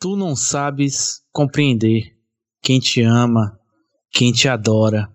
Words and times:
Tu 0.00 0.14
não 0.16 0.36
sabes 0.36 1.22
compreender 1.32 2.16
quem 2.62 2.78
te 2.78 3.02
ama, 3.02 3.58
quem 4.12 4.32
te 4.32 4.48
adora. 4.48 5.08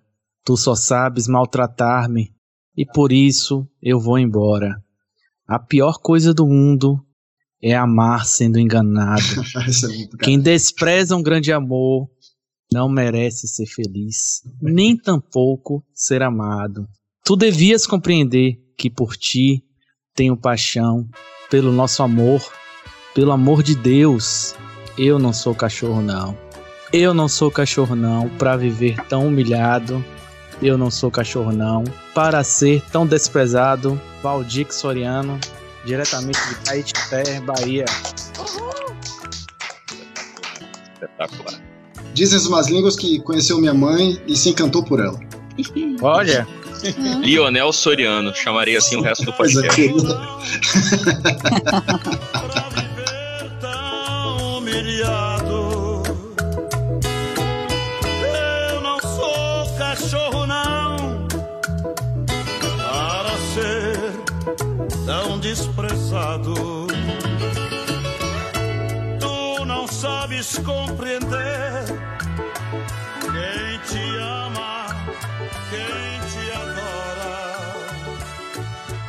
Tu 0.44 0.56
só 0.56 0.74
sabes 0.74 1.26
maltratar-me 1.26 2.34
e 2.76 2.84
por 2.84 3.10
isso 3.10 3.66
eu 3.80 3.98
vou 3.98 4.18
embora. 4.18 4.82
A 5.46 5.58
pior 5.58 5.98
coisa 6.00 6.34
do 6.34 6.46
mundo 6.46 7.02
é 7.62 7.74
amar 7.74 8.26
sendo 8.26 8.58
enganado. 8.58 9.22
é 9.56 10.16
Quem 10.22 10.38
despreza 10.38 11.16
um 11.16 11.22
grande 11.22 11.50
amor 11.50 12.10
não 12.70 12.88
merece 12.88 13.48
ser 13.48 13.66
feliz, 13.66 14.42
nem 14.60 14.96
tampouco 14.96 15.82
ser 15.94 16.22
amado. 16.22 16.86
Tu 17.24 17.36
devias 17.36 17.86
compreender 17.86 18.58
que 18.76 18.90
por 18.90 19.16
ti 19.16 19.64
tenho 20.14 20.36
paixão, 20.36 21.08
pelo 21.48 21.72
nosso 21.72 22.02
amor, 22.02 22.42
pelo 23.14 23.32
amor 23.32 23.62
de 23.62 23.74
Deus. 23.74 24.54
Eu 24.96 25.18
não 25.18 25.32
sou 25.32 25.54
cachorro, 25.54 26.00
não. 26.00 26.36
Eu 26.92 27.12
não 27.12 27.28
sou 27.28 27.50
cachorro, 27.50 27.96
não, 27.96 28.28
para 28.28 28.56
viver 28.56 28.96
tão 29.08 29.26
humilhado. 29.26 30.04
Eu 30.62 30.78
não 30.78 30.90
sou 30.90 31.10
cachorro, 31.10 31.52
não, 31.52 31.82
para 32.14 32.44
ser 32.44 32.80
tão 32.92 33.04
desprezado. 33.04 34.00
Valdir 34.22 34.72
Soriano, 34.72 35.38
diretamente 35.84 36.38
de 36.48 36.54
Caetité, 36.64 37.40
Bahia. 37.40 37.84
Espetacular. 40.94 41.60
Dizem 42.14 42.38
as 42.38 42.46
más 42.46 42.68
línguas 42.68 42.94
que 42.94 43.20
conheceu 43.20 43.58
minha 43.58 43.74
mãe 43.74 44.22
e 44.26 44.36
se 44.36 44.50
encantou 44.50 44.84
por 44.84 45.00
ela. 45.00 45.18
Olha, 46.00 46.46
Lionel 47.20 47.72
Soriano, 47.72 48.32
chamarei 48.34 48.76
assim 48.76 48.96
o 48.96 49.02
resto 49.02 49.24
do 49.24 49.32
Coisa 49.32 49.62
podcast. 49.62 50.06
desprezado. 65.54 66.54
Tu 69.20 69.64
não 69.64 69.86
sabes 69.86 70.58
compreender 70.58 71.84
quem 73.20 73.78
te 73.86 74.16
ama, 74.18 74.86
quem 75.70 76.20
te 76.28 76.50
adora. 76.56 77.74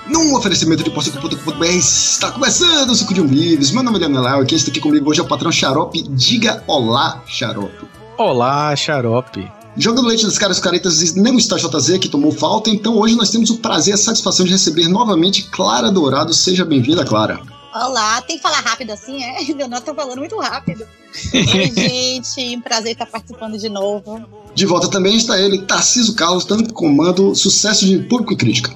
Num 0.07 0.35
oferecimento 0.35 0.83
de 0.83 0.91
posto.com.br 0.91 1.65
está 1.65 2.31
começando 2.31 2.91
o 2.91 2.95
Suco 2.95 3.15
de 3.15 3.21
Umbives. 3.21 3.71
Meu 3.71 3.81
nome 3.81 3.97
é 3.97 4.01
Leonel 4.01 4.21
Lau 4.21 4.43
e 4.43 4.45
quem 4.45 4.55
está 4.55 4.69
aqui 4.69 4.79
comigo 4.79 5.09
hoje 5.09 5.21
é 5.21 5.23
o 5.23 5.27
patrão 5.27 5.51
Xarope. 5.51 6.03
Diga 6.09 6.63
olá, 6.67 7.23
Xarope. 7.25 7.87
olá, 8.19 8.75
xarope. 8.75 9.51
Jogando 9.77 10.07
leite 10.07 10.25
das 10.25 10.37
caras 10.37 10.59
caretas 10.59 11.15
não 11.15 11.37
está 11.37 11.57
JZ, 11.57 11.97
que 11.99 12.07
tomou 12.07 12.31
falta, 12.31 12.69
então 12.69 12.97
hoje 12.97 13.15
nós 13.15 13.29
temos 13.29 13.49
o 13.49 13.57
prazer 13.57 13.91
e 13.91 13.95
a 13.95 13.97
satisfação 13.97 14.45
de 14.45 14.53
receber 14.53 14.87
novamente 14.87 15.43
Clara 15.49 15.91
Dourado. 15.91 16.33
Seja 16.33 16.63
bem-vinda, 16.63 17.03
Clara. 17.03 17.41
Olá, 17.73 18.21
tem 18.21 18.37
que 18.37 18.41
falar 18.41 18.61
rápido 18.61 18.91
assim, 18.91 19.21
é? 19.21 19.41
Leonor 19.53 19.81
tá 19.81 19.93
falando 19.93 20.19
muito 20.19 20.39
rápido. 20.39 20.87
Oi, 21.33 21.71
gente, 21.75 22.55
um 22.55 22.61
prazer 22.61 22.93
estar 22.93 23.05
participando 23.05 23.57
de 23.57 23.67
novo. 23.67 24.25
De 24.53 24.65
volta 24.65 24.87
também 24.87 25.17
está 25.17 25.37
ele, 25.37 25.61
Tarciso 25.63 26.15
Carlos, 26.15 26.45
tanto 26.45 26.73
comando 26.73 27.35
sucesso 27.35 27.85
de 27.85 27.99
público 27.99 28.31
e 28.31 28.37
crítica. 28.37 28.73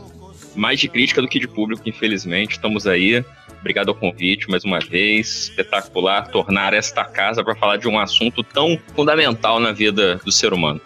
Mais 0.54 0.82
de 0.82 0.90
crítica 0.90 1.22
do 1.22 1.30
que 1.30 1.40
de 1.40 1.48
público, 1.48 1.88
infelizmente. 1.88 2.56
Estamos 2.56 2.86
aí. 2.86 3.24
Obrigado 3.60 3.90
ao 3.90 3.96
convite 3.96 4.50
mais 4.50 4.64
uma 4.64 4.80
vez. 4.80 5.50
Espetacular 5.50 6.30
tornar 6.30 6.74
esta 6.74 7.04
casa 7.04 7.44
para 7.44 7.56
falar 7.56 7.78
de 7.78 7.88
um 7.88 8.00
assunto 8.00 8.44
tão 8.44 8.80
fundamental 8.96 9.60
na 9.60 9.72
vida 9.72 10.20
do 10.24 10.32
ser 10.32 10.54
humano. 10.54 10.80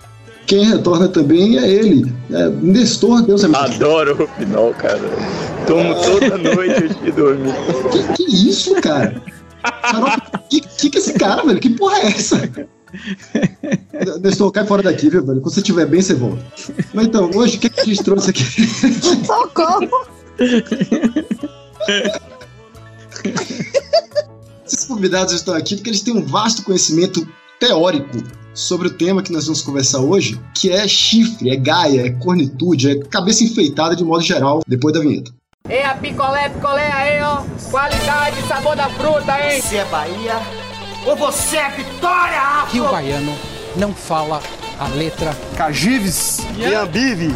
Quem 0.46 0.66
retorna 0.66 1.08
também 1.08 1.58
é 1.58 1.70
ele, 1.70 2.12
é 2.32 2.50
Nestor 2.50 3.22
Deus 3.22 3.44
é 3.44 3.48
meu. 3.48 3.60
Adoro 3.60 4.24
o 4.24 4.28
Pinol, 4.28 4.74
cara. 4.74 5.00
Tomo 5.66 5.96
toda 5.96 6.38
noite 6.38 6.84
antes 6.84 7.02
de 7.02 7.12
dormir. 7.12 7.54
Que, 7.92 8.14
que 8.14 8.50
isso, 8.50 8.76
cara? 8.82 9.22
Que, 10.50 10.60
que 10.60 10.90
que 10.90 10.98
é 10.98 11.00
esse 11.00 11.14
cara, 11.14 11.44
velho? 11.44 11.60
Que 11.60 11.70
porra 11.70 11.98
é 12.00 12.08
essa? 12.08 12.50
Nestor, 14.22 14.52
cai 14.52 14.66
fora 14.66 14.84
daqui, 14.84 15.10
viu, 15.10 15.26
velho? 15.26 15.40
Quando 15.40 15.54
você 15.54 15.62
estiver 15.62 15.86
bem, 15.86 16.02
você 16.02 16.14
volta. 16.14 16.44
Mas 16.94 17.08
então, 17.08 17.32
hoje, 17.34 17.58
o 17.58 17.60
que, 17.60 17.70
que 17.70 17.80
a 17.80 17.86
gente 17.86 18.04
trouxe 18.04 18.32
aqui? 18.32 18.44
Socorro! 19.26 20.06
Esses 24.66 24.86
convidados 24.86 25.34
estão 25.34 25.54
aqui 25.54 25.76
porque 25.76 25.90
eles 25.90 26.02
têm 26.02 26.16
um 26.16 26.26
vasto 26.26 26.64
conhecimento 26.64 27.28
teórico 27.60 28.24
sobre 28.54 28.88
o 28.88 28.92
tema 28.92 29.22
que 29.22 29.32
nós 29.32 29.46
vamos 29.46 29.62
conversar 29.62 30.00
hoje, 30.00 30.40
que 30.56 30.72
é 30.72 30.88
chifre, 30.88 31.50
é 31.50 31.56
gaia, 31.56 32.08
é 32.08 32.10
cornitude, 32.12 32.92
é 32.92 33.00
cabeça 33.06 33.44
enfeitada 33.44 33.96
de 33.96 34.04
modo 34.04 34.24
geral, 34.24 34.62
depois 34.68 34.94
da 34.94 35.02
vinheta. 35.02 35.32
É 35.68 35.86
a 35.86 35.96
picolé, 35.96 36.50
picolé 36.50 36.92
aí, 36.92 37.22
ó. 37.22 37.44
Qualidade, 37.72 38.42
sabor 38.48 38.76
da 38.76 38.90
fruta, 38.90 39.32
hein? 39.40 39.62
Você 39.62 39.78
é 39.78 39.86
Bahia 39.86 40.42
ou 41.06 41.16
você 41.16 41.58
é 41.58 41.70
Vitória, 41.70 42.66
que 42.70 42.80
o 42.80 42.84
Afro? 42.84 42.96
baiano 42.96 43.34
não 43.76 43.94
fala 43.94 44.42
a 44.80 44.88
letra 44.90 45.36
Cagives 45.56 46.40
e 46.58 46.74
Ambives. 46.74 47.34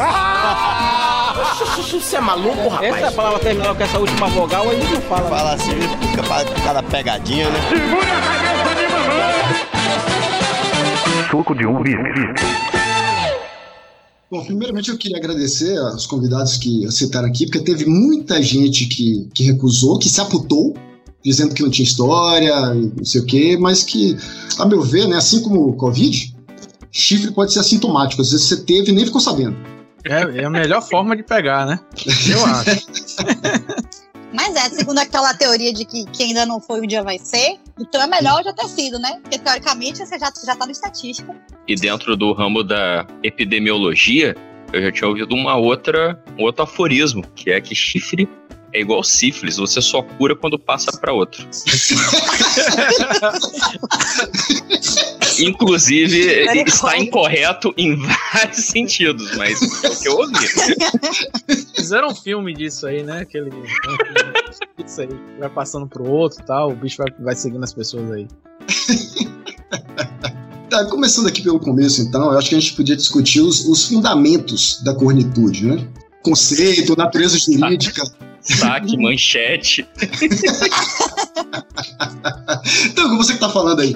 Você 1.37 2.15
é 2.15 2.21
maluco, 2.21 2.67
rapaz? 2.67 2.95
Essa 2.95 3.11
palavra 3.11 3.39
terminou 3.39 3.75
com 3.75 3.83
essa 3.83 3.99
última 3.99 4.27
vogal 4.27 4.69
aí 4.69 4.79
não 4.91 5.01
fala. 5.01 5.29
Fala 5.29 5.53
assim, 5.53 5.71
fica 6.09 6.23
pra 6.23 6.43
cada 6.63 6.83
pegadinha, 6.83 7.49
né? 7.49 7.59
Suco 11.29 11.53
de 11.53 11.65
um 11.65 11.83
Bom, 14.29 14.43
primeiramente 14.43 14.89
eu 14.89 14.97
queria 14.97 15.17
agradecer 15.17 15.77
aos 15.77 16.05
convidados 16.05 16.57
que 16.57 16.85
aceitaram 16.85 17.27
aqui, 17.27 17.45
porque 17.45 17.59
teve 17.59 17.85
muita 17.85 18.41
gente 18.41 18.85
que, 18.87 19.29
que 19.33 19.43
recusou, 19.43 19.99
que 19.99 20.09
se 20.09 20.19
aputou, 20.19 20.73
dizendo 21.23 21.53
que 21.53 21.61
não 21.61 21.69
tinha 21.69 21.85
história, 21.85 22.53
e 22.75 22.91
não 22.97 23.05
sei 23.05 23.21
o 23.21 23.25
quê, 23.25 23.57
mas 23.59 23.83
que, 23.83 24.17
a 24.59 24.65
meu 24.65 24.81
ver, 24.81 25.07
né, 25.07 25.17
assim 25.17 25.41
como 25.41 25.69
o 25.69 25.73
Covid, 25.73 26.35
chifre 26.91 27.31
pode 27.31 27.53
ser 27.53 27.59
assintomático. 27.59 28.21
Às 28.21 28.31
vezes 28.31 28.47
você 28.47 28.57
teve 28.57 28.91
e 28.91 28.95
nem 28.95 29.05
ficou 29.05 29.21
sabendo. 29.21 29.76
É, 30.09 30.41
é 30.41 30.45
a 30.45 30.49
melhor 30.49 30.81
forma 30.81 31.15
de 31.15 31.23
pegar, 31.23 31.65
né? 31.65 31.79
Eu 32.29 32.45
acho. 32.45 33.97
Mas 34.33 34.55
é, 34.55 34.69
segundo 34.69 34.99
aquela 34.99 35.33
teoria 35.33 35.73
de 35.73 35.85
que, 35.85 36.05
que 36.05 36.23
ainda 36.23 36.45
não 36.45 36.59
foi, 36.59 36.81
um 36.81 36.87
dia 36.87 37.01
vai 37.01 37.17
ser, 37.17 37.57
então 37.79 38.01
é 38.01 38.07
melhor 38.07 38.43
já 38.43 38.51
ter 38.51 38.67
sido, 38.67 38.99
né? 38.99 39.19
Porque 39.21 39.39
teoricamente 39.39 39.99
você 39.99 40.19
já, 40.19 40.31
já 40.45 40.55
tá 40.55 40.65
no 40.65 40.71
estatística. 40.71 41.33
E 41.67 41.75
dentro 41.75 42.17
do 42.17 42.33
ramo 42.33 42.63
da 42.63 43.07
epidemiologia, 43.23 44.35
eu 44.73 44.81
já 44.81 44.91
tinha 44.91 45.07
ouvido 45.07 45.33
uma 45.33 45.55
outra, 45.55 46.21
um 46.37 46.43
outro 46.43 46.63
aforismo, 46.63 47.23
que 47.35 47.51
é 47.51 47.61
que 47.61 47.73
chifre 47.73 48.27
é 48.73 48.81
igual 48.81 49.01
sífilis, 49.03 49.57
você 49.57 49.81
só 49.81 50.01
cura 50.01 50.35
quando 50.35 50.59
passa 50.59 50.91
para 50.99 51.13
outro. 51.13 51.47
Inclusive, 55.39 56.45
está 56.63 56.97
incorreto 56.97 57.73
em 57.77 57.95
vários 58.33 58.65
sentidos, 58.65 59.35
mas 59.35 59.83
é 59.83 59.89
o 59.89 59.99
que 59.99 60.07
eu 60.07 60.17
ouvi. 60.17 60.47
Fizeram 61.75 62.09
um 62.09 62.15
filme 62.15 62.53
disso 62.53 62.87
aí, 62.87 63.03
né? 63.03 63.21
Aquele. 63.21 63.51
Isso 64.85 65.01
aí. 65.01 65.09
Vai 65.39 65.49
passando 65.49 65.87
pro 65.87 66.09
outro 66.09 66.41
e 66.41 66.45
tal, 66.45 66.71
o 66.71 66.75
bicho 66.75 66.97
vai, 66.97 67.07
vai 67.19 67.35
seguindo 67.35 67.63
as 67.63 67.73
pessoas 67.73 68.11
aí. 68.11 68.27
Tá, 70.69 70.83
começando 70.83 71.27
aqui 71.27 71.41
pelo 71.41 71.61
começo, 71.61 72.01
então, 72.01 72.29
eu 72.29 72.37
acho 72.37 72.49
que 72.49 72.55
a 72.55 72.59
gente 72.59 72.75
podia 72.75 72.95
discutir 72.95 73.39
os, 73.39 73.65
os 73.65 73.85
fundamentos 73.85 74.81
da 74.83 74.93
cornitude, 74.93 75.65
né? 75.65 75.87
Conceito, 76.23 76.95
natureza 76.95 77.37
jurídica. 77.37 78.03
Saque, 78.41 78.97
manchete. 78.97 79.87
Então, 82.85 83.17
você 83.17 83.33
que 83.33 83.39
tá 83.39 83.49
falando 83.49 83.81
aí, 83.81 83.95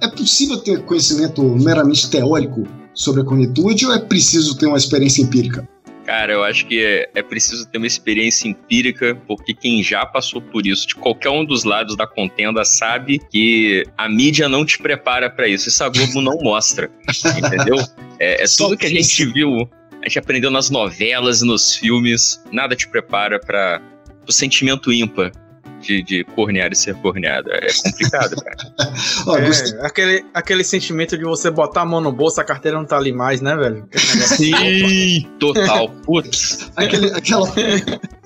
é 0.00 0.08
possível 0.08 0.58
ter 0.58 0.82
conhecimento 0.84 1.42
meramente 1.42 2.10
teórico 2.10 2.66
sobre 2.94 3.22
a 3.22 3.24
cornitude 3.24 3.86
ou 3.86 3.92
é 3.92 3.98
preciso 3.98 4.56
ter 4.56 4.66
uma 4.66 4.76
experiência 4.76 5.22
empírica? 5.22 5.66
Cara, 6.04 6.32
eu 6.32 6.42
acho 6.42 6.66
que 6.66 6.84
é, 6.84 7.08
é 7.14 7.22
preciso 7.22 7.64
ter 7.66 7.78
uma 7.78 7.86
experiência 7.86 8.48
empírica, 8.48 9.14
porque 9.26 9.54
quem 9.54 9.82
já 9.82 10.04
passou 10.04 10.42
por 10.42 10.66
isso, 10.66 10.88
de 10.88 10.94
qualquer 10.96 11.30
um 11.30 11.44
dos 11.44 11.62
lados 11.62 11.96
da 11.96 12.06
contenda, 12.06 12.64
sabe 12.64 13.20
que 13.30 13.84
a 13.96 14.08
mídia 14.08 14.48
não 14.48 14.64
te 14.64 14.78
prepara 14.78 15.30
pra 15.30 15.46
isso. 15.46 15.68
Isso 15.68 15.84
a 15.84 15.88
Globo 15.88 16.20
não 16.20 16.38
mostra, 16.38 16.90
entendeu? 17.38 17.76
É, 18.18 18.42
é 18.42 18.46
tudo 18.56 18.76
que 18.76 18.86
a 18.86 18.90
gente 18.90 19.26
viu, 19.26 19.68
a 20.02 20.08
gente 20.08 20.18
aprendeu 20.18 20.50
nas 20.50 20.68
novelas 20.70 21.42
e 21.42 21.46
nos 21.46 21.74
filmes, 21.76 22.42
nada 22.52 22.74
te 22.76 22.88
prepara 22.88 23.38
para 23.40 23.80
o 24.28 24.32
sentimento 24.32 24.92
ímpar 24.92 25.32
de, 25.80 26.02
de 26.02 26.24
cornear 26.24 26.70
e 26.72 26.76
ser 26.76 26.94
corneado. 26.96 27.50
É 27.52 27.66
complicado, 27.84 28.36
cara. 28.36 28.56
Ó, 29.26 29.36
É, 29.36 29.86
aquele, 29.86 30.24
aquele 30.32 30.64
sentimento 30.64 31.18
de 31.18 31.24
você 31.24 31.50
botar 31.50 31.82
a 31.82 31.84
mão 31.84 32.00
no 32.00 32.12
bolso, 32.12 32.40
a 32.40 32.44
carteira 32.44 32.76
não 32.78 32.84
tá 32.84 32.96
ali 32.96 33.12
mais, 33.12 33.40
né, 33.40 33.56
velho? 33.56 33.88
Sim, 33.92 35.28
total. 35.40 35.88
Putz, 36.04 36.70
aquele- 36.76 37.12
aquela, 37.12 37.48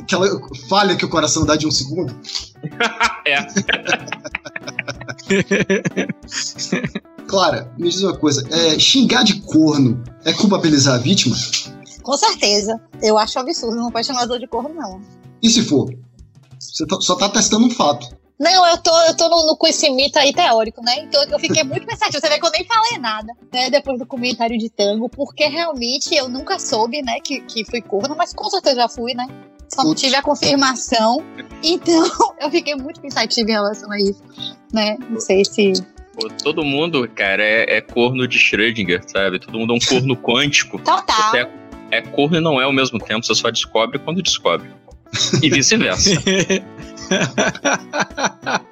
aquela 0.00 0.28
falha 0.68 0.96
que 0.96 1.04
o 1.04 1.08
coração 1.08 1.46
dá 1.46 1.56
de 1.56 1.66
um 1.66 1.70
segundo. 1.70 2.14
é. 3.26 3.36
Clara, 7.26 7.70
me 7.76 7.90
diz 7.90 8.02
uma 8.02 8.16
coisa: 8.16 8.46
é, 8.50 8.78
xingar 8.78 9.24
de 9.24 9.40
corno 9.42 10.02
é 10.24 10.32
culpabilizar 10.32 10.94
a 10.94 10.98
vítima? 10.98 11.36
Com 12.02 12.16
certeza. 12.16 12.80
Eu 13.02 13.18
acho 13.18 13.38
absurdo, 13.38 13.76
não 13.76 13.90
pode 13.90 14.06
chamar 14.06 14.22
outros 14.22 14.40
de 14.40 14.46
corno, 14.46 14.72
não. 14.74 15.00
E 15.42 15.50
se 15.50 15.62
for? 15.62 15.92
Você 16.58 16.86
tá- 16.86 17.00
só 17.00 17.16
tá 17.16 17.28
testando 17.28 17.66
um 17.66 17.70
fato. 17.70 18.16
Não, 18.38 18.66
eu 18.66 18.76
tô, 18.78 18.90
eu 19.04 19.16
tô 19.16 19.28
no, 19.30 19.46
no 19.46 19.56
conhecimento 19.56 20.18
aí 20.18 20.32
teórico, 20.32 20.82
né? 20.82 21.04
Então 21.04 21.22
eu 21.24 21.38
fiquei 21.38 21.64
muito 21.64 21.86
pensativa. 21.86 22.20
Você 22.20 22.28
vê 22.28 22.38
que 22.38 22.46
eu 22.46 22.50
nem 22.50 22.66
falei 22.66 22.98
nada, 22.98 23.32
né? 23.52 23.70
Depois 23.70 23.98
do 23.98 24.06
comentário 24.06 24.58
de 24.58 24.68
tango, 24.68 25.08
porque 25.08 25.46
realmente 25.46 26.14
eu 26.14 26.28
nunca 26.28 26.58
soube, 26.58 27.00
né, 27.02 27.18
que, 27.20 27.40
que 27.40 27.64
fui 27.64 27.80
corno, 27.80 28.14
mas 28.14 28.34
com 28.34 28.48
certeza 28.50 28.76
já 28.76 28.88
fui, 28.88 29.14
né? 29.14 29.26
Só 29.82 29.94
tive 29.94 30.16
a 30.16 30.22
confirmação. 30.22 31.24
Então 31.62 32.10
eu 32.40 32.50
fiquei 32.50 32.74
muito 32.74 33.00
pensativa 33.00 33.48
em 33.48 33.52
relação 33.52 33.90
a 33.90 33.98
isso, 33.98 34.22
né? 34.72 34.96
Não 35.08 35.20
sei 35.20 35.44
se. 35.44 35.72
Pô, 36.14 36.28
todo 36.42 36.64
mundo, 36.64 37.08
cara, 37.14 37.42
é, 37.42 37.76
é 37.76 37.80
corno 37.80 38.26
de 38.26 38.38
Schrödinger, 38.38 39.02
sabe? 39.06 39.38
Todo 39.38 39.58
mundo 39.58 39.74
é 39.74 39.76
um 39.76 39.80
corno 39.80 40.16
quântico. 40.22 40.78
Total. 40.78 41.30
Você 41.30 41.38
é, 41.38 41.50
é 41.90 42.00
corno 42.00 42.38
e 42.38 42.40
não 42.40 42.60
é 42.60 42.64
ao 42.64 42.72
mesmo 42.72 42.98
tempo, 42.98 43.24
você 43.24 43.34
só 43.34 43.50
descobre 43.50 43.98
quando 43.98 44.22
descobre. 44.22 44.68
E 45.42 45.50
vice-versa. 45.50 46.10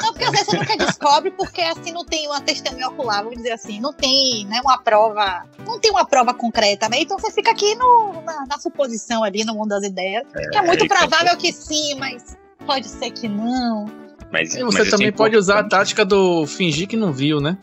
Não, 0.00 0.12
porque 0.12 0.24
às 0.24 0.30
vezes 0.30 0.46
você 0.46 0.56
nunca 0.56 0.76
descobre, 0.76 1.30
porque 1.30 1.60
assim 1.60 1.92
não 1.92 2.04
tem 2.04 2.26
uma 2.26 2.40
testemunha 2.40 2.88
ocular, 2.88 3.22
vamos 3.22 3.36
dizer 3.36 3.52
assim, 3.52 3.80
não 3.80 3.92
tem 3.92 4.46
né, 4.46 4.60
uma 4.62 4.78
prova, 4.78 5.44
não 5.66 5.78
tem 5.78 5.90
uma 5.90 6.04
prova 6.04 6.34
concreta, 6.34 6.88
né? 6.88 6.98
Então 7.00 7.18
você 7.18 7.30
fica 7.30 7.50
aqui 7.50 7.74
no, 7.74 8.22
na, 8.22 8.46
na 8.46 8.58
suposição 8.58 9.22
ali, 9.22 9.44
no 9.44 9.54
mundo 9.54 9.68
das 9.68 9.84
ideias, 9.84 10.24
que 10.50 10.56
é 10.56 10.62
muito 10.62 10.86
tá 10.88 10.96
provável 10.96 11.36
que 11.36 11.52
sim, 11.52 11.94
mas 11.98 12.36
pode 12.66 12.88
ser 12.88 13.10
que 13.10 13.28
não. 13.28 13.86
Mas, 14.32 14.54
E 14.54 14.64
mas 14.64 14.74
você 14.74 14.82
isso 14.82 14.90
também 14.90 15.08
é 15.08 15.12
pode 15.12 15.36
usar 15.36 15.60
a 15.60 15.64
tática 15.64 16.04
do 16.04 16.46
fingir 16.46 16.88
que 16.88 16.96
não 16.96 17.12
viu, 17.12 17.40
né? 17.40 17.56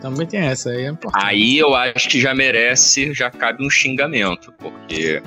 Também 0.00 0.26
tem 0.26 0.40
essa 0.40 0.70
aí, 0.70 0.84
é 0.84 0.88
importante. 0.88 1.24
Aí 1.24 1.58
eu 1.58 1.74
acho 1.74 2.08
que 2.08 2.20
já 2.20 2.34
merece, 2.34 3.14
já 3.14 3.30
cabe 3.30 3.64
um 3.64 3.70
xingamento, 3.70 4.52
porque 4.58 5.22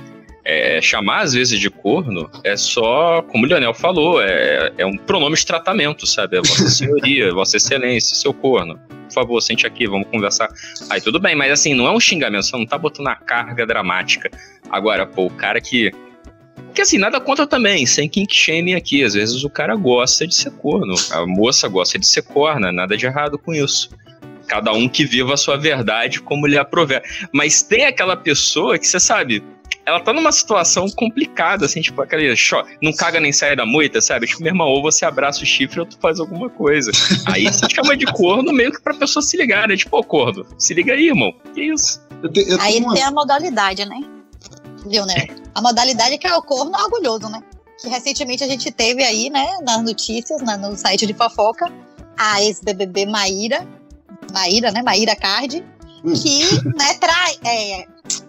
é, 0.46 0.80
chamar 0.80 1.22
às 1.22 1.34
vezes 1.34 1.60
de 1.60 1.72
corno 1.72 2.30
é 2.44 2.56
só, 2.56 3.24
como 3.24 3.46
o 3.46 3.50
Leonel 3.50 3.74
falou, 3.74 4.22
é, 4.22 4.72
é 4.78 4.86
um 4.86 4.96
pronome 4.96 5.36
de 5.36 5.44
tratamento, 5.44 6.06
sabe? 6.06 6.38
É 6.38 6.40
Vossa 6.42 6.70
Senhoria, 6.70 7.34
Vossa 7.34 7.58
Excelência, 7.58 8.16
seu 8.16 8.32
corno. 8.32 8.80
Por 9.08 9.14
favor, 9.14 9.42
sente 9.42 9.66
aqui, 9.66 9.88
vamos 9.88 10.08
conversar. 10.10 10.48
Aí 10.90 11.02
tudo 11.02 11.20
bem, 11.20 11.36
mas 11.36 11.52
assim, 11.52 11.74
não 11.74 11.88
é 11.88 11.92
um 11.92 12.00
xingamento, 12.00 12.46
você 12.46 12.56
não 12.56 12.66
tá 12.66 12.78
botando 12.78 13.08
a 13.08 13.16
carga 13.16 13.66
dramática. 13.66 14.30
Agora, 14.70 15.06
pô, 15.06 15.26
o 15.26 15.32
cara 15.32 15.60
que. 15.60 15.92
Que 16.74 16.82
assim, 16.82 16.98
nada 16.98 17.22
contra 17.22 17.48
também, 17.48 17.86
sem 17.86 18.08
kink 18.08 18.36
shame 18.36 18.76
aqui. 18.76 19.04
Às 19.04 19.14
vezes 19.14 19.44
o 19.44 19.50
cara 19.50 19.76
gosta 19.76 20.28
de 20.28 20.36
ser 20.36 20.52
corno, 20.52 20.94
a 21.12 21.26
moça 21.26 21.68
gosta 21.68 21.98
de 21.98 22.06
ser 22.06 22.22
corna, 22.24 22.72
nada 22.72 22.98
de 22.98 23.06
errado 23.06 23.38
com 23.40 23.54
isso. 23.54 23.90
Cada 24.48 24.74
um 24.74 24.88
que 24.88 25.06
viva 25.06 25.34
a 25.34 25.38
sua 25.38 25.58
verdade 25.58 26.22
como 26.22 26.46
lhe 26.46 26.58
aprover. 26.58 27.02
Mas 27.32 27.64
tem 27.64 27.86
aquela 27.86 28.18
pessoa 28.18 28.78
que 28.78 28.86
você 28.86 29.00
sabe, 29.00 29.42
ela 29.86 30.00
tá 30.00 30.12
numa 30.12 30.32
situação 30.32 30.90
complicada, 30.90 31.66
assim, 31.66 31.80
tipo, 31.82 32.02
aquele 32.02 32.34
não 32.82 32.92
caga 32.94 33.20
nem 33.20 33.32
sai 33.32 33.56
da 33.56 33.66
moita, 33.66 34.02
sabe? 34.02 34.26
Tipo, 34.28 34.42
meu 34.42 34.52
irmão, 34.52 34.68
ou 34.68 34.82
você 34.82 35.06
abraça 35.06 35.44
o 35.44 35.46
chifre 35.46 35.80
ou 35.80 35.86
tu 35.86 35.98
faz 36.00 36.20
alguma 36.20 36.50
coisa. 36.50 36.92
Aí 37.28 37.44
você 37.46 37.70
chama 37.70 37.96
de 37.96 38.06
corno 38.08 38.52
meio 38.52 38.72
que 38.72 38.82
pra 38.82 38.94
pessoa 38.96 39.22
se 39.22 39.38
ligar, 39.38 39.68
né? 39.68 39.78
Tipo, 39.78 39.98
ô 40.00 40.04
corno, 40.04 40.46
se 40.58 40.74
liga 40.74 40.94
aí, 40.94 41.08
irmão. 41.08 41.34
Que 41.54 41.62
isso? 41.62 42.02
Eu 42.24 42.32
te- 42.32 42.50
eu 42.50 42.60
Aí 42.62 42.80
uma- 42.80 42.94
tem 42.94 43.04
a 43.04 43.12
modalidade, 43.12 43.86
né? 43.86 44.00
Viu, 44.88 45.06
né? 45.06 45.28
A 45.54 45.62
modalidade 45.62 46.18
que 46.18 46.28
é 46.28 46.36
o 46.36 46.42
corno 46.42 46.72
orgulhoso, 46.78 47.30
né? 47.30 47.42
Que 47.80 47.88
recentemente 47.88 48.44
a 48.44 48.48
gente 48.48 48.72
teve 48.72 49.04
aí, 49.04 49.30
né, 49.30 49.58
nas 49.62 49.84
notícias, 49.84 50.42
né, 50.42 50.56
no 50.58 50.76
site 50.78 51.06
de 51.06 51.14
fofoca, 51.14 51.72
a 52.18 52.42
ex-BBB 52.42 53.06
Maíra, 53.06 53.68
Maíra, 54.34 54.72
né, 54.72 54.82
Maíra 54.82 55.16
Card, 55.16 55.64
Hum. 56.04 56.14
que, 56.14 56.44
né, 56.78 56.94
trai, 57.00 57.36
é, 57.44 57.86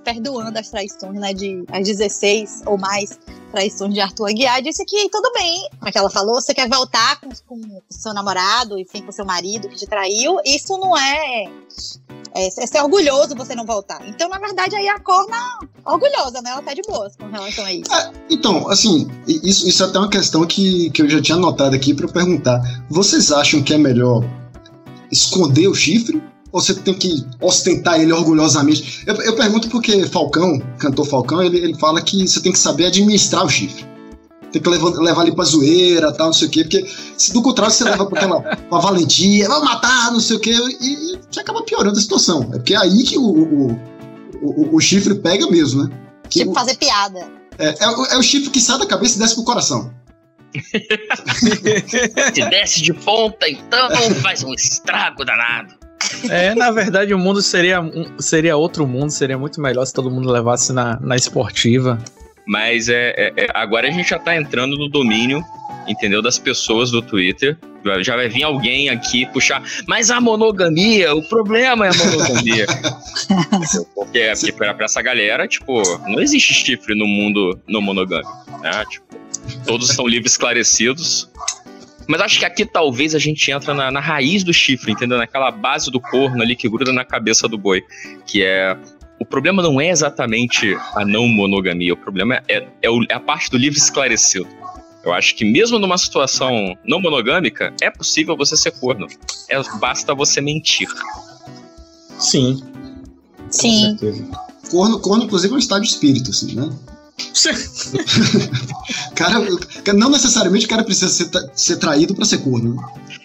perdoando 0.07 0.57
as 0.57 0.71
traições, 0.71 1.19
né, 1.19 1.35
de 1.35 1.65
as 1.69 1.85
16 1.85 2.63
ou 2.65 2.79
mais 2.79 3.19
traições 3.51 3.93
de 3.93 4.01
Arthur 4.01 4.29
Aguiar, 4.29 4.63
disse 4.63 4.85
que 4.85 5.09
tudo 5.11 5.33
bem, 5.33 5.69
como 5.81 5.89
é 5.89 5.91
que 5.91 5.99
ela 5.99 6.09
falou, 6.09 6.41
você 6.41 6.55
quer 6.55 6.69
voltar 6.69 7.21
com, 7.21 7.29
com 7.45 7.81
seu 7.91 8.15
namorado, 8.15 8.79
enfim, 8.79 9.03
com 9.03 9.11
seu 9.11 9.27
marido 9.27 9.69
que 9.69 9.75
te 9.75 9.87
traiu, 9.87 10.37
isso 10.45 10.79
não 10.79 10.97
é, 10.97 11.47
é, 12.33 12.47
é 12.47 12.67
ser 12.67 12.81
orgulhoso 12.83 13.35
você 13.35 13.57
não 13.57 13.67
voltar. 13.67 14.01
Então, 14.07 14.29
na 14.29 14.39
verdade, 14.39 14.77
aí 14.77 14.89
a 14.89 15.01
corna 15.01 15.37
orgulhosa, 15.85 16.41
né, 16.41 16.51
ela 16.51 16.63
tá 16.63 16.73
de 16.73 16.83
boas 16.83 17.17
com 17.17 17.29
relação 17.29 17.65
a 17.65 17.73
isso. 17.73 17.91
Então, 18.31 18.69
assim, 18.71 19.09
isso, 19.27 19.69
isso 19.69 19.83
é 19.83 19.87
até 19.87 19.99
uma 19.99 20.11
questão 20.11 20.47
que, 20.47 20.89
que 20.91 21.03
eu 21.03 21.11
já 21.11 21.21
tinha 21.21 21.37
anotado 21.37 21.75
aqui 21.75 21.93
pra 21.93 22.07
perguntar. 22.07 22.61
Vocês 22.89 23.33
acham 23.33 23.61
que 23.61 23.75
é 23.75 23.79
melhor 23.79 24.23
esconder 25.11 25.67
o 25.67 25.75
chifre? 25.75 26.23
Ou 26.57 26.63
você 26.63 26.73
tem 26.73 26.95
que 26.95 27.23
ostentar 27.39 28.01
ele 28.01 28.11
orgulhosamente? 28.15 29.03
Eu, 29.07 29.15
eu 29.17 29.37
pergunto 29.37 29.69
porque 29.69 30.07
Falcão, 30.07 30.59
cantor 30.79 31.07
Falcão, 31.07 31.43
ele, 31.43 31.59
ele 31.59 31.75
fala 31.79 32.01
que 32.01 32.27
você 32.27 32.41
tem 32.41 32.51
que 32.51 32.59
saber 32.59 32.87
administrar 32.87 33.45
o 33.45 33.49
chifre. 33.51 33.85
Tem 34.51 34.63
que 34.63 34.69
levar, 34.71 34.89
levar 34.99 35.21
ali 35.21 35.35
pra 35.35 35.45
zoeira, 35.45 36.11
tal, 36.15 36.29
não 36.29 36.33
sei 36.33 36.49
o 36.49 36.51
quê. 36.51 36.63
Porque 36.63 36.91
se 37.19 37.31
do 37.35 37.43
contrário 37.43 37.71
você 37.75 37.85
leva 37.85 38.07
pra 38.07 38.19
aquela 38.19 38.41
pra 38.57 38.79
valentia, 38.79 39.47
vai 39.49 39.61
matar, 39.61 40.11
não 40.11 40.19
sei 40.21 40.37
o 40.39 40.41
quê, 40.41 40.53
e, 40.81 41.19
você 41.31 41.41
acaba 41.41 41.63
piorando 41.63 41.99
a 41.99 42.01
situação. 42.01 42.41
É 42.55 42.57
porque 42.57 42.73
é 42.73 42.79
aí 42.79 43.05
que 43.05 43.19
o, 43.19 43.23
o, 43.23 43.73
o, 44.41 44.77
o- 44.77 44.81
chifre 44.81 45.15
pega 45.17 45.47
mesmo, 45.51 45.85
né? 45.85 45.91
Que 46.31 46.39
Tipo, 46.39 46.53
o- 46.53 46.55
fazer 46.55 46.77
piada. 46.79 47.31
é, 47.59 47.85
é, 47.85 47.89
o- 47.91 48.07
é 48.07 48.17
o 48.17 48.23
chifre 48.23 48.49
que 48.49 48.63
sai 48.63 48.79
da 48.79 48.87
cabeça 48.87 49.17
e 49.17 49.19
desce 49.19 49.35
pro 49.35 49.45
coração. 49.45 49.93
Se 52.35 52.49
desce 52.49 52.81
de 52.81 52.95
ponta, 52.95 53.47
então 53.47 53.91
faz 54.23 54.43
um 54.43 54.55
estrago 54.55 55.23
danado. 55.23 55.75
É, 56.31 56.55
na 56.55 56.71
verdade, 56.71 57.13
o 57.15 57.19
mundo 57.19 57.41
seria, 57.43 57.79
seria 58.19 58.57
outro 58.57 58.87
mundo, 58.87 59.11
seria 59.11 59.39
muito 59.39 59.61
melhor 59.61 59.85
se 59.85 59.93
todo 59.93 60.11
mundo 60.11 60.31
levasse 60.31 60.73
na, 60.73 60.99
na 61.01 61.17
esportiva. 61.17 61.99
Mas 62.47 62.89
é, 62.89 63.11
é- 63.17 63.33
é- 63.45 63.49
agora 63.55 63.89
a 63.89 63.91
gente 63.91 64.11
já 64.11 64.19
tá 64.19 64.37
entrando 64.37 64.77
no 64.77 64.89
domínio, 64.89 65.43
entendeu? 65.89 66.23
Das 66.23 66.39
pessoas 66.39 66.91
do 66.91 67.03
Twitter. 67.03 67.57
Já- 68.03 68.17
vai 68.17 68.29
vir 68.29 68.43
alguém 68.43 68.89
aqui 68.89 69.27
puxar. 69.27 69.63
Mas 69.87 70.11
a 70.11 70.21
monogamia, 70.21 71.15
o 71.15 71.23
problema 71.29 71.87
é 71.87 71.91
a 71.91 71.95
monogamia. 71.95 72.67
Porque 73.95 74.33
porque 74.35 74.53
pra, 74.53 74.75
pra 74.75 74.85
essa 74.85 75.01
galera, 75.03 75.47
tipo, 75.49 75.83
não 76.09 76.21
existe 76.21 76.53
chifre 76.55 76.95
no 76.95 77.07
mundo 77.07 77.59
não 77.69 77.81
monogâmico. 77.81 78.31
Né? 78.61 78.85
Tipo, 78.91 79.07
todos 79.67 79.89
são 79.89 80.07
livres 80.07 80.33
esclarecidos. 80.33 81.29
Mas 82.09 82.21
acho 82.21 82.39
que 82.39 82.45
aqui 82.45 82.65
talvez 82.65 83.15
a 83.15 83.19
gente 83.19 83.51
entra 83.51 83.75
na, 83.75 83.91
na 83.91 84.01
raiz 84.01 84.45
do 84.45 84.53
chifre, 84.53 84.93
entendeu? 84.93 85.19
Naquela 85.19 85.51
base 85.51 85.91
do 85.91 86.01
corno 86.01 86.43
ali 86.43 86.55
que 86.55 86.69
gruda 86.69 86.93
na 86.93 87.05
cabeça 87.05 87.49
do 87.49 87.59
boi. 87.59 87.83
Que 88.27 88.45
é 88.45 88.77
o 89.19 89.25
problema 89.25 89.63
não 89.63 89.81
é 89.81 89.89
exatamente 89.89 90.77
a 90.95 91.05
não 91.05 91.27
monogamia, 91.27 91.95
o 91.95 91.97
problema 91.97 92.43
é, 92.49 92.67
é 92.83 92.91
o- 92.91 93.03
é 93.09 93.15
a 93.15 93.21
parte 93.21 93.51
do 93.51 93.57
livre 93.57 93.79
esclarecido. 93.79 94.47
Eu 95.05 95.13
acho 95.13 95.35
que 95.37 95.45
mesmo 95.45 95.79
numa 95.79 95.97
situação 95.97 96.77
não 96.85 97.01
monogâmica, 97.01 97.73
é 97.81 97.91
possível 97.91 98.37
você 98.37 98.57
ser 98.57 98.73
corno. 98.73 99.07
É, 99.49 99.61
basta 99.79 100.15
você 100.15 100.41
mentir. 100.41 100.89
Sim. 102.19 102.63
Sim. 103.51 103.97
Corno, 104.71 104.99
corno, 105.01 105.25
inclusive, 105.25 105.53
é 105.53 105.57
um 105.57 105.61
estado 105.61 105.83
de 105.83 105.89
espírito, 105.89 106.31
assim, 106.31 106.57
né? 106.57 106.69
cara, 109.15 109.39
não 109.95 110.11
necessariamente 110.11 110.67
o 110.67 110.69
cara 110.69 110.85
precisa 110.85 111.09
ser, 111.09 111.31
ser 111.55 111.77
traído 111.77 112.15
pra 112.15 112.25
ser 112.25 112.39
corno. 112.39 112.77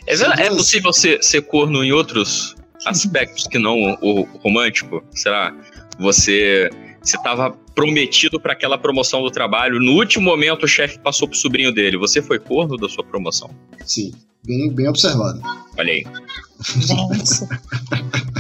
É, 0.08 0.16
verdade- 0.16 0.42
é 0.44 0.50
possível 0.50 0.94
ser, 0.94 1.22
ser 1.24 1.42
corno 1.44 1.84
em 1.84 1.92
outros 1.92 2.56
aspectos 2.86 3.48
que 3.48 3.60
não 3.60 3.76
o, 4.02 4.22
o 4.22 4.24
romântico? 4.40 5.04
Será? 5.12 5.54
Você 6.00 6.70
você 7.02 7.18
estava 7.18 7.52
prometido 7.74 8.40
para 8.40 8.54
aquela 8.54 8.78
promoção 8.78 9.24
do 9.24 9.32
trabalho, 9.32 9.80
no 9.80 9.94
último 9.94 10.24
momento 10.26 10.64
o 10.66 10.68
chefe 10.68 11.00
passou 11.00 11.28
pro 11.28 11.36
sobrinho 11.38 11.74
dele. 11.74 11.98
Você 11.98 12.22
foi 12.22 12.38
corno 12.38 12.78
da 12.78 12.88
sua 12.88 13.04
promoção? 13.04 13.50
Sim, 13.84 14.14
bem, 14.46 14.72
bem 14.72 14.88
observado. 14.88 15.42
Olha 15.78 15.92
aí. 15.94 16.06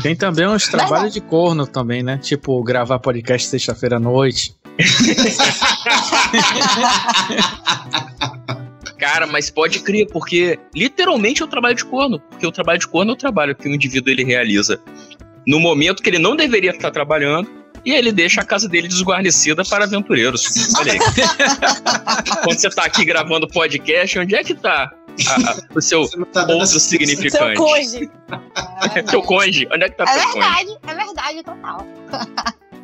Tem 0.03 0.15
também 0.15 0.47
uns 0.47 0.67
trabalhos 0.67 1.11
de 1.13 1.21
corno 1.21 1.65
também, 1.65 2.03
né? 2.03 2.19
Tipo, 2.19 2.63
gravar 2.63 2.99
podcast 2.99 3.47
sexta-feira 3.47 3.97
à 3.97 3.99
noite. 3.99 4.53
Cara, 8.97 9.25
mas 9.25 9.49
pode 9.49 9.79
crer, 9.79 10.07
porque 10.07 10.59
literalmente 10.75 11.41
é 11.41 11.45
o 11.45 11.47
trabalho 11.47 11.75
de 11.75 11.85
corno. 11.85 12.19
Porque 12.19 12.45
o 12.45 12.51
trabalho 12.51 12.79
de 12.79 12.87
corno 12.87 13.11
é 13.11 13.13
o 13.13 13.17
trabalho 13.17 13.55
que 13.55 13.67
o 13.67 13.73
indivíduo 13.73 14.11
ele 14.11 14.23
realiza 14.23 14.79
no 15.47 15.59
momento 15.59 16.03
que 16.03 16.09
ele 16.09 16.19
não 16.19 16.35
deveria 16.35 16.69
estar 16.71 16.91
trabalhando 16.91 17.49
e 17.83 17.91
ele 17.93 18.11
deixa 18.11 18.41
a 18.41 18.45
casa 18.45 18.69
dele 18.69 18.87
desguarnecida 18.87 19.63
para 19.65 19.85
aventureiros. 19.85 20.45
Olha 20.77 20.93
aí. 20.93 20.99
Quando 22.43 22.59
você 22.59 22.69
tá 22.69 22.83
aqui 22.85 23.03
gravando 23.03 23.47
podcast, 23.47 24.19
onde 24.19 24.35
é 24.35 24.43
que 24.43 24.53
tá 24.53 24.91
a- 25.27 25.49
a- 25.51 25.57
o 25.75 25.81
seu 25.81 26.07
tá 26.31 26.41
outro 26.41 26.57
essa- 26.61 26.79
Seu 26.79 26.79
significante? 26.79 27.55
cônge. 27.57 28.09
Teu 29.09 29.21
cônge? 29.23 29.67
Onde 29.73 29.83
é 29.85 29.89
que 29.89 29.97
tá 29.97 30.03
É 30.03 30.13
teu 30.13 30.23
cônge? 30.29 30.39
verdade, 30.39 30.77
é 30.87 30.93
verdade, 30.93 31.43
total. 31.43 31.87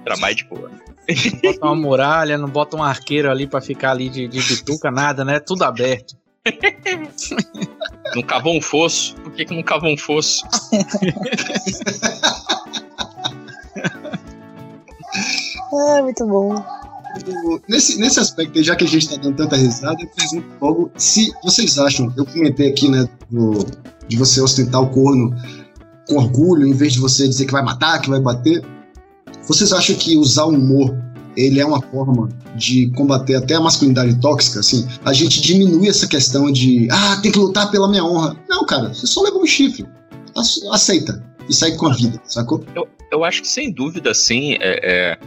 Trabalho 0.03 0.35
de 0.35 0.45
corno. 0.45 0.81
Bota 1.43 1.65
uma 1.65 1.75
muralha, 1.75 2.37
não 2.37 2.49
bota 2.49 2.75
um 2.75 2.83
arqueiro 2.83 3.31
ali 3.31 3.47
pra 3.47 3.61
ficar 3.61 3.91
ali 3.91 4.09
de, 4.09 4.27
de 4.27 4.41
bituca, 4.41 4.91
nada, 4.91 5.23
né? 5.23 5.39
Tudo 5.39 5.63
aberto. 5.63 6.15
Não 8.15 8.21
cavou 8.23 8.57
um 8.57 8.61
fosso. 8.61 9.15
que, 9.35 9.45
que 9.45 9.55
não 9.55 9.63
cava 9.63 9.85
um 9.87 9.97
fosso? 9.97 10.45
Ai, 15.73 16.01
muito 16.03 16.25
bom. 16.25 16.63
Nesse, 17.67 17.97
nesse 17.99 18.19
aspecto, 18.19 18.57
aí, 18.57 18.63
já 18.63 18.75
que 18.75 18.83
a 18.83 18.87
gente 18.87 19.09
tá 19.09 19.15
dando 19.15 19.35
tanta 19.35 19.55
risada, 19.55 19.97
eu 20.01 20.07
pergunto 20.09 20.47
logo 20.61 20.91
se 20.97 21.31
vocês 21.43 21.77
acham, 21.79 22.13
eu 22.15 22.25
comentei 22.25 22.69
aqui, 22.69 22.89
né, 22.89 23.07
do- 23.29 23.65
de 24.07 24.15
você 24.17 24.39
ostentar 24.39 24.81
o 24.81 24.87
corno 24.89 25.35
com 26.07 26.15
orgulho, 26.15 26.65
em 26.67 26.73
vez 26.73 26.93
de 26.93 26.99
você 26.99 27.27
dizer 27.27 27.45
que 27.45 27.51
vai 27.51 27.63
matar, 27.63 27.99
que 27.99 28.09
vai 28.09 28.19
bater. 28.21 28.63
Vocês 29.47 29.71
acham 29.73 29.95
que 29.95 30.17
usar 30.17 30.45
humor, 30.45 30.95
ele 31.35 31.59
é 31.59 31.65
uma 31.65 31.81
forma 31.81 32.29
de 32.55 32.89
combater 32.95 33.35
até 33.35 33.55
a 33.55 33.61
masculinidade 33.61 34.19
tóxica, 34.19 34.59
assim? 34.59 34.87
A 35.05 35.13
gente 35.13 35.39
diminui 35.41 35.87
essa 35.87 36.07
questão 36.07 36.51
de, 36.51 36.87
ah, 36.91 37.19
tem 37.21 37.31
que 37.31 37.39
lutar 37.39 37.69
pela 37.71 37.87
minha 37.89 38.03
honra. 38.03 38.35
Não, 38.49 38.65
cara, 38.65 38.89
você 38.93 39.05
só 39.07 39.21
levou 39.21 39.43
um 39.43 39.45
chifre. 39.45 39.85
Ace- 40.37 40.67
Aceita. 40.71 41.23
E 41.47 41.53
segue 41.53 41.77
com 41.77 41.87
a 41.87 41.93
vida, 41.93 42.19
sacou? 42.25 42.63
Eu 43.11 43.23
acho 43.23 43.41
que 43.41 43.47
sem 43.47 43.71
dúvida, 43.71 44.13
sim, 44.13 44.53
é, 44.59 45.15
é 45.15 45.17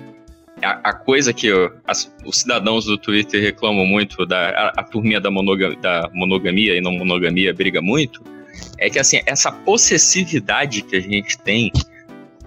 a, 0.62 0.90
a 0.90 0.92
coisa 0.92 1.32
que 1.32 1.50
ó, 1.50 1.70
as- 1.86 2.12
os 2.26 2.40
cidadãos 2.40 2.84
do 2.84 2.98
Twitter 2.98 3.40
reclamam 3.40 3.86
muito, 3.86 4.26
da, 4.26 4.50
a, 4.50 4.72
a 4.80 4.84
turminha 4.84 5.18
da, 5.20 5.30
monoga- 5.30 5.74
da 5.76 6.10
monogamia 6.12 6.76
e 6.76 6.80
não 6.82 6.92
monogamia 6.92 7.54
briga 7.54 7.80
muito, 7.80 8.22
é 8.76 8.90
que 8.90 8.98
assim, 8.98 9.20
essa 9.24 9.50
possessividade 9.50 10.82
que 10.82 10.96
a 10.96 11.00
gente 11.00 11.38
tem 11.38 11.72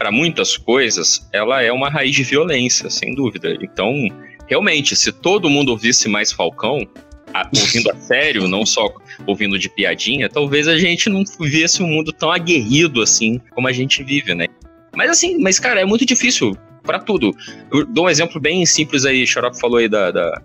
para 0.04 0.12
muitas 0.12 0.58
coisas, 0.58 1.26
ela 1.32 1.64
é 1.64 1.72
uma 1.72 1.90
raiz 1.90 2.14
de 2.14 2.24
violência, 2.24 2.90
sem 2.90 3.16
dúvida. 3.16 3.58
Então, 3.62 3.94
realmente, 4.50 4.98
se 4.98 5.14
todo 5.14 5.50
mundo 5.50 5.70
ouvisse 5.70 6.10
mais 6.10 6.30
Falcão, 6.30 6.86
a- 7.34 7.50
ouvindo 7.58 7.90
a 7.90 7.96
sério, 7.96 8.46
não 8.46 8.66
só 8.66 8.94
ouvindo 9.26 9.58
de 9.58 9.70
piadinha, 9.70 10.28
talvez 10.28 10.68
a 10.68 10.78
gente 10.78 11.10
não 11.10 11.24
vivesse 11.40 11.82
um 11.82 11.88
mundo 11.88 12.12
tão 12.12 12.30
aguerrido 12.30 13.02
assim 13.02 13.40
como 13.52 13.66
a 13.66 13.72
gente 13.72 14.04
vive, 14.04 14.36
né? 14.36 14.48
Mas 14.94 15.10
assim, 15.10 15.38
mas 15.38 15.58
cara, 15.58 15.80
é 15.80 15.86
muito 15.86 16.06
difícil 16.06 16.54
pra 16.84 17.00
tudo. 17.00 17.32
Eu 17.72 17.86
dou 17.86 18.08
um 18.08 18.10
exemplo 18.10 18.42
bem 18.42 18.66
simples 18.66 19.06
aí, 19.06 19.26
Xarope 19.26 19.58
falou 19.58 19.78
aí 19.78 19.88
da, 19.88 20.12
da, 20.12 20.42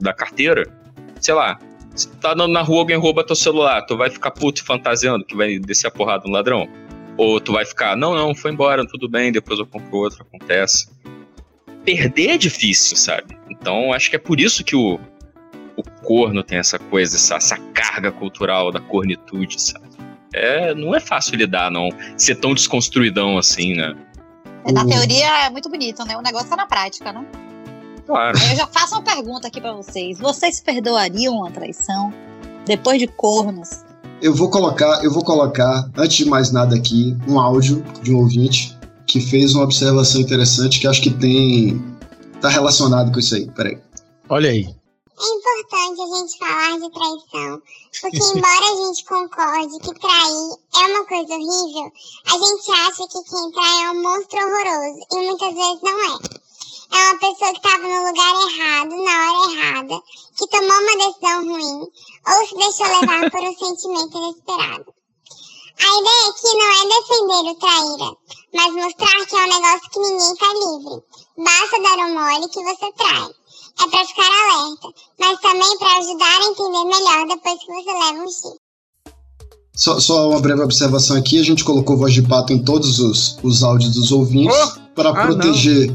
da 0.00 0.14
carteira. 0.14 0.66
Sei 1.20 1.34
lá, 1.34 1.58
você 1.94 2.08
tá 2.22 2.32
andando 2.32 2.54
na 2.54 2.62
rua, 2.62 2.78
alguém 2.78 2.96
rouba 2.96 3.22
teu 3.22 3.36
celular, 3.36 3.82
tu 3.82 3.98
vai 3.98 4.08
ficar 4.08 4.30
puto 4.30 4.64
fantasiando 4.64 5.26
que 5.26 5.36
vai 5.36 5.58
descer 5.58 5.88
a 5.88 5.90
porrada 5.90 6.22
no 6.26 6.32
ladrão? 6.32 6.66
Ou 7.16 7.40
tu 7.40 7.52
vai 7.52 7.64
ficar, 7.64 7.96
não, 7.96 8.14
não, 8.14 8.34
foi 8.34 8.50
embora, 8.52 8.86
tudo 8.86 9.08
bem, 9.08 9.30
depois 9.30 9.58
eu 9.58 9.66
compro 9.66 9.96
outro, 9.98 10.22
acontece. 10.26 10.88
Perder 11.84 12.30
é 12.30 12.38
difícil, 12.38 12.96
sabe? 12.96 13.38
Então 13.48 13.92
acho 13.92 14.10
que 14.10 14.16
é 14.16 14.18
por 14.18 14.40
isso 14.40 14.64
que 14.64 14.74
o, 14.74 14.98
o 15.76 15.82
corno 16.02 16.42
tem 16.42 16.58
essa 16.58 16.78
coisa, 16.78 17.16
essa, 17.16 17.36
essa 17.36 17.56
carga 17.72 18.10
cultural 18.10 18.72
da 18.72 18.80
cornitude, 18.80 19.60
sabe? 19.60 19.84
É, 20.32 20.74
não 20.74 20.94
é 20.94 20.98
fácil 20.98 21.36
lidar, 21.36 21.70
não. 21.70 21.88
Ser 22.16 22.34
tão 22.36 22.54
desconstruidão 22.54 23.38
assim, 23.38 23.74
né? 23.74 23.94
Na 24.72 24.82
O- 24.82 24.88
teoria 24.88 25.46
é 25.46 25.50
muito 25.50 25.68
bonito, 25.68 26.04
né? 26.04 26.16
O 26.16 26.22
negócio 26.22 26.48
tá 26.48 26.56
na 26.56 26.66
prática, 26.66 27.12
né? 27.12 27.24
Claro. 28.06 28.36
Eu 28.50 28.56
já 28.56 28.66
faço 28.66 28.94
uma 28.96 29.02
pergunta 29.02 29.46
aqui 29.46 29.60
pra 29.60 29.72
vocês. 29.72 30.18
Vocês 30.18 30.60
perdoariam 30.60 31.34
uma 31.36 31.50
traição 31.50 32.12
depois 32.66 32.98
de 32.98 33.06
cornos? 33.06 33.84
Eu 34.24 34.34
vou 34.34 34.48
colocar, 34.48 35.04
eu 35.04 35.12
vou 35.12 35.22
colocar, 35.22 35.86
antes 35.98 36.16
de 36.16 36.24
mais 36.24 36.50
nada 36.50 36.74
aqui, 36.74 37.14
um 37.28 37.38
áudio 37.38 37.84
de 38.02 38.10
um 38.10 38.20
ouvinte 38.20 38.74
que 39.06 39.20
fez 39.20 39.54
uma 39.54 39.64
observação 39.64 40.18
interessante 40.18 40.80
que 40.80 40.86
acho 40.86 41.02
que 41.02 41.10
tem. 41.10 41.78
tá 42.40 42.48
relacionado 42.48 43.12
com 43.12 43.18
isso 43.18 43.34
aí. 43.34 43.46
Peraí. 43.50 43.78
Olha 44.30 44.48
aí. 44.48 44.62
É 44.64 45.26
importante 45.26 46.00
a 46.00 46.16
gente 46.16 46.38
falar 46.38 46.72
de 46.72 46.90
traição, 46.90 47.62
porque 48.00 48.16
embora 48.16 48.64
a 48.64 48.86
gente 48.86 49.04
concorde 49.04 49.78
que 49.80 50.00
trair 50.00 50.56
é 50.74 50.86
uma 50.88 51.04
coisa 51.04 51.34
horrível, 51.34 51.92
a 52.24 52.32
gente 52.32 52.72
acha 52.72 53.06
que 53.06 53.22
quem 53.28 53.52
trai 53.52 53.84
é 53.84 53.90
um 53.90 54.02
monstro 54.02 54.38
horroroso, 54.38 55.06
e 55.12 55.16
muitas 55.16 55.54
vezes 55.54 55.82
não 55.82 56.00
é. 56.00 56.44
É 56.92 57.10
uma 57.10 57.18
pessoa 57.18 57.52
que 57.52 57.58
estava 57.58 57.82
no 57.82 58.06
lugar 58.06 58.34
errado, 58.48 59.04
na 59.04 59.32
hora 59.32 59.52
errada, 59.52 60.02
que 60.36 60.46
tomou 60.46 60.80
uma 60.80 60.96
decisão 60.96 61.46
ruim, 61.46 61.88
ou 62.26 62.46
se 62.46 62.54
deixou 62.56 63.00
levar 63.00 63.30
por 63.30 63.40
um 63.40 63.54
sentimento 63.54 64.18
inesperado. 64.18 64.94
A 65.80 66.00
ideia 66.00 66.28
aqui 66.30 66.50
não 66.56 66.70
é 66.70 66.82
defender 66.88 67.50
o 67.50 67.54
traíra, 67.56 68.16
mas 68.54 68.74
mostrar 68.74 69.26
que 69.26 69.36
é 69.36 69.44
um 69.44 69.48
negócio 69.48 69.90
que 69.90 69.98
ninguém 69.98 70.36
tá 70.36 70.52
livre. 70.54 71.02
Basta 71.36 71.82
dar 71.82 72.06
um 72.06 72.14
mole 72.14 72.48
que 72.48 72.62
você 72.62 72.92
trai 72.92 73.30
é 73.80 73.88
pra 73.88 74.06
ficar 74.06 74.22
alerta, 74.22 74.88
mas 75.18 75.40
também 75.40 75.78
pra 75.78 75.98
ajudar 75.98 76.40
a 76.40 76.46
entender 76.46 76.84
melhor 76.84 77.26
depois 77.28 77.60
que 77.60 77.72
você 77.72 77.92
leva 77.92 78.24
um 78.24 78.28
chifre. 78.28 78.58
Só, 79.74 79.98
só 79.98 80.30
uma 80.30 80.40
breve 80.40 80.62
observação 80.62 81.16
aqui: 81.16 81.40
a 81.40 81.42
gente 81.42 81.64
colocou 81.64 81.96
voz 81.96 82.14
de 82.14 82.22
pato 82.22 82.52
em 82.52 82.62
todos 82.62 83.00
os, 83.00 83.36
os 83.42 83.62
áudios 83.64 83.94
dos 83.94 84.12
ouvintes 84.12 84.56
para 84.94 85.10
Ah, 85.10 85.26
proteger. 85.26 85.90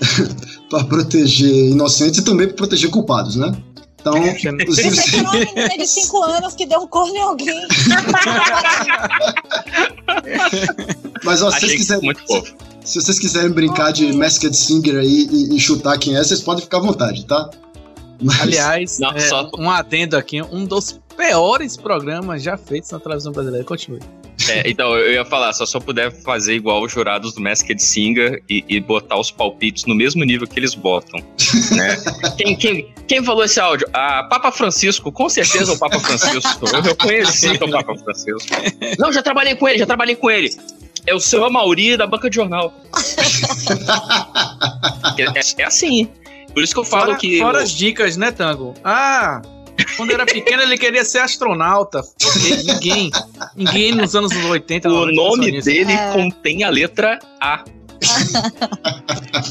para 0.68 0.84
proteger 0.84 1.70
inocentes 1.70 2.18
e 2.20 2.24
também 2.24 2.48
para 2.48 2.56
proteger 2.56 2.90
culpados, 2.90 3.36
né? 3.36 3.52
Então, 4.00 4.16
inclusive, 4.16 4.90
Você 4.96 5.16
é 5.16 5.20
uma 5.20 5.32
menina 5.32 5.68
de 5.76 5.86
5 5.86 6.22
anos 6.22 6.54
que 6.54 6.64
deu 6.66 6.80
um 6.80 6.86
corno 6.86 7.14
em 7.14 7.20
alguém. 7.20 7.68
mas 11.24 11.42
ó, 11.42 11.50
se 11.50 11.60
vocês 11.60 11.72
quiserem, 11.74 12.04
muito 12.04 12.26
fofo. 12.26 12.54
se 12.84 13.00
vocês 13.00 13.18
quiserem 13.18 13.50
brincar 13.50 13.92
de 13.92 14.12
Masked 14.12 14.56
Singer 14.56 14.96
aí 14.96 15.28
e, 15.30 15.56
e 15.56 15.60
chutar 15.60 15.98
quem 15.98 16.16
é, 16.16 16.22
vocês 16.24 16.40
podem 16.40 16.62
ficar 16.62 16.78
à 16.78 16.80
vontade, 16.80 17.24
tá? 17.26 17.50
Mas- 18.22 18.40
Aliás, 18.40 18.98
Não, 18.98 19.12
é, 19.12 19.20
só- 19.20 19.50
um 19.58 19.70
adendo 19.70 20.16
aqui, 20.16 20.42
um 20.42 20.64
dos 20.64 20.98
piores 21.16 21.76
programas 21.76 22.42
já 22.42 22.56
feitos 22.56 22.90
na 22.90 22.98
televisão 23.00 23.32
brasileira. 23.32 23.64
Continue. 23.64 24.00
É, 24.50 24.68
então, 24.68 24.96
eu 24.96 25.12
ia 25.12 25.24
falar, 25.24 25.52
só 25.52 25.64
se 25.64 25.76
eu 25.76 25.80
puder 25.80 26.10
fazer 26.22 26.54
igual 26.54 26.82
os 26.82 26.92
jurados 26.92 27.34
do 27.34 27.40
Masked 27.40 27.80
Singer 27.82 28.42
e, 28.48 28.64
e 28.68 28.80
botar 28.80 29.18
os 29.18 29.30
palpites 29.30 29.84
no 29.84 29.94
mesmo 29.94 30.24
nível 30.24 30.46
que 30.46 30.58
eles 30.58 30.74
botam. 30.74 31.20
Né? 31.76 31.96
quem, 32.36 32.56
quem, 32.56 32.94
quem 33.06 33.24
falou 33.24 33.44
esse 33.44 33.60
áudio? 33.60 33.88
Ah, 33.92 34.24
Papa 34.24 34.50
Francisco, 34.52 35.10
com 35.12 35.28
certeza 35.28 35.72
é 35.72 35.74
o 35.74 35.78
Papa 35.78 35.98
Francisco. 36.00 36.66
Eu, 36.86 36.96
conheci 36.96 37.48
o 37.50 37.70
Papa 37.70 37.96
Francisco. 37.96 38.48
Não, 38.98 39.12
já 39.12 39.22
trabalhei 39.22 39.54
com 39.54 39.68
ele, 39.68 39.78
já 39.78 39.86
trabalhei 39.86 40.16
com 40.16 40.30
ele. 40.30 40.50
É 41.06 41.14
o 41.14 41.20
seu 41.20 41.44
Amauri 41.44 41.96
da 41.96 42.06
banca 42.06 42.28
de 42.28 42.36
jornal. 42.36 42.74
É, 45.18 45.22
é- 45.38 45.62
é 45.62 45.64
assim. 45.64 46.08
Por 46.52 46.62
isso 46.62 46.74
que 46.74 46.80
eu 46.80 46.84
falo 46.84 47.06
Fora, 47.06 47.16
que. 47.18 47.38
fora 47.38 47.62
as 47.62 47.70
dicas, 47.70 48.16
né, 48.16 48.30
Tango? 48.30 48.74
Ah, 48.84 49.40
quando 49.96 50.12
era 50.12 50.24
pequeno 50.26 50.62
ele 50.62 50.76
queria 50.78 51.04
ser 51.04 51.18
astronauta. 51.18 52.00
Ninguém. 52.66 53.10
Ninguém 53.56 53.92
nos 53.92 54.14
anos 54.14 54.32
80. 54.34 54.88
O 54.88 54.92
90 55.06 55.12
nome 55.16 55.62
dele 55.62 55.92
É. 55.92 56.12
contém 56.12 56.64
a 56.64 56.70
letra 56.70 57.18
A. 57.40 57.64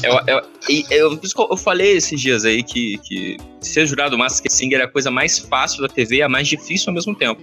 eu, 0.02 0.20
eu, 0.26 0.42
e 0.68 0.84
eu, 0.90 1.16
por 1.16 1.24
isso 1.24 1.34
que 1.34 1.40
eu 1.42 1.56
falei 1.56 1.92
esses 1.96 2.20
dias 2.20 2.44
aí 2.44 2.62
que, 2.62 2.98
que 2.98 3.36
ser 3.60 3.86
jurado 3.86 4.18
Masked 4.18 4.52
Singer 4.52 4.80
é 4.80 4.84
a 4.84 4.88
coisa 4.88 5.10
mais 5.10 5.38
fácil 5.38 5.82
da 5.82 5.88
TV 5.88 6.16
e 6.16 6.22
a 6.22 6.28
mais 6.28 6.48
difícil 6.48 6.88
ao 6.90 6.94
mesmo 6.94 7.14
tempo. 7.14 7.40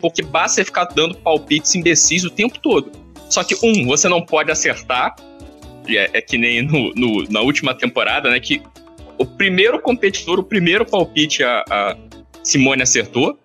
Porque 0.00 0.22
basta 0.22 0.56
você 0.56 0.64
ficar 0.64 0.84
dando 0.86 1.14
palpites 1.16 1.74
imbecis 1.74 2.24
o 2.24 2.30
tempo 2.30 2.58
todo. 2.58 2.90
Só 3.28 3.42
que, 3.42 3.56
um, 3.62 3.86
você 3.86 4.08
não 4.08 4.22
pode 4.22 4.50
acertar. 4.50 5.14
E 5.88 5.96
É, 5.96 6.10
é 6.14 6.20
que 6.20 6.36
nem 6.38 6.62
no, 6.62 6.92
no- 6.94 7.24
na 7.30 7.40
última 7.40 7.74
temporada, 7.74 8.28
né? 8.30 8.40
Que 8.40 8.60
o 9.18 9.24
primeiro 9.24 9.80
competidor, 9.80 10.38
o 10.38 10.42
primeiro 10.42 10.84
palpite 10.84 11.42
a, 11.44 11.64
a 11.70 11.96
Simone 12.46 12.82
acertou. 12.82 13.38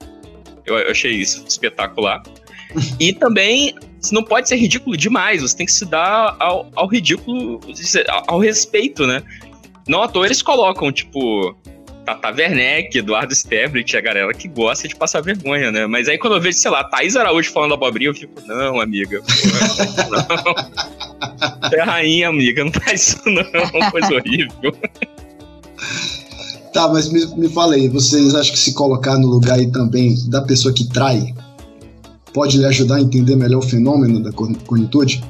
Eu, 0.65 0.77
achei 0.91 1.11
isso 1.11 1.43
espetacular. 1.47 2.21
E 2.99 3.11
também 3.11 3.75
você 3.99 4.13
não 4.13 4.23
pode 4.23 4.47
ser 4.47 4.55
ridículo 4.55 4.95
demais, 4.95 5.41
você 5.41 5.57
tem 5.57 5.65
que 5.65 5.71
se 5.71 5.85
dar 5.85 6.35
ao, 6.39 6.69
ao 6.75 6.87
ridículo, 6.87 7.59
ao, 8.27 8.39
respeito, 8.39 9.05
né? 9.05 9.21
Não 9.87 10.03
à 10.03 10.07
toa 10.07 10.25
eles 10.25 10.41
colocam, 10.41 10.91
tipo, 10.91 11.55
Tata 12.05 12.29
Werneck, 12.29 12.97
Eduardo 12.97 13.33
Sterblit, 13.33 13.97
a 13.97 14.01
galera 14.01 14.33
que 14.33 14.47
gosta 14.47 14.87
de 14.87 14.95
passar 14.95 15.21
vergonha, 15.21 15.71
né? 15.71 15.87
Mas 15.87 16.07
aí 16.07 16.17
quando 16.17 16.35
eu 16.35 16.41
vejo, 16.41 16.57
sei 16.59 16.71
lá, 16.71 16.83
Thaís 16.83 17.15
Araújo 17.15 17.51
falando 17.51 17.73
abobrinha, 17.73 18.11
eu 18.11 18.15
fico, 18.15 18.39
não, 18.45 18.79
amiga, 18.79 19.19
pô, 19.19 20.09
não. 20.09 20.55
Você 21.69 21.75
é 21.75 21.83
rainha, 21.83 22.29
amiga, 22.29 22.63
não 22.63 22.71
faz 22.71 23.07
isso 23.09 23.21
não, 23.25 23.43
coisa 23.91 24.13
horrível. 24.13 24.75
Tá, 26.73 26.87
mas 26.87 27.09
me, 27.09 27.25
me 27.35 27.49
fala 27.49 27.75
aí, 27.75 27.89
vocês 27.89 28.33
acham 28.33 28.53
que 28.53 28.59
se 28.59 28.73
colocar 28.73 29.17
no 29.17 29.27
lugar 29.27 29.59
aí 29.59 29.69
também 29.71 30.15
da 30.29 30.41
pessoa 30.41 30.73
que 30.73 30.87
trai 30.87 31.33
pode 32.33 32.57
lhe 32.57 32.65
ajudar 32.65 32.95
a 32.95 33.01
entender 33.01 33.35
melhor 33.35 33.59
o 33.59 33.67
fenômeno 33.67 34.21
da 34.23 34.31
corn- 34.31 34.57
cornitude? 34.65 35.21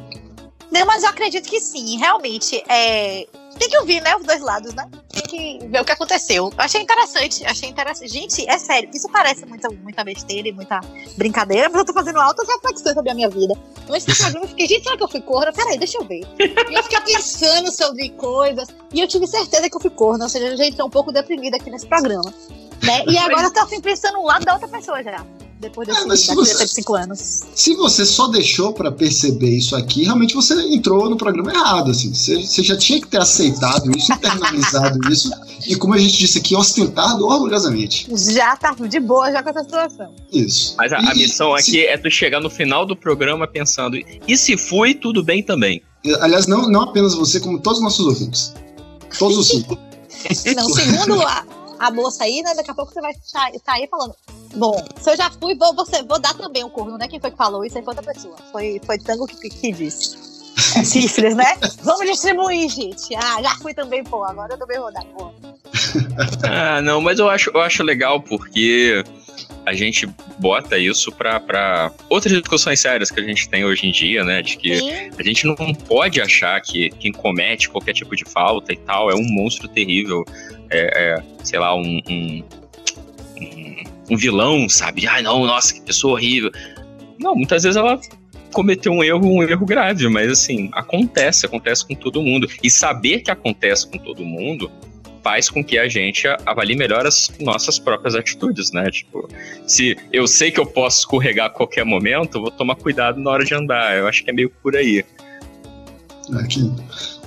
Não, 0.72 0.86
mas 0.86 1.04
eu 1.04 1.10
acredito 1.10 1.50
que 1.50 1.60
sim, 1.60 1.98
realmente. 1.98 2.64
É... 2.70 3.28
Tem 3.58 3.70
que 3.70 3.78
ouvir, 3.78 4.02
né? 4.02 4.16
Os 4.16 4.26
dois 4.26 4.42
lados, 4.42 4.74
né? 4.74 4.88
Tem 5.10 5.24
que 5.24 5.68
ver 5.68 5.82
o 5.82 5.86
que 5.86 5.92
aconteceu. 5.92 6.46
Eu 6.46 6.54
achei 6.58 6.82
interessante, 6.82 7.46
achei 7.46 7.70
interessante. 7.70 8.12
Gente, 8.12 8.50
é 8.50 8.58
sério, 8.58 8.90
isso 8.94 9.08
parece 9.10 9.46
muita, 9.46 9.70
muita 9.70 10.04
besteira 10.04 10.48
e 10.48 10.52
muita 10.52 10.80
brincadeira, 11.18 11.70
mas 11.70 11.80
eu 11.80 11.86
tô 11.86 11.94
fazendo 11.94 12.20
altas 12.20 12.48
reflexões 12.48 12.94
sobre 12.94 13.12
a 13.12 13.14
minha 13.14 13.30
vida. 13.30 13.54
Antes 13.90 14.06
do 14.06 14.16
programa, 14.16 14.46
eu 14.46 14.50
fiquei, 14.50 14.68
gente, 14.68 14.84
será 14.84 14.98
que 14.98 15.04
eu 15.04 15.08
fui 15.08 15.22
corna? 15.22 15.52
Peraí, 15.52 15.78
deixa 15.78 15.98
eu 15.98 16.06
ver. 16.06 16.22
E 16.40 16.74
eu 16.74 16.84
fiquei 16.84 17.02
pensando 17.02 17.72
sobre 17.72 18.10
coisas, 18.12 18.70
e 18.94 19.00
eu 19.00 19.08
tive 19.08 19.28
certeza 19.28 19.70
que 19.70 19.76
eu 19.76 19.82
fui 19.82 19.92
corna, 19.92 20.26
ou 20.26 20.30
seja, 20.30 20.54
a 20.54 20.56
gente 20.56 20.78
tá 20.78 20.86
um 20.86 20.90
pouco 20.90 21.12
deprimida 21.12 21.58
aqui 21.58 21.70
nesse 21.70 21.88
programa. 21.88 22.34
Né? 22.84 23.04
E 23.08 23.18
agora 23.20 23.48
eu 23.48 23.54
tô 23.54 23.60
assim, 23.60 23.82
pensando 23.82 24.14
no 24.18 24.26
lado 24.26 24.46
da 24.46 24.54
outra 24.54 24.68
pessoa 24.68 25.04
já. 25.04 25.26
Depois 25.62 25.88
É, 25.88 25.94
desse, 25.94 26.08
mas 26.08 26.20
se 26.22 26.36
você- 26.36 26.54
tempo 26.54 26.66
de 26.66 26.72
cinco 26.72 26.96
anos. 26.96 27.42
Se 27.56 27.76
você 27.76 28.06
só 28.06 28.28
deixou 28.28 28.74
pra 28.74 28.92
perceber 28.92 29.56
isso 29.56 29.76
aqui, 29.76 30.04
realmente 30.04 30.34
você 30.34 30.54
entrou 30.74 31.10
no 31.10 31.16
programa 31.16 31.52
errado, 31.54 31.92
assim. 31.92 32.14
Você, 32.14 32.36
você 32.42 32.64
já 32.64 32.76
tinha 32.76 33.00
que 33.00 33.08
ter 33.08 33.22
aceitado 33.22 33.90
isso, 33.96 34.12
internalizado 34.12 35.00
isso, 35.12 35.32
e 35.68 35.76
como 35.76 35.94
a 35.94 35.98
gente 35.98 36.18
disse 36.18 36.40
aqui, 36.40 36.56
ostentado 36.56 37.26
orgulhosamente. 37.26 38.08
Já 38.34 38.56
tá 38.58 38.74
de 38.74 39.00
boa 39.00 39.32
já 39.32 39.44
com 39.44 39.50
essa 39.52 39.64
situação. 39.64 40.14
Isso. 40.34 40.74
Mas 40.78 40.92
a, 40.92 40.98
a 40.98 41.14
E- 41.14 41.18
missão 41.20 41.56
se- 41.58 41.62
aqui 41.62 41.86
é 41.86 41.98
tu 41.98 42.10
chegar 42.10 42.42
no 42.42 42.50
final 42.50 42.86
do 42.86 42.96
programa 42.96 43.48
pensando, 43.48 43.96
e 44.28 44.38
se 44.38 44.58
fui, 44.58 44.94
tudo 44.96 45.24
bem 45.24 45.44
também. 45.44 45.82
Aliás, 46.20 46.48
não, 46.48 46.68
não 46.68 46.82
apenas 46.82 47.14
você, 47.14 47.40
como 47.40 47.60
todos 47.60 47.78
os 47.78 47.84
nossos 47.84 48.06
ouvintes. 48.08 48.54
Todos 49.20 49.38
os 49.38 49.48
cinco. 49.50 49.78
Não, 50.56 50.70
segundo 50.74 51.22
a, 51.22 51.46
a 51.80 51.92
moça 51.92 52.24
aí, 52.24 52.42
né? 52.42 52.54
Daqui 52.56 52.72
a 52.72 52.74
pouco 52.74 52.92
você 52.92 53.02
vai 53.02 53.14
sa- 53.24 53.52
sair 53.64 53.88
falando. 53.90 54.16
Bom, 54.54 54.86
se 55.00 55.10
eu 55.12 55.18
já 55.18 55.30
fui, 55.32 55.56
vou, 55.56 55.74
você, 55.74 56.04
vou 56.04 56.20
dar 56.20 56.34
também 56.34 56.64
um 56.64 56.70
corno, 56.70 56.98
né? 56.98 57.08
Quem 57.08 57.20
foi 57.20 57.32
que 57.32 57.38
falou 57.38 57.64
isso 57.64 57.78
aí 57.78 57.84
foi 57.84 57.96
outra 57.96 58.14
pessoa. 58.14 58.36
Foi, 58.52 58.82
foi 58.86 58.98
Tango 58.98 59.26
que, 59.26 59.50
que 59.50 59.72
disse. 59.72 60.18
É 60.78 60.84
sífilis, 60.86 61.36
né? 61.36 61.58
Vamos 61.84 62.06
distribuir, 62.06 62.70
gente. 62.70 63.16
Ah, 63.16 63.42
já 63.42 63.56
fui 63.58 63.74
também, 63.74 64.04
pô. 64.04 64.24
Agora 64.24 64.54
eu 64.54 64.58
também 64.58 64.80
vou 64.80 64.92
dar, 64.92 65.06
pô. 65.06 65.32
Ah, 66.44 66.82
não, 66.82 67.02
mas 67.02 67.20
eu 67.20 67.30
acho, 67.30 67.50
eu 67.54 67.62
acho 67.62 67.84
legal 67.84 68.22
porque 68.22 69.04
a 69.66 69.74
gente 69.74 70.08
bota 70.40 70.78
isso 70.78 71.12
pra, 71.12 71.40
pra 71.40 71.92
outras 72.10 72.34
discussões 72.34 72.80
sérias 72.80 73.12
que 73.12 73.20
a 73.20 73.24
gente 73.24 73.48
tem 73.50 73.64
hoje 73.64 73.88
em 73.88 73.92
dia, 73.92 74.24
né? 74.24 74.42
De 74.42 74.58
que 74.58 74.78
Sim. 74.78 75.12
a 75.18 75.24
gente 75.24 75.46
não 75.46 75.56
pode 75.56 76.20
achar 76.20 76.60
que 76.62 76.90
quem 76.90 77.12
comete 77.12 77.70
qualquer 77.70 77.94
tipo 77.94 78.16
de 78.16 78.26
falta 78.26 78.74
e 78.74 78.78
tal 78.78 79.10
é 79.10 79.16
um 79.16 79.24
monstro 79.24 79.68
terrível, 79.68 80.24
é, 80.70 81.16
é, 81.20 81.24
sei 81.44 81.60
lá, 81.60 81.76
um, 81.76 82.02
um, 82.10 82.44
um- 84.12 84.18
vilão, 84.18 84.68
sabe? 84.70 85.08
Ai, 85.08 85.22
não, 85.22 85.46
nossa, 85.46 85.74
que 85.74 85.82
pessoa 85.82 86.14
horrível. 86.14 86.52
Não, 87.20 87.36
muitas 87.36 87.64
vezes 87.64 87.78
ela 87.78 88.00
cometeu 88.52 88.92
um 88.92 89.04
erro, 89.04 89.26
um 89.26 89.44
erro 89.44 89.66
grave, 89.66 90.08
mas 90.10 90.30
assim, 90.32 90.70
acontece, 90.74 91.46
acontece 91.46 91.86
com 91.86 91.96
todo 91.96 92.22
mundo. 92.22 92.48
E 92.62 92.70
saber 92.70 93.22
que 93.22 93.32
acontece 93.32 93.90
com 93.90 93.98
todo 93.98 94.24
mundo 94.26 94.70
faz 95.24 95.50
com 95.50 95.64
que 95.64 95.78
a 95.78 95.88
gente 95.88 96.28
avalie 96.46 96.76
melhor 96.76 97.06
as 97.06 97.32
nossas 97.40 97.78
próprias 97.78 98.16
atitudes, 98.16 98.72
né? 98.72 98.90
Tipo, 98.90 99.30
se 99.68 99.96
eu 100.12 100.28
sei 100.28 100.50
que 100.52 100.60
eu 100.60 100.66
posso 100.66 101.00
escorregar 101.00 101.46
a 101.48 101.50
qualquer 101.50 101.86
momento, 101.86 102.38
eu 102.38 102.42
vou 102.42 102.52
tomar 102.52 102.76
cuidado 102.76 103.20
na 103.20 103.30
hora 103.30 103.46
de 103.46 103.54
andar. 103.54 103.98
Eu 103.98 104.08
acho 104.08 104.24
que 104.24 104.32
é 104.32 104.34
meio 104.34 104.52
por 104.64 104.76
aí. 104.76 105.06
É, 106.34 106.48
que, 106.48 106.72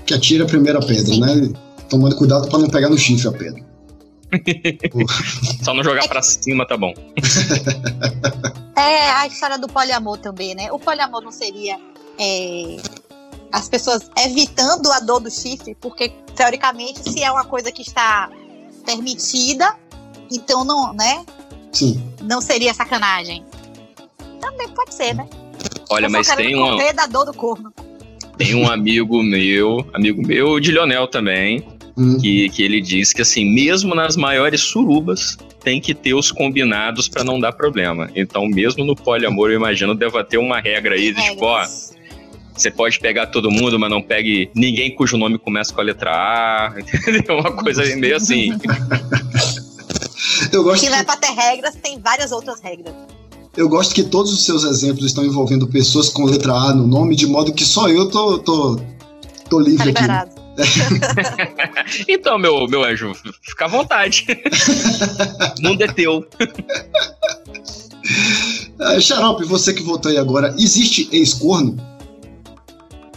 que 0.06 0.14
atira 0.14 0.44
a 0.44 0.46
primeira 0.46 0.80
pedra, 0.80 1.16
né? 1.16 1.52
Tomando 1.88 2.16
cuidado 2.16 2.48
pra 2.48 2.58
não 2.58 2.68
pegar 2.68 2.90
no 2.90 2.98
chifre 2.98 3.28
a 3.28 3.32
pedra. 3.32 3.62
Só 5.62 5.74
não 5.74 5.82
jogar 5.84 6.08
pra 6.08 6.22
cima, 6.22 6.66
tá 6.66 6.76
bom. 6.76 6.92
É 8.76 9.10
a 9.12 9.26
história 9.26 9.56
do 9.56 9.66
poliamor 9.68 10.18
também, 10.18 10.54
né? 10.54 10.70
O 10.70 10.78
poliamor 10.78 11.22
não 11.22 11.30
seria 11.30 11.78
é, 12.18 12.76
as 13.52 13.68
pessoas 13.68 14.10
evitando 14.18 14.90
a 14.92 15.00
dor 15.00 15.20
do 15.20 15.30
chifre, 15.30 15.74
porque 15.80 16.10
teoricamente, 16.34 17.00
se 17.10 17.22
é 17.22 17.30
uma 17.30 17.44
coisa 17.44 17.70
que 17.72 17.82
está 17.82 18.28
permitida, 18.84 19.74
então 20.30 20.64
não, 20.64 20.92
né? 20.92 21.24
Sim. 21.72 22.02
Não 22.22 22.40
seria 22.40 22.74
sacanagem. 22.74 23.44
Também 24.40 24.68
pode 24.68 24.92
ser, 24.92 25.14
né? 25.14 25.26
Olha, 25.88 26.06
Eu 26.06 26.10
mas 26.10 26.28
tem 26.34 26.54
um, 26.56 26.76
da 26.94 27.06
dor 27.06 27.24
do 27.24 27.32
corno. 27.32 27.72
tem 28.36 28.54
um 28.54 28.70
amigo 28.70 29.22
meu, 29.22 29.88
amigo 29.94 30.20
meu 30.20 30.60
de 30.60 30.72
Lionel 30.72 31.06
também, 31.08 31.66
Hum. 31.96 32.18
que, 32.18 32.48
que 32.48 32.62
ele 32.62 32.80
diz 32.80 33.12
que 33.12 33.22
assim, 33.22 33.44
mesmo 33.44 33.94
nas 33.94 34.16
maiores 34.16 34.60
surubas, 34.60 35.36
tem 35.62 35.80
que 35.80 35.94
ter 35.94 36.12
os 36.14 36.32
combinados 36.32 37.08
pra 37.08 37.22
não 37.22 37.38
dar 37.38 37.52
problema. 37.52 38.10
Então, 38.16 38.46
mesmo 38.46 38.84
no 38.84 38.96
poliamor, 38.96 39.50
eu 39.50 39.56
imagino 39.56 39.94
deva 39.94 40.24
ter 40.24 40.38
uma 40.38 40.60
regra 40.60 40.96
aí 40.96 41.14
de 41.14 41.22
tipo, 41.22 41.44
ó, 41.44 41.64
você 42.56 42.70
pode 42.70 42.98
pegar 42.98 43.26
todo 43.26 43.50
mundo, 43.50 43.78
mas 43.78 43.90
não 43.90 44.02
pegue 44.02 44.50
ninguém 44.54 44.94
cujo 44.94 45.16
nome 45.16 45.38
começa 45.38 45.72
com 45.72 45.80
a 45.80 45.84
letra 45.84 46.10
A, 46.10 46.74
entendeu? 46.78 47.38
Uma 47.38 47.52
coisa 47.52 47.84
meio 47.96 48.16
assim. 48.16 48.50
Eu 50.52 50.62
gosto, 50.64 50.84
Se 50.84 50.90
não 50.90 50.96
é 50.96 51.00
que, 51.00 51.06
pra 51.06 51.16
ter 51.16 51.32
regras, 51.32 51.74
tem 51.76 51.98
várias 51.98 52.32
outras 52.32 52.60
regras. 52.60 52.94
eu 53.56 53.68
gosto 53.68 53.94
que 53.94 54.02
todos 54.02 54.32
os 54.32 54.44
seus 54.44 54.64
exemplos 54.64 55.04
estão 55.06 55.24
envolvendo 55.24 55.66
pessoas 55.66 56.08
com 56.08 56.24
letra 56.24 56.52
A 56.52 56.74
no 56.74 56.86
nome, 56.86 57.14
de 57.14 57.26
modo 57.26 57.52
que 57.52 57.64
só 57.64 57.88
eu 57.88 58.10
tô, 58.10 58.38
tô, 58.38 58.80
tô 59.48 59.58
Tá 59.62 59.70
livre 59.70 59.90
aqui. 59.90 60.43
Então, 62.08 62.38
meu, 62.38 62.66
meu 62.68 62.84
anjo, 62.84 63.12
fica 63.42 63.64
à 63.64 63.68
vontade. 63.68 64.26
o 65.58 65.62
mundo 65.66 65.82
é 65.82 65.86
teu. 65.88 66.26
Ah, 68.80 69.00
Xarope, 69.00 69.44
você 69.44 69.72
que 69.72 69.82
votou 69.82 70.10
aí 70.10 70.18
agora, 70.18 70.54
existe 70.58 71.08
ex-corno? 71.12 71.76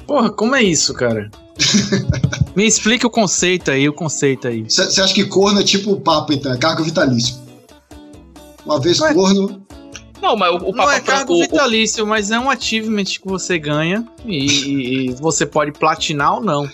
Porra, 0.05 0.29
como 0.29 0.55
é 0.55 0.63
isso, 0.63 0.93
cara? 0.93 1.29
Me 2.55 2.65
explica 2.65 3.05
o 3.07 3.09
conceito 3.09 3.69
aí, 3.71 3.87
o 3.89 3.93
conceito 3.93 4.47
aí. 4.47 4.63
Você 4.63 5.01
acha 5.01 5.13
que 5.13 5.25
corno 5.25 5.59
é 5.59 5.63
tipo 5.63 5.91
o 5.91 5.99
Papa, 6.01 6.33
então? 6.33 6.53
É 6.53 6.57
cargo 6.57 6.83
vitalício. 6.83 7.35
Uma 8.65 8.79
vez 8.79 8.99
Ué. 8.99 9.13
corno, 9.13 9.61
Não, 10.21 10.35
mas 10.35 10.51
o, 10.51 10.57
o 10.57 10.71
Não 10.71 10.73
Papa 10.73 10.95
é 10.95 10.99
cargo 11.01 11.33
o- 11.35 11.39
vitalício, 11.41 12.05
mas 12.07 12.31
é 12.31 12.39
um 12.39 12.49
achievement 12.49 13.03
que 13.05 13.21
você 13.25 13.57
ganha 13.59 14.05
e, 14.25 14.45
e- 14.47 15.05
e 15.07 15.11
você 15.15 15.45
pode 15.45 15.71
platinar 15.73 16.35
ou 16.35 16.41
não. 16.41 16.69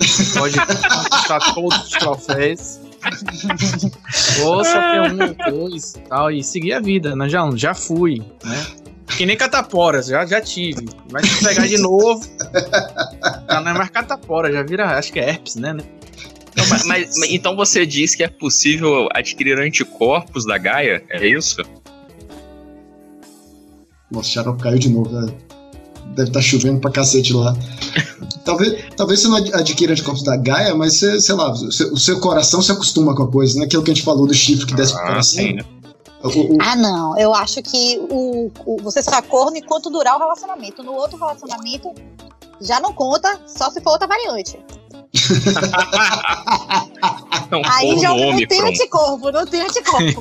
Você 0.00 0.38
pode 0.38 0.54
conquistar 0.58 1.40
todos 1.54 1.78
os 1.84 1.90
troféus. 1.90 2.80
ou 4.44 4.64
só 4.64 4.72
ter 4.80 5.12
um 5.12 5.22
ou 5.22 5.68
dois 5.68 5.94
e 5.94 6.00
tal, 6.00 6.30
e 6.30 6.42
seguir 6.42 6.72
a 6.74 6.80
vida, 6.80 7.14
né? 7.16 7.28
Já, 7.28 7.48
já 7.54 7.74
fui, 7.74 8.18
né? 8.44 8.66
Que 9.16 9.24
nem 9.26 9.36
catapora, 9.36 10.02
já, 10.02 10.24
já 10.26 10.40
tive. 10.40 10.86
Vai 11.10 11.24
se 11.24 11.44
pegar 11.44 11.66
de 11.66 11.78
novo. 11.78 12.24
Já 13.50 13.60
não 13.60 13.70
é 13.70 13.74
mais 13.74 13.90
catapora, 13.90 14.52
já 14.52 14.62
vira, 14.62 14.96
acho 14.98 15.12
que 15.12 15.18
é 15.18 15.28
herpes, 15.30 15.56
né? 15.56 15.72
Não, 15.72 16.66
mas- 16.68 16.84
mas- 16.86 17.18
mas 17.18 17.30
então 17.30 17.54
você 17.56 17.86
diz 17.86 18.14
que 18.14 18.22
é 18.22 18.28
possível 18.28 19.08
adquirir 19.14 19.58
anticorpos 19.58 20.44
da 20.44 20.58
Gaia? 20.58 21.02
É 21.08 21.26
isso? 21.26 21.62
Nossa, 24.10 24.28
o 24.28 24.32
Xarope 24.32 24.62
caiu 24.62 24.78
de 24.78 24.88
novo. 24.88 25.10
né? 25.20 25.32
Deve 26.14 26.30
estar 26.30 26.42
chovendo 26.42 26.80
pra 26.80 26.90
cacete 26.90 27.32
lá. 27.32 27.54
talvez, 28.44 28.84
talvez 28.96 29.20
você 29.20 29.28
não 29.28 29.36
ad- 29.36 29.54
adquira 29.54 29.92
anticorpos 29.92 30.22
da 30.24 30.36
Gaia, 30.36 30.74
mas 30.74 30.94
você, 30.96 31.20
sei 31.20 31.34
lá, 31.34 31.52
o 31.52 31.70
seu, 31.72 31.92
o 31.92 31.98
seu 31.98 32.20
coração 32.20 32.60
se 32.62 32.72
acostuma 32.72 33.14
com 33.14 33.22
a 33.24 33.30
coisa, 33.30 33.58
né? 33.58 33.66
Aquilo 33.66 33.82
que 33.82 33.90
a 33.90 33.94
gente 33.94 34.04
falou 34.04 34.26
do 34.26 34.34
chifre 34.34 34.66
que 34.66 34.74
desce 34.74 34.92
pro 34.94 35.02
Ah, 35.02 35.06
coração. 35.08 35.40
sim. 35.40 35.58
O- 36.22 36.28
o- 36.28 36.58
Ah, 36.60 36.74
não. 36.74 37.16
Eu 37.18 37.32
acho 37.34 37.62
que 37.62 37.98
o, 38.10 38.50
o- 38.66 38.76
você 38.82 39.00
só 39.02 39.22
corno 39.22 39.56
enquanto 39.56 39.88
durar 39.90 40.16
o 40.16 40.18
relacionamento. 40.18 40.82
No 40.82 40.92
outro 40.94 41.16
relacionamento, 41.16 41.92
já 42.60 42.80
não 42.80 42.92
conta, 42.92 43.40
só 43.46 43.70
se 43.70 43.80
for 43.80 43.90
outra 43.92 44.08
variante. 44.08 44.58
Não, 47.50 47.62
Aí 47.72 47.98
já 47.98 48.10
não 48.10 48.46
tem 48.46 48.62
anticorpo, 48.62 49.30
não 49.30 49.46
tem 49.46 49.62
anticorpo. 49.62 50.20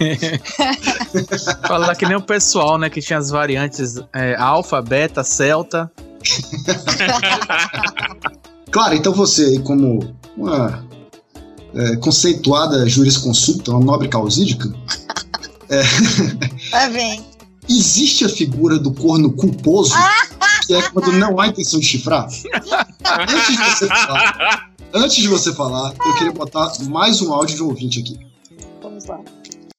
Falar 1.68 1.96
que 1.96 2.06
nem 2.06 2.16
o 2.16 2.22
pessoal, 2.22 2.78
né? 2.78 2.90
Que 2.90 3.02
tinha 3.02 3.20
as 3.20 3.30
variantes 3.30 3.96
é, 4.14 4.36
alfa, 4.36 4.82
beta, 4.82 5.24
celta. 5.24 5.92
Claro, 8.70 8.96
então 8.96 9.14
você 9.14 9.60
como 9.60 10.14
uma 10.36 10.86
é, 11.74 11.96
conceituada 11.96 12.88
jurisconsulta, 12.88 13.72
uma 13.72 13.80
nobre 13.80 14.10
causídica, 14.10 14.70
bem. 16.92 17.26
existe 17.68 18.26
a 18.26 18.30
figura 18.30 18.78
do 18.78 18.94
corno 18.94 19.32
culposo, 19.32 19.96
que 20.68 20.74
é 20.74 20.82
quando 20.90 21.14
não 21.14 21.40
há 21.40 21.48
intenção 21.48 21.80
de 21.80 21.86
chifrar? 21.86 22.26
Antes 22.26 23.48
de 23.48 23.58
você 23.58 23.88
falar, 23.88 24.67
antes 24.94 25.18
de 25.18 25.28
você 25.28 25.54
falar, 25.54 25.94
eu 26.06 26.14
queria 26.16 26.32
botar 26.32 26.72
mais 26.90 27.22
um 27.22 27.34
áudio 27.34 27.56
de 27.56 27.64
um 27.64 27.68
ouvinte 27.68 28.00
aqui. 28.00 28.20
Vamos 28.82 29.06
lá. 29.06 29.20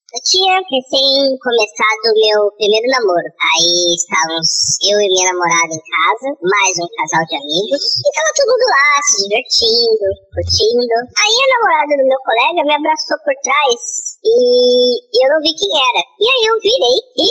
Eu 0.08 0.22
tinha 0.24 0.56
recém 0.56 1.36
começado 1.36 2.02
o 2.08 2.16
meu 2.16 2.50
primeiro 2.56 2.88
namoro. 2.88 3.28
Aí 3.28 3.94
estávamos 3.94 4.80
eu 4.82 4.98
e 4.98 5.06
minha 5.06 5.30
namorada 5.30 5.68
em 5.68 5.84
casa, 5.84 6.28
mais 6.42 6.74
um 6.80 6.88
casal 6.96 7.22
de 7.28 7.36
amigos. 7.36 7.82
E 8.00 8.08
tava 8.16 8.32
todo 8.34 8.50
mundo 8.50 8.66
lá, 8.72 8.88
se 9.04 9.28
divertindo, 9.28 10.08
curtindo. 10.32 10.96
Aí 11.12 11.34
a 11.38 11.52
namorada 11.60 11.92
do 12.00 12.08
meu 12.08 12.20
colega 12.24 12.64
me 12.64 12.74
abraçou 12.74 13.18
por 13.20 13.36
trás 13.44 14.16
e 14.24 15.22
eu 15.22 15.28
não 15.28 15.40
vi 15.44 15.52
quem 15.54 15.70
era. 15.76 16.02
E 16.18 16.24
aí 16.24 16.42
eu 16.50 16.56
virei 16.56 16.98
e 17.14 17.28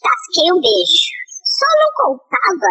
tasquei 0.00 0.48
um 0.48 0.60
beijo. 0.64 1.12
Só 1.44 1.68
não 1.76 1.90
contava 2.08 2.70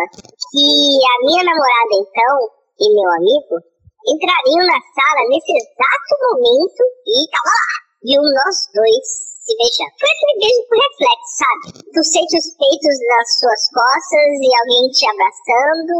que 0.50 0.66
a 0.98 1.16
minha 1.30 1.44
namorada 1.46 1.94
então 1.94 2.36
e 2.82 2.89
meu 2.89 3.10
amigo 3.22 3.73
entrariam 4.08 4.66
na 4.68 4.80
sala 4.94 5.22
nesse 5.30 5.52
exato 5.52 6.12
momento 6.22 6.84
e 7.08 7.28
tava 7.32 7.50
lá. 7.50 7.74
Viu 8.04 8.22
nós 8.22 8.58
dois 8.76 9.34
se 9.44 9.54
beijar. 9.58 9.92
Foi 10.00 10.10
aquele 10.12 10.39
beijo 10.39 10.62
por 10.68 10.78
reflexo, 10.80 11.32
sabe? 11.39 11.63
Tu 11.92 12.02
sente 12.04 12.34
os 12.39 12.50
peitos 12.56 12.96
nas 13.08 13.28
suas 13.39 13.63
costas 13.72 14.30
e 14.39 14.50
alguém 14.60 14.88
te 14.92 15.06
abraçando, 15.08 15.94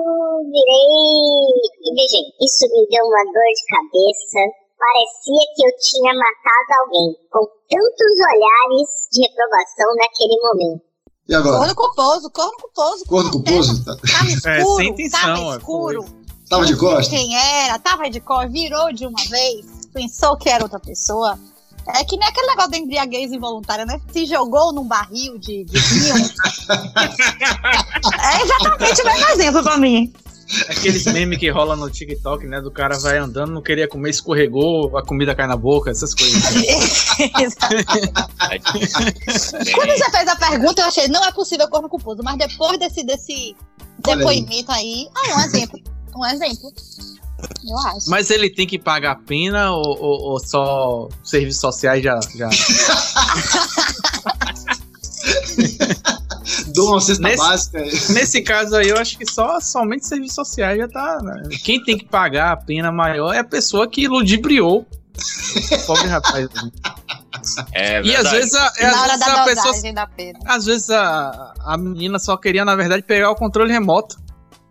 virei 0.48 0.88
e 1.84 1.90
beijei. 1.96 2.26
Isso 2.40 2.64
me 2.72 2.88
deu 2.88 3.04
uma 3.04 3.24
dor 3.32 3.50
de 3.52 3.64
cabeça. 3.72 4.42
Parecia 4.80 5.44
que 5.56 5.64
eu 5.64 5.72
tinha 5.80 6.12
matado 6.12 6.72
alguém, 6.84 7.16
com 7.32 7.44
tantos 7.72 8.14
olhares 8.20 9.08
de 9.12 9.22
reprovação 9.24 9.88
naquele 9.96 10.36
momento. 10.44 10.94
E 11.28 11.36
agora? 11.36 11.58
Corno 11.58 11.76
culposo, 11.76 12.32
corno 12.32 12.58
culposo. 12.60 13.06
Corno 13.06 13.32
culposo? 13.32 13.86
Tá. 13.86 13.96
É, 14.46 14.58
escuro, 14.60 14.76
sem 14.76 14.90
intenção, 14.90 15.20
tava 15.20 15.54
é, 15.54 15.58
escuro. 15.58 16.23
Tava 16.54 16.66
de 16.68 16.76
costas? 16.76 17.08
Quem 17.08 17.36
era, 17.36 17.80
tava 17.80 18.08
de 18.12 18.20
cor, 18.20 18.48
virou 18.48 18.94
de 18.94 19.08
uma 19.08 19.24
vez, 19.28 19.66
pensou 19.92 20.38
que 20.38 20.50
era 20.50 20.64
outra 20.64 20.80
pessoa. 20.80 21.40
É 21.88 22.04
que 22.04 22.16
nem 22.16 22.30
aquele 22.30 22.46
negócio 22.48 22.70
da 22.70 22.78
embriaguez 22.78 23.32
involuntária, 23.32 23.86
né? 23.86 24.00
Se 24.12 24.28
jogou 24.28 24.72
num 24.72 24.88
barril 24.88 25.40
de, 25.40 25.64
de 25.66 25.80
vinho. 25.80 26.16
é 28.22 28.42
exatamente 28.42 29.02
o 29.02 29.06
mesmo 29.06 29.30
exemplo 29.30 29.64
pra 29.64 29.78
mim. 29.78 30.14
Aqueles 30.70 31.06
memes 31.06 31.40
que 31.40 31.50
rola 31.50 31.76
no 31.76 31.90
TikTok, 31.90 32.46
né? 32.46 32.62
Do 32.62 32.70
cara 32.70 33.00
vai 33.00 33.18
andando, 33.18 33.52
não 33.52 33.62
queria 33.62 33.88
comer, 33.88 34.12
escorregou, 34.12 34.96
a 34.96 35.04
comida 35.04 35.34
cai 35.34 35.48
na 35.48 35.58
boca, 35.58 35.90
essas 35.90 36.14
coisas. 36.14 36.40
Quando 39.74 39.90
você 39.90 40.12
fez 40.12 40.28
a 40.28 40.36
pergunta, 40.36 40.84
eu 40.84 40.88
achei, 40.88 41.08
não 41.08 41.26
é 41.26 41.32
possível 41.32 41.68
corno 41.68 41.90
culposo, 41.90 42.22
mas 42.24 42.38
depois 42.38 42.78
desse, 42.78 43.04
desse 43.04 43.56
Olha 44.08 44.14
aí. 44.14 44.18
depoimento 44.20 44.72
aí, 44.72 45.10
ah, 45.16 45.32
é 45.32 45.36
um 45.36 45.40
exemplo. 45.42 45.93
Um 46.16 46.26
exemplo. 46.26 46.72
Eu 47.68 47.78
acho. 47.80 48.10
Mas 48.10 48.30
ele 48.30 48.50
tem 48.50 48.66
que 48.66 48.80
pagar 48.80 49.12
a 49.12 49.16
pena 49.16 49.72
ou, 49.72 49.86
ou- 50.00 50.22
ou 50.32 50.40
só 50.40 51.10
serviços 51.24 51.60
sociais 51.62 52.04
já. 52.04 52.20
já... 52.36 52.50
Dou 56.74 56.92
uma 56.92 57.02
cesta 57.02 57.24
Nesse- 57.24 57.38
básica. 57.38 57.80
Nesse 58.14 58.42
caso 58.42 58.76
aí, 58.76 58.90
eu 58.90 58.98
acho 58.98 59.18
que 59.18 59.30
só 59.30 59.60
somente 59.60 60.06
serviços 60.08 60.36
sociais 60.36 60.78
já 60.78 60.88
tá. 60.88 61.20
né? 61.22 61.44
Quem 61.64 61.84
tem 61.84 61.98
que 61.98 62.06
pagar 62.06 62.52
a 62.52 62.58
pena 62.58 62.92
maior 62.92 63.34
é 63.34 63.40
a 63.40 63.44
pessoa 63.44 63.88
que 63.88 64.08
ludibriou. 64.08 64.86
Pobre 65.86 66.08
rapaz. 66.08 66.48
É 67.74 68.02
E 68.02 68.16
às 68.16 68.32
vezes 68.32 68.54
a, 68.56 68.72
é, 68.78 68.86
às 68.86 69.02
vezes 69.04 69.20
da 69.20 69.42
a 69.42 69.46
pessoa. 69.46 69.66
dosagem 69.68 69.94
da 69.94 70.08
pena. 70.08 70.40
Às 70.46 70.66
vezes 70.66 70.90
a, 70.90 71.54
a 71.66 71.78
menina 71.78 72.18
só 72.20 72.36
queria, 72.38 72.66
na 72.66 72.76
verdade, 72.76 73.04
pegar 73.04 73.30
o 73.32 73.36
controle 73.36 73.72
remoto. 73.72 74.18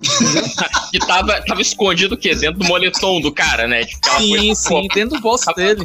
Que 0.91 0.99
tava, 0.99 1.41
tava 1.47 1.61
escondido 1.62 2.15
o 2.15 2.19
quê? 2.19 2.35
Dentro 2.35 2.61
do 2.61 2.67
moletom 2.67 3.21
do 3.21 3.33
cara, 3.33 3.67
né? 3.67 3.85
Tipo, 3.85 4.09
ela 4.09 4.19
Sim, 4.21 4.55
foi 4.55 4.83
sim, 4.83 4.88
dentro 4.95 5.17
do 5.17 5.21
bolso 5.23 5.53
dele. 5.55 5.85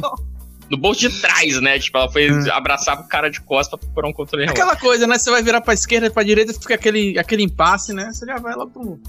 no 0.70 0.76
bolso 0.76 1.00
de 1.00 1.20
trás, 1.20 1.60
né? 1.62 1.78
Tipo, 1.78 1.98
ela 1.98 2.10
foi 2.10 2.28
abraçar 2.50 3.00
o 3.00 3.08
cara 3.08 3.30
de 3.30 3.40
costas 3.40 3.78
pra 3.78 3.86
procurar 3.86 4.08
um 4.08 4.12
controle 4.12 4.44
remoto. 4.44 4.60
Aquela 4.60 4.76
coisa, 4.76 5.06
né? 5.06 5.16
Você 5.18 5.30
vai 5.30 5.42
virar 5.42 5.60
pra 5.62 5.72
esquerda 5.72 6.08
e 6.08 6.10
pra 6.10 6.22
direita 6.22 6.52
fica 6.52 6.74
aquele, 6.74 7.18
aquele 7.18 7.42
impasse, 7.42 7.92
né? 7.94 8.10
Você 8.12 8.26
já 8.26 8.36
vai 8.38 8.54
lá 8.54 8.66
pro. 8.66 9.00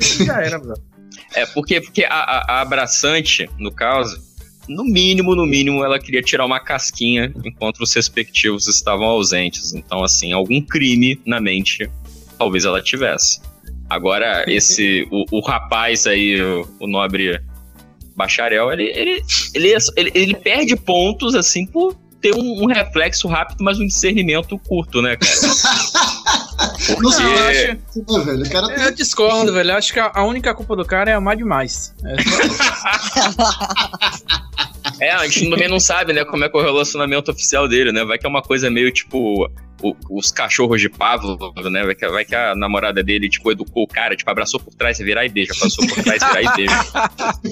Já 0.00 0.40
era, 0.42 0.58
bro. 0.58 0.74
É, 1.34 1.44
porque, 1.46 1.80
porque 1.80 2.04
a, 2.04 2.14
a- 2.14 2.44
a 2.48 2.60
abraçante, 2.60 3.50
no 3.58 3.72
caso, 3.72 4.16
no 4.68 4.84
mínimo, 4.84 5.34
no 5.34 5.44
mínimo, 5.44 5.84
ela 5.84 5.98
queria 5.98 6.22
tirar 6.22 6.46
uma 6.46 6.60
casquinha 6.60 7.32
enquanto 7.44 7.80
os 7.80 7.92
respectivos 7.92 8.68
estavam 8.68 9.06
ausentes. 9.06 9.72
Então, 9.74 10.04
assim, 10.04 10.32
algum 10.32 10.60
crime 10.60 11.20
na 11.26 11.40
mente, 11.40 11.90
talvez 12.38 12.64
ela 12.64 12.80
tivesse. 12.80 13.40
Agora, 13.88 14.44
esse, 14.46 15.06
o, 15.10 15.24
o 15.38 15.40
rapaz 15.40 16.06
aí, 16.06 16.40
o, 16.40 16.68
o 16.80 16.86
nobre 16.86 17.40
bacharel, 18.16 18.70
ele, 18.72 18.84
ele, 18.94 19.22
ele, 19.54 19.74
ele, 19.96 20.12
ele 20.14 20.34
perde 20.34 20.76
pontos, 20.76 21.34
assim, 21.34 21.64
por 21.66 21.94
ter 22.20 22.34
um, 22.34 22.64
um 22.64 22.66
reflexo 22.66 23.28
rápido, 23.28 23.62
mas 23.62 23.78
um 23.78 23.86
discernimento 23.86 24.58
curto, 24.58 25.00
né, 25.00 25.16
cara? 25.16 25.32
Não 27.00 27.10
sei, 27.12 27.24
eu 27.24 27.30
Porque- 27.30 27.78
acho. 27.92 28.02
Pô, 28.04 28.20
velho, 28.24 28.42
o 28.44 28.50
cara 28.50 28.66
Eu 28.82 28.92
discordo, 28.92 29.52
velho. 29.52 29.70
Eu 29.70 29.76
acho 29.76 29.92
que 29.92 30.00
a, 30.00 30.10
a 30.12 30.24
única 30.24 30.52
culpa 30.54 30.74
do 30.74 30.84
cara 30.84 31.10
é 31.10 31.14
amar 31.14 31.36
demais. 31.36 31.94
É 32.04 32.16
só- 32.22 33.58
É, 35.00 35.10
a 35.12 35.24
gente 35.26 35.48
também 35.50 35.68
não 35.68 35.78
sabe, 35.78 36.12
né, 36.12 36.24
como 36.24 36.44
é 36.44 36.48
que 36.48 36.56
é 36.56 36.60
o 36.60 36.64
relacionamento 36.64 37.30
oficial 37.30 37.68
dele, 37.68 37.92
né? 37.92 38.04
Vai 38.04 38.18
que 38.18 38.26
é 38.26 38.28
uma 38.28 38.42
coisa 38.42 38.68
meio 38.70 38.90
tipo 38.90 39.48
o- 39.80 39.94
os 40.10 40.32
cachorros 40.32 40.80
de 40.80 40.88
Pavlov, 40.88 41.40
né? 41.70 41.84
Vai 41.84 41.94
que, 41.94 42.08
vai 42.08 42.24
que 42.24 42.34
a 42.34 42.52
namorada 42.56 43.00
dele, 43.00 43.28
tipo, 43.28 43.52
educou 43.52 43.84
o 43.84 43.86
cara, 43.86 44.16
tipo, 44.16 44.28
abraçou 44.28 44.58
por 44.58 44.74
trás 44.74 44.98
e 44.98 45.04
virar 45.04 45.24
e 45.24 45.28
beija, 45.28 45.52
passou 45.58 45.86
por 45.86 46.02
trás 46.02 46.20
e 46.20 46.26
virar 46.26 46.42
e 46.42 46.56
beija. 46.56 46.84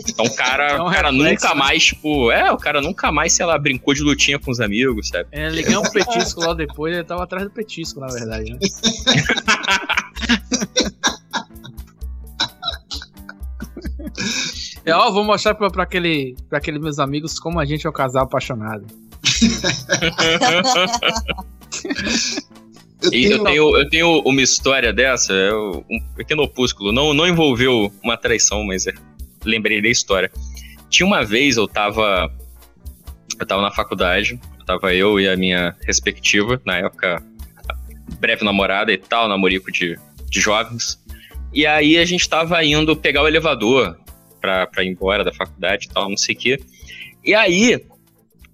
Então 0.09 0.27
o 0.27 0.35
cara, 0.35 0.73
É 0.73 0.83
um 0.83 0.87
o 0.87 0.91
cara 0.91 1.11
reflexo, 1.11 1.45
nunca 1.47 1.55
né? 1.55 1.55
mais, 1.55 1.85
tipo, 1.85 2.33
é, 2.33 2.51
o 2.53 2.57
cara 2.57 2.81
nunca 2.83 3.13
mais, 3.13 3.33
sei 3.33 3.47
lá, 3.47 3.57
brincou 3.57 3.95
de 3.95 4.03
lutinha 4.03 4.41
com 4.41 4.51
os 4.51 4.59
amigos, 4.61 5.07
sabe? 5.09 5.29
É, 5.31 5.47
ele 5.47 5.63
ganhou 5.63 5.87
um 5.87 5.91
petisco 5.91 6.41
lá 6.41 6.53
depois, 6.53 6.93
ele 6.95 7.05
tava 7.05 7.23
atrás 7.23 7.45
do 7.45 7.51
petisco, 7.51 8.01
na 8.01 8.09
verdade, 8.09 8.53
né? 8.55 8.59
É, 14.87 14.95
ó, 14.95 15.11
vou 15.11 15.25
mostrar 15.25 15.55
pra, 15.55 15.69
pra, 15.69 15.83
aquele, 15.83 16.37
pra 16.49 16.59
aqueles 16.59 16.81
meus 16.81 16.99
amigos 16.99 17.39
como 17.41 17.59
a 17.61 17.65
gente 17.65 17.87
é 17.87 17.91
um 17.91 17.93
casal 17.93 18.25
apaixonado. 18.25 18.87
Eu 23.03 23.13
E 23.13 23.25
eu 23.27 23.31
tenho- 23.31 23.45
tenho, 23.45 23.77
eu 23.77 23.89
tenho 23.91 24.19
uma 24.25 24.41
história 24.41 24.93
dessa, 24.93 25.33
é 25.33 25.55
um 25.55 25.85
pequeno 26.17 26.43
opúsculo. 26.43 26.93
Não, 26.93 27.13
não 27.13 27.27
envolveu 27.29 27.93
uma 28.03 28.17
traição, 28.17 28.65
mas 28.65 28.87
é- 28.87 28.95
lembrei 29.45 29.83
da 29.83 29.89
história. 29.89 30.31
Tinha 30.89 31.07
uma 31.07 31.23
vez, 31.25 31.57
eu 31.59 31.69
tava. 31.69 32.33
Eu 33.39 33.47
tava 33.47 33.61
na 33.61 33.71
faculdade, 33.71 34.41
tava 34.65 34.95
eu 34.95 35.21
e 35.21 35.29
a 35.29 35.37
minha 35.37 35.77
respectiva, 35.87 36.61
na 36.65 36.79
época, 36.79 37.23
breve 38.19 38.45
namorada 38.45 38.91
e 38.91 38.97
tal, 38.97 39.29
namorico 39.29 39.71
de, 39.71 39.99
de 40.31 40.41
jovens. 40.41 40.99
E 41.53 41.67
aí 41.67 41.99
a 41.99 42.05
gente 42.05 42.27
tava 42.29 42.65
indo 42.65 42.97
pegar 42.97 43.23
o 43.23 43.29
elevador 43.29 43.97
pra 44.67 44.85
ir 44.85 44.89
embora 44.89 45.25
da 45.25 45.33
faculdade 45.33 45.87
e 45.87 45.89
tal, 45.89 46.09
não 46.09 46.17
sei 46.17 46.35
o 46.35 46.39
quê. 46.39 46.61
E 47.25 47.35
aí 47.35 47.81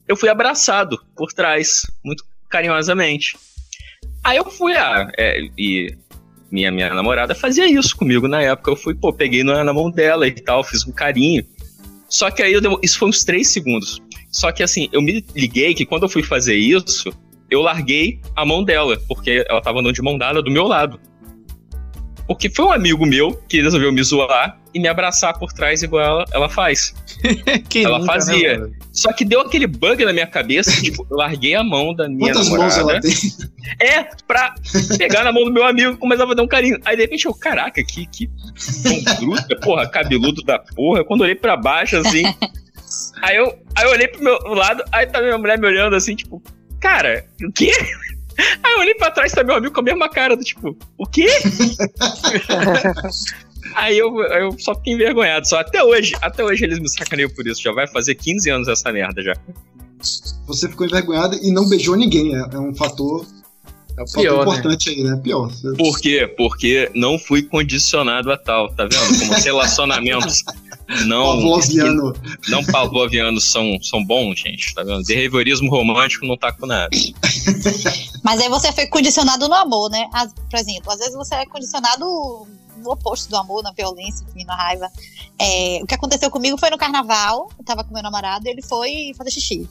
eu 0.08 0.16
fui 0.16 0.28
abraçado 0.28 1.00
por 1.16 1.32
trás, 1.32 1.82
muito 2.04 2.24
carinhosamente. 2.48 3.36
Aí 4.24 4.36
eu 4.36 4.50
fui, 4.50 4.74
ah, 4.76 5.10
é, 5.18 5.40
e 5.58 5.96
minha, 6.50 6.70
minha 6.70 6.94
namorada 6.94 7.34
fazia 7.34 7.66
isso 7.66 7.96
comigo 7.96 8.28
na 8.28 8.42
época. 8.42 8.70
Eu 8.70 8.76
fui, 8.76 8.94
pô, 8.94 9.12
peguei 9.12 9.42
na, 9.42 9.64
na 9.64 9.72
mão 9.72 9.90
dela 9.90 10.26
e 10.26 10.32
tal, 10.32 10.62
fiz 10.62 10.86
um 10.86 10.92
carinho. 10.92 11.44
Só 12.08 12.30
que 12.30 12.42
aí 12.42 12.52
eu 12.52 12.60
isso 12.82 12.98
foi 12.98 13.08
uns 13.08 13.24
três 13.24 13.48
segundos. 13.48 14.02
Só 14.30 14.52
que 14.52 14.62
assim, 14.62 14.88
eu 14.92 15.00
me 15.00 15.24
liguei 15.34 15.74
que 15.74 15.86
quando 15.86 16.04
eu 16.04 16.08
fui 16.08 16.22
fazer 16.22 16.54
isso, 16.54 17.10
eu 17.50 17.60
larguei 17.60 18.20
a 18.36 18.44
mão 18.44 18.62
dela, 18.62 18.98
porque 19.08 19.44
ela 19.48 19.60
tava 19.60 19.80
andando 19.80 19.94
de 19.94 20.02
mão 20.02 20.16
dada 20.16 20.42
do 20.42 20.50
meu 20.50 20.64
lado. 20.64 21.00
Porque 22.34 22.50
foi 22.50 22.64
um 22.66 22.72
amigo 22.72 23.04
meu 23.06 23.34
que 23.48 23.60
resolveu 23.60 23.92
me 23.92 24.02
zoar 24.02 24.58
e 24.74 24.80
me 24.80 24.88
abraçar 24.88 25.38
por 25.38 25.52
trás 25.52 25.82
igual 25.82 26.04
ela, 26.04 26.24
ela 26.32 26.48
faz. 26.48 26.94
Ela 27.74 27.98
nunca, 27.98 28.12
né, 28.14 28.20
fazia. 28.20 28.58
mano? 28.58 28.72
Só 28.92 29.12
que 29.12 29.24
deu 29.24 29.40
aquele 29.40 29.66
bug 29.66 30.04
na 30.04 30.12
minha 30.12 30.26
cabeça, 30.26 30.70
tipo, 30.82 31.06
eu 31.10 31.16
larguei 31.16 31.54
a 31.54 31.62
mão 31.62 31.94
da 31.94 32.08
minha 32.08 32.32
Quantas 32.32 32.48
mãos 32.48 32.76
namorada. 32.76 32.92
ela 32.92 33.00
tem? 33.00 33.12
É, 33.80 34.04
pra 34.26 34.54
pegar 34.98 35.24
na 35.24 35.32
mão 35.32 35.44
do 35.44 35.52
meu 35.52 35.64
amigo 35.64 35.92
e 35.92 35.96
começar 35.96 36.24
a 36.24 36.26
fazer 36.26 36.40
um 36.40 36.48
carinho. 36.48 36.78
Aí 36.84 36.96
de 36.96 37.02
repente 37.02 37.26
eu, 37.26 37.34
caraca, 37.34 37.82
que, 37.82 38.06
que 38.06 38.28
bruta, 39.20 39.56
porra, 39.60 39.88
cabeludo 39.88 40.42
da 40.42 40.58
porra. 40.58 41.04
Quando 41.04 41.20
eu 41.20 41.24
olhei 41.24 41.36
pra 41.36 41.56
baixo, 41.56 41.96
assim. 41.96 42.24
Aí 43.22 43.36
eu, 43.36 43.46
aí 43.74 43.84
eu 43.86 43.90
olhei 43.90 44.08
pro 44.08 44.22
meu 44.22 44.36
lado, 44.54 44.84
aí 44.92 45.06
tá 45.06 45.20
minha 45.20 45.38
mulher 45.38 45.58
me 45.58 45.66
olhando 45.66 45.96
assim, 45.96 46.14
tipo, 46.14 46.42
cara, 46.78 47.24
o 47.42 47.50
quê? 47.52 47.72
Aí 48.38 48.72
eu 48.72 48.80
olhei 48.80 48.94
pra 48.94 49.10
trás, 49.10 49.32
tá 49.32 49.42
meu 49.44 49.56
amigo 49.56 49.74
com 49.74 49.80
a 49.80 49.84
mesma 49.84 50.08
cara, 50.08 50.36
do 50.36 50.44
tipo, 50.44 50.76
o 50.96 51.06
quê? 51.06 51.26
Aí 53.74 53.98
eu, 53.98 54.20
eu 54.20 54.58
só 54.58 54.74
fiquei 54.74 54.94
envergonhado. 54.94 55.46
Só 55.46 55.60
até 55.60 55.82
hoje, 55.82 56.14
até 56.20 56.44
hoje 56.44 56.64
eles 56.64 56.78
me 56.78 56.88
sacaneiam 56.88 57.30
por 57.30 57.46
isso. 57.46 57.62
Já 57.62 57.72
vai 57.72 57.86
fazer 57.86 58.14
15 58.14 58.50
anos 58.50 58.68
essa 58.68 58.92
merda 58.92 59.22
já. 59.22 59.34
Você 60.46 60.68
ficou 60.68 60.86
envergonhado 60.86 61.36
e 61.36 61.52
não 61.52 61.68
beijou 61.68 61.96
ninguém. 61.96 62.34
É, 62.34 62.40
é 62.52 62.58
um 62.58 62.74
fator, 62.74 63.24
É 63.96 64.02
o 64.02 64.06
fator 64.06 64.22
pior, 64.22 64.36
né? 64.36 64.52
importante 64.52 64.90
aí, 64.90 65.02
né? 65.04 65.20
Pior. 65.22 65.50
Por 65.78 66.00
quê? 66.00 66.32
Porque 66.36 66.90
não 66.94 67.18
fui 67.18 67.42
condicionado 67.42 68.30
a 68.32 68.36
tal, 68.36 68.68
tá 68.74 68.84
vendo? 68.84 69.18
Como 69.18 69.32
os 69.32 69.44
relacionamentos 69.44 70.42
não, 71.06 71.24
Pavloviano. 71.36 72.12
não 72.48 72.64
pavlovianos 72.64 73.44
são, 73.44 73.78
são 73.82 74.04
bons, 74.04 74.38
gente, 74.40 74.74
tá 74.74 74.82
vendo? 74.82 75.04
Behaviorismo 75.04 75.70
romântico 75.70 76.26
não 76.26 76.36
tá 76.36 76.52
com 76.52 76.66
nada. 76.66 76.90
Mas 78.22 78.40
aí 78.40 78.48
você 78.48 78.72
foi 78.72 78.86
condicionado 78.86 79.48
no 79.48 79.54
amor, 79.54 79.90
né? 79.90 80.08
As- 80.12 80.32
por 80.32 80.58
exemplo, 80.58 80.92
às 80.92 80.98
vezes 80.98 81.14
você 81.14 81.34
é 81.36 81.46
condicionado 81.46 82.04
no 82.04 82.90
oposto 82.90 83.28
do 83.30 83.36
amor, 83.36 83.62
na 83.62 83.72
violência, 83.72 84.24
enfim, 84.28 84.44
na 84.44 84.54
raiva. 84.56 84.88
É, 85.38 85.80
o 85.82 85.86
que 85.86 85.94
aconteceu 85.94 86.30
comigo 86.30 86.58
foi 86.58 86.70
no 86.70 86.78
carnaval, 86.78 87.48
eu 87.58 87.64
tava 87.64 87.84
com 87.84 87.94
meu 87.94 88.02
namorado, 88.02 88.46
ele 88.48 88.62
foi 88.62 89.12
fazer 89.16 89.30
xixi. 89.30 89.68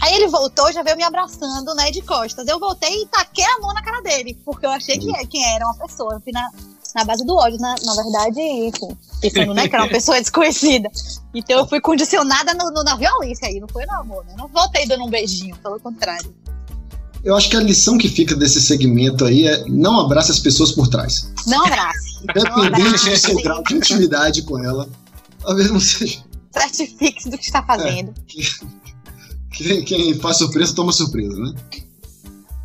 Aí 0.00 0.14
ele 0.14 0.28
voltou, 0.28 0.72
já 0.72 0.82
veio 0.82 0.96
me 0.96 1.02
abraçando, 1.02 1.74
né, 1.74 1.90
de 1.90 2.02
costas. 2.02 2.46
Eu 2.46 2.58
voltei 2.60 3.02
e 3.02 3.06
taquei 3.06 3.44
a 3.44 3.58
mão 3.58 3.72
na 3.74 3.82
cara 3.82 4.00
dele, 4.00 4.38
porque 4.44 4.64
eu 4.64 4.70
achei 4.70 4.96
que, 4.98 5.12
que 5.26 5.42
era 5.42 5.64
uma 5.66 5.74
pessoa. 5.74 6.14
Eu 6.14 6.20
fui 6.20 6.32
na, 6.32 6.48
na 6.94 7.04
base 7.04 7.24
do 7.24 7.34
ódio, 7.36 7.58
na, 7.58 7.74
na 7.84 7.94
verdade, 7.94 8.40
enfim, 8.40 8.96
pensando, 9.20 9.54
né, 9.54 9.68
que 9.68 9.74
era 9.74 9.84
uma 9.84 9.90
pessoa 9.90 10.18
desconhecida. 10.20 10.90
Então 11.34 11.58
eu 11.60 11.66
fui 11.66 11.80
condicionada 11.80 12.52
no- 12.54 12.70
no- 12.70 12.82
na 12.84 12.96
violência 12.96 13.48
aí, 13.48 13.60
não 13.60 13.68
foi 13.68 13.84
no 13.86 13.92
amor, 13.94 14.24
né? 14.26 14.34
Não 14.36 14.48
voltei 14.48 14.86
dando 14.86 15.04
um 15.04 15.10
beijinho, 15.10 15.56
pelo 15.56 15.78
contrário. 15.80 16.34
Eu 17.22 17.36
acho 17.36 17.50
que 17.50 17.56
a 17.56 17.60
lição 17.60 17.98
que 17.98 18.08
fica 18.08 18.34
desse 18.34 18.60
segmento 18.62 19.24
aí 19.26 19.46
é 19.46 19.64
não 19.68 20.00
abrace 20.00 20.30
as 20.30 20.38
pessoas 20.38 20.72
por 20.72 20.88
trás. 20.88 21.30
Não 21.46 21.64
abrace. 21.66 22.18
Independente 22.24 23.10
do 23.10 23.16
seu 23.18 23.36
grau 23.42 23.62
de 23.62 23.74
intimidade 23.74 24.42
com 24.42 24.58
ela. 24.58 24.88
Talvez 25.40 25.70
não 25.70 25.78
seja. 25.80 26.22
certifique-se 26.50 27.28
do 27.28 27.36
que 27.36 27.44
está 27.44 27.62
fazendo. 27.62 28.12
Quem, 29.52 29.84
quem 29.84 30.14
faz 30.18 30.38
surpresa, 30.38 30.74
toma 30.74 30.92
surpresa, 30.92 31.36
né? 31.38 31.54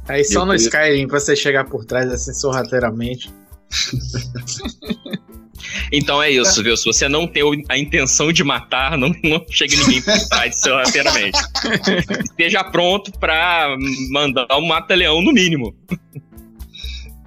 Aí 0.08 0.24
só 0.24 0.42
Eu 0.42 0.46
no 0.46 0.52
queria- 0.54 0.66
Skyrim, 0.68 1.08
pra 1.08 1.20
você 1.20 1.36
chegar 1.36 1.66
por 1.68 1.84
trás 1.84 2.10
assim 2.12 2.34
sorrateiramente. 2.34 3.34
Então 5.92 6.22
é 6.22 6.30
isso, 6.30 6.62
viu? 6.64 6.76
Se 6.78 6.86
você 6.86 7.08
não 7.08 7.28
tem 7.28 7.44
a 7.70 7.78
intenção 7.78 8.32
de 8.32 8.44
matar, 8.44 8.98
não, 8.98 9.10
não 9.24 9.44
chega 9.50 9.76
ninguém 9.78 10.02
por 10.02 10.28
trás 10.28 10.60
sorrateiramente. 10.60 11.40
Esteja 12.24 12.64
pronto 12.64 13.12
pra 13.20 13.76
mandar 14.12 14.48
um 14.58 14.68
mata-leão 14.68 15.22
no 15.22 15.32
mínimo. 15.34 15.74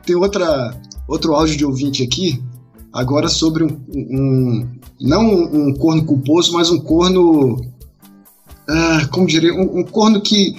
Tem 0.05 0.15
outra, 0.17 0.79
outro 1.07 1.35
áudio 1.35 1.57
de 1.57 1.65
ouvinte 1.65 2.03
aqui, 2.03 2.43
agora 2.93 3.29
sobre 3.29 3.65
um. 3.65 3.81
um- 3.95 4.79
não 5.01 5.23
um, 5.23 5.69
um 5.69 5.75
corno 5.75 6.05
culposo, 6.05 6.53
mas 6.53 6.71
um 6.71 6.79
corno. 6.81 7.61
ah, 8.69 9.07
como 9.11 9.27
diria? 9.27 9.53
Um, 9.55 9.81
um 9.81 9.85
corno 9.85 10.21
que. 10.21 10.57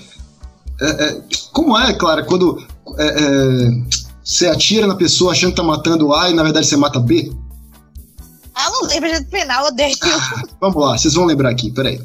é, 0.81 1.05
é, 1.05 1.21
como 1.51 1.77
é, 1.77 1.93
Clara, 1.93 2.23
quando 2.23 2.61
é, 2.97 3.07
é, 3.07 3.98
você 4.29 4.45
atira 4.45 4.85
na 4.85 4.95
pessoa 4.95 5.31
achando 5.31 5.49
que 5.49 5.55
tá 5.55 5.63
matando 5.63 6.13
A 6.13 6.29
e 6.29 6.35
na 6.35 6.43
verdade 6.43 6.67
você 6.67 6.77
mata 6.77 6.99
B? 6.99 7.35
Ah, 8.53 8.69
não 8.69 8.83
lembro 8.83 9.09
do 9.23 9.27
final, 9.27 9.65
eu 9.65 9.71
odeio. 9.71 9.95
Vamos 10.61 10.83
lá, 10.83 10.95
vocês 10.95 11.15
vão 11.15 11.25
lembrar 11.25 11.49
aqui, 11.49 11.71
peraí. 11.71 11.99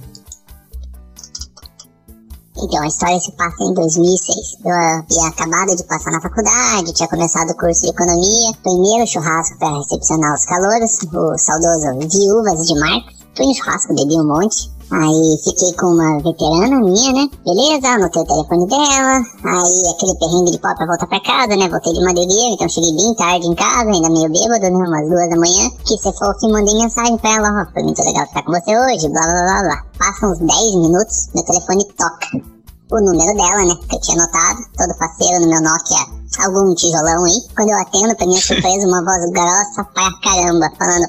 Então, 2.57 2.83
a 2.83 2.87
história 2.87 3.21
se 3.21 3.31
passa 3.33 3.63
em 3.63 3.75
2006. 3.75 4.39
Eu 4.65 4.73
havia 4.73 5.29
acabado 5.29 5.77
de 5.77 5.85
passar 5.85 6.13
na 6.13 6.21
faculdade, 6.23 6.95
tinha 6.95 7.09
começado 7.09 7.51
o 7.51 7.57
curso 7.57 7.83
de 7.83 7.89
economia. 7.89 8.53
Primeiro 8.63 9.07
churrasco 9.07 9.59
para 9.59 9.77
recepcionar 9.77 10.35
os 10.35 10.47
calouros, 10.47 10.99
o 11.03 11.37
saudoso 11.37 12.09
Viúvas 12.09 12.67
de 12.67 12.81
Marcos. 12.81 13.15
Fui 13.37 13.47
no 13.47 13.55
churrasco, 13.55 13.95
bebi 13.95 14.15
um 14.15 14.27
monte. 14.27 14.74
Aí 14.91 15.39
fiquei 15.43 15.73
com 15.75 15.87
uma 15.87 16.19
veterana 16.19 16.81
minha, 16.81 17.13
né? 17.13 17.29
Beleza, 17.45 17.89
anotei 17.89 18.23
o 18.23 18.27
telefone 18.27 18.67
dela. 18.69 19.23
Aí 19.45 19.83
aquele 19.91 20.15
perrengue 20.19 20.53
de 20.53 20.59
pau 20.59 20.75
pra 20.77 20.87
voltar 20.87 21.07
pra 21.07 21.21
casa, 21.21 21.57
né? 21.57 21.69
Voltei 21.69 21.93
de 21.93 22.05
Madureira, 22.05 22.55
então 22.55 22.69
cheguei 22.69 22.93
bem 22.93 23.15
tarde 23.15 23.47
em 23.47 23.55
casa, 23.55 23.91
ainda 23.91 24.11
meio 24.11 24.31
bêbado, 24.31 24.61
né? 24.61 24.87
Umas 24.87 25.09
duas 25.09 25.31
da 25.31 25.37
manhã. 25.37 25.71
Que 25.85 25.97
você 25.97 26.13
falou 26.13 26.35
que 26.39 26.53
mandei 26.53 26.75
mensagem 26.75 27.17
pra 27.19 27.31
ela, 27.31 27.63
ó. 27.63 27.73
Foi 27.73 27.83
muito 27.83 28.03
legal 28.05 28.25
estar 28.25 28.43
com 28.43 28.53
você 28.53 28.79
hoje, 28.79 29.09
blá 29.09 29.23
blá 29.23 29.43
blá 29.43 29.63
blá. 29.63 29.85
Passam 29.99 30.33
uns 30.33 30.39
10 30.39 30.75
minutos, 30.77 31.29
meu 31.35 31.45
telefone 31.45 31.85
toca 31.97 32.55
o 32.93 33.01
número 33.01 33.37
dela, 33.37 33.65
né? 33.65 33.75
Que 33.89 33.97
eu 33.97 34.01
tinha 34.01 34.23
anotado, 34.23 34.61
todo 34.77 34.99
parceiro 34.99 35.41
no 35.41 35.49
meu 35.49 35.63
Nokia, 35.63 36.07
algum 36.45 36.75
tijolão 36.75 37.25
aí. 37.25 37.41
Quando 37.57 37.71
eu 37.71 37.81
atendo, 37.81 38.15
pra 38.15 38.27
minha 38.27 38.41
surpresa, 38.43 38.87
uma 38.87 39.03
voz 39.03 39.31
grossa 39.31 39.85
pra 39.95 40.11
caramba, 40.23 40.71
falando: 40.79 41.07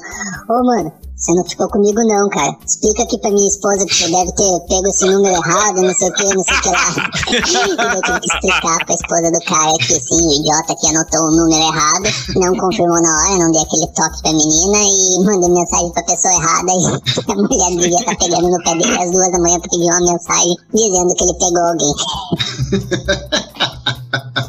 Ô 0.48 0.64
mano, 0.64 0.92
você 1.16 1.32
não 1.32 1.44
ficou 1.44 1.66
comigo 1.68 1.98
não, 2.04 2.28
cara. 2.28 2.54
Explica 2.66 3.02
aqui 3.04 3.18
pra 3.18 3.30
minha 3.30 3.48
esposa 3.48 3.86
que 3.86 3.94
você 3.94 4.10
deve 4.10 4.32
ter 4.32 4.60
pego 4.68 4.86
esse 4.86 5.06
número 5.06 5.34
errado, 5.34 5.80
não 5.80 5.94
sei 5.94 6.08
o 6.08 6.12
que, 6.12 6.34
não 6.34 6.44
sei 6.44 6.56
o 6.56 6.60
que 6.60 6.68
lá. 6.68 7.10
e 7.30 7.96
eu 7.96 8.02
tive 8.02 8.20
que 8.20 8.26
explicar 8.26 8.84
pra 8.84 8.94
esposa 8.94 9.32
do 9.32 9.40
cara 9.46 9.78
que 9.78 9.98
sim, 9.98 10.28
o 10.28 10.32
idiota 10.32 10.76
que 10.76 10.86
anotou 10.88 11.20
o 11.20 11.30
número 11.30 11.62
errado, 11.62 12.04
não 12.36 12.54
confirmou 12.58 13.00
na 13.00 13.08
hora, 13.08 13.38
não 13.38 13.50
dei 13.50 13.62
aquele 13.62 13.86
toque 13.94 14.22
pra 14.22 14.32
menina 14.34 14.78
e 14.84 15.24
mandei 15.24 15.48
mensagem 15.48 15.90
pra 15.92 16.02
pessoa 16.02 16.34
errada 16.34 16.72
e 16.72 16.84
a 17.32 17.34
mulher 17.34 17.70
devia 17.70 17.98
estar 17.98 18.16
pegando 18.16 18.50
no 18.50 18.62
pé 18.62 18.74
dele 18.74 19.02
às 19.02 19.10
duas 19.10 19.32
da 19.32 19.38
manhã 19.38 19.58
porque 19.60 19.78
viu 19.78 19.86
uma 19.86 20.12
mensagem 20.12 20.56
dizendo 20.74 21.14
que 21.14 21.24
ele 21.24 21.34
pegou 21.34 21.62
alguém. 21.62 21.94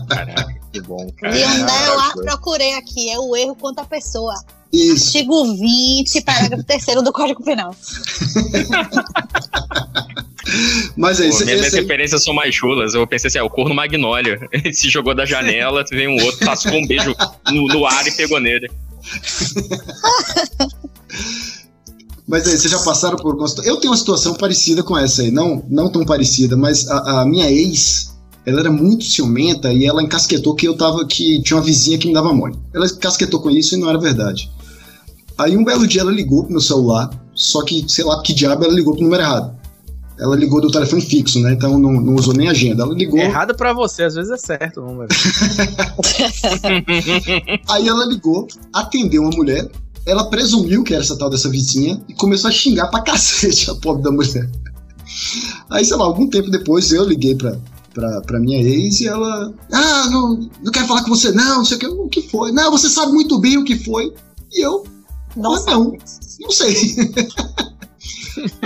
Caraca, 0.09 0.55
que 0.73 0.81
bom, 0.81 1.07
cara. 1.17 1.33
Lionel, 1.33 1.99
ah, 1.99 2.11
procurei 2.13 2.73
aqui, 2.73 3.09
é 3.09 3.17
o 3.17 3.33
erro 3.37 3.55
contra 3.55 3.83
a 3.83 3.87
pessoa. 3.87 4.35
Isso. 4.71 5.17
Artigo 5.17 5.55
20, 5.57 6.21
parágrafo 6.21 6.63
3 6.63 6.85
do 7.03 7.11
Código 7.13 7.43
Penal. 7.43 7.73
Mas 10.95 11.19
é 11.19 11.27
isso. 11.27 11.43
minhas, 11.45 11.61
esse 11.61 11.75
referências 11.75 12.23
são 12.23 12.33
mais 12.33 12.55
chulas. 12.55 12.93
Eu 12.93 13.05
pensei 13.05 13.27
assim, 13.27 13.37
é 13.37 13.43
o 13.43 13.49
corno 13.49 13.75
magnólia. 13.75 14.39
Ele 14.51 14.73
se 14.73 14.89
jogou 14.89 15.13
da 15.13 15.25
janela, 15.25 15.83
veio 15.91 16.09
um 16.09 16.23
outro, 16.23 16.45
tascou 16.45 16.73
um 16.73 16.87
beijo 16.87 17.13
no, 17.51 17.67
no 17.67 17.85
ar 17.85 18.07
e 18.07 18.11
pegou 18.11 18.39
nele. 18.39 18.69
Mas 22.27 22.45
aí, 22.47 22.57
vocês 22.57 22.71
já 22.71 22.79
passaram 22.79 23.17
por 23.17 23.31
alguma 23.31 23.47
situa- 23.47 23.65
Eu 23.65 23.77
tenho 23.77 23.91
uma 23.91 23.97
situação 23.97 24.33
parecida 24.35 24.83
com 24.83 24.97
essa 24.97 25.21
aí, 25.21 25.31
não, 25.31 25.63
não 25.69 25.89
tão 25.89 26.03
parecida, 26.05 26.57
mas 26.57 26.87
a, 26.89 27.21
a 27.21 27.25
minha 27.25 27.49
ex, 27.49 28.13
ela 28.45 28.59
era 28.59 28.71
muito 28.71 29.05
ciumenta 29.05 29.71
e 29.71 29.85
ela 29.85 30.03
encasquetou 30.03 30.53
que 30.53 30.67
eu 30.67 30.75
tava, 30.75 31.05
que 31.05 31.41
tinha 31.41 31.57
uma 31.57 31.63
vizinha 31.63 31.97
que 31.97 32.07
me 32.07 32.13
dava 32.13 32.33
mole. 32.33 32.57
Ela 32.73 32.85
encasquetou 32.85 33.41
com 33.41 33.49
isso 33.49 33.75
e 33.75 33.79
não 33.79 33.89
era 33.89 33.97
verdade. 33.97 34.49
Aí 35.37 35.55
um 35.55 35.63
belo 35.63 35.87
dia 35.87 36.01
ela 36.01 36.11
ligou 36.11 36.43
pro 36.43 36.51
meu 36.51 36.61
celular, 36.61 37.09
só 37.33 37.63
que, 37.63 37.85
sei 37.87 38.03
lá, 38.03 38.21
que 38.21 38.33
diabo 38.33 38.65
ela 38.65 38.73
ligou 38.73 38.93
pro 38.93 39.03
número 39.03 39.21
errado. 39.21 39.55
Ela 40.19 40.35
ligou 40.35 40.59
do 40.59 40.71
telefone 40.71 41.01
fixo, 41.01 41.39
né? 41.39 41.53
Então 41.53 41.77
não, 41.77 41.93
não 41.93 42.15
usou 42.15 42.33
nem 42.33 42.49
agenda. 42.49 42.81
Ela 42.81 42.95
ligou. 42.95 43.19
Errado 43.19 43.55
pra 43.55 43.71
você, 43.71 44.03
às 44.03 44.15
vezes 44.15 44.31
é 44.31 44.37
certo 44.37 44.81
o 44.81 44.85
número. 44.85 45.09
Aí 47.69 47.87
ela 47.87 48.03
ligou, 48.05 48.47
atendeu 48.73 49.21
uma 49.21 49.29
mulher, 49.29 49.69
ela 50.07 50.27
presumiu 50.29 50.83
que 50.83 50.93
era 50.93 51.03
essa 51.03 51.17
tal 51.17 51.29
dessa 51.29 51.49
vizinha 51.49 52.01
e 52.09 52.15
começou 52.15 52.47
a 52.47 52.51
xingar 52.51 52.87
pra 52.87 53.01
cacete 53.03 53.69
a 53.69 53.75
pobre 53.75 54.01
da 54.01 54.11
mulher. 54.11 54.49
Aí, 55.69 55.85
sei 55.85 55.97
lá, 55.97 56.05
algum 56.05 56.27
tempo 56.27 56.49
depois 56.49 56.91
eu 56.91 57.05
liguei 57.05 57.35
pra, 57.35 57.55
pra, 57.93 58.21
pra 58.21 58.39
minha 58.39 58.61
ex 58.61 59.01
e 59.01 59.07
ela. 59.07 59.53
Ah, 59.71 60.09
não, 60.09 60.49
não 60.63 60.71
quero 60.71 60.87
falar 60.87 61.03
com 61.03 61.09
você, 61.09 61.31
não, 61.31 61.57
não 61.57 61.65
sei 61.65 61.77
o 61.77 61.79
que. 61.79 61.87
O 61.87 62.07
que 62.07 62.21
foi? 62.23 62.51
Não, 62.51 62.71
você 62.71 62.89
sabe 62.89 63.11
muito 63.11 63.37
bem 63.39 63.57
o 63.57 63.63
que 63.63 63.77
foi. 63.77 64.11
E 64.51 64.65
eu. 64.65 64.83
Não, 65.37 65.53
ah, 65.53 65.63
não, 65.67 65.97
não 66.41 66.51
sei. 66.51 66.75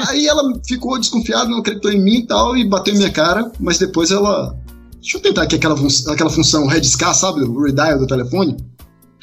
Aí 0.08 0.28
ela 0.28 0.44
ficou 0.66 1.00
desconfiada, 1.00 1.50
não 1.50 1.60
acreditou 1.60 1.92
em 1.92 2.02
mim 2.02 2.18
e 2.18 2.28
tal, 2.28 2.56
e 2.58 2.68
bateu 2.68 2.94
em 2.94 2.98
minha 2.98 3.12
cara, 3.12 3.52
mas 3.60 3.78
depois 3.78 4.12
ela. 4.12 4.56
Deixa 5.02 5.18
eu 5.18 5.22
tentar 5.22 5.44
aqui 5.44 5.56
aquela, 5.56 5.76
fun- 5.76 6.12
aquela 6.12 6.30
função 6.30 6.68
rediscar, 6.68 7.14
sabe? 7.16 7.42
O 7.42 7.64
redial 7.64 7.98
do 7.98 8.06
telefone. 8.08 8.58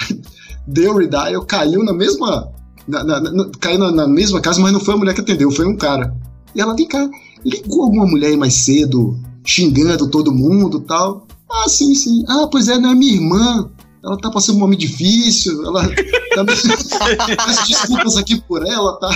Deu 0.67 0.93
o 0.95 0.99
redial, 0.99 1.45
caiu 1.45 1.85
na 1.85 1.93
mesma. 1.93 2.51
na- 2.87 3.05
na- 3.05 3.21
na- 3.21 3.51
caiu 3.61 3.79
na, 3.79 3.93
na 3.93 4.07
mesma 4.09 4.41
casa, 4.41 4.61
mas 4.61 4.73
não 4.73 4.81
foi 4.81 4.95
a 4.95 4.97
mulher 4.97 5.15
que 5.15 5.21
atendeu, 5.21 5.51
foi 5.51 5.67
um 5.67 5.77
cara. 5.77 6.15
E 6.55 6.61
ela, 6.61 6.75
vem 6.75 6.89
cá, 6.89 7.09
ligou 7.45 7.83
alguma 7.85 8.07
mulher 8.07 8.29
aí 8.29 8.37
mais 8.37 8.55
cedo, 8.55 9.19
xingando 9.45 10.09
todo 10.11 10.33
mundo 10.33 10.79
e 10.79 10.87
tal. 10.87 11.27
Ah, 11.51 11.69
sim, 11.69 11.95
sim. 11.95 12.25
Ah, 12.29 12.49
pois 12.51 12.69
é, 12.69 12.79
não 12.79 12.91
é 12.91 12.95
minha 12.95 13.15
irmã. 13.15 13.71
Ela 14.03 14.17
tá 14.19 14.31
passando 14.31 14.57
um 14.57 14.61
momento 14.61 14.81
difícil. 14.81 15.65
Ela 15.67 15.89
tá 16.35 16.45
Peço 16.45 17.67
desculpas 17.67 18.17
aqui 18.17 18.41
por 18.43 18.67
ela, 18.67 18.99
tá? 18.99 19.11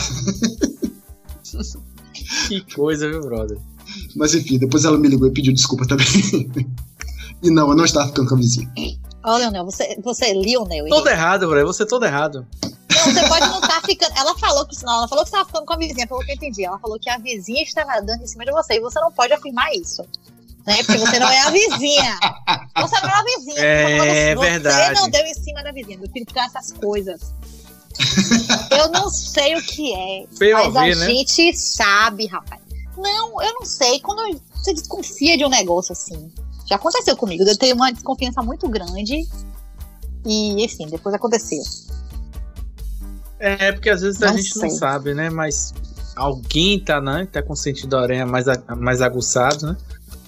Que 2.49 2.61
coisa, 2.75 3.09
viu, 3.09 3.21
brother? 3.21 3.59
Mas 4.17 4.35
enfim, 4.35 4.59
depois 4.59 4.85
ela 4.85 4.99
me 4.99 5.09
ligou 5.09 5.29
e 5.29 5.33
pediu 5.33 5.53
desculpa 5.53 5.87
também. 5.87 6.07
e 7.43 7.51
não, 7.51 7.71
eu 7.71 7.77
não 7.77 7.85
estava 7.85 8.09
ficando 8.09 8.29
com 8.29 8.35
a 8.35 8.39
vizinha. 8.39 8.71
Ó, 9.25 9.37
Leonel, 9.37 9.65
você, 9.65 9.99
você 10.03 10.27
é 10.27 10.33
Lionel. 10.33 10.87
Todo 10.89 11.09
errado, 11.09 11.47
brother. 11.47 11.67
Você 11.67 11.85
é 11.85 11.87
todo 11.87 12.05
errado. 12.05 12.47
Não, 12.63 13.05
você 13.05 13.29
pode 13.29 13.47
não 13.47 13.61
estar 13.61 13.81
ficando. 13.83 14.13
Ela 14.17 14.37
falou 14.37 14.67
que 14.67 14.85
não, 14.85 14.93
ela 14.99 15.09
falou 15.09 15.25
que 15.25 15.31
você 15.31 15.37
estava 15.37 15.47
ficando 15.47 15.67
com 15.67 15.73
a 15.75 15.77
vizinha, 15.77 16.07
pelo 16.07 16.21
que 16.21 16.33
eu 16.33 16.37
entendi. 16.37 16.65
Ela 16.65 16.79
falou 16.79 16.99
que 16.99 17.09
a 17.09 17.19
vizinha 17.19 17.63
estava 17.63 18.01
dando 18.01 18.23
em 18.23 18.27
cima 18.27 18.45
de 18.45 18.53
você 18.53 18.75
e 18.75 18.81
você 18.81 18.99
não 19.01 19.13
pode 19.13 19.33
afirmar 19.33 19.73
isso. 19.75 20.03
Né? 20.67 20.77
Porque 20.85 20.99
você 20.99 21.19
não 21.19 21.29
é 21.29 21.41
a 21.41 21.51
vizinha. 21.51 22.19
Você 22.77 23.01
não 23.01 23.09
é 23.11 23.15
a 23.15 23.23
vizinha. 23.25 23.59
É 23.59 24.35
você 24.37 24.51
verdade. 24.51 25.01
não 25.01 25.09
deu 25.11 25.25
em 25.25 25.35
cima 25.35 25.63
da 25.63 25.73
vizinha. 25.73 25.99
Meu 25.99 26.09
filho 26.11 26.25
fica 26.29 26.45
essas 26.45 26.73
coisas. 26.73 27.35
Eu 28.71 28.89
não 28.91 29.11
sei 29.11 29.57
o 29.57 29.63
que 29.63 29.93
é. 29.95 30.27
Feio 30.37 30.57
a 30.57 30.71
mas 30.71 30.77
a 30.77 30.81
ver, 30.85 30.97
né? 30.97 31.07
gente 31.07 31.57
sabe, 31.57 32.27
rapaz. 32.27 32.61
Não, 32.97 33.43
eu 33.43 33.55
não 33.55 33.65
sei. 33.65 34.01
Quando 34.01 34.39
você 34.55 34.73
desconfia 34.73 35.37
de 35.37 35.45
um 35.45 35.49
negócio 35.49 35.93
assim. 35.93 36.31
Já 36.67 36.77
aconteceu 36.77 37.17
comigo. 37.17 37.43
Eu 37.43 37.57
tenho 37.59 37.75
uma 37.75 37.93
desconfiança 37.93 38.41
muito 38.43 38.69
grande. 38.69 39.27
E, 40.25 40.65
enfim, 40.65 40.87
depois 40.87 41.15
aconteceu. 41.15 41.63
É, 43.39 43.73
porque 43.73 43.91
às 43.91 44.03
vezes 44.03 44.23
a 44.23 44.27
Não 44.31 44.37
gente 44.39 44.55
não 44.55 44.69
sei. 44.69 44.79
sabe, 44.79 45.15
né? 45.15 45.29
Mas 45.29 45.75
alguém 46.15 46.79
tá, 46.79 47.01
né? 47.01 47.27
Tá 47.31 47.43
com 47.43 47.53
o 47.55 47.57
sentido 47.57 47.89
da 47.89 48.01
aranha 48.03 48.25
mais, 48.25 48.47
a- 48.47 48.63
mais 48.77 49.03
aguçado, 49.03 49.67
né? 49.67 49.77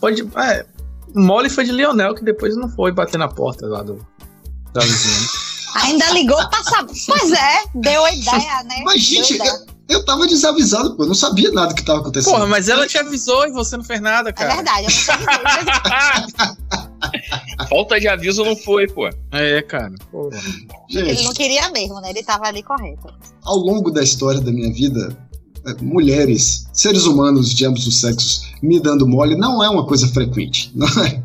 Pode. 0.04 0.28
É, 0.36 0.66
mole 1.14 1.48
foi 1.48 1.64
de 1.64 1.72
Lionel, 1.72 2.14
que 2.14 2.22
depois 2.24 2.54
não 2.56 2.68
foi 2.68 2.92
bater 2.92 3.16
na 3.16 3.28
porta 3.28 3.66
lá 3.66 3.82
do. 3.82 4.04
Da 4.72 4.80
vizinha. 4.80 5.28
Ainda 5.82 6.10
ligou 6.10 6.36
pra 6.50 6.62
saber. 6.62 6.92
Pois 7.06 7.32
é, 7.32 7.64
deu 7.74 8.04
a 8.04 8.12
ideia, 8.12 8.62
né? 8.64 8.82
Mas, 8.84 9.00
gente, 9.00 9.36
eu, 9.36 9.44
eu 9.88 10.04
tava 10.04 10.24
desavisado, 10.26 10.94
pô. 10.96 11.02
Eu 11.02 11.08
não 11.08 11.14
sabia 11.14 11.50
nada 11.50 11.74
que 11.74 11.82
tava 11.84 12.00
acontecendo. 12.00 12.32
Porra, 12.32 12.46
mas 12.46 12.68
ela 12.68 12.86
te 12.86 12.96
avisou 12.96 13.44
e 13.46 13.50
você 13.50 13.76
não 13.76 13.82
fez 13.82 14.00
nada, 14.00 14.28
É 14.28 14.32
cara. 14.32 14.54
verdade, 14.54 14.86
eu 14.86 14.90
não 14.90 14.90
sei 14.90 15.14
Falta 17.68 17.98
de 17.98 18.06
aviso 18.08 18.44
não 18.44 18.54
foi, 18.56 18.86
pô. 18.86 19.08
É, 19.32 19.62
cara. 19.62 19.92
Porra. 20.12 20.38
Ele 20.90 21.14
Gente, 21.14 21.24
não 21.24 21.32
queria 21.32 21.68
mesmo, 21.70 22.00
né? 22.00 22.10
Ele 22.10 22.22
tava 22.22 22.46
ali 22.46 22.62
correto. 22.62 23.08
ao 23.44 23.56
longo 23.56 23.90
da 23.90 24.02
história 24.02 24.40
da 24.40 24.52
minha 24.52 24.72
vida, 24.72 25.16
é, 25.32 25.33
mulheres, 25.80 26.66
seres 26.72 27.04
humanos 27.04 27.52
de 27.54 27.64
ambos 27.66 27.86
os 27.86 28.00
sexos 28.00 28.42
me 28.62 28.80
dando 28.80 29.06
mole 29.06 29.36
não 29.36 29.62
é 29.62 29.68
uma 29.68 29.84
coisa 29.86 30.06
frequente. 30.08 30.70
Não 30.76 30.86
é, 30.86 31.22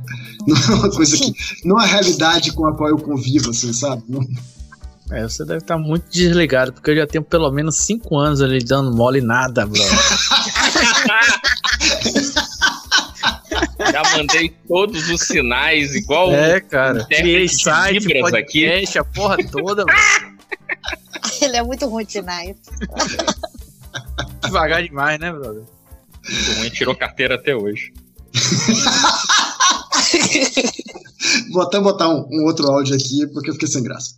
não 0.47 0.55
é 0.57 0.75
uma 0.75 0.89
coisa 0.89 1.17
que. 1.17 1.33
Não 1.65 1.79
é 1.79 1.83
a 1.83 1.87
realidade 1.87 2.51
com 2.53 2.65
a 2.65 2.73
qual 2.75 2.89
eu 2.89 2.97
convivo, 2.97 3.49
assim, 3.51 3.71
sabe? 3.73 4.01
Não- 4.07 4.25
É, 5.11 5.23
você 5.23 5.43
deve 5.43 5.59
estar 5.59 5.77
muito 5.77 6.09
desligado, 6.09 6.71
porque 6.73 6.91
eu 6.91 6.95
já 6.95 7.05
tenho 7.07 7.23
pelo 7.23 7.51
menos 7.51 7.75
5 7.77 8.17
anos 8.17 8.41
ali 8.41 8.63
dando 8.63 8.95
mole 8.95 9.19
e 9.19 9.21
nada, 9.21 9.65
brother. 9.65 9.89
Já 13.91 14.03
mandei 14.17 14.53
todos 14.67 15.09
os 15.09 15.21
sinais, 15.21 15.95
igual 15.95 16.31
É, 16.33 16.59
cara. 16.59 17.05
Criei 17.05 17.47
site, 17.47 18.05
Libras 18.07 18.33
aqui. 18.33 18.65
podcast, 18.65 18.99
a 18.99 19.03
porra 19.03 19.37
toda. 19.51 19.85
mano. 19.85 19.99
Ele 21.41 21.57
é 21.57 21.63
muito 21.63 21.87
ruim 21.87 22.05
de 22.05 22.11
sinais. 22.13 22.55
Devagar 24.43 24.83
demais, 24.83 25.19
né, 25.19 25.31
brother? 25.31 25.63
Muito 26.29 26.59
ruim, 26.59 26.69
tirou 26.69 26.95
carteira 26.95 27.35
até 27.35 27.55
hoje. 27.55 27.93
Vou 31.51 31.63
até 31.63 31.79
botar 31.79 32.09
um, 32.09 32.27
um 32.31 32.43
outro 32.45 32.67
áudio 32.67 32.95
aqui, 32.95 33.27
porque 33.33 33.49
eu 33.49 33.53
fiquei 33.53 33.67
sem 33.67 33.83
graça. 33.83 34.15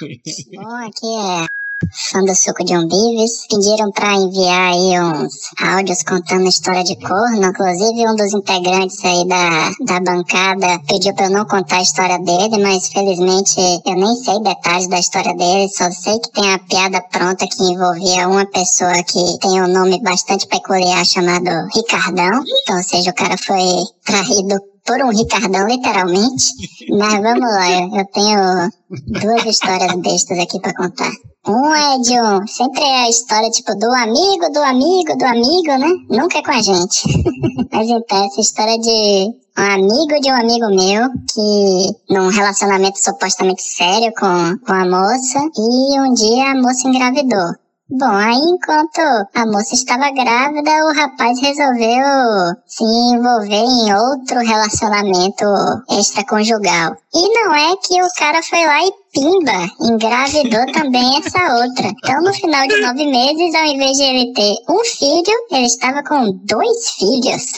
Bom, 0.00 0.76
aqui 0.76 1.06
é 1.06 1.46
fã 2.10 2.24
do 2.24 2.34
Suco 2.34 2.64
de 2.64 2.74
Umbives. 2.74 3.46
Pediram 3.48 3.90
pra 3.92 4.14
enviar 4.14 4.72
aí 4.72 5.00
uns 5.00 5.50
áudios 5.60 6.02
contando 6.02 6.48
história 6.48 6.82
de 6.82 6.96
corno. 6.96 7.46
Inclusive, 7.46 8.08
um 8.08 8.16
dos 8.16 8.32
integrantes 8.32 9.04
aí 9.04 9.26
da, 9.26 9.70
da 9.80 10.00
bancada 10.00 10.80
pediu 10.88 11.14
pra 11.14 11.26
eu 11.26 11.30
não 11.30 11.44
contar 11.44 11.78
a 11.78 11.82
história 11.82 12.18
dele, 12.18 12.62
mas 12.62 12.88
felizmente 12.88 13.60
eu 13.84 13.94
nem 13.94 14.14
sei 14.16 14.40
detalhes 14.40 14.88
da 14.88 14.98
história 14.98 15.34
dele. 15.34 15.68
Só 15.68 15.90
sei 15.90 16.18
que 16.18 16.32
tem 16.32 16.54
a 16.54 16.58
piada 16.58 17.02
pronta 17.10 17.46
que 17.46 17.62
envolvia 17.62 18.28
uma 18.28 18.46
pessoa 18.46 19.02
que 19.02 19.38
tem 19.40 19.62
um 19.62 19.68
nome 19.68 20.00
bastante 20.02 20.46
peculiar 20.46 21.04
chamado 21.04 21.50
Ricardão. 21.74 22.42
Então, 22.62 22.76
ou 22.76 22.82
seja, 22.82 23.10
o 23.10 23.14
cara 23.14 23.36
foi 23.36 23.62
traído 24.04 24.56
por 24.86 25.02
um 25.02 25.10
Ricardão, 25.10 25.66
literalmente. 25.66 26.44
Mas 26.90 27.20
vamos 27.20 27.50
lá, 27.50 27.70
eu, 27.70 28.06
tenho 28.12 28.70
duas 29.20 29.44
histórias 29.44 29.92
bestas 30.00 30.38
aqui 30.38 30.60
pra 30.60 30.72
contar. 30.74 31.10
Um 31.48 31.74
é 31.74 31.98
de 31.98 32.20
um. 32.20 32.46
Sempre 32.46 32.82
é 32.82 33.04
a 33.04 33.08
história, 33.08 33.50
tipo, 33.50 33.72
do 33.76 33.92
amigo, 33.92 34.52
do 34.52 34.58
amigo, 34.58 35.16
do 35.16 35.24
amigo, 35.24 35.78
né? 35.78 35.92
Nunca 36.10 36.38
é 36.38 36.42
com 36.42 36.50
a 36.50 36.60
gente. 36.60 37.04
Mas 37.72 37.88
então, 37.88 38.26
essa 38.26 38.40
história 38.40 38.78
de 38.78 39.46
um 39.58 39.62
amigo 39.62 40.20
de 40.20 40.30
um 40.30 40.34
amigo 40.34 40.66
meu 40.68 41.08
que 41.32 42.12
num 42.14 42.28
relacionamento 42.28 42.98
supostamente 42.98 43.62
sério 43.62 44.12
com, 44.18 44.58
com 44.66 44.72
a 44.72 44.84
moça 44.84 45.38
e 45.56 46.00
um 46.00 46.12
dia 46.12 46.50
a 46.50 46.54
moça 46.54 46.88
engravidou. 46.88 47.54
Bom, 47.88 48.10
aí 48.10 48.34
enquanto 48.34 48.98
a 49.32 49.46
moça 49.46 49.74
estava 49.74 50.10
grávida, 50.10 50.70
o 50.86 50.92
rapaz 50.92 51.40
resolveu 51.40 52.04
se 52.66 52.82
envolver 52.82 53.64
em 53.64 53.94
outro 53.94 54.40
relacionamento 54.40 55.44
extraconjugal. 55.90 56.96
E 57.14 57.28
não 57.32 57.54
é 57.54 57.76
que 57.76 58.02
o 58.02 58.08
cara 58.18 58.42
foi 58.42 58.66
lá 58.66 58.84
e 58.84 58.92
pimba, 59.16 59.70
engravidou 59.80 60.72
também 60.72 61.18
essa 61.18 61.38
outra. 61.56 61.88
Então, 61.88 62.22
no 62.22 62.34
final 62.34 62.68
de 62.68 62.76
nove 62.80 63.06
meses, 63.06 63.54
ao 63.54 63.64
invés 63.64 63.96
de 63.96 64.02
ele 64.02 64.32
ter 64.34 64.54
um 64.68 64.84
filho, 64.84 65.46
ele 65.50 65.66
estava 65.66 66.02
com 66.02 66.32
dois 66.44 66.90
filhos. 66.90 67.52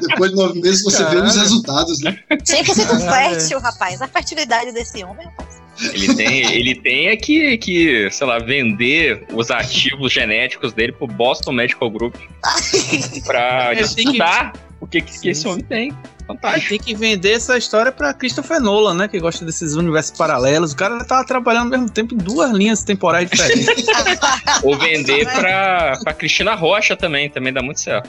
Depois 0.08 0.30
de 0.30 0.36
nove 0.36 0.60
meses 0.60 0.82
você 0.82 1.04
vê 1.04 1.16
os 1.16 1.36
resultados, 1.36 2.00
né? 2.00 2.18
Tinha 2.42 2.64
que 2.64 2.74
ser 2.74 2.90
um 2.92 3.00
fértil, 3.00 3.60
rapaz. 3.60 4.02
A 4.02 4.08
fertilidade 4.08 4.72
desse 4.72 5.04
homem, 5.04 5.26
rapaz. 5.26 5.62
Ele 5.92 6.14
tem, 6.14 6.52
ele 6.54 6.74
tem 6.76 7.08
é 7.08 7.16
que, 7.16 7.58
que, 7.58 8.08
sei 8.10 8.26
lá, 8.26 8.38
vender 8.38 9.26
os 9.32 9.50
ativos 9.50 10.12
genéticos 10.12 10.72
dele 10.72 10.92
pro 10.92 11.06
Boston 11.08 11.50
Medical 11.52 11.90
Group 11.90 12.14
pra 13.26 13.74
tem 13.74 13.76
que- 13.76 13.82
estudar 13.82 14.52
o 14.80 14.86
que, 14.86 15.00
que 15.00 15.28
esse 15.28 15.48
homem 15.48 15.64
tem. 15.64 15.92
E 16.24 16.26
Fantástico. 16.26 16.68
tem 16.70 16.78
que 16.78 16.94
vender 16.94 17.32
essa 17.32 17.58
história 17.58 17.92
pra 17.92 18.14
Christopher 18.14 18.58
Nolan, 18.60 18.94
né? 18.94 19.08
Que 19.08 19.20
gosta 19.20 19.44
desses 19.44 19.74
universos 19.76 20.16
paralelos. 20.16 20.72
O 20.72 20.76
cara 20.76 21.04
tava 21.04 21.24
trabalhando 21.26 21.64
ao 21.74 21.80
mesmo 21.80 21.90
tempo 21.90 22.14
em 22.14 22.18
duas 22.18 22.50
linhas 22.50 22.82
temporais 22.82 23.28
diferentes. 23.28 23.84
Ou 24.64 24.78
vender 24.78 25.26
pra, 25.30 25.98
pra 26.02 26.14
Cristina 26.14 26.54
Rocha 26.54 26.96
também, 26.96 27.28
também 27.28 27.52
dá 27.52 27.60
muito 27.62 27.80
certo. 27.80 28.08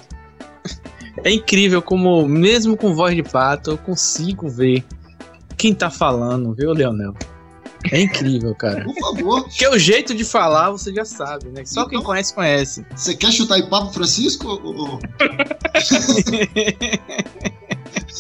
é 1.26 1.32
incrível 1.32 1.82
como, 1.82 2.26
mesmo 2.28 2.78
com 2.78 2.94
voz 2.96 3.14
de 3.16 3.24
pato, 3.24 3.72
eu 3.72 3.78
consigo 3.78 4.48
ver 4.50 4.84
quem 5.58 5.74
tá 5.74 5.90
falando, 5.90 6.54
viu, 6.56 6.72
Leonel? 6.72 7.14
É 7.92 8.00
incrível, 8.02 8.56
cara. 8.56 8.84
Por 8.86 8.96
favor. 8.96 9.44
Porque 9.44 9.68
o 9.68 9.78
jeito 9.78 10.16
de 10.16 10.24
falar 10.24 10.72
você 10.72 10.92
já 10.94 11.04
sabe, 11.06 11.50
né? 11.50 11.64
Só 11.66 11.86
quem 11.86 12.00
Então- 12.00 12.10
conhece, 12.12 12.34
conhece. 12.34 12.86
Você 12.96 13.14
quer 13.14 13.32
chutar 13.32 13.60
em 13.60 13.70
papo, 13.70 13.92
Francisco? 13.94 14.48
ou- 14.64 15.00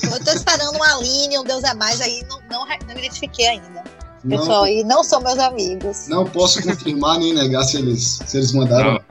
Eu 0.03 0.23
tô 0.23 0.31
esperando 0.31 0.77
um 0.77 0.83
Aline, 0.83 1.39
um 1.39 1.43
Deus 1.43 1.63
é 1.63 1.73
mais, 1.73 2.01
aí 2.01 2.25
não, 2.29 2.39
não, 2.49 2.65
não 2.65 2.93
me 2.93 2.99
identifiquei 2.99 3.47
ainda. 3.47 3.83
Não, 4.23 4.39
Pessoal, 4.39 4.67
e 4.67 4.83
não 4.83 5.03
são 5.03 5.21
meus 5.21 5.37
amigos. 5.37 6.07
não 6.07 6.25
posso 6.25 6.61
confirmar 6.63 7.19
nem 7.19 7.33
negar 7.33 7.63
se 7.63 7.77
eles, 7.77 8.19
se 8.25 8.37
eles 8.37 8.51
mandaram. 8.53 8.93
Não. 8.93 9.01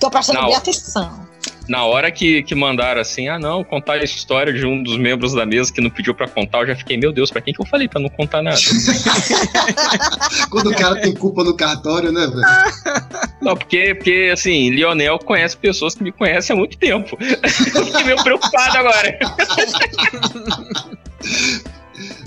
Tô 0.00 0.10
prestando 0.10 0.40
Não. 0.40 0.46
bem 0.46 0.56
atenção. 0.56 1.25
Na 1.68 1.84
hora 1.84 2.12
que, 2.12 2.44
que 2.44 2.54
mandaram 2.54 3.00
assim, 3.00 3.28
ah 3.28 3.38
não, 3.38 3.64
contar 3.64 3.94
a 3.94 4.04
história 4.04 4.52
de 4.52 4.64
um 4.64 4.82
dos 4.82 4.96
membros 4.96 5.34
da 5.34 5.44
mesa 5.44 5.72
que 5.72 5.80
não 5.80 5.90
pediu 5.90 6.14
pra 6.14 6.28
contar, 6.28 6.60
eu 6.60 6.68
já 6.68 6.76
fiquei, 6.76 6.96
meu 6.96 7.12
Deus, 7.12 7.30
pra 7.30 7.40
quem 7.40 7.52
que 7.52 7.60
eu 7.60 7.66
falei 7.66 7.88
pra 7.88 8.00
não 8.00 8.08
contar 8.08 8.40
nada? 8.40 8.56
Quando 10.48 10.70
o 10.70 10.76
cara 10.76 11.00
tem 11.00 11.12
culpa 11.12 11.42
no 11.42 11.56
cartório, 11.56 12.12
né, 12.12 12.26
velho? 12.26 12.40
Não, 13.40 13.54
porque, 13.56 13.94
porque 13.94 14.30
assim, 14.32 14.70
Lionel 14.70 15.18
conhece 15.18 15.56
pessoas 15.56 15.94
que 15.94 16.02
me 16.02 16.10
conhecem 16.10 16.54
há 16.54 16.58
muito 16.58 16.76
tempo. 16.78 17.16
Eu 17.22 17.86
fiquei 17.86 18.04
meio 18.04 18.22
preocupado 18.22 18.78
agora. 18.78 19.18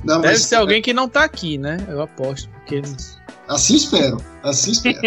Não, 0.04 0.22
Deve 0.22 0.34
mas 0.34 0.44
ser 0.44 0.56
alguém 0.56 0.82
que 0.82 0.94
não 0.94 1.10
tá 1.10 1.24
aqui, 1.24 1.58
né? 1.58 1.78
Eu 1.90 2.02
aposto. 2.02 2.50
Porque 2.50 2.76
eles. 2.76 3.18
assim 3.48 3.76
espero. 3.76 4.24
Assim 4.44 4.72
espero. 4.72 5.00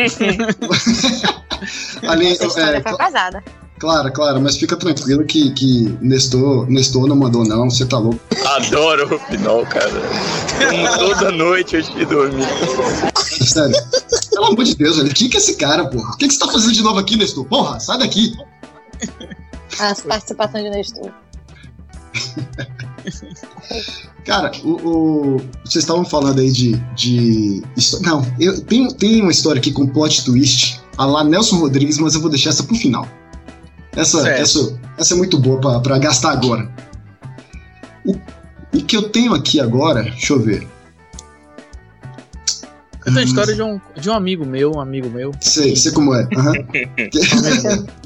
Ali, 2.07 2.33
Essa 2.33 2.47
história 2.47 2.79
é, 2.79 2.83
foi 2.83 2.97
pesada. 2.97 3.43
Claro, 3.83 4.13
claro, 4.13 4.41
mas 4.41 4.57
fica 4.57 4.77
tranquilo 4.77 5.25
que, 5.25 5.51
que 5.51 5.99
Nestor, 6.01 6.71
Nestor 6.71 7.09
não 7.09 7.17
mandou, 7.17 7.45
não. 7.45 7.69
Você 7.69 7.85
tá 7.85 7.99
louco. 7.99 8.21
Adoro 8.47 9.17
o 9.17 9.19
Pinol, 9.27 9.67
cara. 9.67 9.91
Como 10.71 10.99
toda 10.99 11.33
noite 11.33 11.79
antes 11.79 11.93
de 11.93 12.05
dormir. 12.05 12.47
Sério. 13.45 13.75
Pelo 14.31 14.47
amor 14.47 14.63
de 14.65 14.77
Deus, 14.77 14.99
velho. 14.99 15.13
Quem 15.13 15.29
que 15.29 15.37
é 15.37 15.41
esse 15.41 15.57
cara, 15.57 15.85
porra? 15.89 16.13
O 16.13 16.17
que, 16.17 16.29
que 16.29 16.33
você 16.35 16.39
tá 16.39 16.47
fazendo 16.47 16.73
de 16.73 16.83
novo 16.83 17.01
aqui, 17.01 17.17
Nestor? 17.17 17.45
Porra, 17.47 17.81
sai 17.81 17.99
daqui. 17.99 18.33
As 19.81 20.01
participações 20.01 20.63
de 20.65 20.71
Nestor. 20.71 21.11
Cara, 24.25 24.53
o, 24.63 24.71
o- 24.71 25.37
vocês 25.65 25.83
estavam 25.83 26.05
falando 26.05 26.39
aí 26.39 26.53
de. 26.53 26.77
de 26.95 27.63
não, 28.03 28.25
eu 28.39 28.61
tenho, 28.61 28.93
tem 28.93 29.21
uma 29.21 29.33
história 29.33 29.59
aqui 29.59 29.73
com 29.73 29.87
plot 29.89 30.25
twist, 30.25 30.81
a 30.97 31.05
lá 31.05 31.25
Nelson 31.25 31.57
Rodrigues, 31.57 31.99
mas 31.99 32.15
eu 32.15 32.21
vou 32.21 32.31
deixar 32.31 32.51
essa 32.51 32.63
pro 32.63 32.77
final. 32.77 33.09
Essa, 33.97 34.23
Certo. 34.23 34.41
essa, 34.41 34.81
essa 34.99 35.15
é 35.15 35.17
muito 35.17 35.39
boa 35.39 35.61
pra, 35.61 35.81
pra 35.81 35.99
gastar 35.99 36.33
agora. 36.33 36.69
O, 38.05 38.13
o 38.75 38.85
que 38.85 38.97
eu 38.97 39.09
tenho 39.11 39.35
aqui 39.35 39.61
agora, 39.61 40.03
deixa 40.03 40.33
eu 40.33 40.41
ver. 40.41 40.67
Eu 43.05 43.05
tenho 43.07 43.19
a 43.19 43.23
história 43.25 43.55
de 43.55 43.63
um, 43.63 43.81
de 43.97 44.09
um 44.09 44.15
amigo 44.15 44.47
meu, 44.47 44.73
um 44.77 44.81
amigo 44.81 45.11
meu. 45.11 45.33
Sei, 45.41 45.75
sei 45.77 45.93
como 45.93 46.15
é. 46.15 46.27
aham. 46.37 46.53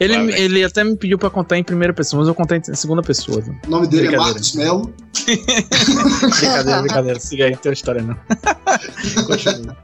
Ele, 0.00 0.14
ele 0.36 0.62
até 0.64 0.84
me 0.84 0.96
pediu 0.96 1.18
pra 1.18 1.28
contar 1.30 1.56
em 1.58 1.62
primeira 1.64 1.92
pessoa, 1.92 2.20
mas 2.20 2.28
eu 2.28 2.34
contei 2.34 2.58
em 2.58 2.74
segunda 2.74 3.02
pessoa. 3.02 3.40
né? 3.44 3.56
O 3.66 3.70
nome 3.70 3.86
dele 3.88 4.14
é. 4.14 4.16
Marcos 4.18 4.52
Melo. 4.54 4.92
Brincadeira, 5.26 6.80
brincadeira. 6.82 7.20
Siga 7.20 7.44
aí, 7.46 7.50
não 7.52 7.58
tem 7.58 7.72
história 7.72 8.02
não. 8.02 8.16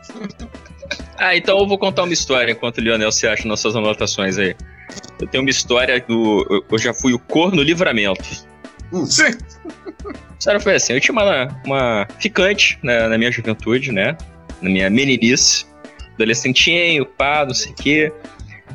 Ah, 1.16 1.36
então 1.36 1.58
eu 1.58 1.66
vou 1.66 1.78
contar 1.78 2.02
uma 2.02 2.12
história 2.12 2.52
enquanto 2.52 2.78
o 2.78 2.80
Lionel 2.80 3.10
se 3.10 3.26
acha 3.26 3.46
nas 3.48 3.60
suas 3.60 3.74
anotações 3.76 4.36
aí. 4.36 4.54
Eu 5.20 5.26
tenho 5.28 5.42
uma 5.44 5.50
história 5.50 6.00
do. 6.00 6.46
eu- 6.50 6.64
Eu 6.70 6.78
já 6.78 6.92
fui 6.94 7.12
o 7.14 7.18
corno 7.18 7.62
livramento. 7.62 8.24
Hum. 8.92 9.04
A 9.04 10.36
história 10.38 10.60
foi 10.60 10.74
assim: 10.74 10.92
eu 10.92 11.00
tinha 11.00 11.12
uma, 11.12 11.48
uma 11.64 12.06
ficante 12.18 12.78
na, 12.82 13.08
na 13.08 13.18
minha 13.18 13.30
juventude, 13.30 13.92
né? 13.92 14.16
Na 14.60 14.70
minha 14.70 14.90
meninice. 14.90 15.66
Adolescentinho, 16.14 17.04
pá, 17.06 17.44
não 17.44 17.54
sei 17.54 17.72
o 17.72 17.74
quê. 17.74 18.12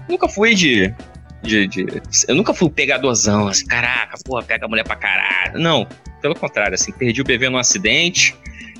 Nunca 0.07 0.27
fui 0.27 0.53
de. 0.53 0.93
De, 1.41 1.67
de- 1.67 1.85
eu 2.27 2.35
nunca 2.35 2.53
fui 2.53 2.67
um 2.67 2.71
pegadorzão, 2.71 3.47
assim, 3.47 3.65
caraca, 3.65 4.17
porra, 4.25 4.43
pega 4.43 4.65
a 4.65 4.67
mulher 4.67 4.83
pra 4.83 4.97
caralho. 4.97 5.57
Não, 5.57 5.87
pelo 6.21 6.35
contrário, 6.35 6.75
assim, 6.75 6.91
perdi 6.91 7.21
o 7.21 7.23
bebê 7.23 7.47
num 7.47 7.57
acidente. 7.57 8.35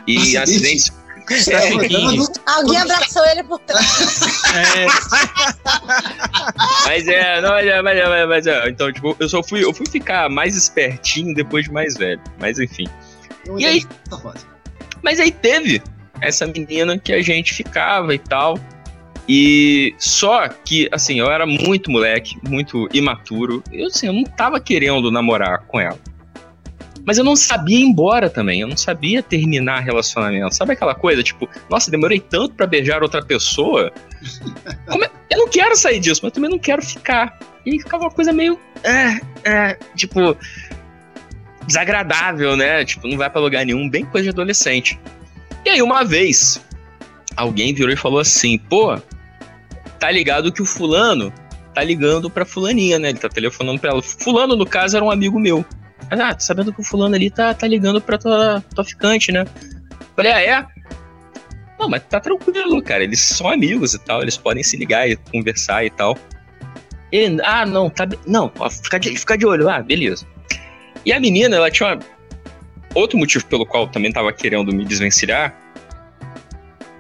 E 0.06 0.18
Acidente? 0.18 0.38
acidentes. 0.38 0.94
Trafiquinho. 1.46 2.26
Alguém 2.46 2.78
abraçou 2.78 3.26
ele 3.26 3.44
por 3.44 3.60
trás. 3.60 4.22
É, 4.56 4.88
Mas 6.86 7.08
é, 7.08 7.42
não, 7.42 7.52
mas 7.52 7.68
é, 7.68 7.82
mas 7.82 7.98
é, 7.98 8.06
mas 8.08 8.18
é, 8.18 8.26
mas 8.26 8.48
é. 8.48 8.70
Então, 8.70 8.92
tipo, 8.92 9.16
eu 9.20 9.30
só 9.30 9.44
fui, 9.44 9.64
eu 9.64 9.74
fui 9.74 9.86
ficar 9.88 10.30
mais 10.30 10.56
espertinho 10.56 11.34
depois 11.34 11.66
de 11.66 11.72
mais 11.72 11.96
velho. 11.96 12.22
Mas 12.40 12.60
enfim. 12.60 12.86
E 13.58 13.66
aí? 13.66 13.86
Mas 15.02 15.20
aí 15.20 15.32
teve 15.32 15.82
essa 16.22 16.46
menina 16.46 16.98
que 16.98 17.14
a 17.14 17.22
gente 17.22 17.54
ficava 17.54 18.14
e 18.14 18.20
tal. 18.20 18.60
E 19.28 19.94
só 20.00 20.48
que, 20.48 20.90
assim, 20.92 21.20
eu 21.20 21.30
era 21.30 21.46
muito 21.46 21.92
moleque, 21.92 22.36
muito 22.48 22.90
imaturo. 22.92 23.64
Eu, 23.72 23.88
assim, 23.88 24.08
eu 24.08 24.14
não 24.14 24.24
tava 24.24 24.60
querendo 24.60 25.12
namorar 25.12 25.60
com 25.68 25.80
ela. 25.80 26.00
Mas 27.06 27.18
eu 27.18 27.24
não 27.24 27.36
sabia 27.36 27.80
ir 27.80 27.84
embora 27.84 28.30
também, 28.30 28.62
eu 28.62 28.68
não 28.68 28.78
sabia 28.78 29.24
terminar 29.24 29.80
relacionamento. 29.80 30.56
Sabe 30.56 30.74
aquela 30.74 30.94
coisa, 30.94 31.24
tipo, 31.24 31.50
nossa, 31.70 31.90
demorei 31.90 32.20
tanto 32.20 32.56
para 32.56 32.68
beijar 32.68 33.02
outra 33.02 33.24
pessoa. 33.24 33.92
É? 35.02 35.20
Eu 35.30 35.38
não 35.38 35.48
quero 35.48 35.76
sair 35.76 36.00
disso, 36.00 36.22
mas 36.24 36.34
também 36.34 36.50
não 36.50 36.58
quero 36.58 36.82
ficar. 36.82 37.38
E 37.66 37.72
aí 37.72 37.80
ficava 37.80 38.04
uma 38.06 38.12
coisa 38.12 38.34
meio. 38.34 38.60
É, 38.84 39.20
é, 39.50 39.78
tipo. 39.96 40.36
Desagradável, 41.68 42.58
né? 42.58 42.84
Tipo, 42.84 43.08
não 43.08 43.18
vai 43.18 43.30
pra 43.30 43.40
lugar 43.40 43.64
nenhum, 43.64 43.88
bem 43.88 44.04
coisa 44.04 44.24
de 44.24 44.30
adolescente. 44.30 45.00
E 45.64 45.70
aí, 45.70 45.82
uma 45.82 46.04
vez, 46.04 46.60
alguém 47.36 47.74
virou 47.74 47.94
e 47.94 47.96
falou 47.96 48.20
assim: 48.20 48.58
pô, 48.58 49.00
tá 50.00 50.10
ligado 50.10 50.52
que 50.52 50.64
o 50.64 50.66
fulano 50.66 51.32
tá 51.74 51.84
ligando 51.84 52.30
pra 52.30 52.44
fulaninha, 52.44 52.98
né? 52.98 53.10
Ele 53.10 53.20
tá 53.20 53.30
telefonando 53.30 53.80
pra 53.80 53.92
ela. 53.92 54.02
Fulano, 54.02 54.56
no 54.56 54.66
caso, 54.66 54.96
era 54.98 55.06
um 55.06 55.12
amigo 55.12 55.40
meu. 55.40 55.64
Ah, 56.12 56.34
tá 56.34 56.40
sabendo 56.40 56.74
que 56.74 56.82
o 56.82 56.84
fulano 56.84 57.16
ali 57.16 57.30
tá, 57.30 57.54
tá 57.54 57.68
ligando 57.68 58.02
pra 58.02 58.18
tua, 58.18 58.64
tua 58.74 58.84
ficante, 58.84 59.32
né? 59.32 59.46
Falei, 60.16 60.32
ah, 60.32 60.42
é? 60.42 60.68
Não, 61.80 61.88
mas 61.88 62.04
tá 62.04 62.20
tranquilo, 62.20 62.82
cara. 62.82 63.04
Eles 63.04 63.20
são 63.20 63.48
amigos 63.48 63.94
e 63.94 64.00
tal, 64.00 64.22
eles 64.22 64.36
podem 64.36 64.64
se 64.64 64.76
ligar 64.76 65.10
e 65.10 65.16
conversar 65.16 65.86
e 65.86 65.90
tal. 65.90 66.18
Ele, 67.12 67.40
ah, 67.44 67.66
não, 67.66 67.90
tá. 67.90 68.08
Não, 68.26 68.52
ó, 68.60 68.70
fica, 68.70 69.00
de, 69.00 69.16
fica 69.18 69.38
de 69.38 69.46
olho, 69.46 69.70
ah, 69.70 69.82
beleza. 69.82 70.28
E 71.06 71.14
a 71.14 71.20
menina, 71.20 71.56
ela 71.56 71.72
tinha 71.72 71.96
uma, 71.96 72.00
outro 72.94 73.18
motivo 73.18 73.46
pelo 73.46 73.66
qual 73.66 73.88
também 73.88 74.12
tava 74.12 74.32
querendo 74.34 74.74
me 74.74 74.86
desvencilhar. 74.86 75.56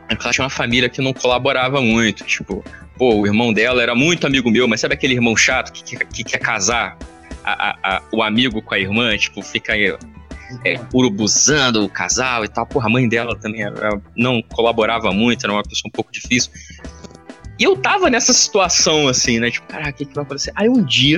É 0.07 0.16
que 0.16 0.24
ela 0.24 0.34
tinha 0.34 0.43
uma 0.43 0.49
família 0.49 0.89
que 0.89 1.01
não 1.01 1.14
colaborava 1.14 1.82
muito. 1.82 2.24
Tipo, 2.24 2.64
pô, 2.97 3.16
o 3.16 3.28
irmão 3.28 3.53
dela 3.53 3.82
era 3.82 3.93
muito 3.93 4.26
amigo 4.26 4.49
meu, 4.49 4.68
mas 4.68 4.82
sabe 4.82 4.93
aquele 4.93 5.14
irmão 5.14 5.36
chato 5.36 5.72
que, 5.72 5.84
que, 5.84 6.05
que 6.05 6.24
quer 6.24 6.39
casar 6.39 6.97
a, 7.44 7.76
a, 7.84 8.02
o 8.12 8.22
amigo 8.22 8.62
com 8.62 8.74
a 8.74 8.80
irmã? 8.80 9.18
Tipo, 9.18 9.42
fica 9.42 9.74
aí, 9.74 9.96
é, 10.66 10.80
urubuzando 10.94 11.84
o 11.84 11.90
casal 11.90 12.44
e 12.44 12.48
tal. 12.48 12.66
Porra, 12.66 12.88
a 12.88 12.90
mãe 12.90 13.08
dela 13.08 13.36
também 13.38 13.64
era, 13.64 14.02
não 14.16 14.42
colaborava 14.42 15.12
muito, 15.12 15.46
era 15.46 15.54
uma 15.54 15.64
pessoa 15.64 15.88
um 15.88 15.92
pouco 15.92 16.12
difícil. 16.12 16.52
E 17.58 17.64
eu 17.64 17.76
tava 17.76 18.10
nessa 18.10 18.34
situação 18.34 19.08
assim, 19.08 19.40
né? 19.40 19.52
Tipo, 19.52 19.68
caraca, 19.68 19.92
o 19.92 19.94
que, 19.94 20.06
que 20.06 20.16
vai 20.16 20.24
acontecer? 20.24 20.52
Aí 20.56 20.70
um 20.70 20.84
dia, 20.84 21.18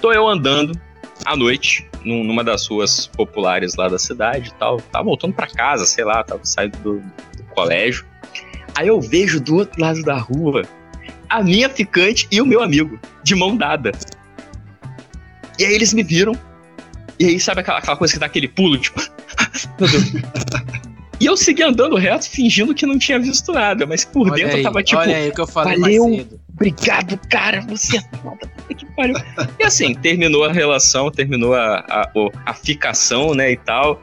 tô 0.00 0.12
eu 0.12 0.28
andando 0.28 0.78
à 1.24 1.34
noite, 1.34 1.88
numa 2.04 2.44
das 2.44 2.66
ruas 2.66 3.06
populares 3.06 3.74
lá 3.74 3.88
da 3.88 3.98
cidade 3.98 4.50
e 4.50 4.54
tal. 4.54 4.78
Tava 4.78 5.04
voltando 5.04 5.32
para 5.32 5.46
casa, 5.46 5.86
sei 5.86 6.04
lá, 6.04 6.22
tava 6.22 6.44
saindo 6.44 6.76
do, 6.78 7.00
do 7.00 7.42
colégio. 7.54 8.06
Aí 8.74 8.88
eu 8.88 9.00
vejo 9.00 9.40
do 9.40 9.56
outro 9.56 9.80
lado 9.80 10.02
da 10.02 10.18
rua 10.18 10.62
a 11.28 11.42
minha 11.42 11.68
ficante 11.68 12.26
e 12.30 12.40
o 12.40 12.46
meu 12.46 12.62
amigo, 12.62 12.98
de 13.22 13.34
mão 13.34 13.56
dada. 13.56 13.92
E 15.58 15.64
aí 15.64 15.74
eles 15.74 15.92
me 15.92 16.02
viram. 16.02 16.38
E 17.18 17.26
aí, 17.26 17.40
sabe 17.40 17.60
aquela, 17.60 17.78
aquela 17.78 17.96
coisa 17.96 18.14
que 18.14 18.20
dá 18.20 18.26
aquele 18.26 18.48
pulo, 18.48 18.78
tipo. 18.78 19.00
Meu 19.80 19.90
Deus. 19.90 20.12
e 21.20 21.26
eu 21.26 21.36
segui 21.36 21.62
andando 21.62 21.96
reto, 21.96 22.28
fingindo 22.30 22.74
que 22.74 22.86
não 22.86 22.98
tinha 22.98 23.18
visto 23.18 23.52
nada, 23.52 23.86
mas 23.86 24.04
por 24.04 24.30
Olha 24.30 24.36
dentro 24.36 24.56
aí, 24.56 24.60
eu 24.60 24.62
tava 24.64 24.82
tipo. 24.82 25.00
olha 25.00 25.16
aí 25.16 25.28
o 25.28 25.34
que 25.34 25.40
eu 25.40 25.46
falei 25.46 25.78
valeu, 25.78 26.08
mais 26.08 26.16
cedo." 26.18 26.40
obrigado, 26.54 27.20
cara, 27.28 27.60
você 27.62 27.98
é 27.98 28.00
foda. 28.18 28.50
Que 28.76 28.86
pariu. 28.94 29.16
E 29.58 29.64
assim, 29.64 29.94
terminou 29.94 30.44
a 30.44 30.52
relação, 30.52 31.10
terminou 31.10 31.54
a, 31.54 31.78
a, 31.88 32.10
a 32.46 32.54
ficação, 32.54 33.34
né, 33.34 33.52
e 33.52 33.56
tal. 33.56 34.00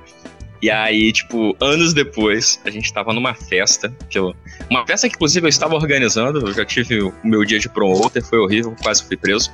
E 0.65 0.71
aí, 0.71 1.11
tipo, 1.11 1.55
anos 1.61 1.93
depois, 1.93 2.59
a 2.65 2.71
gente 2.71 2.91
tava 2.91 3.13
numa 3.13 3.35
festa, 3.35 3.95
que 4.09 4.17
eu, 4.17 4.33
uma 4.67 4.83
festa 4.83 5.07
que 5.07 5.13
inclusive 5.13 5.45
eu 5.45 5.49
estava 5.49 5.75
organizando, 5.75 6.39
eu 6.39 6.51
já 6.51 6.65
tive 6.65 7.03
o 7.03 7.13
meu 7.23 7.45
dia 7.45 7.59
de 7.59 7.69
promoter, 7.69 8.23
foi 8.23 8.39
horrível, 8.39 8.75
quase 8.81 9.03
fui 9.03 9.15
preso. 9.15 9.51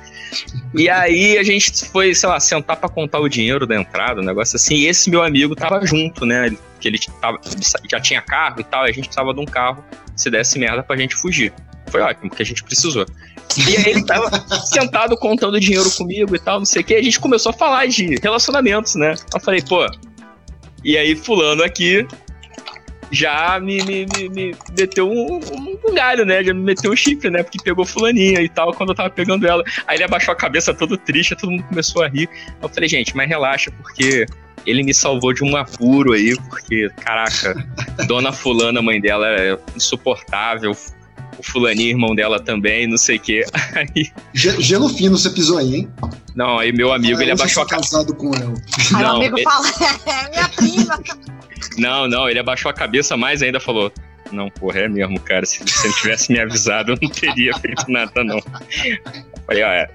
E 0.74 0.88
aí 0.88 1.36
a 1.36 1.42
gente 1.42 1.70
foi, 1.90 2.14
sei 2.14 2.30
lá, 2.30 2.40
sentar 2.40 2.78
pra 2.78 2.88
contar 2.88 3.20
o 3.20 3.28
dinheiro 3.28 3.66
da 3.66 3.76
entrada, 3.78 4.22
um 4.22 4.24
negócio 4.24 4.56
assim, 4.56 4.74
e 4.74 4.86
esse 4.86 5.10
meu 5.10 5.22
amigo 5.22 5.54
tava 5.54 5.84
junto, 5.84 6.24
né, 6.24 6.46
ele- 6.46 6.58
que 6.80 6.88
ele 6.88 6.98
tava, 7.20 7.38
já 7.90 8.00
tinha 8.00 8.22
carro 8.22 8.60
e 8.60 8.64
tal, 8.64 8.86
e 8.86 8.88
a 8.88 8.92
gente 8.92 9.04
precisava 9.04 9.34
de 9.34 9.40
um 9.40 9.44
carro, 9.44 9.84
se 10.16 10.30
desse 10.30 10.58
merda 10.58 10.82
pra 10.82 10.96
gente 10.96 11.14
fugir. 11.14 11.52
Foi 11.88 12.00
ótimo, 12.00 12.30
porque 12.30 12.42
a 12.42 12.46
gente 12.46 12.64
precisou. 12.64 13.04
E 13.68 13.76
aí 13.76 13.90
ele 13.90 14.06
tava 14.06 14.30
sentado 14.64 15.14
contando 15.18 15.60
dinheiro 15.60 15.90
comigo 15.90 16.34
e 16.34 16.38
tal, 16.38 16.60
não 16.60 16.64
sei 16.64 16.80
o 16.80 16.84
que. 16.86 16.94
A 16.94 17.02
gente 17.02 17.20
começou 17.20 17.50
a 17.50 17.52
falar 17.52 17.86
de 17.86 18.14
relacionamentos, 18.22 18.94
né? 18.94 19.14
Eu 19.34 19.40
falei, 19.40 19.60
pô. 19.60 19.86
E 20.84 20.96
aí, 20.98 21.14
fulano 21.16 21.62
aqui 21.62 22.06
já 23.10 23.60
me, 23.60 23.82
me, 23.82 24.06
me, 24.06 24.28
me 24.30 24.54
meteu 24.76 25.06
um, 25.10 25.36
um- 25.36 25.78
um 25.86 25.94
galho, 25.94 26.24
né? 26.24 26.42
Já 26.42 26.54
me 26.54 26.62
meteu 26.62 26.92
um 26.92 26.96
chifre, 26.96 27.28
né? 27.30 27.42
Porque 27.42 27.58
pegou 27.62 27.84
fulaninha 27.84 28.40
e 28.40 28.48
tal, 28.48 28.72
quando 28.72 28.90
eu 28.90 28.94
tava 28.94 29.10
pegando 29.10 29.46
ela. 29.46 29.62
Aí 29.86 29.98
ele 29.98 30.04
abaixou 30.04 30.32
a 30.32 30.36
cabeça 30.36 30.72
todo 30.72 30.96
triste, 30.96 31.36
todo 31.36 31.50
mundo 31.50 31.64
começou 31.64 32.02
a 32.02 32.08
rir. 32.08 32.28
Eu 32.62 32.68
falei, 32.70 32.88
gente, 32.88 33.14
mas 33.14 33.28
relaxa, 33.28 33.70
porque 33.70 34.24
ele 34.64 34.82
me 34.82 34.94
salvou 34.94 35.34
de 35.34 35.44
um 35.44 35.56
apuro 35.56 36.12
aí, 36.14 36.34
porque, 36.48 36.88
caraca, 37.00 37.54
dona 38.06 38.32
fulana, 38.32 38.80
mãe 38.80 38.98
dela, 39.00 39.26
é 39.28 39.58
insuportável. 39.76 40.74
O 41.42 41.50
fulaninho, 41.52 41.90
irmão 41.90 42.14
dela 42.14 42.38
também, 42.40 42.86
não 42.86 42.96
sei 42.96 43.16
o 43.16 43.20
quê. 43.20 43.44
Aí, 43.74 44.10
Ge- 44.32 44.60
Gelo 44.62 44.88
fino 44.88 45.18
você 45.18 45.28
pisou 45.30 45.58
aí, 45.58 45.74
hein? 45.76 45.88
não, 46.36 46.58
aí 46.58 46.72
meu 46.72 46.92
amigo, 46.92 47.20
ele 47.20 47.32
eu 47.32 47.36
já 47.36 47.42
abaixou 47.42 47.62
a 47.62 47.66
cabeça. 47.66 47.90
casado 47.90 48.14
com 48.14 48.34
ela. 48.34 48.54
Aí 48.94 49.02
o 49.02 49.06
Não, 49.06 49.16
amigo 49.16 49.36
ele- 49.36 49.44
fala, 49.44 49.66
é 50.06 50.30
minha 50.30 50.48
prima. 50.48 51.00
Não, 51.78 52.08
não, 52.08 52.28
ele 52.28 52.38
abaixou 52.38 52.70
a 52.70 52.74
cabeça 52.74 53.16
mais 53.16 53.42
ainda 53.42 53.58
falou. 53.60 53.92
Não, 54.30 54.48
porra, 54.48 54.80
é 54.80 54.88
mesmo, 54.88 55.20
cara. 55.20 55.44
Se 55.44 55.58
você 55.58 55.88
não 55.88 55.94
tivesse 55.96 56.32
me 56.32 56.40
avisado, 56.40 56.92
eu 56.92 56.98
não 57.02 57.08
teria 57.10 57.52
feito 57.58 57.84
nada, 57.88 58.24
não. 58.24 58.40
Falei, 59.46 59.62
ó, 59.62 59.68
é. 59.68 59.90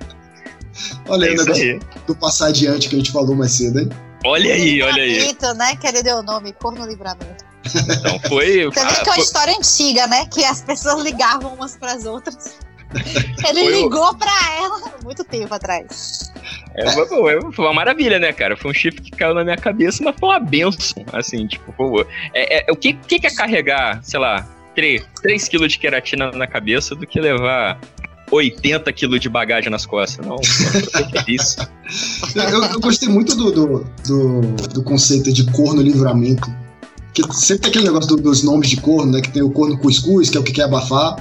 Olha 1.07 1.25
É 1.25 1.29
aí 1.29 1.33
o 1.35 1.37
negócio 1.39 1.63
aí. 1.63 1.79
do 2.05 2.15
passar 2.15 2.47
adiante 2.47 2.87
que 2.89 2.95
a 2.95 2.97
gente 2.99 3.11
falou 3.11 3.35
mais 3.35 3.51
cedo, 3.53 3.79
hein? 3.79 3.89
Olha 4.25 4.53
aí, 4.53 4.81
olha 4.83 5.01
aí. 5.03 5.33
Né? 5.57 5.75
Que 5.75 5.87
ele 5.87 6.03
deu 6.03 6.17
o 6.17 6.23
nome, 6.23 6.53
Corno 6.53 6.85
Livramento. 6.85 7.46
Então 7.75 8.19
foi. 8.27 8.65
Você 8.65 8.69
vê 8.69 8.71
que 8.71 8.79
é 8.79 8.83
uma 9.03 9.13
foi- 9.15 9.19
história 9.23 9.55
antiga, 9.57 10.07
né? 10.07 10.25
Que 10.25 10.43
as 10.45 10.61
pessoas 10.61 11.03
ligavam 11.03 11.53
umas 11.53 11.75
pras 11.77 12.05
outras. 12.05 12.55
Ele 12.95 13.35
Foi 13.41 13.63
o- 13.63 13.69
ligou 13.83 14.15
pra 14.15 14.31
ela 14.61 14.93
muito 15.03 15.23
tempo 15.23 15.53
atrás. 15.53 16.31
é, 16.75 16.89
foi, 16.91 17.05
foi- 17.07 17.51
foi 17.51 17.65
uma 17.65 17.73
maravilha, 17.73 18.17
né, 18.17 18.31
cara? 18.31 18.55
Foi 18.55 18.71
um 18.71 18.73
chifre 18.73 19.01
que 19.01 19.11
caiu 19.11 19.33
na 19.33 19.43
minha 19.43 19.57
cabeça, 19.57 20.01
mas 20.03 20.15
foi 20.17 20.29
uma 20.29 20.39
benção. 20.39 21.03
Assim, 21.11 21.45
tipo, 21.47 21.71
pô, 21.73 22.05
é, 22.33 22.59
é- 22.69 22.71
o 22.71 22.75
que, 22.77 22.93
que 22.93 23.27
é 23.27 23.29
carregar, 23.29 23.99
sei 24.03 24.19
lá, 24.19 24.47
3, 24.73 25.03
3 25.21 25.47
quilos 25.49 25.73
de 25.73 25.79
queratina 25.79 26.31
na 26.31 26.47
cabeça 26.47 26.95
do 26.95 27.05
que 27.05 27.19
levar 27.19 27.77
80 28.31 28.91
quilos 28.93 29.19
de 29.19 29.27
bagagem 29.27 29.69
nas 29.69 29.85
costas? 29.85 30.25
Não, 30.25 30.37
fiquei 30.41 31.21
feliz. 31.21 31.57
Eu, 32.35 32.63
eu 32.63 32.79
gostei 32.81 33.07
muito 33.09 33.33
do, 33.35 33.51
do, 33.51 33.79
do, 34.05 34.41
do 34.67 34.83
conceito 34.83 35.31
de 35.31 35.49
corno 35.51 35.81
livramento. 35.81 36.53
Que 37.13 37.23
sempre 37.33 37.63
tem 37.63 37.69
aquele 37.71 37.85
negócio 37.85 38.09
do- 38.15 38.21
dos 38.21 38.43
nomes 38.43 38.69
de 38.69 38.77
corno, 38.77 39.11
né? 39.13 39.21
Que 39.21 39.31
tem 39.31 39.41
o 39.41 39.49
corno 39.51 39.77
cuscuz, 39.77 40.29
que 40.29 40.37
é 40.37 40.39
o 40.39 40.43
que 40.43 40.51
quer 40.51 40.63
abafar. 40.63 41.15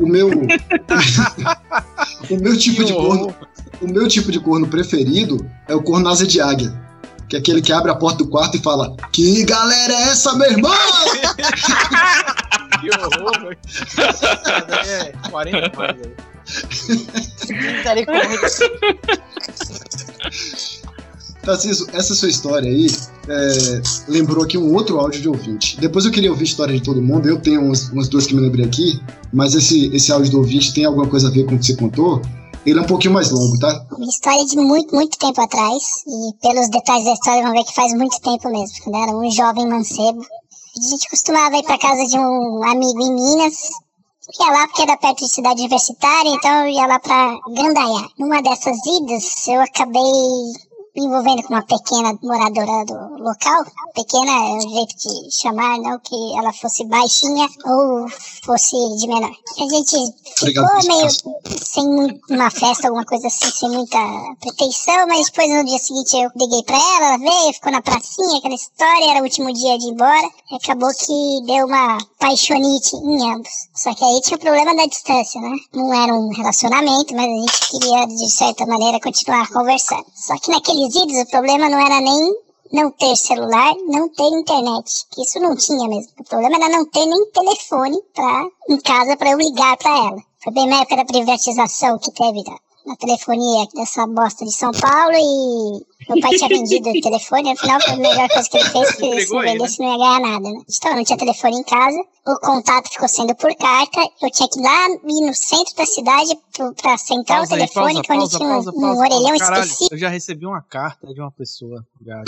O 0.00 0.06
meu. 0.06 0.28
o 2.30 2.36
meu 2.40 2.56
tipo 2.58 2.84
de 2.84 2.92
corno. 2.92 3.34
O 3.80 3.86
meu 3.86 4.08
tipo 4.08 4.32
de 4.32 4.40
corno 4.40 4.66
preferido 4.66 5.46
é 5.68 5.74
o 5.74 5.82
corno 5.82 6.08
asa 6.08 6.26
de 6.26 6.40
águia. 6.40 6.72
Que 7.28 7.36
é 7.36 7.38
aquele 7.38 7.60
que 7.62 7.72
abre 7.72 7.90
a 7.90 7.94
porta 7.94 8.24
do 8.24 8.30
quarto 8.30 8.56
e 8.56 8.60
fala: 8.60 8.96
Que 9.12 9.44
galera 9.44 9.92
é 9.92 10.02
essa, 10.08 10.34
meu 10.34 10.50
irmão? 10.50 10.72
Que 12.80 12.90
horror, 12.90 13.32
velho. 13.40 13.58
É, 14.86 15.12
40 15.30 15.72
mais 15.76 15.96
aí. 16.00 16.12
Tarcísio, 21.48 21.86
essa 21.94 22.14
sua 22.14 22.28
história 22.28 22.68
aí 22.68 22.88
é, 23.26 23.82
lembrou 24.06 24.44
aqui 24.44 24.58
um 24.58 24.74
outro 24.74 25.00
áudio 25.00 25.22
de 25.22 25.28
ouvinte. 25.30 25.80
Depois 25.80 26.04
eu 26.04 26.10
queria 26.10 26.30
ouvir 26.30 26.42
a 26.42 26.44
história 26.44 26.74
de 26.74 26.82
todo 26.82 27.00
mundo. 27.00 27.26
Eu 27.26 27.40
tenho 27.40 27.62
umas, 27.62 27.88
umas 27.88 28.06
duas 28.06 28.26
que 28.26 28.34
me 28.34 28.42
lembrei 28.42 28.66
aqui, 28.66 29.00
mas 29.32 29.54
esse, 29.54 29.86
esse 29.96 30.12
áudio 30.12 30.30
do 30.30 30.38
ouvinte 30.38 30.74
tem 30.74 30.84
alguma 30.84 31.08
coisa 31.08 31.28
a 31.28 31.30
ver 31.30 31.46
com 31.46 31.54
o 31.54 31.58
que 31.58 31.64
você 31.64 31.74
contou. 31.74 32.20
Ele 32.66 32.78
é 32.78 32.82
um 32.82 32.86
pouquinho 32.86 33.14
mais 33.14 33.30
longo, 33.30 33.58
tá? 33.58 33.82
Uma 33.96 34.04
história 34.04 34.44
de 34.44 34.56
muito, 34.56 34.94
muito 34.94 35.16
tempo 35.16 35.40
atrás. 35.40 35.82
E 36.06 36.36
pelos 36.42 36.68
detalhes 36.68 37.06
da 37.06 37.12
história 37.14 37.42
vão 37.42 37.52
ver 37.52 37.64
que 37.64 37.74
faz 37.74 37.94
muito 37.94 38.20
tempo 38.20 38.50
mesmo. 38.50 38.76
Quando 38.84 38.96
eu 38.96 39.02
era 39.02 39.16
um 39.16 39.30
jovem 39.30 39.66
mancebo. 39.66 40.20
A 40.20 40.90
gente 40.90 41.08
costumava 41.08 41.56
ir 41.56 41.62
pra 41.62 41.78
casa 41.78 42.04
de 42.04 42.18
um 42.18 42.62
amigo 42.62 43.00
em 43.00 43.14
Minas. 43.14 43.54
Ia 44.38 44.52
lá 44.52 44.66
porque 44.66 44.82
era 44.82 44.98
perto 44.98 45.24
de 45.24 45.30
cidade 45.30 45.60
universitária, 45.60 46.28
então 46.28 46.66
eu 46.66 46.68
ia 46.68 46.86
lá 46.86 46.98
pra 46.98 47.38
Gandaiá. 47.56 48.06
Numa 48.18 48.42
dessas 48.42 48.76
idas, 48.84 49.48
eu 49.48 49.62
acabei 49.62 50.02
envolvendo 51.00 51.42
com 51.42 51.54
uma 51.54 51.62
pequena 51.62 52.18
moradora 52.22 52.84
do 52.84 53.22
local. 53.22 53.64
Pequena 53.94 54.30
é 54.30 54.56
o 54.56 54.60
jeito 54.60 54.96
de 54.96 55.30
chamar, 55.30 55.78
não 55.78 55.98
que 56.00 56.36
ela 56.36 56.52
fosse 56.52 56.84
baixinha 56.84 57.48
ou 57.64 58.06
fosse 58.44 58.76
de 58.98 59.08
menor. 59.08 59.30
A 59.58 59.68
gente 59.68 59.96
ficou 60.36 60.68
meio 60.86 61.08
sem 61.64 61.84
uma 62.30 62.50
festa, 62.50 62.88
alguma 62.88 63.04
coisa 63.04 63.26
assim, 63.26 63.50
sem 63.50 63.70
muita 63.70 63.98
pretensão, 64.40 65.06
mas 65.06 65.26
depois 65.26 65.50
no 65.50 65.64
dia 65.64 65.78
seguinte 65.78 66.16
eu 66.16 66.30
liguei 66.36 66.62
pra 66.62 66.76
ela, 66.76 67.06
ela 67.08 67.18
veio, 67.18 67.52
ficou 67.54 67.72
na 67.72 67.82
pracinha, 67.82 68.38
aquela 68.38 68.54
história, 68.54 69.10
era 69.10 69.20
o 69.20 69.24
último 69.24 69.52
dia 69.52 69.78
de 69.78 69.86
ir 69.86 69.90
embora, 69.90 70.30
e 70.50 70.56
acabou 70.56 70.90
que 70.90 71.46
deu 71.46 71.66
uma 71.66 71.98
paixonite 72.18 72.96
em 72.96 73.32
ambos. 73.32 73.68
Só 73.74 73.94
que 73.94 74.04
aí 74.04 74.20
tinha 74.20 74.36
o 74.36 74.40
problema 74.40 74.74
da 74.74 74.86
distância, 74.86 75.40
né? 75.40 75.56
Não 75.74 75.92
era 75.92 76.14
um 76.14 76.28
relacionamento, 76.30 77.14
mas 77.14 77.26
a 77.26 77.28
gente 77.28 77.70
queria, 77.70 78.06
de 78.06 78.30
certa 78.30 78.66
maneira, 78.66 79.00
continuar 79.00 79.48
conversando. 79.48 80.06
Só 80.14 80.36
que 80.38 80.50
naqueles 80.50 80.87
idos 80.94 81.22
o 81.22 81.30
problema 81.30 81.68
não 81.68 81.78
era 81.78 82.00
nem 82.00 82.34
não 82.72 82.90
ter 82.90 83.16
celular, 83.16 83.74
não 83.86 84.08
ter 84.08 84.24
internet. 84.24 85.06
Que 85.10 85.22
isso 85.22 85.40
não 85.40 85.56
tinha 85.56 85.88
mesmo. 85.88 86.12
O 86.20 86.24
problema 86.24 86.56
era 86.56 86.68
não 86.68 86.84
ter 86.86 87.06
nem 87.06 87.30
telefone 87.30 87.98
pra, 88.14 88.46
em 88.68 88.78
casa 88.80 89.16
para 89.16 89.30
eu 89.30 89.38
ligar 89.38 89.76
para 89.76 89.90
ela. 89.90 90.22
Foi 90.42 90.52
bem 90.52 90.66
na 90.66 90.80
época 90.82 90.96
da 90.96 91.04
privatização 91.04 91.98
que 91.98 92.12
teve 92.12 92.44
da, 92.44 92.58
na 92.88 92.96
telefonia 92.96 93.66
dessa 93.74 94.06
bosta 94.06 94.44
de 94.44 94.52
São 94.52 94.72
Paulo 94.72 95.12
e 95.14 95.86
meu 96.08 96.20
pai 96.20 96.30
tinha 96.36 96.48
vendido 96.48 96.88
o 96.88 97.00
telefone, 97.00 97.52
afinal 97.52 97.80
foi 97.82 97.92
a 97.92 97.96
melhor 97.96 98.28
coisa 98.28 98.48
que 98.48 98.56
ele 98.56 98.70
fez, 98.70 98.96
porque 98.96 99.20
se 99.20 99.34
não 99.34 99.40
vendesse 99.42 99.78
não 99.80 99.92
ia 99.92 99.98
ganhar 99.98 100.20
nada, 100.20 100.50
né? 100.50 100.62
Então 100.68 100.96
não 100.96 101.04
tinha 101.04 101.18
telefone 101.18 101.56
em 101.58 101.64
casa, 101.64 101.98
o 102.26 102.40
contato 102.40 102.88
ficou 102.88 103.08
sendo 103.08 103.34
por 103.36 103.54
carta, 103.56 104.00
eu 104.22 104.30
tinha 104.30 104.48
que 104.48 104.58
ir 104.58 104.62
lá 104.62 104.88
ir 104.88 105.26
no 105.26 105.34
centro 105.34 105.76
da 105.76 105.84
cidade 105.84 106.38
pro, 106.56 106.74
pra 106.74 106.96
central 106.96 107.38
Pausa 107.38 107.54
aí, 107.54 107.60
telefônica, 107.60 108.08
pausa, 108.08 108.24
onde 108.24 108.30
pausa, 108.30 108.38
tinha 108.38 108.48
um, 108.48 108.52
pausa, 108.52 108.70
um 108.70 108.80
pausa, 108.80 109.00
orelhão 109.00 109.38
Caralho, 109.38 109.62
específico. 109.64 109.94
eu 109.94 109.98
já 109.98 110.08
recebi 110.08 110.46
uma 110.46 110.62
carta 110.62 111.06
de 111.12 111.20
uma 111.20 111.30
pessoa 111.30 111.84
já, 112.00 112.22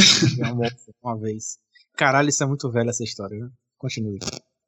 uma 0.52 0.70
uma 1.02 1.18
vez. 1.18 1.58
Caralho, 1.96 2.28
isso 2.28 2.42
é 2.42 2.46
muito 2.46 2.70
velho 2.70 2.90
essa 2.90 3.02
história, 3.02 3.38
né? 3.38 3.48
Continue. 3.78 4.18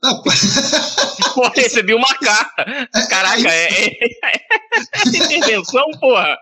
Pô, 0.03 1.49
recebi 1.55 1.95
uma 1.95 2.13
carta. 2.19 2.65
Caraca, 3.09 3.49
é, 3.49 3.87
é, 3.87 4.05
é 4.05 5.09
intervenção, 5.17 5.85
porra. 6.01 6.37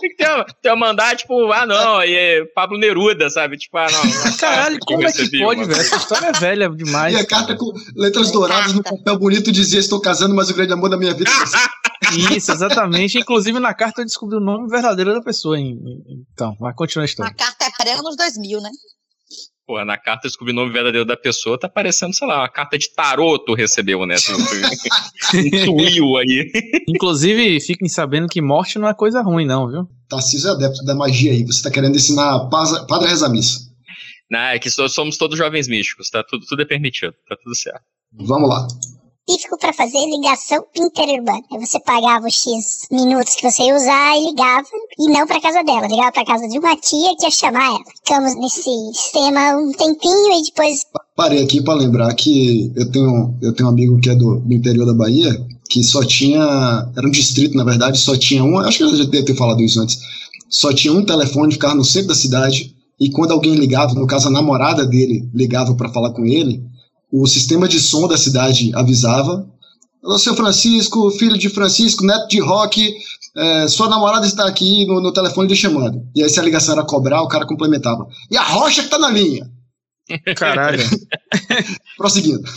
Tem 0.00 0.10
que 0.10 0.16
ter, 0.16 0.44
ter 0.62 0.68
uma 0.70 0.86
mandar, 0.86 1.16
tipo, 1.16 1.50
ah, 1.50 1.64
não, 1.64 1.96
aí 1.96 2.14
é 2.14 2.44
Pablo 2.54 2.78
Neruda, 2.78 3.30
sabe? 3.30 3.56
Tipo, 3.56 3.78
ah, 3.78 3.86
não. 3.90 4.36
Caralho, 4.36 4.78
como 4.86 5.06
é 5.06 5.12
que 5.12 5.38
pode, 5.38 5.64
velho? 5.64 5.80
Essa 5.80 5.96
história 5.96 6.26
é 6.26 6.32
velha 6.32 6.68
demais. 6.68 7.14
E 7.14 7.18
a 7.18 7.26
carta 7.26 7.56
com 7.56 7.72
letras 7.96 8.30
douradas 8.30 8.74
no 8.74 8.82
papel 8.82 9.18
bonito 9.18 9.50
dizia: 9.50 9.80
Estou 9.80 10.00
casando, 10.00 10.34
mas 10.34 10.50
o 10.50 10.54
grande 10.54 10.74
amor 10.74 10.90
da 10.90 10.98
minha 10.98 11.14
vida. 11.14 11.30
Isso, 12.36 12.52
exatamente. 12.52 13.18
Inclusive, 13.18 13.58
na 13.58 13.74
carta 13.74 14.02
eu 14.02 14.04
descobri 14.04 14.36
o 14.36 14.40
nome 14.40 14.68
verdadeiro 14.68 15.14
da 15.14 15.22
pessoa. 15.22 15.58
hein? 15.58 15.76
Então, 16.32 16.54
vai 16.60 16.72
continuar 16.74 17.04
a 17.04 17.06
história. 17.06 17.32
A 17.32 17.34
carta 17.34 17.64
é 17.64 17.70
pré-anos 17.82 18.16
2000, 18.16 18.60
né? 18.60 18.70
Porra, 19.66 19.84
na 19.84 19.98
carta 19.98 20.28
descobri 20.28 20.52
o 20.52 20.56
nome 20.56 20.70
verdadeiro 20.72 21.04
da 21.04 21.16
pessoa, 21.16 21.58
tá 21.58 21.68
parecendo, 21.68 22.14
sei 22.14 22.28
lá, 22.28 22.38
uma 22.42 22.48
carta 22.48 22.78
de 22.78 22.88
tarô 22.88 23.36
tu 23.36 23.52
recebeu, 23.52 24.06
né? 24.06 24.14
Tu, 24.14 24.32
tu 25.30 25.36
intuiu 25.44 26.16
aí. 26.16 26.52
Inclusive, 26.88 27.60
fiquem 27.60 27.88
sabendo 27.88 28.28
que 28.28 28.40
morte 28.40 28.78
não 28.78 28.88
é 28.88 28.94
coisa 28.94 29.20
ruim, 29.22 29.44
não, 29.44 29.68
viu? 29.68 29.88
Tarcísio 30.08 30.50
é 30.50 30.52
adepto 30.52 30.84
da 30.84 30.94
magia 30.94 31.32
aí. 31.32 31.42
Você 31.44 31.62
tá 31.64 31.70
querendo 31.70 31.96
ensinar 31.96 32.48
paz- 32.48 32.78
padre 32.86 33.08
a 33.08 33.10
rezar 33.10 33.28
missa. 33.28 33.58
Não, 34.30 34.38
é 34.38 34.58
que 34.60 34.70
so- 34.70 34.88
somos 34.88 35.16
todos 35.16 35.36
jovens 35.36 35.66
místicos, 35.66 36.10
tá? 36.10 36.22
Tudo, 36.22 36.46
tudo 36.46 36.62
é 36.62 36.64
permitido, 36.64 37.14
tá 37.28 37.36
tudo 37.42 37.54
certo. 37.56 37.82
Vamos 38.12 38.48
lá. 38.48 38.68
Específico 39.28 39.58
para 39.58 39.72
fazer 39.72 40.06
ligação 40.06 40.64
interurbana. 40.76 41.42
Aí 41.52 41.58
você 41.58 41.80
pagava 41.80 42.26
os 42.26 42.34
X 42.34 42.86
minutos 42.90 43.34
que 43.34 43.50
você 43.50 43.64
ia 43.64 43.74
usar 43.74 44.16
e 44.16 44.28
ligava, 44.30 44.66
e 44.98 45.08
não 45.08 45.26
para 45.26 45.40
casa 45.40 45.62
dela, 45.64 45.86
ligava 45.88 46.12
para 46.12 46.24
casa 46.24 46.48
de 46.48 46.58
uma 46.58 46.76
tia 46.76 47.16
que 47.16 47.24
ia 47.24 47.30
chamar 47.30 47.66
ela. 47.66 47.84
Ficamos 48.04 48.36
nesse 48.36 48.70
sistema 48.94 49.56
um 49.56 49.72
tempinho 49.72 50.32
e 50.38 50.42
depois 50.44 50.86
Parei 51.16 51.42
aqui 51.42 51.62
para 51.62 51.74
lembrar 51.74 52.14
que 52.14 52.70
eu 52.76 52.90
tenho, 52.90 53.34
eu 53.40 53.52
tenho 53.54 53.68
um 53.68 53.72
amigo 53.72 53.98
que 54.00 54.10
é 54.10 54.14
do, 54.14 54.38
do 54.38 54.52
interior 54.52 54.84
da 54.84 54.92
Bahia, 54.92 55.34
que 55.68 55.82
só 55.82 56.04
tinha. 56.04 56.38
Era 56.94 57.06
um 57.06 57.10
distrito, 57.10 57.56
na 57.56 57.64
verdade, 57.64 57.98
só 57.98 58.14
tinha 58.16 58.44
um. 58.44 58.58
Acho 58.58 58.78
que 58.78 58.84
eu 58.84 58.96
já 58.96 59.04
devia 59.04 59.24
ter 59.24 59.34
falado 59.34 59.62
isso 59.62 59.80
antes. 59.80 59.98
Só 60.50 60.74
tinha 60.74 60.92
um 60.92 61.04
telefone, 61.04 61.54
ficava 61.54 61.74
no 61.74 61.84
centro 61.84 62.08
da 62.08 62.14
cidade, 62.14 62.74
e 63.00 63.10
quando 63.10 63.32
alguém 63.32 63.54
ligava, 63.54 63.94
no 63.94 64.06
caso 64.06 64.28
a 64.28 64.30
namorada 64.30 64.84
dele 64.84 65.26
ligava 65.34 65.74
para 65.74 65.88
falar 65.88 66.10
com 66.10 66.26
ele, 66.26 66.62
o 67.10 67.26
sistema 67.26 67.68
de 67.68 67.80
som 67.80 68.08
da 68.08 68.16
cidade 68.16 68.72
avisava. 68.74 69.48
Alô, 70.02 70.18
seu 70.18 70.34
Francisco, 70.34 71.10
filho 71.12 71.38
de 71.38 71.48
Francisco, 71.48 72.04
neto 72.04 72.28
de 72.28 72.40
Roque, 72.40 72.94
é, 73.36 73.68
sua 73.68 73.88
namorada 73.88 74.26
está 74.26 74.46
aqui 74.46 74.86
no, 74.86 75.00
no 75.00 75.12
telefone 75.12 75.48
lhe 75.48 75.56
chamando. 75.56 76.06
E 76.14 76.22
aí, 76.22 76.28
se 76.28 76.40
a 76.40 76.42
ligação 76.42 76.74
era 76.74 76.86
cobrar, 76.86 77.22
o 77.22 77.28
cara 77.28 77.46
complementava. 77.46 78.06
E 78.30 78.36
a 78.36 78.42
Rocha 78.42 78.82
que 78.82 78.88
tá 78.88 78.98
na 78.98 79.10
linha. 79.10 79.50
Caralho. 80.36 80.82
Prosseguindo. 81.96 82.48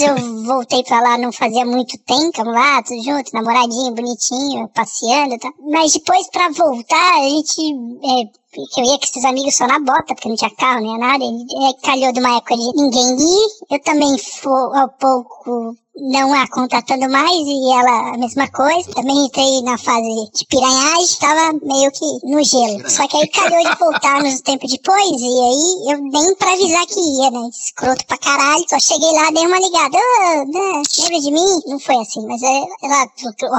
eu 0.00 0.44
voltei 0.44 0.82
pra 0.82 1.00
lá 1.00 1.16
não 1.16 1.32
fazia 1.32 1.64
muito 1.64 1.96
tempo, 2.04 2.42
lá, 2.44 2.82
tudo 2.82 3.02
junto, 3.02 3.32
namoradinho, 3.32 3.94
bonitinho, 3.94 4.68
passeando 4.74 5.34
e 5.34 5.38
tal. 5.38 5.52
Mas 5.70 5.92
depois 5.94 6.28
pra 6.30 6.50
voltar, 6.50 7.14
a 7.14 7.28
gente. 7.28 7.60
É, 8.04 8.41
eu 8.54 8.84
ia 8.84 8.98
com 8.98 9.04
esses 9.04 9.24
amigos 9.24 9.56
só 9.56 9.66
na 9.66 9.78
bota, 9.78 10.14
porque 10.14 10.28
não 10.28 10.36
tinha 10.36 10.50
carro 10.50 10.82
nem 10.82 10.98
nada. 10.98 11.24
E, 11.24 11.70
é, 11.70 11.72
calhou 11.82 12.12
de 12.12 12.20
uma 12.20 12.36
época 12.36 12.56
de 12.56 12.72
ninguém 12.74 13.16
ir. 13.18 13.48
Eu 13.70 13.82
também 13.82 14.18
fui 14.18 14.78
ao 14.78 14.88
pouco 14.90 15.76
não 15.94 16.32
a 16.32 16.48
contatando 16.48 17.08
mais 17.10 17.46
e 17.46 17.72
ela 17.72 18.14
a 18.14 18.18
mesma 18.18 18.48
coisa. 18.50 18.90
Também 18.92 19.26
entrei 19.26 19.62
na 19.62 19.76
fase 19.76 20.30
de 20.34 20.46
piranhagem, 20.46 21.16
tava 21.20 21.58
meio 21.62 21.90
que 21.92 22.26
no 22.26 22.42
gelo. 22.42 22.90
Só 22.90 23.06
que 23.06 23.16
aí 23.16 23.28
calhou 23.28 23.62
de 23.62 23.78
voltar 23.78 24.22
nos 24.22 24.40
tempos 24.40 24.70
depois 24.70 25.20
e 25.20 25.40
aí 25.40 25.92
eu 25.92 26.02
nem 26.02 26.34
pra 26.36 26.52
avisar 26.52 26.86
que 26.86 27.00
ia, 27.00 27.30
né? 27.30 27.48
Escroto 27.48 28.06
pra 28.06 28.18
caralho. 28.18 28.64
Só 28.68 28.78
cheguei 28.78 29.12
lá, 29.12 29.30
dei 29.30 29.46
uma 29.46 29.58
ligada. 29.58 29.98
Né, 30.46 30.82
lembra 30.98 31.20
de 31.20 31.30
mim? 31.30 31.60
Não 31.66 31.78
foi 31.78 31.96
assim, 31.96 32.26
mas 32.26 32.42
é, 32.42 32.64
ela 32.82 33.06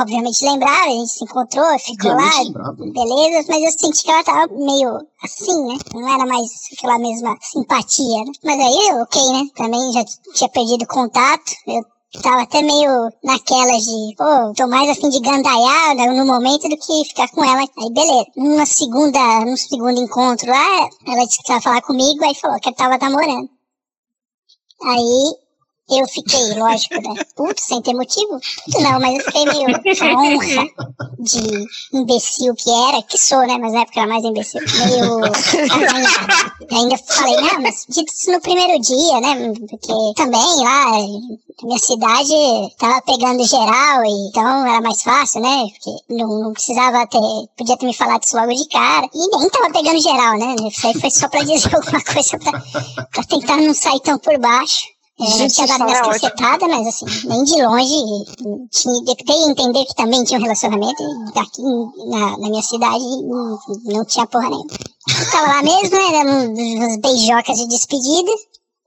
obviamente 0.02 0.44
lembrava, 0.44 0.86
a 0.86 0.90
gente 0.90 1.12
se 1.12 1.24
encontrou, 1.24 1.80
ficou 1.80 2.12
lá, 2.12 2.42
lembrava. 2.42 2.74
beleza, 2.74 3.46
mas 3.50 3.64
eu 3.64 3.72
senti 3.72 4.04
que 4.04 4.12
ela 4.12 4.24
tava 4.24 4.48
meio 4.54 5.00
assim, 5.24 5.66
né? 5.66 5.78
Não 5.94 6.14
era 6.14 6.26
mais 6.26 6.50
aquela 6.74 7.00
mesma 7.00 7.38
simpatia, 7.42 8.26
né? 8.26 8.32
Mas 8.44 8.60
aí, 8.60 9.02
ok, 9.02 9.30
né? 9.32 9.46
Também 9.56 9.92
já 9.94 10.04
tinha 10.34 10.50
perdido 10.50 10.86
contato. 10.88 11.52
Eu 11.68 11.84
tava 12.22 12.44
até 12.44 12.62
meio 12.62 13.12
naquelas 13.24 13.84
de, 13.84 14.16
pô, 14.16 14.54
tô 14.56 14.68
mais 14.68 14.90
afim 14.90 15.10
de 15.10 15.20
gandaiar 15.20 15.96
né, 15.96 16.06
no 16.08 16.26
momento 16.26 16.70
do 16.70 16.78
que 16.78 17.06
ficar 17.06 17.28
com 17.30 17.44
ela. 17.44 17.62
Aí, 17.62 17.92
beleza. 17.92 18.26
Numa 18.38 18.66
segunda, 18.66 19.20
num 19.46 19.58
segundo 19.58 20.00
encontro 20.00 20.50
lá, 20.50 20.90
ela 21.08 21.26
disse 21.26 21.42
que 21.44 21.52
ia 21.52 21.62
falar 21.62 21.82
comigo, 21.82 22.24
aí 22.24 22.36
falou 22.36 22.60
que 22.60 22.70
eu 22.70 22.76
tava 22.76 22.98
namorando. 22.98 23.50
Aí, 24.84 25.36
eu 25.90 26.08
fiquei, 26.08 26.54
lógico, 26.54 26.96
né? 26.96 27.22
Puto, 27.36 27.62
sem 27.62 27.82
ter 27.82 27.94
motivo? 27.94 28.40
Puto 28.66 28.82
não, 28.82 29.00
mas 29.00 29.16
eu 29.16 29.26
fiquei 29.26 29.46
meio 29.46 29.66
com 29.82 30.06
honra 30.06 30.68
de 31.20 31.68
imbecil 31.94 32.56
que 32.56 32.70
era, 32.70 33.02
que 33.04 33.18
sou, 33.18 33.46
né? 33.46 33.58
Mas 33.58 33.74
na 33.74 33.82
época 33.82 34.00
era 34.00 34.10
mais 34.10 34.24
imbecil. 34.24 34.62
Meio 34.62 35.26
arranhado. 35.26 36.54
Ainda 36.72 36.98
falei, 36.98 37.36
não, 37.36 37.62
mas 37.62 37.86
dito 37.90 38.14
isso 38.14 38.32
no 38.32 38.40
primeiro 38.40 38.80
dia, 38.80 39.20
né? 39.20 39.54
Porque 39.70 39.94
também 40.16 40.56
lá, 40.64 40.92
na 40.92 41.68
minha 41.68 41.80
cidade, 41.80 42.76
tava 42.78 43.02
pegando 43.02 43.46
geral, 43.46 44.06
e 44.06 44.28
então 44.30 44.66
era 44.66 44.82
mais 44.82 45.02
fácil, 45.02 45.42
né? 45.42 45.66
Porque 45.68 46.14
não, 46.14 46.44
não 46.44 46.54
precisava 46.54 47.06
ter, 47.08 47.20
podia 47.58 47.78
ter 47.78 47.86
me 47.86 47.94
falado 47.94 48.24
isso 48.24 48.38
logo 48.38 48.54
de 48.54 48.68
cara. 48.70 49.08
E 49.14 49.38
nem 49.38 49.50
tava 49.50 49.70
pegando 49.70 50.02
geral, 50.02 50.38
né? 50.38 50.56
Isso 50.66 50.88
aí 50.88 50.94
foi 51.00 51.12
só 51.12 51.28
pra 51.28 51.44
dizer 51.44 51.70
alguma 51.76 52.02
coisa 52.02 52.40
pra, 52.40 53.06
pra 53.12 53.24
tentar 53.26 53.58
não 53.58 53.74
sair 53.74 54.00
tão 54.00 54.18
por 54.18 54.38
baixo. 54.40 54.93
É, 55.20 55.24
eu 55.26 55.30
Gente, 55.38 55.54
tinha 55.54 55.68
dado 55.68 55.86
minhas 55.86 56.00
é 56.00 56.10
cacetadas, 56.10 56.70
mas 56.70 56.88
assim, 56.88 57.28
nem 57.28 57.44
de 57.44 57.62
longe. 57.62 57.96
Dei 59.26 59.44
a 59.44 59.50
entender 59.50 59.86
que 59.86 59.96
também 59.96 60.24
tinha 60.24 60.40
um 60.40 60.44
relacionamento 60.44 61.04
e 61.04 61.40
aqui 61.40 61.62
na, 62.10 62.38
na 62.38 62.50
minha 62.50 62.64
cidade 62.64 63.04
não, 63.04 63.60
não 63.86 64.06
tinha 64.06 64.26
porra 64.26 64.50
nenhuma. 64.50 64.68
Eu 65.20 65.32
tava 65.32 65.48
lá 65.48 65.62
mesmo, 65.62 65.96
né, 65.96 66.24
dando 66.24 66.60
uns 66.60 66.98
beijocas 66.98 67.58
de 67.58 67.68
despedida. 67.68 68.32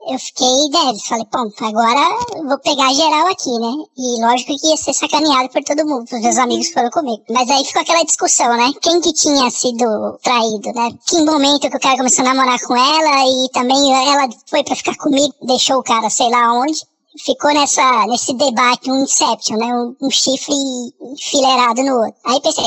Eu 0.09 0.19
fiquei 0.21 0.71
deve, 0.71 1.01
falei, 1.01 1.25
pô, 1.25 1.39
agora 1.65 2.45
vou 2.47 2.59
pegar 2.61 2.95
geral 2.95 3.27
aqui, 3.27 3.51
né? 3.59 3.85
E 3.99 4.23
lógico 4.23 4.57
que 4.57 4.69
ia 4.69 4.77
ser 4.77 4.95
sacaneado 4.95 5.49
por 5.49 5.65
todo 5.65 5.85
mundo, 5.85 6.05
os 6.05 6.21
meus 6.21 6.39
amigos 6.39 6.71
foram 6.71 6.91
comigo. 6.91 7.25
Mas 7.29 7.51
aí 7.51 7.65
ficou 7.65 7.83
aquela 7.83 8.05
discussão, 8.05 8.57
né? 8.57 8.71
Quem 8.81 9.01
que 9.01 9.13
tinha 9.13 9.51
sido 9.51 10.17
traído, 10.23 10.73
né? 10.75 10.91
Que 11.09 11.23
momento 11.23 11.69
que 11.69 11.77
o 11.77 11.81
cara 11.81 11.97
começou 11.97 12.25
a 12.25 12.29
namorar 12.29 12.61
com 12.61 12.77
ela 12.77 13.29
e 13.29 13.49
também 13.49 13.93
ela 13.93 14.29
foi 14.47 14.63
pra 14.63 14.77
ficar 14.77 14.97
comigo, 14.97 15.35
deixou 15.43 15.79
o 15.79 15.83
cara 15.83 16.09
sei 16.09 16.31
lá 16.31 16.53
onde. 16.53 16.81
Ficou 17.25 17.53
nessa, 17.53 18.07
nesse 18.07 18.35
debate, 18.35 18.91
um 18.91 19.03
inception, 19.03 19.57
né? 19.57 19.67
Um, 19.75 19.97
um 20.03 20.11
chifre 20.11 20.55
enfileirado 21.01 21.83
no 21.83 21.97
outro. 21.97 22.15
Aí 22.27 22.41
pensei, 22.41 22.65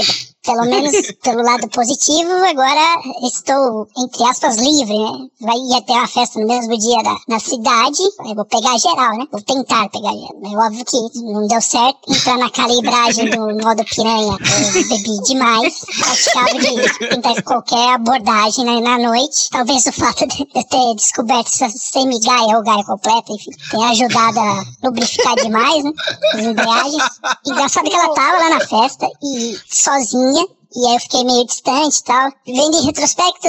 pelo 0.50 0.66
menos 0.66 1.12
pelo 1.24 1.44
lado 1.44 1.70
positivo, 1.70 2.32
agora 2.32 3.02
estou, 3.24 3.88
entre 3.98 4.24
aspas, 4.24 4.58
livre, 4.58 4.98
né? 4.98 5.28
Vai 5.42 5.58
ia 5.58 5.82
ter 5.82 5.94
uma 5.94 6.08
festa 6.08 6.40
no 6.40 6.48
mesmo 6.48 6.76
dia 6.78 7.04
da, 7.04 7.16
na 7.28 7.40
cidade, 7.40 8.02
eu 8.26 8.36
vou 8.36 8.46
pegar 8.46 8.78
geral, 8.80 9.18
né? 9.18 9.26
Vou 9.32 9.42
tentar 9.42 9.90
pegar 9.90 10.12
geral. 10.12 10.40
É 10.44 10.66
óbvio 10.66 10.86
que 10.86 11.20
não 11.22 11.48
deu 11.48 11.62
certo, 11.62 12.00
entrar 12.08 12.38
na 12.38 12.50
calibragem 12.50 13.30
do 13.30 13.40
modo 13.64 13.84
piranha, 13.86 14.38
eu 14.76 14.88
bebi 14.90 15.24
demais, 15.24 15.86
praticava 16.00 16.60
de 16.60 17.10
tentar 17.10 17.42
qualquer 17.44 17.94
abordagem 17.94 18.66
né, 18.66 18.82
na 18.82 18.98
noite. 18.98 19.50
Talvez 19.52 19.86
o 19.86 19.94
fato 19.94 20.26
de 20.28 20.48
eu 20.56 20.64
ter 20.64 20.96
descoberto 20.96 21.48
essa 21.48 21.70
semi-gaia 21.70 22.58
ou 22.58 22.64
gaia 22.64 22.84
completa, 22.84 23.32
enfim, 23.32 23.52
tenha 23.70 23.90
ajudado 23.90 24.40
a 24.40 24.64
lubrificar 24.84 25.36
demais, 25.36 25.84
né? 25.84 25.92
As 26.34 26.42
embreagens. 26.42 27.04
Engraçado 27.46 27.90
que 27.90 27.96
ela 27.96 28.14
tava 28.16 28.38
lá 28.38 28.50
na 28.50 28.60
festa 28.62 29.08
e 29.22 29.60
sozinha. 29.70 30.39
E 30.76 30.86
aí 30.86 30.96
eu 30.96 31.00
fiquei 31.00 31.24
meio 31.24 31.46
distante 31.46 31.98
e 31.98 32.04
tal. 32.04 32.32
Vendo 32.46 32.78
em 32.78 32.86
retrospecto, 32.86 33.48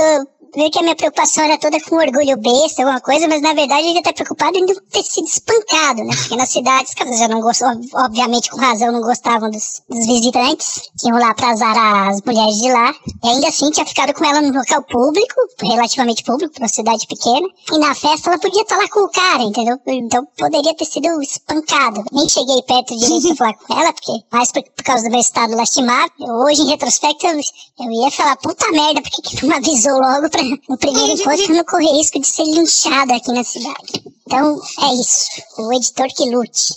ver 0.55 0.71
que 0.71 0.79
a 0.79 0.83
minha 0.83 0.97
preocupação 0.97 1.45
era 1.45 1.59
toda 1.59 1.81
com 1.81 1.97
orgulho 1.97 2.37
besta, 2.37 2.83
alguma 2.83 3.01
coisa, 3.01 3.29
mas 3.29 3.43
na 3.43 3.55
verdade 3.55 3.89
ele 3.89 4.03
tá 4.03 4.13
preocupado 4.13 4.59
em 4.59 4.67
ter 4.67 5.03
sido 5.03 5.27
espancado, 5.27 6.05
né? 6.05 6.15
Porque 6.17 6.37
nas 6.37 6.51
cidades, 6.51 6.93
já 7.19 7.29
não 7.29 7.41
gostam, 7.41 7.81
obviamente 7.95 8.51
com 8.51 8.59
razão, 8.59 8.93
não 8.93 9.01
gostavam 9.01 9.51
dos, 9.51 9.83
dos 9.89 10.07
visitantes, 10.07 10.91
que 10.99 11.09
iam 11.09 11.19
lá 11.19 11.35
pra 11.35 11.51
azar 11.51 11.77
as 12.09 12.21
mulheres 12.23 12.57
de 12.57 12.73
lá. 12.73 12.95
E 13.25 13.29
ainda 13.29 13.49
assim 13.49 13.71
tinha 13.71 13.87
ficado 13.87 14.13
com 14.15 14.25
ela 14.25 14.41
num 14.41 14.57
local 14.57 14.83
público, 14.83 15.35
relativamente 15.63 16.25
público, 16.25 16.53
pra 16.55 16.65
uma 16.65 16.69
cidade 16.69 17.07
pequena. 17.07 17.47
E 17.73 17.79
na 17.79 17.95
festa 17.95 18.31
ela 18.31 18.39
podia 18.39 18.63
estar 18.63 18.77
lá 18.77 18.89
com 18.89 19.01
o 19.01 19.09
cara, 19.09 19.43
entendeu? 19.43 19.79
Então 19.87 20.27
poderia 20.37 20.75
ter 20.75 20.85
sido 20.85 21.21
espancado. 21.23 22.05
Nem 22.13 22.29
cheguei 22.29 22.63
perto 22.63 22.97
direito 22.97 23.37
pra 23.37 23.37
falar 23.37 23.55
com 23.55 23.81
ela, 23.81 23.93
porque 23.93 24.13
mais 24.33 24.53
por, 24.53 24.63
por 24.63 24.85
causa 24.85 25.05
do 25.05 25.11
meu 25.11 25.21
estado 25.21 25.55
lastimável. 25.55 26.11
Hoje, 26.45 26.63
em 26.63 26.69
retrospecto, 26.69 27.27
eu, 27.27 27.41
eu 27.81 27.91
ia 27.91 28.11
falar, 28.11 28.37
puta 28.37 28.71
merda, 28.73 29.01
por 29.03 29.11
que, 29.11 29.23
que 29.23 29.47
não 29.47 29.57
avisou 29.57 29.99
logo 29.99 30.29
pra 30.29 30.40
no 30.69 30.77
primeiro 30.79 31.13
encontro 31.13 31.55
não 31.55 31.65
correr 31.65 31.93
risco 31.93 32.21
de 32.21 32.27
ser 32.27 32.45
linchada 32.45 33.15
aqui 33.17 33.33
na 33.33 33.45
cidade? 33.45 34.03
Então, 34.27 34.61
é 34.81 34.95
isso. 34.95 35.27
O 35.59 35.73
editor 35.73 36.09
que 36.17 36.31
lute. 36.31 36.75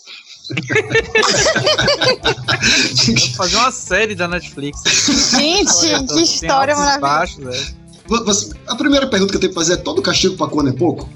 Vou 3.08 3.36
fazer 3.38 3.56
uma 3.58 3.72
série 3.72 4.16
da 4.16 4.28
Netflix. 4.28 4.82
Gente, 5.32 6.06
que 6.14 6.22
história 6.22 6.76
maravilhosa. 6.76 7.00
Baixos, 7.00 7.74
Você- 8.08 8.54
a 8.68 8.76
primeira 8.76 9.08
pergunta 9.08 9.32
que 9.32 9.38
eu 9.38 9.42
tenho 9.42 9.52
que 9.54 9.60
fazer 9.60 9.74
é: 9.74 9.78
todo 9.78 10.02
castigo 10.02 10.36
pra 10.36 10.48
corno 10.48 10.70
é 10.70 10.74
pouco? 10.74 11.10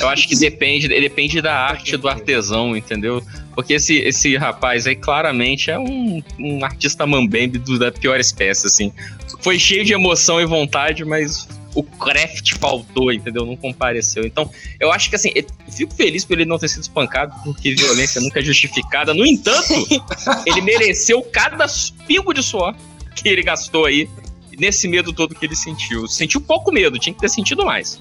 Eu 0.00 0.08
acho 0.08 0.28
que 0.28 0.36
depende, 0.36 0.88
depende 0.88 1.40
da 1.42 1.54
arte 1.54 1.96
do 1.96 2.08
artesão, 2.08 2.76
entendeu? 2.76 3.22
Porque 3.54 3.74
esse, 3.74 3.96
esse 3.98 4.36
rapaz 4.36 4.86
aí 4.86 4.96
claramente 4.96 5.70
é 5.70 5.78
um, 5.78 6.22
um 6.38 6.64
artista 6.64 7.06
mambembe 7.06 7.58
do- 7.58 7.78
da 7.78 7.90
pior 7.92 8.18
espécie, 8.20 8.66
assim. 8.66 8.92
Foi 9.40 9.58
cheio 9.58 9.84
de 9.84 9.92
emoção 9.92 10.40
e 10.40 10.46
vontade, 10.46 11.04
mas 11.04 11.48
o 11.74 11.82
craft 11.82 12.54
faltou, 12.58 13.12
entendeu? 13.12 13.44
Não 13.44 13.56
compareceu. 13.56 14.24
Então, 14.24 14.50
eu 14.78 14.90
acho 14.90 15.08
que 15.10 15.16
assim, 15.16 15.30
eu 15.34 15.44
fico 15.70 15.94
feliz 15.94 16.24
por 16.24 16.34
ele 16.34 16.48
não 16.48 16.58
ter 16.58 16.68
sido 16.68 16.82
espancado, 16.82 17.34
porque 17.44 17.74
violência 17.74 18.20
nunca 18.20 18.40
é 18.40 18.42
justificada. 18.42 19.12
No 19.14 19.26
entanto, 19.26 19.72
ele 20.46 20.60
mereceu 20.62 21.22
cada 21.22 21.66
pingo 22.06 22.32
de 22.32 22.42
suor 22.42 22.74
que 23.14 23.28
ele 23.28 23.42
gastou 23.42 23.86
aí 23.86 24.08
nesse 24.60 24.86
medo 24.86 25.12
todo 25.12 25.34
que 25.34 25.46
ele 25.46 25.56
sentiu. 25.56 26.06
Sentiu 26.06 26.40
pouco 26.40 26.70
medo, 26.70 26.98
tinha 26.98 27.14
que 27.14 27.20
ter 27.20 27.30
sentido 27.30 27.64
mais. 27.64 27.98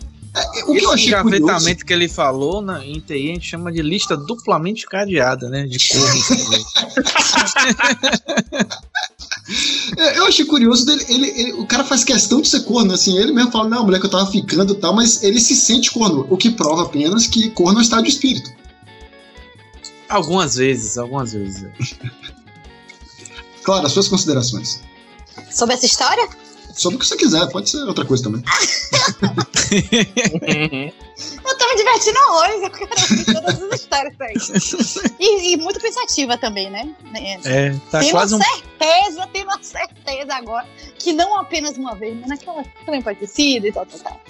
o 0.68 0.74
que 0.74 0.84
eu 0.86 0.94
Esse 0.94 1.14
achei 1.14 1.22
curioso. 1.22 1.86
que 1.86 1.94
ele 1.94 2.08
falou 2.08 2.62
na, 2.62 2.86
em 2.86 3.00
TI 3.00 3.32
a 3.32 3.34
gente 3.34 3.48
chama 3.48 3.72
de 3.72 3.82
lista 3.82 4.16
duplamente 4.16 4.86
cadeada, 4.86 5.50
né? 5.50 5.66
De 5.66 5.80
cornos. 5.88 6.30
É, 9.98 10.20
eu 10.20 10.28
achei 10.28 10.46
curioso 10.46 10.86
dele. 10.86 11.04
Ele, 11.10 11.28
ele- 11.30 11.54
o 11.54 11.66
cara 11.66 11.84
faz 11.84 12.04
questão 12.04 12.40
de 12.42 12.48
ser 12.48 12.60
corno, 12.62 12.94
assim. 12.94 13.18
Ele 13.18 13.32
mesmo 13.32 13.52
fala, 13.52 13.68
não, 13.68 13.84
mulher 13.84 14.00
que 14.00 14.06
eu 14.06 14.10
tava 14.12 14.30
ficando 14.32 14.74
e 14.74 14.78
tal, 14.78 14.94
mas 14.94 15.24
ele 15.24 15.40
se 15.40 15.56
sente 15.56 15.90
corno. 15.92 16.28
O 16.30 16.38
que 16.38 16.52
prova 16.52 16.84
apenas 16.84 17.26
que 17.26 17.50
corno 17.50 17.78
é 17.78 17.80
um 17.80 17.82
estado 17.82 18.04
de 18.04 18.10
espírito. 18.10 18.52
algumas 20.08 20.56
vezes, 20.56 21.00
algumas 21.00 21.34
vezes. 21.34 21.66
Claro, 23.64 23.88
as 23.88 23.92
suas 23.92 24.08
considerações. 24.08 24.82
Sobre 25.50 25.74
essa 25.74 25.88
história? 25.88 26.30
Sobre 26.80 26.96
o 26.96 27.00
que 27.00 27.06
você 27.06 27.18
quiser, 27.18 27.46
pode 27.52 27.70
ser 27.70 27.84
outra 27.84 28.06
coisa 28.06 28.24
também. 28.24 28.42
Eu 31.46 31.58
tô 31.58 31.68
me 31.68 31.76
divertindo 31.76 32.18
horrores, 32.20 32.64
eu 32.64 32.70
quero 32.70 32.90
ouvir 33.02 33.26
todas 33.26 33.62
as 33.62 33.82
histórias 33.82 34.16
aí. 34.22 34.34
E, 35.20 35.54
e 35.54 35.58
muito 35.58 35.78
pensativa 35.82 36.38
também, 36.38 36.70
né? 36.70 36.90
É, 37.44 37.76
tá 37.92 38.00
tenho 38.00 38.14
quase 38.14 38.34
um. 38.34 38.38
uma 38.38 38.46
certeza, 38.46 39.28
tenho 39.34 39.46
uma 39.46 39.62
certeza 39.62 40.34
agora 40.34 40.66
que 40.98 41.12
não 41.12 41.38
apenas 41.38 41.76
uma 41.76 41.94
vez, 41.96 42.18
mas 42.18 42.30
naquela 42.30 42.64
também 42.86 43.02
pode 43.02 43.20
ter 43.20 43.28
sido 43.28 43.68
e 43.68 43.74
tal, 43.74 43.86
tal, 43.86 44.00
tal. 44.00 44.22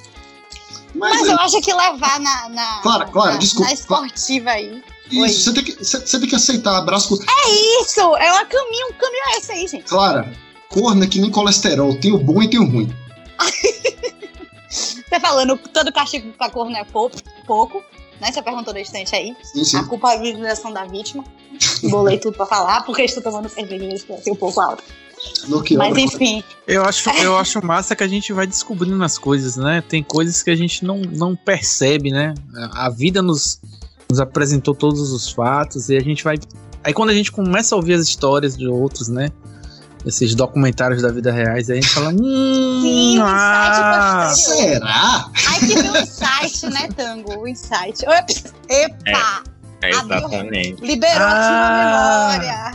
Mas, 0.96 1.28
é- 1.28 1.32
eu 1.32 1.38
acho 1.38 1.62
que 1.62 1.72
levar 1.72 2.20
na, 2.20 2.50
na, 2.50 2.80
Claro, 2.82 3.12
claro, 3.12 3.34
na, 3.34 3.38
desculpa. 3.38 3.68
na 3.68 3.74
esportiva 3.76 4.50
aí. 4.50 4.84
Isso, 5.12 5.44
você 5.44 5.54
tem, 5.54 5.64
que, 5.64 5.76
você, 5.84 6.00
você 6.00 6.20
tem 6.20 6.28
que 6.30 6.36
aceitar. 6.36 6.78
Abraço. 6.78 7.14
É 7.22 7.50
isso! 7.84 8.00
É 8.18 8.34
um 8.34 8.46
caminho, 8.48 8.88
um 8.88 8.94
caminho 8.94 9.24
é 9.28 9.38
esse 9.38 9.52
aí, 9.52 9.68
gente. 9.68 9.84
Clara, 9.84 10.34
corno 10.70 11.04
é 11.04 11.08
que 11.08 11.20
nem 11.20 11.32
colesterol. 11.32 11.96
Tem 12.00 12.12
o 12.12 12.18
bom 12.18 12.42
e 12.42 12.50
tem 12.50 12.60
o 12.60 12.70
ruim. 12.70 12.94
Você 14.70 15.20
falando, 15.20 15.58
todo 15.58 15.92
castigo 15.92 16.32
pra 16.34 16.50
corno 16.50 16.76
é 16.76 16.84
pouco, 16.84 17.18
pouco 17.48 17.84
né? 18.20 18.32
Você 18.32 18.42
perguntou 18.42 18.74
da 18.74 18.82
estante 18.82 19.16
aí. 19.16 19.36
Sim, 19.42 19.64
sim. 19.64 19.78
A 19.78 19.84
culpabilização 19.84 20.72
da 20.72 20.86
vítima. 20.86 21.24
Bolei 21.90 22.18
tudo 22.18 22.36
pra 22.36 22.46
falar, 22.46 22.84
porque 22.84 23.04
estou 23.04 23.24
tomando 23.24 23.50
cerveja 23.50 23.86
e 23.86 23.94
assim 24.14 24.32
um 24.32 24.36
pouco 24.36 24.60
alto. 24.60 24.84
No 25.48 25.62
que 25.62 25.76
Mas 25.76 25.98
enfim, 25.98 26.42
Eu 26.66 26.84
acho, 26.86 27.10
eu 27.22 27.38
acho 27.38 27.66
massa 27.66 27.96
que 27.96 28.04
a 28.04 28.08
gente 28.08 28.32
vai 28.32 28.48
descobrindo 28.48 29.02
as 29.04 29.18
coisas, 29.18 29.58
né? 29.58 29.84
Tem 29.88 30.02
coisas 30.02 30.42
que 30.42 30.50
a 30.50 30.56
gente 30.56 30.86
não, 30.86 31.02
não 31.02 31.36
percebe, 31.36 32.12
né? 32.12 32.34
A 32.74 32.86
a 32.86 32.90
vida 32.90 33.22
nos, 33.22 33.60
nos 34.10 34.20
apresentou 34.20 34.74
todos 34.74 35.12
os 35.12 35.30
fatos 35.30 35.90
e 35.90 35.98
a 35.98 36.02
gente 36.02 36.24
vai. 36.24 36.38
Aí 36.84 36.94
quando 36.94 37.10
a 37.10 37.14
gente 37.14 37.32
começa 37.32 37.76
a 37.76 37.78
ouvir 37.78 37.94
as 37.94 38.02
histórias 38.02 38.58
de 38.58 38.68
outros, 38.68 39.10
né? 39.10 39.30
Esses 40.06 40.34
documentários 40.34 41.02
da 41.02 41.12
vida 41.12 41.30
reais, 41.32 41.70
aí 41.70 41.78
a 41.78 41.82
gente 41.82 41.94
fala. 41.94 42.10
Hum, 42.12 42.82
Sim, 42.82 43.20
o 43.20 43.24
ah. 43.26 44.32
Será? 44.34 45.30
Aí 45.50 45.60
que 45.60 45.66
vem 45.82 45.92
o 45.92 45.98
insight, 45.98 46.66
né, 46.70 46.88
Tango? 46.96 47.40
O 47.42 47.48
insight. 47.48 48.06
Ops, 48.08 48.46
epa! 48.70 49.44
É, 49.82 49.90
exatamente. 49.92 50.82
Liberou 50.82 51.18
Ah. 51.22 52.32
uma 52.32 52.40
memória. 52.40 52.74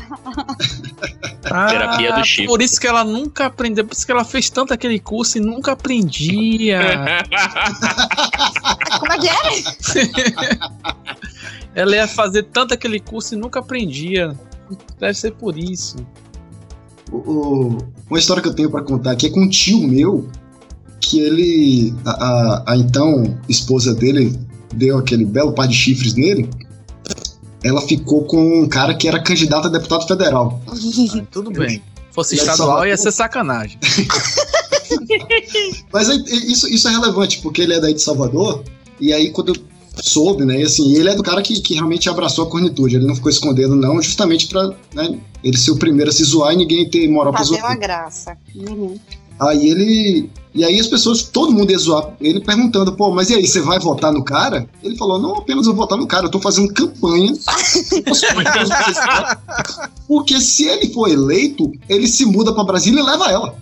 ah, 1.50 1.66
Terapia 1.66 2.12
do 2.14 2.24
chifre. 2.24 2.46
Por 2.46 2.62
isso 2.62 2.80
que 2.80 2.86
ela 2.86 3.04
nunca 3.04 3.44
aprendeu, 3.46 3.84
por 3.86 3.94
isso 3.94 4.04
que 4.06 4.12
ela 4.12 4.24
fez 4.24 4.48
tanto 4.50 4.72
aquele 4.72 4.98
curso 4.98 5.36
e 5.38 5.40
nunca 5.40 5.72
aprendia. 5.72 6.80
Como 9.00 9.12
é 9.12 9.18
que 9.18 9.28
é? 9.28 9.34
ela 11.74 11.96
ia 11.96 12.06
fazer 12.08 12.44
tanto 12.44 12.72
aquele 12.74 13.00
curso 13.00 13.34
e 13.34 13.36
nunca 13.36 13.60
aprendia. 13.60 14.34
Deve 14.98 15.14
ser 15.14 15.32
por 15.32 15.56
isso. 15.58 15.96
O- 17.14 17.30
o- 17.30 17.78
uma 18.10 18.18
história 18.18 18.42
que 18.42 18.48
eu 18.48 18.54
tenho 18.54 18.70
pra 18.70 18.82
contar 18.82 19.12
aqui 19.12 19.26
é 19.26 19.30
com 19.30 19.40
um 19.42 19.48
tio 19.48 19.78
meu, 19.86 20.26
que 21.00 21.20
ele. 21.20 21.94
A, 22.04 22.10
a- 22.10 22.64
a 22.72 22.76
então 22.76 23.38
esposa 23.48 23.94
dele 23.94 24.38
deu 24.74 24.98
aquele 24.98 25.24
belo 25.24 25.52
par 25.52 25.68
de 25.68 25.74
chifres 25.74 26.14
nele. 26.14 26.48
Ela 27.62 27.80
ficou 27.82 28.24
com 28.24 28.62
um 28.62 28.68
cara 28.68 28.94
que 28.94 29.08
era 29.08 29.22
candidato 29.22 29.68
a 29.68 29.70
deputado 29.70 30.06
federal. 30.06 30.60
Ah, 30.66 31.22
tudo 31.30 31.50
bem. 31.50 31.82
Fosse 32.10 32.36
estadual 32.36 32.86
ia 32.86 32.96
ser 32.96 33.10
sacanagem. 33.12 33.78
Mas 35.92 36.10
aí, 36.10 36.22
isso, 36.26 36.68
isso 36.68 36.88
é 36.88 36.90
relevante, 36.90 37.40
porque 37.40 37.62
ele 37.62 37.74
é 37.74 37.80
daí 37.80 37.94
de 37.94 38.02
Salvador, 38.02 38.62
e 39.00 39.12
aí 39.12 39.30
quando 39.30 39.48
eu 39.48 39.56
soube, 40.02 40.44
né, 40.44 40.60
e 40.60 40.62
assim, 40.64 40.94
ele 40.94 41.08
é 41.08 41.14
do 41.14 41.22
cara 41.22 41.42
que, 41.42 41.60
que 41.60 41.74
realmente 41.74 42.08
abraçou 42.08 42.44
a 42.44 42.50
cornitude, 42.50 42.96
ele 42.96 43.06
não 43.06 43.14
ficou 43.14 43.30
escondendo 43.30 43.74
não, 43.74 44.00
justamente 44.02 44.48
pra 44.48 44.72
né, 44.94 45.18
ele 45.42 45.56
ser 45.56 45.70
o 45.70 45.76
primeiro 45.76 46.10
a 46.10 46.12
se 46.12 46.24
zoar 46.24 46.52
e 46.54 46.56
ninguém 46.56 46.88
ter 46.88 47.08
moral 47.08 47.32
pra 47.32 47.42
Fazer 47.42 47.56
zoar. 47.56 47.70
uma 47.70 47.76
graça. 47.76 48.36
Uhum. 48.54 48.98
Aí 49.38 49.68
ele. 49.68 50.30
E 50.54 50.64
aí 50.64 50.78
as 50.78 50.86
pessoas, 50.86 51.24
todo 51.24 51.52
mundo 51.52 51.72
ia 51.72 51.78
zoar 51.78 52.14
ele 52.20 52.40
perguntando, 52.40 52.94
pô, 52.94 53.10
mas 53.10 53.28
e 53.28 53.34
aí, 53.34 53.44
você 53.44 53.60
vai 53.60 53.80
votar 53.80 54.12
no 54.12 54.22
cara? 54.22 54.68
Ele 54.82 54.96
falou, 54.96 55.20
não 55.20 55.34
apenas 55.34 55.66
vou 55.66 55.74
votar 55.74 55.98
no 55.98 56.06
cara, 56.06 56.26
eu 56.26 56.30
tô 56.30 56.40
fazendo 56.40 56.72
campanha. 56.72 57.32
Porque 60.06 60.40
se 60.40 60.64
ele 60.68 60.90
for 60.90 61.08
eleito, 61.08 61.72
ele 61.88 62.06
se 62.06 62.24
muda 62.24 62.54
pra 62.54 62.62
Brasília 62.62 63.00
e 63.00 63.02
leva 63.02 63.30
ela. 63.32 63.56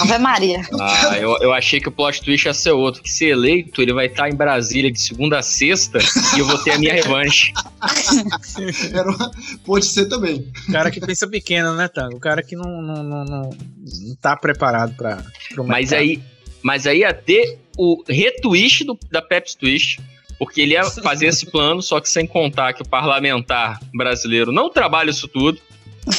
Ave 0.00 0.18
Maria. 0.18 0.60
Ah, 0.80 1.16
eu, 1.18 1.36
eu 1.40 1.52
achei 1.52 1.80
que 1.80 1.88
o 1.88 1.92
plot 1.92 2.22
twist 2.22 2.46
ia 2.46 2.54
ser 2.54 2.72
outro. 2.72 3.02
Que 3.02 3.10
se 3.10 3.24
eleito, 3.26 3.80
ele 3.80 3.92
vai 3.92 4.06
estar 4.06 4.28
em 4.28 4.34
Brasília 4.34 4.90
de 4.90 5.00
segunda 5.00 5.38
a 5.38 5.42
sexta 5.42 5.98
e 6.36 6.38
eu 6.40 6.46
vou 6.46 6.58
ter 6.58 6.72
a 6.72 6.78
minha 6.78 6.92
revanche. 6.92 7.52
Era 8.92 9.10
uma- 9.10 9.30
Pode 9.64 9.86
ser 9.86 10.06
também. 10.06 10.46
O 10.68 10.72
cara 10.72 10.90
que 10.90 11.00
pensa 11.00 11.26
pequeno, 11.28 11.74
né, 11.74 11.88
Tango? 11.88 12.16
O 12.16 12.20
cara 12.20 12.42
que 12.42 12.56
não, 12.56 12.82
não, 12.82 13.02
não, 13.02 13.24
não, 13.24 13.42
não 13.50 14.14
tá 14.20 14.36
preparado 14.36 14.94
pra. 14.96 15.22
pro 15.54 15.64
Mas 15.64 15.92
aí, 15.92 16.20
mas 16.62 16.86
aí 16.86 16.98
ia 17.00 17.12
ter 17.14 17.58
o 17.76 18.02
retwist 18.08 18.84
do, 18.84 18.98
da 19.10 19.22
Pepsi 19.22 19.56
Twist. 19.56 20.00
Porque 20.38 20.62
ele 20.62 20.72
ia 20.72 20.84
fazer 20.84 21.26
esse 21.26 21.44
plano, 21.44 21.82
só 21.82 22.00
que 22.00 22.08
sem 22.08 22.26
contar 22.26 22.72
que 22.72 22.80
o 22.80 22.88
parlamentar 22.88 23.78
brasileiro 23.94 24.50
não 24.50 24.70
trabalha 24.70 25.10
isso 25.10 25.28
tudo. 25.28 25.60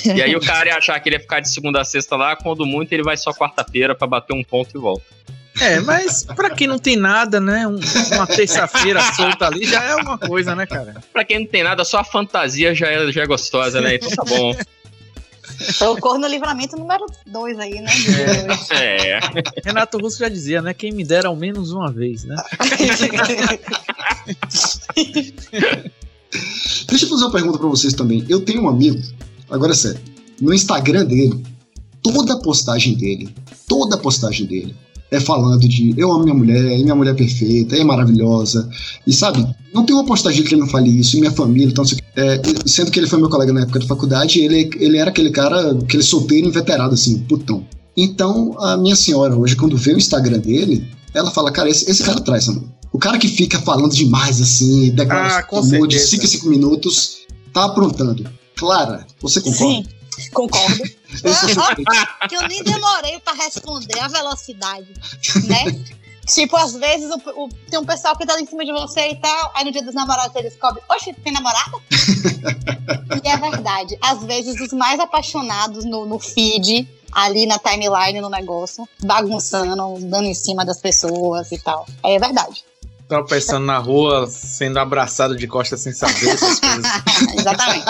E 0.05 0.21
aí 0.21 0.35
o 0.35 0.39
cara 0.45 0.69
ia 0.69 0.77
achar 0.77 0.99
que 0.99 1.09
ele 1.09 1.15
ia 1.15 1.19
ficar 1.19 1.39
de 1.39 1.49
segunda 1.49 1.81
a 1.81 1.85
sexta 1.85 2.15
lá, 2.15 2.35
quando 2.35 2.65
muito 2.65 2.91
ele 2.93 3.03
vai 3.03 3.17
só 3.17 3.31
quarta-feira 3.33 3.95
pra 3.95 4.07
bater 4.07 4.33
um 4.33 4.43
ponto 4.43 4.75
e 4.75 4.79
volta. 4.79 5.03
É, 5.59 5.81
mas 5.81 6.23
pra 6.23 6.49
quem 6.49 6.65
não 6.65 6.79
tem 6.79 6.95
nada, 6.95 7.41
né? 7.41 7.67
um- 7.67 7.77
uma 8.15 8.25
terça-feira 8.25 9.01
solta 9.13 9.47
ali 9.47 9.65
já 9.65 9.83
é 9.83 9.95
uma 9.95 10.17
coisa, 10.17 10.55
né, 10.55 10.65
cara? 10.65 10.95
Pra 11.11 11.25
quem 11.25 11.39
não 11.39 11.45
tem 11.45 11.61
nada, 11.61 11.83
só 11.83 11.99
a 11.99 12.03
fantasia 12.05 12.73
já 12.73 12.87
é, 12.87 13.11
já 13.11 13.23
é 13.23 13.27
gostosa, 13.27 13.81
né? 13.81 13.95
Então 13.95 14.09
tá 14.11 14.23
bom. 14.23 14.55
O 15.81 15.97
corno 15.97 16.25
livramento 16.25 16.75
número 16.77 17.05
2 17.27 17.59
aí, 17.59 17.81
né? 17.81 17.91
É. 18.71 19.19
Renato 19.63 19.97
Russo 19.99 20.17
já 20.19 20.29
dizia, 20.29 20.61
né? 20.61 20.73
Quem 20.73 20.91
me 20.91 21.03
dera 21.03 21.27
ao 21.27 21.35
menos 21.35 21.71
uma 21.71 21.91
vez, 21.91 22.23
né? 22.23 22.35
Deixa 26.87 27.05
eu 27.05 27.09
fazer 27.09 27.23
uma 27.25 27.31
pergunta 27.31 27.57
pra 27.59 27.67
vocês 27.67 27.93
também. 27.93 28.25
Eu 28.29 28.41
tenho 28.41 28.63
um 28.63 28.69
amigo, 28.69 28.99
agora 29.51 29.73
é 29.73 29.75
sério, 29.75 29.99
no 30.39 30.53
Instagram 30.53 31.05
dele, 31.05 31.43
toda 32.01 32.33
a 32.33 32.37
postagem 32.37 32.95
dele, 32.95 33.29
toda 33.67 33.95
a 33.95 33.99
postagem 33.99 34.45
dele 34.45 34.75
é 35.11 35.19
falando 35.19 35.67
de 35.67 35.93
eu 35.97 36.09
amo 36.09 36.23
minha 36.23 36.33
mulher, 36.33 36.79
e 36.79 36.83
minha 36.83 36.95
mulher 36.95 37.11
é 37.11 37.15
perfeita, 37.15 37.75
é 37.75 37.83
maravilhosa. 37.83 38.67
E 39.05 39.11
sabe, 39.11 39.45
não 39.73 39.85
tem 39.85 39.93
uma 39.93 40.05
postagem 40.05 40.41
que 40.41 40.53
ele 40.53 40.61
não 40.61 40.69
fale 40.69 40.89
isso, 40.89 41.17
e 41.17 41.19
minha 41.19 41.31
família, 41.31 41.69
então, 41.69 41.83
é, 42.15 42.41
sendo 42.65 42.89
que 42.89 42.97
ele 42.97 43.07
foi 43.07 43.19
meu 43.19 43.29
colega 43.29 43.51
na 43.51 43.61
época 43.61 43.79
da 43.79 43.85
faculdade, 43.85 44.39
ele, 44.39 44.69
ele 44.79 44.97
era 44.97 45.09
aquele 45.09 45.29
cara, 45.29 45.71
aquele 45.71 46.01
solteiro 46.01 46.47
inveterado, 46.47 46.93
assim, 46.93 47.19
putão. 47.19 47.65
Então, 47.95 48.55
a 48.57 48.77
minha 48.77 48.95
senhora, 48.95 49.35
hoje, 49.35 49.57
quando 49.57 49.75
vê 49.75 49.93
o 49.93 49.97
Instagram 49.97 50.39
dele, 50.39 50.87
ela 51.13 51.29
fala, 51.29 51.51
cara, 51.51 51.69
esse, 51.69 51.91
esse 51.91 52.03
cara 52.03 52.21
traz, 52.21 52.47
mano. 52.47 52.71
O 52.93 52.97
cara 52.97 53.17
que 53.17 53.27
fica 53.27 53.59
falando 53.59 53.93
demais, 53.93 54.39
assim, 54.41 54.91
declaração 54.91 55.83
ah, 55.83 55.87
de 55.87 55.99
5 55.99 56.25
5 56.25 56.49
minutos, 56.49 57.17
tá 57.53 57.65
aprontando. 57.65 58.29
Clara, 58.61 59.07
você 59.19 59.41
concorda? 59.41 59.57
Sim. 59.57 59.85
Concordo. 60.33 60.83
que 62.29 62.35
eu 62.35 62.47
nem 62.47 62.63
demorei 62.63 63.19
para 63.19 63.33
responder 63.33 63.99
a 63.99 64.07
velocidade, 64.07 64.93
né? 65.47 65.83
Tipo, 66.27 66.57
às 66.57 66.75
vezes 66.75 67.09
o, 67.09 67.43
o, 67.45 67.49
tem 67.71 67.79
um 67.79 67.85
pessoal 67.85 68.15
que 68.15 68.23
tá 68.23 68.39
em 68.39 68.45
cima 68.45 68.63
de 68.63 68.71
você 68.71 69.09
e 69.09 69.15
tal, 69.15 69.51
aí 69.55 69.65
no 69.65 69.71
dia 69.71 69.81
dos 69.81 69.95
namorados 69.95 70.35
eles 70.35 70.51
descobrem, 70.51 70.83
oxe, 70.87 71.11
tem 71.11 71.33
namorada? 71.33 71.71
e 73.25 73.27
é 73.27 73.35
verdade. 73.35 73.97
Às 73.99 74.23
vezes 74.25 74.61
os 74.61 74.71
mais 74.73 74.99
apaixonados 74.99 75.83
no, 75.83 76.05
no 76.05 76.19
feed, 76.19 76.87
ali 77.11 77.47
na 77.47 77.57
timeline 77.57 78.21
no 78.21 78.29
negócio, 78.29 78.87
bagunçando, 79.03 79.97
dando 80.01 80.25
em 80.25 80.35
cima 80.35 80.63
das 80.63 80.79
pessoas 80.79 81.51
e 81.51 81.57
tal. 81.57 81.87
É 82.03 82.19
verdade 82.19 82.63
tropeçando 83.11 83.65
na 83.65 83.77
rua, 83.77 84.25
sendo 84.25 84.79
abraçado 84.79 85.35
de 85.35 85.45
costas 85.45 85.81
sem 85.81 85.91
saber 85.91 86.29
essas 86.29 86.59
coisas. 86.61 86.85
Exatamente. 87.37 87.85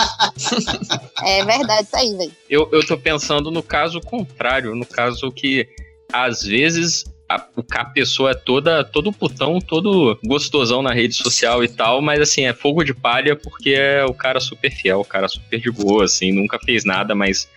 é 1.24 1.46
verdade 1.46 1.84
isso 1.84 1.96
aí, 1.96 2.18
velho. 2.18 2.32
Eu, 2.50 2.68
eu 2.72 2.84
tô 2.84 2.98
pensando 2.98 3.52
no 3.52 3.62
caso 3.62 4.02
contrário, 4.02 4.74
no 4.74 4.86
caso 4.86 5.32
que 5.32 5.68
às 6.12 6.42
vezes 6.42 7.06
a, 7.30 7.48
a 7.76 7.86
pessoa 7.86 8.32
é 8.32 8.34
toda 8.34 8.84
todo 8.84 9.14
putão, 9.14 9.62
todo 9.62 10.18
gostosão 10.26 10.82
na 10.82 10.92
rede 10.92 11.14
social 11.14 11.64
e 11.64 11.68
tal, 11.68 12.02
mas 12.02 12.20
assim, 12.20 12.46
é 12.46 12.54
fogo 12.54 12.84
de 12.84 12.94
palha 12.94 13.36
porque 13.36 13.70
é 13.70 14.04
o 14.04 14.16
cara 14.16 14.40
super 14.40 14.72
fiel, 14.72 15.02
o 15.02 15.06
cara 15.06 15.28
super 15.28 15.60
de 15.60 15.70
boa, 15.70 16.06
assim, 16.06 16.32
nunca 16.32 16.58
fez 16.58 16.84
nada, 16.84 17.14
mas 17.14 17.48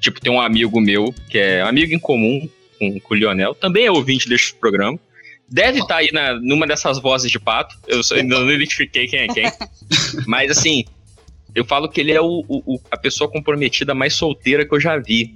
tipo, 0.00 0.20
tem 0.22 0.32
um 0.32 0.40
amigo 0.40 0.80
meu, 0.80 1.14
que 1.28 1.36
é 1.36 1.60
amigo 1.60 1.92
em 1.92 1.98
comum 1.98 2.48
com, 2.78 2.98
com 2.98 3.14
o 3.14 3.16
Lionel, 3.16 3.54
também 3.54 3.84
é 3.84 3.90
ouvinte 3.90 4.26
deste 4.26 4.54
programa, 4.54 4.98
Deve 5.50 5.80
estar 5.80 5.94
tá 5.94 5.96
aí 5.96 6.10
na, 6.12 6.34
numa 6.34 6.66
dessas 6.66 7.00
vozes 7.00 7.30
de 7.30 7.38
pato. 7.40 7.76
Eu 7.88 8.02
só, 8.04 8.14
ainda 8.14 8.38
não 8.38 8.50
identifiquei 8.50 9.08
quem 9.08 9.20
é 9.20 9.28
quem. 9.28 9.52
Mas 10.26 10.50
assim, 10.52 10.84
eu 11.54 11.64
falo 11.64 11.88
que 11.88 12.00
ele 12.00 12.12
é 12.12 12.20
o, 12.20 12.44
o, 12.48 12.80
a 12.90 12.96
pessoa 12.96 13.28
comprometida 13.28 13.94
mais 13.94 14.14
solteira 14.14 14.64
que 14.64 14.74
eu 14.74 14.80
já 14.80 14.96
vi. 14.96 15.34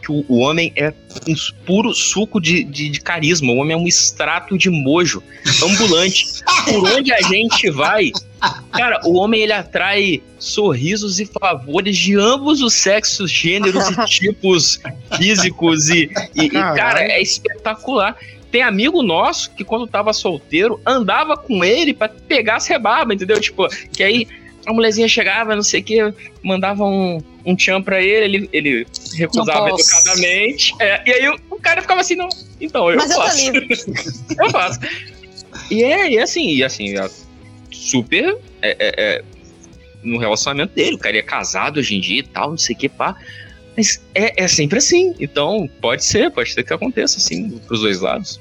Que 0.00 0.12
o, 0.12 0.24
o 0.28 0.38
homem 0.38 0.72
é 0.76 0.92
um 1.26 1.34
puro 1.64 1.92
suco 1.92 2.40
de, 2.40 2.62
de, 2.62 2.88
de, 2.90 3.00
carisma. 3.00 3.52
O 3.52 3.56
homem 3.56 3.74
é 3.74 3.76
um 3.76 3.88
extrato 3.88 4.56
de 4.56 4.70
mojo 4.70 5.20
ambulante. 5.64 6.26
Por 6.64 6.92
onde 6.92 7.12
a 7.12 7.20
gente 7.22 7.68
vai, 7.70 8.12
cara, 8.70 9.00
o 9.04 9.14
homem 9.14 9.40
ele 9.40 9.52
atrai 9.52 10.22
sorrisos 10.38 11.18
e 11.18 11.26
favores 11.26 11.96
de 11.96 12.14
ambos 12.14 12.60
os 12.62 12.74
sexos, 12.74 13.32
gêneros 13.32 13.88
e 13.88 13.96
tipos 14.06 14.80
físicos. 15.16 15.88
E, 15.88 16.08
e, 16.36 16.44
e 16.44 16.50
cara, 16.50 17.02
é 17.02 17.20
espetacular. 17.20 18.16
Tem 18.56 18.62
amigo 18.62 19.02
nosso 19.02 19.50
que 19.50 19.62
quando 19.62 19.86
tava 19.86 20.14
solteiro, 20.14 20.80
andava 20.86 21.36
com 21.36 21.62
ele 21.62 21.92
para 21.92 22.08
pegar 22.08 22.56
as 22.56 22.66
rebarbas, 22.66 23.16
entendeu? 23.16 23.38
Tipo, 23.38 23.68
que 23.92 24.02
aí 24.02 24.26
a 24.64 24.72
mulherzinha 24.72 25.06
chegava, 25.06 25.54
não 25.54 25.62
sei 25.62 25.82
o 25.82 25.84
que, 25.84 26.14
mandava 26.42 26.82
um, 26.82 27.20
um 27.44 27.54
tchan 27.54 27.82
pra 27.82 28.00
ele, 28.00 28.24
ele, 28.24 28.50
ele 28.54 28.86
recusava 29.12 29.68
educadamente. 29.68 30.72
É, 30.80 31.02
e 31.06 31.12
aí 31.12 31.28
o, 31.50 31.60
cara 31.60 31.82
ficava 31.82 32.00
assim, 32.00 32.16
não, 32.16 32.30
então 32.58 32.90
eu 32.90 32.96
Mas 32.96 33.14
faço. 33.14 33.46
Eu, 33.46 33.62
eu 34.46 34.50
faço. 34.50 34.80
E 35.70 35.84
é, 35.84 36.12
e 36.12 36.18
assim, 36.18 36.54
e 36.54 36.64
assim, 36.64 36.98
é 36.98 37.10
super 37.70 38.38
é, 38.62 38.70
é, 38.70 38.94
é, 38.96 39.24
no 40.02 40.16
relacionamento 40.16 40.74
dele, 40.74 40.96
o 40.96 40.98
cara 40.98 41.18
é 41.18 41.22
casado 41.22 41.78
hoje 41.78 41.94
em 41.94 42.00
dia 42.00 42.20
e 42.20 42.26
tal, 42.26 42.48
não 42.48 42.56
sei 42.56 42.74
o 42.74 42.78
que, 42.78 42.88
pá. 42.88 43.14
Mas 43.76 44.00
é, 44.14 44.44
é 44.44 44.48
sempre 44.48 44.78
assim. 44.78 45.14
Então, 45.20 45.68
pode 45.78 46.06
ser, 46.06 46.30
pode 46.30 46.54
ser 46.54 46.64
que 46.64 46.72
aconteça 46.72 47.18
assim, 47.18 47.50
pros 47.66 47.80
dois 47.80 48.00
lados. 48.00 48.40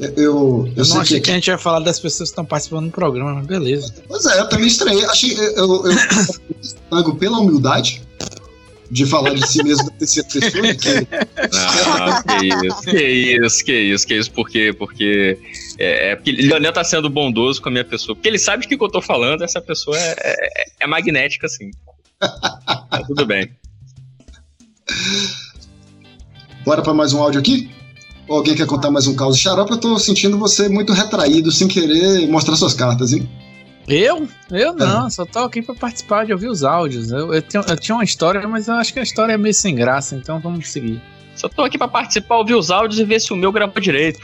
Eu, 0.00 0.08
eu, 0.16 0.72
eu 0.76 0.84
não 0.86 1.00
achei 1.02 1.20
que... 1.20 1.26
que... 1.26 1.30
a 1.30 1.34
gente 1.34 1.48
ia 1.48 1.58
falar 1.58 1.80
das 1.80 2.00
pessoas 2.00 2.30
que 2.30 2.32
estão 2.32 2.44
participando 2.44 2.86
do 2.86 2.90
programa, 2.90 3.34
mas 3.34 3.46
beleza. 3.46 3.94
Pois 4.08 4.24
é, 4.24 4.40
eu 4.40 4.48
também 4.48 4.66
estranhei. 4.66 5.04
Achei, 5.04 5.36
eu, 5.36 5.84
eu, 5.84 7.14
pela 7.20 7.38
humildade 7.38 8.02
de 8.90 9.04
falar 9.04 9.34
de 9.34 9.46
si 9.46 9.62
mesmo 9.62 9.84
da 9.84 9.96
terceira 9.96 10.26
pessoa. 10.26 10.74
Que... 10.74 11.06
Não, 11.98 12.38
que 12.38 12.66
isso, 12.66 12.82
que 12.82 12.96
isso, 12.96 13.64
que 13.64 13.72
isso, 13.72 14.06
que 14.06 14.14
isso, 14.14 14.32
porque, 14.32 14.72
porque 14.72 15.38
é, 15.78 16.12
é 16.12 16.16
porque 16.16 16.32
Leonel 16.32 16.72
tá 16.72 16.82
sendo 16.82 17.10
bondoso 17.10 17.60
com 17.60 17.68
a 17.68 17.72
minha 17.72 17.84
pessoa, 17.84 18.16
porque 18.16 18.28
ele 18.28 18.38
sabe 18.38 18.64
o 18.64 18.68
que 18.68 18.74
eu 18.74 18.88
tô 18.88 19.02
falando, 19.02 19.44
essa 19.44 19.60
pessoa 19.60 19.98
é, 19.98 20.14
é, 20.18 20.64
é 20.80 20.86
magnética, 20.86 21.46
assim. 21.46 21.70
tá 22.18 23.02
tudo 23.06 23.26
bem. 23.26 23.50
Bora 26.64 26.82
para 26.82 26.94
mais 26.94 27.12
um 27.12 27.22
áudio 27.22 27.38
aqui? 27.38 27.70
Alguém 28.30 28.54
quer 28.54 28.64
contar 28.64 28.92
mais 28.92 29.08
um 29.08 29.14
caos 29.16 29.36
de 29.36 29.42
xarope? 29.42 29.72
Eu 29.72 29.78
tô 29.78 29.98
sentindo 29.98 30.38
você 30.38 30.68
muito 30.68 30.92
retraído, 30.92 31.50
sem 31.50 31.66
querer 31.66 32.28
mostrar 32.28 32.54
suas 32.54 32.72
cartas, 32.72 33.12
hein? 33.12 33.28
Eu? 33.88 34.28
Eu 34.52 34.72
não, 34.72 35.08
é. 35.08 35.10
só 35.10 35.26
tô 35.26 35.40
aqui 35.40 35.60
pra 35.60 35.74
participar 35.74 36.24
de 36.24 36.32
ouvir 36.32 36.46
os 36.46 36.62
áudios. 36.62 37.10
Eu, 37.10 37.34
eu, 37.34 37.42
tinha, 37.42 37.60
eu 37.66 37.76
tinha 37.76 37.96
uma 37.96 38.04
história, 38.04 38.46
mas 38.46 38.68
eu 38.68 38.74
acho 38.74 38.92
que 38.92 39.00
a 39.00 39.02
história 39.02 39.32
é 39.32 39.36
meio 39.36 39.52
sem 39.52 39.74
graça, 39.74 40.14
então 40.14 40.38
vamos 40.38 40.70
seguir. 40.70 41.02
Só 41.34 41.48
tô 41.48 41.62
aqui 41.62 41.76
pra 41.76 41.88
participar, 41.88 42.36
ouvir 42.36 42.54
os 42.54 42.70
áudios 42.70 43.00
e 43.00 43.04
ver 43.04 43.20
se 43.20 43.32
o 43.32 43.36
meu 43.36 43.50
gravou 43.50 43.82
direito. 43.82 44.20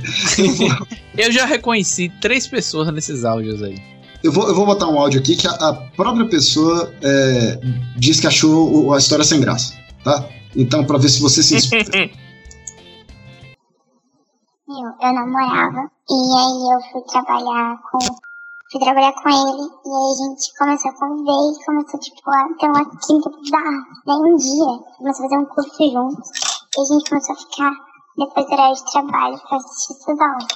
eu 1.18 1.30
já 1.30 1.44
reconheci 1.44 2.10
três 2.22 2.46
pessoas 2.46 2.90
nesses 2.94 3.26
áudios 3.26 3.62
aí. 3.62 3.76
Eu 4.24 4.32
vou, 4.32 4.48
eu 4.48 4.54
vou 4.54 4.64
botar 4.64 4.88
um 4.88 4.98
áudio 4.98 5.20
aqui 5.20 5.36
que 5.36 5.46
a, 5.46 5.50
a 5.50 5.74
própria 5.74 6.24
pessoa 6.24 6.94
é, 7.02 7.60
diz 7.94 8.20
que 8.20 8.26
achou 8.26 8.94
a 8.94 8.96
história 8.96 9.22
sem 9.24 9.38
graça, 9.38 9.74
tá? 10.02 10.26
Então, 10.56 10.82
pra 10.82 10.96
ver 10.96 11.10
se 11.10 11.20
você 11.20 11.42
se 11.42 11.56
inspira. 11.56 12.10
Eu, 14.78 14.84
eu 14.84 15.12
namorava 15.12 15.90
e 16.08 16.14
aí 16.14 16.72
eu 16.72 16.80
fui 16.92 17.02
trabalhar 17.02 17.82
com 17.90 17.98
fui 18.70 18.80
trabalhar 18.80 19.12
com 19.12 19.28
ele 19.28 19.68
e 19.84 19.90
aí 19.90 20.12
a 20.12 20.14
gente 20.14 20.56
começou 20.56 20.90
a 20.92 20.94
conviver 20.94 21.32
e 21.32 21.64
começou 21.64 21.98
tipo 21.98 22.30
a 22.30 22.48
ter 22.60 22.68
uma 22.68 22.84
quinta 22.84 23.28
bizarra. 23.30 23.82
Daí 24.06 24.16
um 24.16 24.36
dia 24.36 24.78
começou 24.96 25.26
a 25.26 25.28
fazer 25.28 25.38
um 25.38 25.46
curso 25.46 25.90
juntos 25.90 26.30
e 26.76 26.80
a 26.80 26.84
gente 26.84 27.10
começou 27.10 27.34
a 27.34 27.38
ficar 27.38 27.72
depois 28.18 28.46
do 28.46 28.52
horário 28.52 28.76
de 28.76 28.92
trabalho 28.92 29.40
pra 29.48 29.56
assistir 29.56 29.92
essas 29.94 30.20
aulas. 30.20 30.46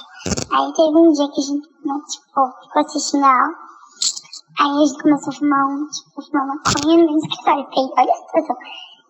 Aí 0.53 0.73
teve 0.73 0.97
um 0.97 1.11
dia 1.11 1.27
que 1.27 1.41
a 1.41 1.43
gente, 1.43 1.69
né, 1.83 1.99
tipo, 2.09 2.63
ficou 2.63 2.81
assistindo 2.81 3.25
a 3.25 3.27
aula. 3.27 3.55
Aí 4.59 4.71
a 4.71 4.85
gente 4.85 5.03
começou 5.03 5.33
a 5.33 5.35
fumar 5.35 5.65
um, 5.67 5.87
tipo, 5.87 6.21
fumar 6.21 6.47
maconha 6.47 7.05
no 7.05 7.17
escritório. 7.17 7.65
Porque 7.65 7.79
olha 7.97 8.13
a 8.13 8.15
situação. 8.15 8.55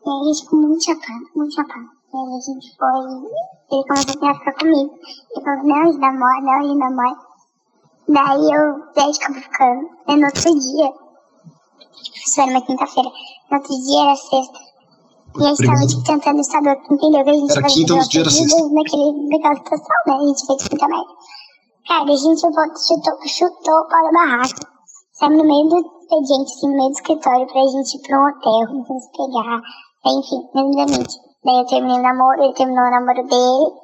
E 0.06 0.10
aí 0.10 0.22
a 0.22 0.24
gente 0.24 0.44
ficou 0.44 0.60
muito 0.60 0.84
chapado, 0.84 1.30
muito 1.36 1.54
chapado. 1.54 1.90
E 2.14 2.18
aí 2.18 2.36
a 2.36 2.42
gente 2.42 2.78
foi 2.78 3.54
ele 3.74 3.88
começou 3.88 4.30
a 4.30 4.34
ficar 4.36 4.54
comigo. 4.54 5.00
Ele 5.36 5.46
falou, 5.46 5.64
não, 5.64 5.90
ele 5.90 5.98
namora, 5.98 6.42
não, 6.42 6.62
ele 6.62 6.76
namora. 6.76 7.18
Daí 8.08 8.52
eu, 8.54 8.94
daí 8.96 9.12
acabou 9.12 9.42
ficando. 9.42 9.90
Aí 10.08 10.16
no 10.18 10.26
outro 10.26 10.60
dia, 10.60 10.94
isso 12.26 12.42
era 12.42 12.52
uma 12.52 12.62
quinta-feira, 12.62 13.10
no 13.50 13.58
outro 13.58 13.76
dia 13.84 14.04
era 14.04 14.16
sexta. 14.16 14.60
E 15.36 15.46
a 15.46 15.50
gente 15.50 15.66
tava 15.66 15.88
tipo, 15.88 16.04
tentando 16.04 16.40
estar 16.42 16.60
entendeu? 16.60 17.24
Que 17.24 17.30
a 17.30 17.34
gente 17.34 17.52
era 17.52 17.68
quinta, 17.68 17.96
no 17.96 18.08
dia 18.08 18.22
era 18.22 18.30
sexta. 18.30 18.70
Naquele, 18.70 19.30
naquela 19.30 19.56
situação, 19.56 19.96
né? 20.06 20.14
A 20.14 20.28
gente 20.28 20.46
fez 20.46 20.70
muita 20.70 20.88
merda. 20.88 21.14
Cara, 21.88 22.04
a 22.04 22.16
gente 22.16 22.42
chutou, 22.42 23.28
chutou 23.28 23.74
o 23.74 23.88
pau 23.88 24.04
da 24.04 24.12
barraca. 24.12 24.68
Saímos 25.14 25.38
no 25.38 25.44
meio 25.46 25.70
do 25.70 25.78
expediente, 25.78 26.54
assim, 26.54 26.68
no 26.68 26.76
meio 26.76 26.90
do 26.90 26.94
escritório, 26.94 27.48
pra 27.48 27.62
gente 27.68 27.98
ir 27.98 28.02
pra 28.02 28.20
um 28.20 28.28
hotel, 28.28 28.74
nos 28.74 29.08
pegar. 29.18 29.62
Enfim, 30.06 30.50
resumidamente. 30.54 31.33
Daí 31.46 31.60
eu 31.60 31.66
terminei 31.66 32.00
o 32.00 32.02
namoro, 32.02 32.44
ele 32.44 32.54
terminou 32.54 32.86
o 32.86 32.92
namoro 32.92 33.24
dele. 33.28 33.84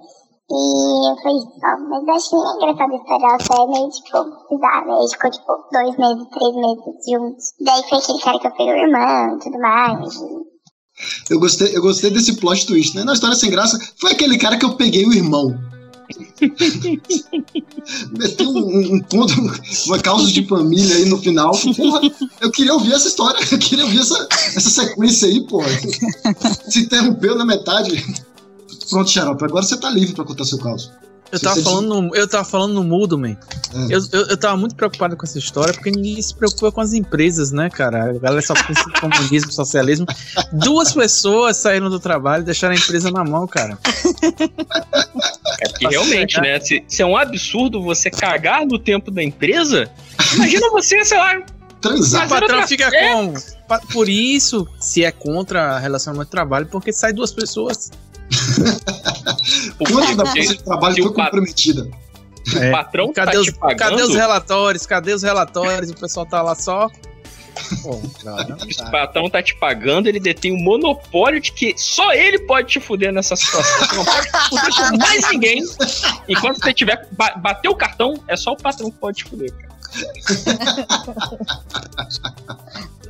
E 0.51 1.11
eu 1.11 1.15
falei, 1.17 1.37
ó, 1.63 1.77
mas 1.89 2.07
eu 2.07 2.13
achei 2.15 2.39
engraçado 2.55 2.91
a 2.91 2.95
história, 2.95 3.37
ela 3.51 3.63
é 3.63 3.71
meio, 3.71 3.89
tipo, 3.89 4.17
bizarra, 4.49 4.85
né? 4.85 5.07
Ficou, 5.11 5.29
tipo, 5.29 5.51
dois 5.71 5.97
meses, 5.97 6.27
três 6.31 6.55
meses 6.55 6.83
juntos. 7.07 7.53
Daí 7.61 7.83
foi 7.87 7.97
aquele 7.99 8.19
cara 8.19 8.39
que 8.39 8.47
eu 8.47 8.51
peguei 8.51 8.73
o 8.73 8.87
irmão 8.87 9.35
e 9.35 9.39
tudo 9.39 9.59
mais. 9.59 10.21
Eu 11.29 11.39
gostei, 11.39 11.77
eu 11.77 11.81
gostei 11.81 12.09
desse 12.09 12.35
plot 12.39 12.65
twist, 12.65 12.95
né? 12.95 13.03
Na 13.03 13.13
história 13.13 13.35
sem 13.35 13.51
graça, 13.51 13.77
foi 13.99 14.11
aquele 14.11 14.37
cara 14.37 14.57
que 14.57 14.65
eu 14.65 14.75
peguei 14.75 15.05
o 15.05 15.13
irmão. 15.13 15.53
Meteu 18.17 18.49
um, 18.49 18.95
um, 18.95 19.01
ponto, 19.01 19.33
uma 19.87 19.99
causa 19.99 20.31
de 20.31 20.45
família 20.47 20.95
aí 20.95 21.05
no 21.05 21.17
final. 21.19 21.51
Porra, 21.51 22.01
eu 22.41 22.51
queria 22.51 22.73
ouvir 22.73 22.93
essa 22.93 23.07
história, 23.07 23.39
eu 23.51 23.59
queria 23.59 23.85
ouvir 23.85 23.99
essa, 23.99 24.27
essa 24.55 24.69
sequência 24.69 25.27
aí, 25.27 25.41
porra. 25.47 25.69
Se 26.69 26.81
interrompeu 26.81 27.35
na 27.35 27.45
metade. 27.45 28.03
Pronto, 28.89 29.09
Xarope, 29.09 29.45
agora 29.45 29.63
você 29.63 29.77
tá 29.77 29.89
livre 29.89 30.15
pra 30.15 30.25
contar 30.25 30.45
seu 30.45 30.57
caso. 30.57 30.91
Eu 31.31 31.39
tava, 31.39 31.61
falando 31.61 32.01
no, 32.01 32.15
eu 32.15 32.27
tava 32.27 32.43
falando 32.43 32.73
no 32.73 32.83
mudo, 32.83 33.17
man. 33.17 33.37
Eu, 33.89 33.99
eu, 34.11 34.27
eu 34.29 34.37
tava 34.37 34.57
muito 34.57 34.75
preocupado 34.75 35.15
com 35.15 35.25
essa 35.25 35.37
história, 35.37 35.73
porque 35.73 35.91
ninguém 35.91 36.19
se 36.21 36.33
preocupa 36.33 36.71
com 36.71 36.81
as 36.81 36.93
empresas, 36.93 37.51
né, 37.51 37.69
cara? 37.69 38.09
A 38.09 38.13
galera 38.13 38.41
só 38.41 38.55
pensa 38.55 38.83
em 38.89 38.99
comunismo, 38.99 39.51
socialismo. 39.51 40.07
Duas 40.51 40.91
pessoas 40.91 41.57
saíram 41.57 41.89
do 41.89 41.99
trabalho 41.99 42.41
e 42.41 42.45
deixaram 42.45 42.73
a 42.73 42.77
empresa 42.77 43.11
na 43.11 43.23
mão, 43.23 43.47
cara. 43.47 43.77
É 45.61 45.69
porque 45.69 45.87
realmente, 45.87 46.39
né? 46.41 46.59
Se, 46.59 46.83
se 46.87 47.01
é 47.01 47.05
um 47.05 47.15
absurdo 47.15 47.81
você 47.81 48.09
cagar 48.09 48.65
no 48.65 48.79
tempo 48.79 49.11
da 49.11 49.21
empresa, 49.21 49.89
imagina 50.35 50.69
você, 50.71 51.05
sei 51.05 51.17
lá. 51.17 51.37
O 51.37 51.81
Transar. 51.81 52.27
patrão 52.27 52.67
fica 52.67 52.91
como? 52.91 53.33
Por 53.93 54.09
isso, 54.09 54.67
se 54.79 55.03
é 55.03 55.11
contra 55.11 55.77
relacionamento 55.79 56.25
de 56.25 56.31
trabalho, 56.31 56.65
porque 56.65 56.91
sai 56.91 57.13
duas 57.13 57.31
pessoas. 57.31 57.91
Quanto 59.77 60.15
da 60.15 60.25
força 60.25 60.55
de 60.55 60.63
trabalho 60.63 61.03
foi 61.03 61.13
comprometida? 61.13 61.89
o 62.47 62.71
patrão 62.71 63.13
Cadê, 63.13 63.31
tá 63.33 63.39
os, 63.39 63.45
te 63.45 63.53
pagando, 63.53 63.77
cadê 63.77 64.03
os 64.03 64.15
relatórios? 64.15 64.85
Cadê 64.85 65.13
os 65.13 65.23
relatórios? 65.23 65.91
O 65.91 65.95
pessoal 65.95 66.25
tá 66.25 66.41
lá 66.41 66.55
só. 66.55 66.89
Pô, 67.83 68.01
cara, 68.23 68.57
o 68.87 68.91
patrão 68.91 69.29
tá 69.29 69.43
te 69.43 69.55
pagando, 69.55 70.07
ele 70.07 70.19
detém 70.19 70.51
o 70.51 70.57
monopólio 70.57 71.39
de 71.39 71.51
que 71.51 71.73
só 71.77 72.13
ele 72.13 72.39
pode 72.39 72.69
te 72.69 72.79
fuder 72.79 73.11
nessa 73.11 73.35
situação. 73.35 73.87
Você 73.87 73.95
não 73.95 74.05
pode 74.05 74.29
fuder 74.49 74.89
com 74.89 74.97
mais 74.97 75.29
ninguém. 75.29 75.63
Enquanto 76.27 76.63
você 76.63 76.73
tiver 76.73 77.07
ba 77.11 77.35
bater 77.35 77.69
o 77.69 77.75
cartão, 77.75 78.13
é 78.27 78.35
só 78.35 78.53
o 78.53 78.57
patrão 78.57 78.89
que 78.89 78.97
pode 78.97 79.17
te 79.17 79.25
fuder. 79.25 79.51
cara. 79.51 79.69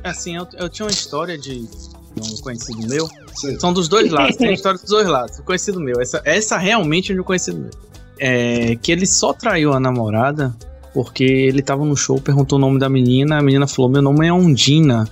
Assim, 0.02 0.36
eu, 0.36 0.48
eu 0.54 0.68
tinha 0.68 0.86
uma 0.86 0.92
história 0.92 1.36
de 1.36 1.68
um 2.16 2.36
conhecido 2.42 2.86
meu. 2.88 3.08
Sei. 3.34 3.58
São 3.58 3.72
dos 3.72 3.88
dois 3.88 4.10
lados, 4.10 4.36
tem 4.36 4.52
história 4.54 4.78
dos 4.78 4.88
dois 4.88 5.06
lados. 5.06 5.38
Um 5.38 5.42
conhecido 5.42 5.80
meu. 5.80 6.00
Essa, 6.00 6.20
essa 6.24 6.56
realmente 6.56 7.12
é 7.12 7.14
de 7.14 7.20
um 7.20 7.24
conhecido 7.24 7.58
meu. 7.58 7.70
É 8.18 8.76
que 8.76 8.92
ele 8.92 9.06
só 9.06 9.32
traiu 9.32 9.72
a 9.72 9.80
namorada 9.80 10.54
porque 10.92 11.24
ele 11.24 11.62
tava 11.62 11.84
no 11.84 11.96
show, 11.96 12.20
perguntou 12.20 12.58
o 12.58 12.60
nome 12.60 12.78
da 12.78 12.88
menina, 12.88 13.38
a 13.38 13.42
menina 13.42 13.66
falou: 13.66 13.90
Meu 13.90 14.02
nome 14.02 14.26
é 14.26 14.32
Ondina. 14.32 15.08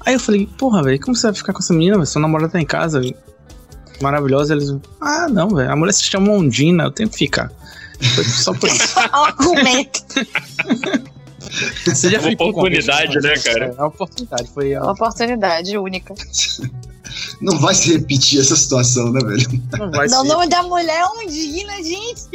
Aí 0.00 0.14
eu 0.14 0.20
falei: 0.20 0.48
Porra, 0.58 0.82
velho, 0.82 1.00
como 1.00 1.14
você 1.14 1.28
vai 1.28 1.34
ficar 1.34 1.52
com 1.52 1.60
essa 1.60 1.72
menina? 1.72 1.96
velho? 1.96 2.06
Sua 2.06 2.22
namorada 2.22 2.52
tá 2.52 2.60
em 2.60 2.66
casa, 2.66 3.00
maravilhosa. 4.00 4.54
Eles: 4.54 4.74
Ah, 5.00 5.28
não, 5.28 5.50
velho, 5.50 5.70
a 5.70 5.76
mulher 5.76 5.92
se 5.92 6.02
chama 6.04 6.32
Ondina, 6.32 6.84
eu 6.84 6.90
tenho 6.90 7.08
que 7.08 7.16
ficar. 7.16 7.52
Foi 8.14 8.24
só 8.24 8.52
por 8.52 8.68
isso. 8.68 8.98
Argumento. 9.12 10.02
Você 11.86 12.10
já 12.10 12.18
Uma 12.20 12.30
ficou 12.30 12.52
com 12.52 12.60
oportunidade, 12.60 13.20
né, 13.20 13.34
cara? 13.38 13.64
É 13.66 13.72
uma 13.80 13.86
oportunidade. 13.88 14.48
Foi 14.54 14.74
a- 14.74 14.82
Uma 14.82 14.92
oportunidade 14.92 15.76
única. 15.76 16.14
Não 17.42 17.58
vai 17.58 17.74
se 17.74 17.92
repetir 17.92 18.40
essa 18.40 18.56
situação, 18.56 19.12
né, 19.12 19.20
velho? 19.22 19.62
Não 19.78 19.90
vai 19.90 20.08
Não, 20.08 20.20
o 20.20 20.22
ser. 20.22 20.28
nome 20.28 20.48
da 20.48 20.62
mulher 20.62 21.00
é 21.00 21.06
Undina, 21.06 21.74
gente. 21.82 22.28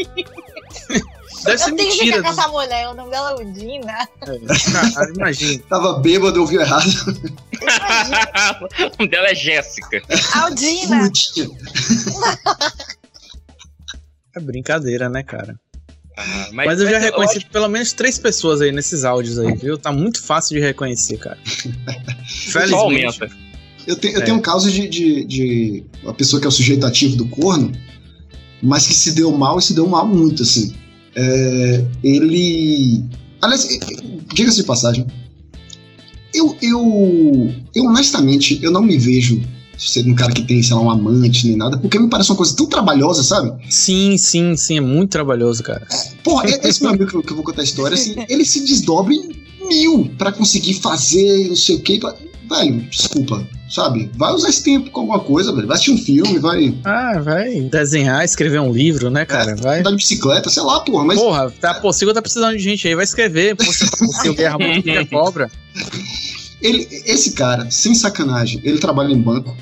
Deve 1.44 1.58
ser 1.58 1.72
eu 1.72 1.76
tenho 1.76 1.92
que 1.92 1.98
mentira. 1.98 2.18
ficar 2.18 2.22
com 2.36 2.40
essa 2.42 2.48
mulher. 2.50 2.90
O 2.90 2.94
nome 2.94 3.10
dela 3.10 3.32
é 3.32 3.36
Undina. 3.44 4.08
É, 4.22 4.92
cara, 4.94 5.12
imagina. 5.16 5.64
Tava 5.70 5.94
bêbado, 6.00 6.42
ouviu 6.42 6.62
errado. 6.62 6.86
o 8.80 8.98
nome 9.00 9.10
dela 9.10 9.30
é 9.30 9.36
Jéssica. 9.36 10.00
Aldina. 10.36 11.10
É 14.36 14.40
brincadeira, 14.40 15.10
né, 15.10 15.24
cara? 15.24 15.60
Ah, 16.20 16.50
Mas, 16.52 16.82
eu 16.82 16.90
já 16.90 16.98
reconheci 16.98 17.46
pelo 17.52 17.68
menos 17.68 17.94
três 17.94 18.18
pessoas 18.18 18.60
aí 18.60 18.72
nesses 18.72 19.06
áudios 19.06 19.38
aí, 19.38 19.56
viu? 19.56 19.78
Tá 19.78 19.92
muito 19.92 20.22
fácil 20.24 20.56
de 20.56 20.62
reconhecer, 20.62 21.18
cara. 21.18 21.38
Felizmente. 22.28 22.74
aumenta. 22.74 23.30
Eu, 23.86 23.96
te- 23.96 24.08
eu 24.14 24.22
É. 24.22 24.26
tenho 24.26 24.38
um 24.38 24.42
caso 24.42 24.70
de, 24.72 24.88
de, 24.88 25.24
de 25.26 25.84
uma 26.04 26.14
pessoa 26.14 26.40
que 26.40 26.46
é 26.46 26.50
o 26.50 26.52
sujeito 26.52 26.86
ativo 26.86 27.16
do 27.16 27.28
corno, 27.28 27.72
mas 28.64 28.88
que 28.88 28.94
se 28.94 29.12
deu 29.14 29.32
mal 29.32 29.60
e 29.60 29.62
se 29.62 29.74
deu 29.76 29.88
mal 29.88 30.08
muito, 30.08 30.42
assim. 30.44 30.74
É, 31.16 31.86
ele. 32.04 33.04
Aliás, 33.42 33.68
diga-se 34.34 34.58
de 34.58 34.64
passagem. 34.64 35.06
Eu, 36.34 36.58
eu, 36.62 37.54
eu, 37.76 37.84
honestamente, 37.86 38.60
eu 38.64 38.72
não 38.72 38.82
me 38.82 38.98
vejo 38.98 39.42
sendo 39.78 40.10
um 40.12 40.16
cara 40.16 40.32
que 40.34 40.42
tem, 40.44 40.62
sei 40.64 40.76
lá, 40.76 40.82
um 40.82 40.90
amante 40.90 41.48
nem 41.48 41.56
nada, 41.58 41.78
porque 41.78 42.00
me 42.00 42.10
parece 42.10 42.30
uma 42.32 42.36
coisa 42.38 42.56
tão 42.56 42.66
trabalhosa, 42.66 43.24
sabe? 43.24 43.52
Sim, 43.70 44.18
sim, 44.18 44.56
sim. 44.56 44.78
É 44.78 44.82
muito 44.82 45.12
trabalhoso, 45.12 45.62
cara. 45.64 45.86
Porra, 46.24 46.50
e- 46.50 46.68
esse 46.68 46.82
meu 46.82 46.90
amigo 46.92 47.08
que 47.08 47.16
eu, 47.16 47.22
que 47.24 47.32
eu 47.32 47.36
vou 47.36 47.46
contar 47.46 47.62
a 47.62 47.66
história, 47.66 47.96
assim, 47.96 48.16
ele 48.30 48.44
se 48.46 48.66
desdobra 48.66 49.14
em 49.14 49.30
mil 49.68 50.10
pra 50.18 50.32
conseguir 50.32 50.76
fazer 50.76 51.48
não 51.50 51.56
sei 51.56 51.76
o 51.76 51.82
quê. 51.82 51.98
pra- 52.00 52.16
Velho, 52.50 52.80
desculpa, 52.90 53.46
sabe? 53.70 54.10
Vai 54.16 54.32
usar 54.34 54.48
esse 54.48 54.64
tempo 54.64 54.90
com 54.90 55.02
alguma 55.02 55.20
coisa, 55.20 55.52
velho. 55.54 55.68
Vai 55.68 55.76
assistir 55.76 55.92
um 55.92 55.98
filme, 55.98 56.40
vai 56.40 56.74
Ah, 56.86 57.20
vai 57.20 57.60
desenhar, 57.60 58.24
escrever 58.24 58.62
um 58.62 58.72
livro, 58.72 59.10
né, 59.10 59.26
cara? 59.26 59.54
Vai. 59.58 59.80
andar 59.82 59.90
de 59.90 59.98
bicicleta, 59.98 60.50
sei 60.50 60.64
lá, 60.64 60.80
porra. 60.80 61.04
Mas 61.04 61.20
Porra, 61.20 61.52
tá, 61.60 61.74
possível 61.74 62.14
tá 62.14 62.22
precisando 62.22 62.56
de 62.56 62.64
gente 62.64 62.88
aí, 62.88 62.96
vai 62.96 63.04
escrever. 63.04 63.54
Poxa, 63.58 63.86
possível 64.00 64.34
guerra 64.34 64.58
música 64.58 65.06
cobra. 65.08 65.52
ele, 66.62 66.88
esse 67.06 67.32
cara, 67.34 67.70
sem 67.72 67.94
sacanagem, 67.96 68.60
ele 68.64 68.78
trabalha 68.80 69.12
em 69.12 69.22
banco 69.22 69.56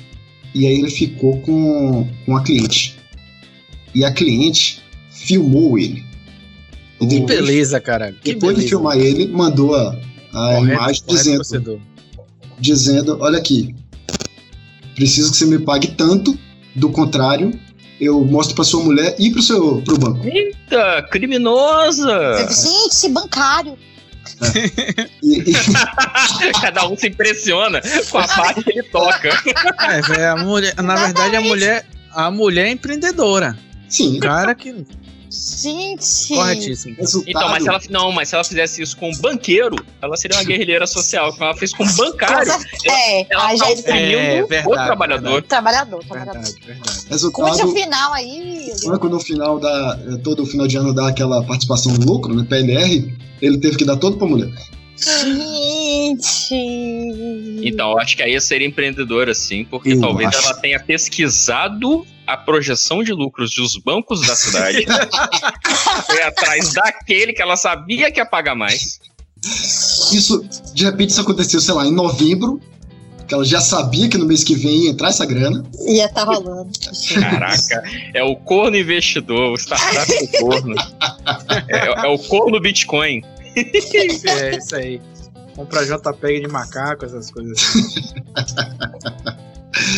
e 0.54 0.66
aí 0.66 0.78
ele 0.78 0.90
ficou 0.90 1.40
com, 1.40 2.08
com 2.24 2.30
uma 2.32 2.42
cliente. 2.42 2.96
E 3.94 4.04
a 4.04 4.12
cliente 4.12 4.82
filmou 5.10 5.78
ele. 5.78 6.04
E 7.00 7.06
Que 7.06 7.20
depois, 7.20 7.38
beleza, 7.40 7.80
cara. 7.80 8.12
Que 8.12 8.32
depois 8.34 8.52
de 8.56 8.62
beleza. 8.62 8.68
filmar 8.68 8.98
ele, 8.98 9.26
mandou 9.28 9.74
a, 9.74 9.90
a 9.90 10.54
Correto, 10.56 10.64
imagem 10.64 10.76
correto 10.76 11.06
dizendo, 11.08 11.36
torcedor. 11.36 11.78
dizendo: 12.58 13.18
Olha 13.20 13.38
aqui, 13.38 13.74
preciso 14.94 15.30
que 15.30 15.36
você 15.36 15.46
me 15.46 15.58
pague 15.58 15.88
tanto, 15.88 16.38
do 16.74 16.90
contrário, 16.90 17.58
eu 18.00 18.22
mostro 18.24 18.54
pra 18.54 18.64
sua 18.64 18.82
mulher 18.82 19.14
e 19.18 19.30
pro 19.30 19.42
seu 19.42 19.82
pro 19.82 19.98
banco. 19.98 20.26
Eita, 20.26 21.02
criminosa! 21.10 22.48
Gente, 22.48 23.08
bancário. 23.12 23.76
E, 25.22 25.50
e- 25.50 25.52
Cada 26.60 26.86
um 26.88 26.96
se 26.96 27.08
impressiona 27.08 27.80
com 28.10 28.18
a 28.18 28.26
parte 28.28 28.62
que 28.64 28.70
ele 28.70 28.82
toca. 28.84 29.28
É, 29.80 30.00
velho, 30.02 30.32
a 30.32 30.36
mulher, 30.36 30.74
na 30.82 30.96
verdade, 30.96 31.36
a 31.36 31.40
mulher, 31.40 31.86
a 32.12 32.30
mulher 32.30 32.66
é 32.66 32.70
empreendedora. 32.70 33.56
sim, 33.88 34.16
O 34.16 34.20
cara 34.20 34.54
que. 34.54 34.86
Gente. 35.62 36.28
Corretíssimo. 36.34 36.96
resultado. 36.96 37.30
Então, 37.30 37.48
mas 37.48 37.62
se 37.62 37.68
ela 37.68 37.80
não, 37.90 38.12
mas 38.12 38.28
se 38.28 38.34
ela 38.34 38.44
fizesse 38.44 38.82
isso 38.82 38.96
com 38.96 39.10
um 39.10 39.16
banqueiro, 39.18 39.76
ela 40.00 40.16
seria 40.16 40.36
uma 40.36 40.44
guerrilheira 40.44 40.86
social. 40.86 41.32
Como 41.32 41.44
ela 41.44 41.56
fez 41.56 41.72
com 41.72 41.84
um 41.84 41.92
bancário, 41.94 42.52
É, 42.84 43.32
ela 43.32 43.54
já 43.54 43.64
tá 43.64 43.70
é 43.70 43.74
oprimindo 43.74 44.18
É, 44.18 44.42
o 44.42 44.46
verdade, 44.46 44.86
trabalhador. 44.86 45.42
trabalhador, 45.42 46.04
trabalhador. 46.04 46.42
Verdade, 46.42 46.66
verdade. 46.66 47.06
Conte 47.06 47.08
resultado 47.10 47.68
o 47.68 47.72
final 47.74 48.12
aí. 48.12 48.72
Quando 48.82 49.08
no 49.10 49.20
final 49.20 49.58
da. 49.58 49.98
Todo 50.22 50.44
final 50.46 50.66
de 50.66 50.76
ano 50.76 50.94
dá 50.94 51.08
aquela 51.08 51.42
participação 51.44 51.92
no 51.92 52.04
lucro, 52.04 52.34
né? 52.34 52.44
PLR, 52.48 53.14
ele 53.40 53.58
teve 53.58 53.76
que 53.76 53.84
dar 53.84 53.96
todo 53.96 54.16
pra 54.16 54.26
mulher. 54.26 54.50
Gente. 54.96 56.54
Então, 57.62 57.92
eu 57.92 57.98
acho 57.98 58.16
que 58.16 58.22
aí 58.22 58.40
seria 58.40 58.66
empreendedora, 58.66 59.34
sim, 59.34 59.64
porque 59.64 59.92
Eu 59.92 60.00
talvez 60.00 60.28
acho. 60.28 60.46
ela 60.46 60.54
tenha 60.54 60.80
pesquisado 60.80 62.06
a 62.26 62.36
projeção 62.36 63.02
de 63.04 63.12
lucros 63.12 63.54
dos 63.54 63.76
bancos 63.76 64.26
da 64.26 64.34
cidade. 64.34 64.84
Foi 66.06 66.22
atrás 66.22 66.72
daquele 66.72 67.32
que 67.32 67.42
ela 67.42 67.56
sabia 67.56 68.10
que 68.10 68.18
ia 68.18 68.26
pagar 68.26 68.54
mais. 68.54 68.98
Isso, 70.12 70.44
de 70.74 70.84
repente, 70.84 71.10
isso 71.10 71.20
aconteceu, 71.20 71.60
sei 71.60 71.74
lá, 71.74 71.86
em 71.86 71.92
novembro, 71.92 72.60
que 73.28 73.34
ela 73.34 73.44
já 73.44 73.60
sabia 73.60 74.08
que 74.08 74.16
no 74.16 74.24
mês 74.24 74.42
que 74.42 74.54
vem 74.54 74.84
ia 74.84 74.90
entrar 74.90 75.08
essa 75.08 75.26
grana. 75.26 75.64
Ia 75.86 76.08
tá 76.08 76.24
rolando. 76.24 76.70
Caraca, 77.14 77.82
é 78.14 78.22
o 78.22 78.36
corno 78.36 78.76
investidor, 78.76 79.52
o 79.52 79.56
startup 79.56 80.06
do 80.06 80.38
corno. 80.38 80.74
É, 81.68 82.06
é 82.06 82.08
o 82.08 82.18
corno 82.18 82.60
Bitcoin. 82.60 83.22
É 84.28 84.56
isso 84.58 84.76
aí. 84.76 85.00
Comprar 85.54 85.84
JPEG 85.84 86.40
de 86.42 86.48
macaco, 86.48 87.04
essas 87.06 87.30
coisas. 87.30 87.56
assim. 87.58 88.02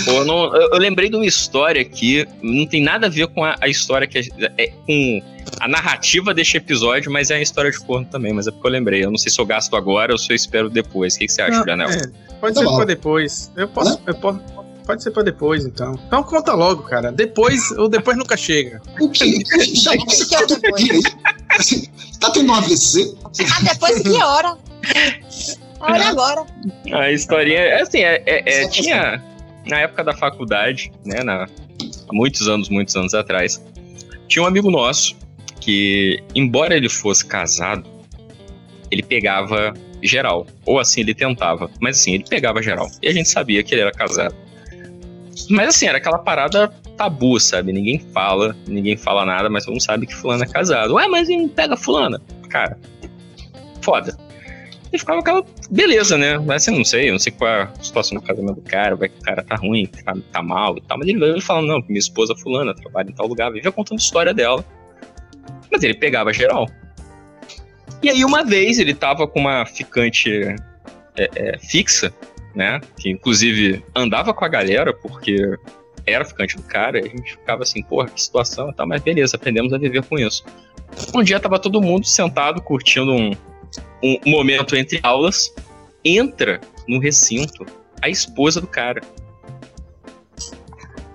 Pô, 0.04 0.10
eu, 0.12 0.24
não- 0.24 0.54
eu- 0.56 0.70
eu 0.72 0.78
lembrei 0.78 1.08
de 1.08 1.16
uma 1.16 1.26
história 1.26 1.80
aqui, 1.82 2.26
não 2.42 2.66
tem 2.66 2.82
nada 2.82 3.06
a 3.06 3.10
ver 3.10 3.28
com 3.28 3.44
a, 3.44 3.56
a 3.60 3.68
história 3.68 4.06
que 4.08 4.18
a- 4.18 4.52
é 4.58 4.68
com 4.86 5.22
a 5.60 5.68
narrativa 5.68 6.34
deste 6.34 6.56
episódio, 6.56 7.10
mas 7.12 7.30
é 7.30 7.36
a 7.36 7.40
história 7.40 7.70
de 7.70 7.78
corno 7.80 8.06
também, 8.06 8.32
mas 8.32 8.46
é 8.46 8.50
porque 8.50 8.66
eu 8.66 8.70
lembrei. 8.72 9.04
Eu 9.04 9.10
não 9.10 9.18
sei 9.18 9.30
se 9.30 9.40
eu 9.40 9.46
gasto 9.46 9.74
agora 9.76 10.12
ou 10.12 10.18
se 10.18 10.30
eu 10.32 10.36
espero 10.36 10.68
depois. 10.68 11.14
O 11.14 11.18
que, 11.18 11.26
que 11.26 11.32
você 11.32 11.42
acha, 11.42 11.64
Janel? 11.64 11.88
é, 11.90 12.02
pode 12.40 12.54
Tá 12.54 12.60
ser 12.60 12.66
pra 12.76 12.84
depois. 12.84 13.52
Eu 13.56 13.68
posso, 13.68 14.00
eu 14.06 14.14
posso. 14.14 14.40
Pode 14.88 15.02
ser 15.02 15.10
pra 15.10 15.22
depois, 15.22 15.66
então. 15.66 16.00
Então 16.06 16.22
conta 16.22 16.54
logo, 16.54 16.84
cara. 16.84 17.12
Depois, 17.12 17.70
ou 17.72 17.90
depois 17.90 18.16
nunca 18.16 18.38
chega. 18.38 18.80
O 18.98 19.10
que? 19.10 19.44
Já 19.76 19.92
Acho 19.92 20.26
que 20.26 20.34
é 20.34 20.42
o 20.42 20.46
depois. 20.46 20.82
aí? 20.90 21.00
Assim, 21.50 21.86
tá 22.18 22.30
tendo 22.30 22.50
um 22.50 22.54
AVC? 22.54 23.14
Ah, 23.22 23.62
depois 23.70 24.00
que 24.00 24.22
hora? 24.22 24.56
A 25.78 25.92
hora 25.92 26.02
é 26.02 26.06
agora. 26.06 26.46
A 26.90 27.12
historinha, 27.12 27.58
é 27.58 27.82
assim, 27.82 27.98
é, 27.98 28.22
é- 28.24 28.62
é- 28.62 28.68
tinha 28.68 29.22
na 29.66 29.80
época 29.80 30.02
da 30.04 30.16
faculdade, 30.16 30.90
né, 31.04 31.22
na, 31.22 31.42
há 31.44 31.48
muitos 32.10 32.48
anos, 32.48 32.70
muitos 32.70 32.96
anos 32.96 33.12
atrás, 33.12 33.62
tinha 34.26 34.42
um 34.42 34.46
amigo 34.46 34.70
nosso 34.70 35.14
que, 35.60 36.18
embora 36.34 36.74
ele 36.74 36.88
fosse 36.88 37.26
casado, 37.26 37.84
ele 38.90 39.02
pegava 39.02 39.74
geral, 40.02 40.46
ou 40.64 40.78
assim 40.80 41.02
ele 41.02 41.14
tentava, 41.14 41.70
mas 41.78 42.00
assim, 42.00 42.14
ele 42.14 42.24
pegava 42.26 42.62
geral, 42.62 42.90
e 43.02 43.08
a 43.08 43.12
gente 43.12 43.28
sabia 43.28 43.62
que 43.62 43.74
ele 43.74 43.82
era 43.82 43.92
casado. 43.92 44.47
Mas 45.50 45.68
assim, 45.68 45.86
era 45.86 45.98
aquela 45.98 46.18
parada 46.18 46.68
tabu, 46.96 47.38
sabe? 47.38 47.72
Ninguém 47.72 47.98
fala, 48.12 48.56
ninguém 48.66 48.96
fala 48.96 49.24
nada, 49.24 49.48
mas 49.48 49.64
todo 49.64 49.72
mundo 49.72 49.82
sabe 49.82 50.06
que 50.06 50.14
fulano 50.14 50.42
é 50.42 50.46
casado. 50.46 50.94
Ué, 50.94 51.06
mas 51.06 51.28
ele 51.28 51.48
pega 51.48 51.76
fulana? 51.76 52.20
Cara, 52.48 52.76
foda. 53.80 54.16
E 54.92 54.98
ficava 54.98 55.20
aquela 55.20 55.44
beleza, 55.70 56.16
né? 56.16 56.38
Mas 56.38 56.62
assim, 56.62 56.76
não 56.76 56.84
sei, 56.84 57.10
não 57.10 57.18
sei 57.18 57.32
qual 57.32 57.50
é 57.50 57.62
a 57.62 57.82
situação 57.82 58.18
do 58.18 58.24
casamento 58.24 58.54
do 58.54 58.62
cara, 58.62 58.96
vai 58.96 59.08
que 59.08 59.18
o 59.18 59.22
cara 59.22 59.42
tá 59.42 59.54
ruim, 59.54 59.86
tá, 59.86 60.16
tá 60.32 60.42
mal 60.42 60.76
e 60.78 60.80
tal. 60.80 60.98
Mas 60.98 61.08
ele 61.08 61.18
veio 61.18 61.40
falando, 61.40 61.66
não, 61.66 61.80
minha 61.86 61.98
esposa 61.98 62.34
fulana 62.34 62.74
trabalha 62.74 63.10
em 63.10 63.12
tal 63.12 63.26
lugar, 63.26 63.52
vivia 63.52 63.70
contando 63.70 63.98
a 63.98 64.02
história 64.02 64.32
dela. 64.32 64.64
Mas 65.70 65.82
ele 65.82 65.94
pegava 65.94 66.32
geral. 66.32 66.66
E 68.02 68.08
aí 68.08 68.24
uma 68.24 68.44
vez 68.44 68.78
ele 68.78 68.94
tava 68.94 69.26
com 69.26 69.40
uma 69.40 69.66
ficante 69.66 70.30
é, 71.16 71.30
é, 71.34 71.58
fixa, 71.58 72.12
né? 72.54 72.80
Que 72.96 73.10
inclusive 73.10 73.84
andava 73.94 74.32
com 74.34 74.44
a 74.44 74.48
galera, 74.48 74.92
porque 74.92 75.58
era 76.06 76.24
ficante 76.24 76.56
do 76.56 76.62
cara, 76.62 76.98
e 76.98 77.06
a 77.06 77.08
gente 77.08 77.32
ficava 77.32 77.62
assim, 77.62 77.82
porra, 77.82 78.08
que 78.08 78.22
situação 78.22 78.70
e 78.70 78.74
tal, 78.74 78.86
mas 78.86 79.02
beleza, 79.02 79.36
aprendemos 79.36 79.72
a 79.72 79.78
viver 79.78 80.02
com 80.04 80.18
isso. 80.18 80.44
Um 81.14 81.22
dia 81.22 81.38
tava 81.38 81.58
todo 81.58 81.80
mundo 81.80 82.06
sentado, 82.06 82.62
curtindo 82.62 83.12
um, 83.12 83.32
um 84.02 84.18
momento 84.26 84.74
entre 84.74 85.00
aulas, 85.02 85.54
entra 86.04 86.60
no 86.86 86.98
recinto 86.98 87.66
a 88.00 88.08
esposa 88.08 88.60
do 88.60 88.66
cara. 88.66 89.02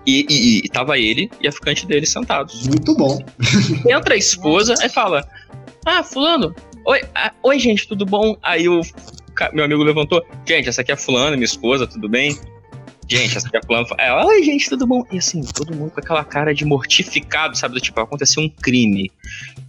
E, 0.06 0.26
e, 0.30 0.66
e 0.66 0.70
tava 0.70 1.00
ele 1.00 1.32
e 1.40 1.48
a 1.48 1.52
ficante 1.52 1.88
dele 1.88 2.06
sentados. 2.06 2.68
Muito 2.68 2.94
bom. 2.94 3.20
Entra 3.90 4.16
a 4.16 4.18
esposa 4.18 4.76
e 4.84 4.90
fala: 4.90 5.26
Ah, 5.86 6.04
Fulano, 6.04 6.54
oi, 6.86 7.02
ah, 7.16 7.32
oi, 7.42 7.58
gente, 7.58 7.88
tudo 7.88 8.06
bom? 8.06 8.38
Aí 8.44 8.68
o 8.68 8.82
meu 9.54 9.66
amigo 9.66 9.84
levantou: 9.84 10.26
Gente, 10.48 10.70
essa 10.70 10.82
aqui 10.82 10.92
é 10.92 10.94
a 10.94 10.98
Fulano, 10.98 11.36
minha 11.36 11.46
esposa, 11.46 11.86
tudo 11.88 12.08
bem? 12.10 12.38
Gente, 13.10 13.36
essa 13.38 13.48
aqui 13.48 13.58
é 13.58 13.60
a 13.60 13.64
Fulano. 13.64 13.86
Ela, 13.98 14.26
oi, 14.26 14.44
gente, 14.44 14.70
tudo 14.70 14.88
bom? 14.88 15.04
E 15.12 15.18
assim, 15.18 15.42
todo 15.42 15.76
mundo 15.76 15.92
com 15.92 16.00
aquela 16.00 16.24
cara 16.24 16.54
de 16.54 16.64
mortificado, 16.66 17.58
sabe? 17.58 17.74
Do 17.76 17.82
tipo, 17.82 18.00
aconteceu 18.00 18.42
um 18.42 18.50
crime. 18.50 19.12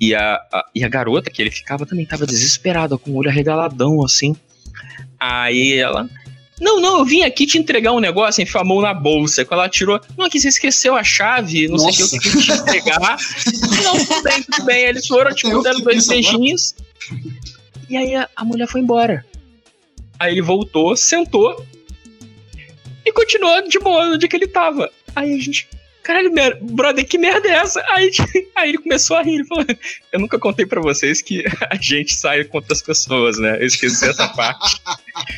E 0.00 0.14
a, 0.14 0.34
a- 0.52 0.64
e 0.74 0.84
a 0.84 0.88
garota 0.88 1.30
que 1.30 1.42
ele 1.42 1.50
ficava 1.50 1.84
também 1.84 2.06
tava 2.06 2.26
desesperada, 2.26 2.96
com 2.96 3.10
o 3.10 3.16
olho 3.16 3.28
arregaladão, 3.28 4.04
assim. 4.04 4.36
Aí 5.18 5.74
ela. 5.74 6.08
Não, 6.60 6.80
não, 6.80 7.00
eu 7.00 7.04
vim 7.04 7.22
aqui 7.22 7.46
te 7.46 7.58
entregar 7.58 7.90
um 7.92 7.98
negócio, 7.98 8.40
enfiou 8.40 8.60
a 8.60 8.64
mão 8.64 8.80
na 8.80 8.94
bolsa. 8.94 9.44
Quando 9.44 9.60
ela 9.60 9.68
tirou, 9.68 10.00
não, 10.16 10.26
aqui 10.26 10.38
você 10.38 10.48
esqueceu 10.48 10.94
a 10.94 11.02
chave, 11.02 11.66
não 11.66 11.78
sei 11.78 11.90
o 11.90 11.92
que, 11.96 12.02
eu 12.02 12.06
Nossa. 12.06 12.20
tenho 12.20 12.32
que 12.36 12.42
te 12.42 12.52
entregar. 12.52 13.00
não, 13.82 13.96
tudo 14.06 14.22
bem, 14.22 14.42
tudo 14.42 14.64
bem. 14.64 14.84
Eles 14.84 15.06
foram, 15.06 15.34
tipo, 15.34 15.60
dando 15.62 15.80
dois 15.82 16.06
beijinhos. 16.06 16.76
E 17.90 17.96
aí 17.96 18.14
a, 18.14 18.28
a 18.36 18.44
mulher 18.44 18.68
foi 18.68 18.80
embora. 18.80 19.24
Aí 20.18 20.32
ele 20.32 20.42
voltou, 20.42 20.96
sentou 20.96 21.64
e 23.04 23.12
continuou 23.12 23.66
de 23.68 23.78
boa 23.78 24.06
onde 24.14 24.28
que 24.28 24.36
ele 24.36 24.46
tava. 24.48 24.90
Aí 25.14 25.34
a 25.34 25.38
gente. 25.38 25.68
Caralho, 26.02 26.30
mer- 26.34 26.58
brother, 26.62 27.06
que 27.08 27.16
merda 27.16 27.48
é 27.48 27.52
essa? 27.52 27.82
Aí, 27.88 28.10
aí 28.54 28.68
ele 28.68 28.78
começou 28.78 29.16
a 29.16 29.22
rir. 29.22 29.36
Ele 29.36 29.44
falou: 29.46 29.64
Eu 30.12 30.20
nunca 30.20 30.38
contei 30.38 30.66
pra 30.66 30.80
vocês 30.80 31.22
que 31.22 31.44
a 31.70 31.76
gente 31.76 32.14
sai 32.14 32.44
contra 32.44 32.72
as 32.74 32.82
pessoas, 32.82 33.38
né? 33.38 33.56
Eu 33.60 33.66
esqueci 33.66 34.06
essa 34.06 34.28
parte. 34.28 34.80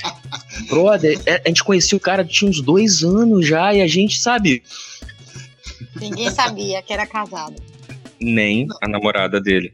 Brother, 0.68 1.20
é- 1.24 1.43
a 1.45 1.49
gente 1.49 1.62
conhecia 1.62 1.97
o 1.97 2.01
cara 2.01 2.24
tinha 2.24 2.51
uns 2.51 2.61
dois 2.61 3.03
anos 3.05 3.47
já 3.47 3.72
e 3.74 3.81
a 3.81 3.87
gente, 3.87 4.18
sabe, 4.18 4.62
Ninguém 6.01 6.31
sabia 6.31 6.83
que 6.83 6.93
era 6.93 7.07
casado. 7.07 7.55
nem 8.20 8.66
a 8.83 8.89
namorada 8.89 9.41
dele. 9.41 9.72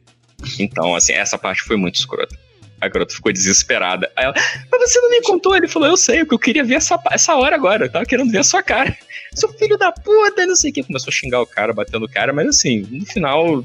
Então, 0.59 0.95
assim, 0.95 1.13
essa 1.13 1.39
parte 1.39 1.63
foi 1.63 1.77
muito 1.77 1.95
escrota. 1.97 2.37
A 2.83 2.89
garota 2.89 3.15
ficou 3.15 3.33
desesperada. 3.33 4.11
Aí 4.17 4.25
ela, 4.25 4.35
mas 4.69 4.91
você 4.91 5.01
não 5.01 5.09
me 5.09 5.23
contou? 5.23 5.57
Ele 5.57 5.69
falou, 5.69 5.89
eu 5.89 5.97
sei, 5.97 6.19
porque 6.25 6.35
eu 6.35 6.39
queria 6.39 6.65
ver 6.65 6.75
essa, 6.75 7.01
essa 7.13 7.37
hora 7.37 7.55
agora. 7.55 7.87
Eu 7.87 7.93
tava 7.93 8.05
querendo 8.05 8.33
ver 8.33 8.39
a 8.39 8.45
sua 8.45 8.61
cara. 8.61 8.97
Seu 9.33 9.49
filho 9.53 9.79
da 9.79 9.93
puta, 9.93 10.45
não 10.45 10.57
sei 10.57 10.73
o 10.73 10.75
que. 10.75 10.83
Começou 10.83 11.09
a 11.09 11.13
xingar 11.13 11.41
o 11.41 11.47
cara, 11.47 11.73
batendo 11.73 12.07
o 12.07 12.09
cara, 12.09 12.33
mas 12.33 12.49
assim, 12.49 12.85
no 12.91 13.07
final, 13.07 13.65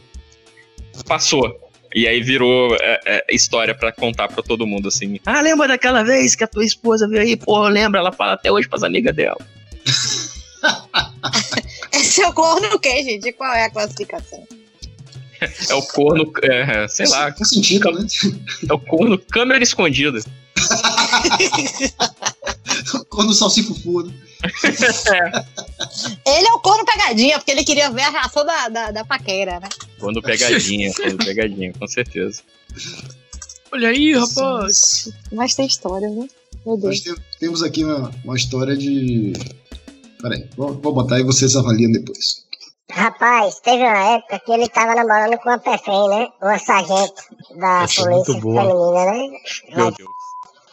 passou. 1.07 1.59
E 1.95 2.07
aí 2.07 2.21
virou 2.21 2.75
é, 2.75 2.99
é, 3.07 3.25
história 3.31 3.73
pra 3.73 3.91
contar 3.91 4.27
pra 4.27 4.43
todo 4.43 4.67
mundo, 4.67 4.87
assim. 4.87 5.19
Ah, 5.25 5.41
lembra 5.41 5.67
daquela 5.67 6.03
vez 6.03 6.35
que 6.35 6.43
a 6.43 6.47
tua 6.47 6.63
esposa 6.63 7.07
veio 7.07 7.23
aí? 7.23 7.35
Porra, 7.35 7.69
lembra? 7.69 7.99
Ela 7.99 8.11
fala 8.11 8.33
até 8.33 8.51
hoje 8.51 8.69
pras 8.69 8.83
amigas 8.83 9.15
dela. 9.15 9.39
Esse 11.91 12.21
é 12.21 12.27
o 12.27 12.33
corno 12.33 12.67
o 12.75 12.79
quê, 12.79 13.03
gente? 13.03 13.31
Qual 13.31 13.51
é 13.51 13.65
a 13.65 13.71
classificação? 13.71 14.45
É 15.69 15.75
o 15.75 15.81
corno, 15.83 16.31
é, 16.43 16.87
sei 16.87 17.07
lá, 17.07 17.31
Faz 17.33 17.49
sentido, 17.49 17.91
né? 17.91 18.05
é 18.69 18.73
o 18.73 18.79
corno 18.79 19.17
câmera 19.17 19.63
escondida. 19.63 20.19
Quando 23.09 23.31
o 23.31 23.33
salsifufu, 23.33 24.01
né? 24.03 24.13
Ele 26.25 26.47
é 26.47 26.51
o 26.53 26.59
corno 26.59 26.85
pegadinha, 26.85 27.37
porque 27.39 27.51
ele 27.51 27.63
queria 27.63 27.89
ver 27.89 28.03
a 28.03 28.09
reação 28.09 28.45
da, 28.45 28.69
da, 28.69 28.91
da 28.91 29.05
paquera, 29.05 29.59
né? 29.59 29.69
Quando 29.99 30.21
pegadinha, 30.21 30.93
quando 30.93 31.17
pegadinha, 31.25 31.73
com 31.73 31.87
certeza. 31.87 32.41
Olha 33.71 33.89
aí, 33.89 34.13
rapaz. 34.13 35.09
Mas 35.31 35.55
tem 35.55 35.65
história, 35.65 36.09
né? 36.09 36.27
Meu 36.65 36.77
Nós 36.77 37.01
Deus. 37.01 37.17
te- 37.17 37.23
temos 37.39 37.63
aqui 37.63 37.83
uma, 37.83 38.11
uma 38.23 38.35
história 38.35 38.75
de. 38.77 39.33
Peraí, 40.21 40.45
vou, 40.55 40.73
vou 40.73 40.93
botar 40.93 41.19
e 41.19 41.23
vocês 41.23 41.55
avaliam 41.55 41.91
depois. 41.91 42.45
Rapaz, 42.91 43.59
teve 43.59 43.83
uma 43.83 44.15
época 44.15 44.39
que 44.39 44.51
ele 44.51 44.69
tava 44.69 44.95
namorando 44.95 45.37
com 45.39 45.49
uma 45.49 45.59
PFM, 45.59 46.07
né? 46.09 46.29
Uma 46.41 46.57
sargento 46.57 47.21
da 47.55 47.83
Essa 47.83 48.03
polícia 48.03 48.33
feminina, 48.33 49.05
né? 49.05 49.29
Meu 49.75 49.91
Deus. 49.91 50.17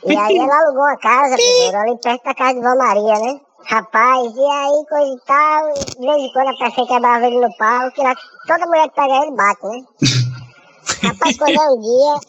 E 0.07 0.17
aí 0.17 0.39
ela 0.39 0.59
alugou 0.61 0.83
uma 0.83 0.97
casa, 0.99 1.35
primeiro, 1.35 1.77
ali 1.77 1.99
perto 1.99 2.25
da 2.25 2.35
casa 2.35 2.55
de 2.55 2.61
Vó 2.61 2.77
Maria, 2.77 3.19
né? 3.19 3.41
Rapaz, 3.65 4.37
e 4.37 4.45
aí 4.45 4.87
coisa 4.87 5.15
e 5.15 5.21
tal, 5.27 5.73
de 5.73 6.07
vez 6.07 6.23
em 6.23 6.33
quando 6.33 6.49
a 6.49 6.71
PFM 6.71 6.87
quebrava 6.87 7.27
ele 7.27 7.41
no 7.41 7.57
pau, 7.57 7.91
que 7.93 8.03
lá, 8.03 8.15
toda 8.47 8.67
mulher 8.67 8.89
que 8.91 8.95
pega 8.95 9.23
ele 9.23 9.31
bate, 9.31 9.67
né? 9.67 9.85
Rapaz, 11.09 11.39
quando 11.39 11.61
é 11.61 11.71
um 11.71 11.81
dia, 11.81 12.21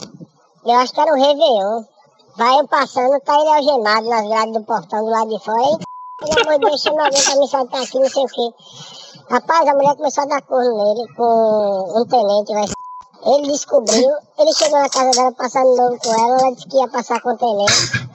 eu 0.65 0.79
acho 0.79 0.93
que 0.93 1.01
era 1.01 1.11
o 1.11 1.15
Réveillon, 1.15 1.83
vai 2.37 2.59
eu 2.59 2.67
passando, 2.67 3.19
tá 3.19 3.37
ele 3.37 3.49
algemado 3.49 4.09
nas 4.09 4.27
grades 4.27 4.53
do 4.53 4.63
portão 4.63 5.03
do 5.03 5.11
lado 5.11 5.29
de 5.29 5.43
fora, 5.43 5.79
e 6.21 6.25
pelo 6.25 6.47
amor 6.47 6.59
de 6.59 6.65
Deus, 6.65 6.81
chama 6.81 7.05
alguém 7.05 7.21
pra 7.21 7.35
me 7.35 7.47
soltar 7.47 7.83
aqui, 7.83 7.99
não 7.99 8.09
sei 8.09 8.23
o 8.23 8.27
quê. 8.27 9.04
Rapaz, 9.29 9.67
a 9.67 9.73
mulher 9.73 9.95
começou 9.95 10.23
a 10.23 10.27
dar 10.27 10.41
corno 10.43 10.77
nele 10.77 11.07
com 11.15 11.99
um 11.99 12.05
tenente, 12.05 12.53
vai 12.53 12.65
ele 13.25 13.51
descobriu, 13.51 14.09
ele 14.37 14.53
chegou 14.53 14.79
na 14.79 14.87
casa 14.87 15.09
dela 15.09 15.31
passando 15.31 15.75
novo 15.75 15.97
com 15.97 16.13
ela, 16.13 16.41
ela 16.41 16.51
disse 16.53 16.67
que 16.67 16.77
ia 16.77 16.87
passar 16.87 17.19
com 17.21 17.31
o 17.31 17.37
tenente. 17.37 18.05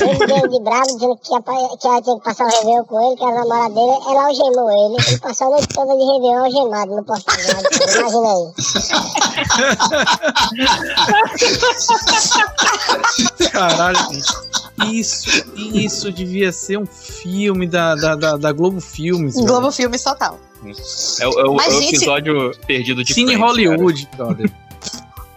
Ele 0.00 0.26
deu 0.26 0.46
de 0.46 0.60
bravo, 0.60 0.86
dizendo 0.86 1.16
que, 1.16 1.32
ia, 1.32 1.40
que 1.40 1.86
ela 1.86 2.02
tinha 2.02 2.16
que 2.18 2.22
passar 2.22 2.44
o 2.44 2.50
Réveillon 2.50 2.84
com 2.84 3.00
ele, 3.00 3.16
que 3.16 3.24
era 3.24 3.34
namorada 3.36 3.74
dele. 3.74 3.98
Ela 4.06 4.26
algemou 4.26 4.70
ele. 4.70 4.96
Ele 5.08 5.18
passou 5.20 5.46
a 5.46 5.50
noite 5.52 5.68
toda 5.68 5.96
de 5.96 6.04
Réveillon 6.04 6.44
algemado 6.44 6.96
no 6.96 7.02
portão. 7.02 7.34
Imagina 7.96 8.28
aí. 8.28 8.52
Caralho, 13.50 13.98
gente. 14.10 14.57
Isso, 14.92 15.28
isso 15.56 16.12
devia 16.12 16.52
ser 16.52 16.78
um 16.78 16.86
filme 16.86 17.66
da, 17.66 17.94
da, 17.94 18.14
da, 18.14 18.36
da 18.36 18.52
Globo 18.52 18.80
Filmes. 18.80 19.34
velho. 19.34 19.46
Globo 19.46 19.70
Filmes 19.72 20.02
total. 20.02 20.38
É, 21.20 21.26
o- 21.26 21.40
é 21.40 21.44
o- 21.44 21.60
é 21.60 21.68
o 21.68 21.80
gente- 21.80 21.96
episódio 21.96 22.52
perdido 22.66 23.02
de 23.04 23.14
Cine 23.14 23.32
Friends, 23.36 23.44
Hollywood, 23.50 24.08
brother. 24.16 24.52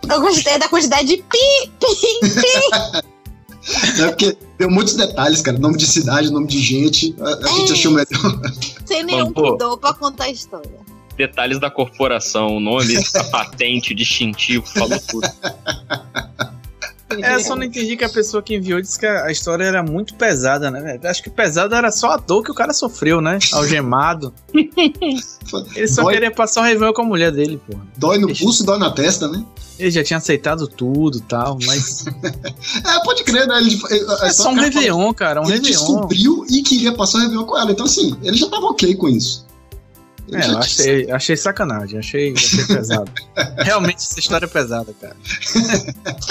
Eu 0.10 0.22
gostei 0.22 0.58
da 0.58 0.68
quantidade 0.68 1.08
de 1.08 1.18
pi, 1.18 1.72
pi, 1.80 2.30
pi. 2.42 4.02
É 4.02 4.08
porque 4.08 4.36
deu 4.58 4.70
muitos 4.70 4.96
detalhes, 4.96 5.42
cara. 5.42 5.58
Nome 5.60 5.78
de 5.78 5.86
cidade, 5.86 6.32
nome 6.32 6.48
de 6.48 6.60
gente. 6.60 7.16
A, 7.22 7.46
a 7.46 7.52
gente 7.52 7.70
É. 7.70 7.74
achou 7.74 7.92
melhor. 7.92 8.42
sem 8.86 9.04
nenhum 9.04 9.32
pô. 9.32 9.52
pudor 9.52 9.78
pra 9.78 9.94
contar 9.94 10.24
a 10.26 10.30
história. 10.32 10.68
cara. 10.70 10.82
Detalhes 11.16 11.60
da 11.60 11.70
corporação, 11.70 12.60
nome, 12.60 12.96
a 13.16 13.24
patente, 13.26 13.94
distintivo, 13.94 14.66
falou 14.66 15.00
tudo. 15.08 15.28
É, 17.20 17.39
só 17.39 17.55
não 17.55 17.64
entendi 17.64 17.97
que 17.97 18.03
a 18.03 18.09
pessoa 18.09 18.41
que 18.41 18.55
enviou 18.55 18.82
disse 18.82 18.99
que 18.99 19.05
a 19.05 19.32
história 19.32 19.64
era 19.64 19.84
muito 19.84 20.16
pesada, 20.16 20.70
né, 20.72 20.80
velho? 20.82 21.07
Acho 21.09 21.24
que 21.24 21.30
pesada 21.30 21.76
era 21.78 21.91
só 21.91 22.12
a 22.12 22.18
dor 22.18 22.43
que 22.43 22.51
o 22.51 22.55
cara 22.55 22.74
sofreu, 22.74 23.22
né? 23.22 23.39
Algemado. 23.51 24.34
Ele 25.76 25.88
só 25.88 26.03
Dói, 26.03 26.14
queria 26.14 26.32
passar 26.32 26.62
o 26.62 26.64
Réveillon 26.64 26.93
com 26.93 27.01
a 27.01 27.05
mulher 27.05 27.32
dele, 27.32 27.59
porra. 27.68 27.86
dói 27.97 28.18
no 28.18 28.34
pulso, 28.34 28.64
dói 28.64 28.78
na 28.80 28.91
testa, 28.91 29.28
né? 29.28 29.43
Ele 29.80 29.89
já 29.91 30.03
tinha 30.03 30.18
aceitado 30.18 30.68
tudo 30.68 31.18
e 31.18 31.22
tal, 31.22 31.57
mas. 31.66 32.05
É, 32.86 33.03
pode 33.03 33.24
crer, 33.24 33.47
né? 33.47 33.57
Ele, 33.57 33.80
É 34.22 34.32
só 34.32 34.49
um 34.51 34.55
Réveillon, 34.55 35.14
cara. 35.14 35.41
Um 35.41 35.45
Ele 35.45 35.53
Réveillon. 35.53 35.72
descobriu 35.78 36.45
e 36.49 36.62
queria 36.62 36.93
passar 36.93 37.18
o 37.18 37.22
Réveillon 37.22 37.45
com 37.45 37.57
ela. 37.57 37.72
Então, 37.72 37.86
assim, 37.86 38.16
ele 38.24 38.38
já 38.38 38.47
tava 38.49 38.68
ok 38.68 38.95
com 38.95 39.09
isso. 39.09 39.45
É, 40.34 40.46
eu 40.52 40.58
achei, 40.58 41.12
achei 41.12 41.36
sacanagem, 41.38 42.00
achei, 42.00 42.34
achei 42.34 42.64
pesado. 42.66 43.12
Realmente 43.60 43.98
essa 43.98 44.20
história 44.20 44.46
é 44.46 44.50
pesada, 44.50 44.94
cara. 45.02 45.16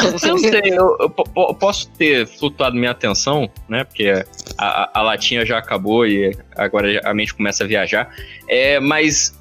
Eu 0.02 0.12
não 0.12 0.38
sei, 0.38 0.60
eu, 0.64 0.96
eu 1.00 1.10
po- 1.10 1.54
posso 1.54 1.88
ter 1.90 2.26
flutuado 2.26 2.76
minha 2.76 2.90
atenção, 2.92 3.48
né? 3.68 3.84
Porque 3.84 4.24
a, 4.56 4.64
a- 4.66 4.90
a 4.94 5.02
latinha 5.02 5.44
já 5.44 5.58
acabou 5.58 6.06
e 6.06 6.36
agora 6.56 7.00
a 7.04 7.12
mente 7.14 7.34
começa 7.34 7.64
a 7.64 7.66
viajar. 7.66 8.08
É, 8.48 8.80
mas 8.80 9.34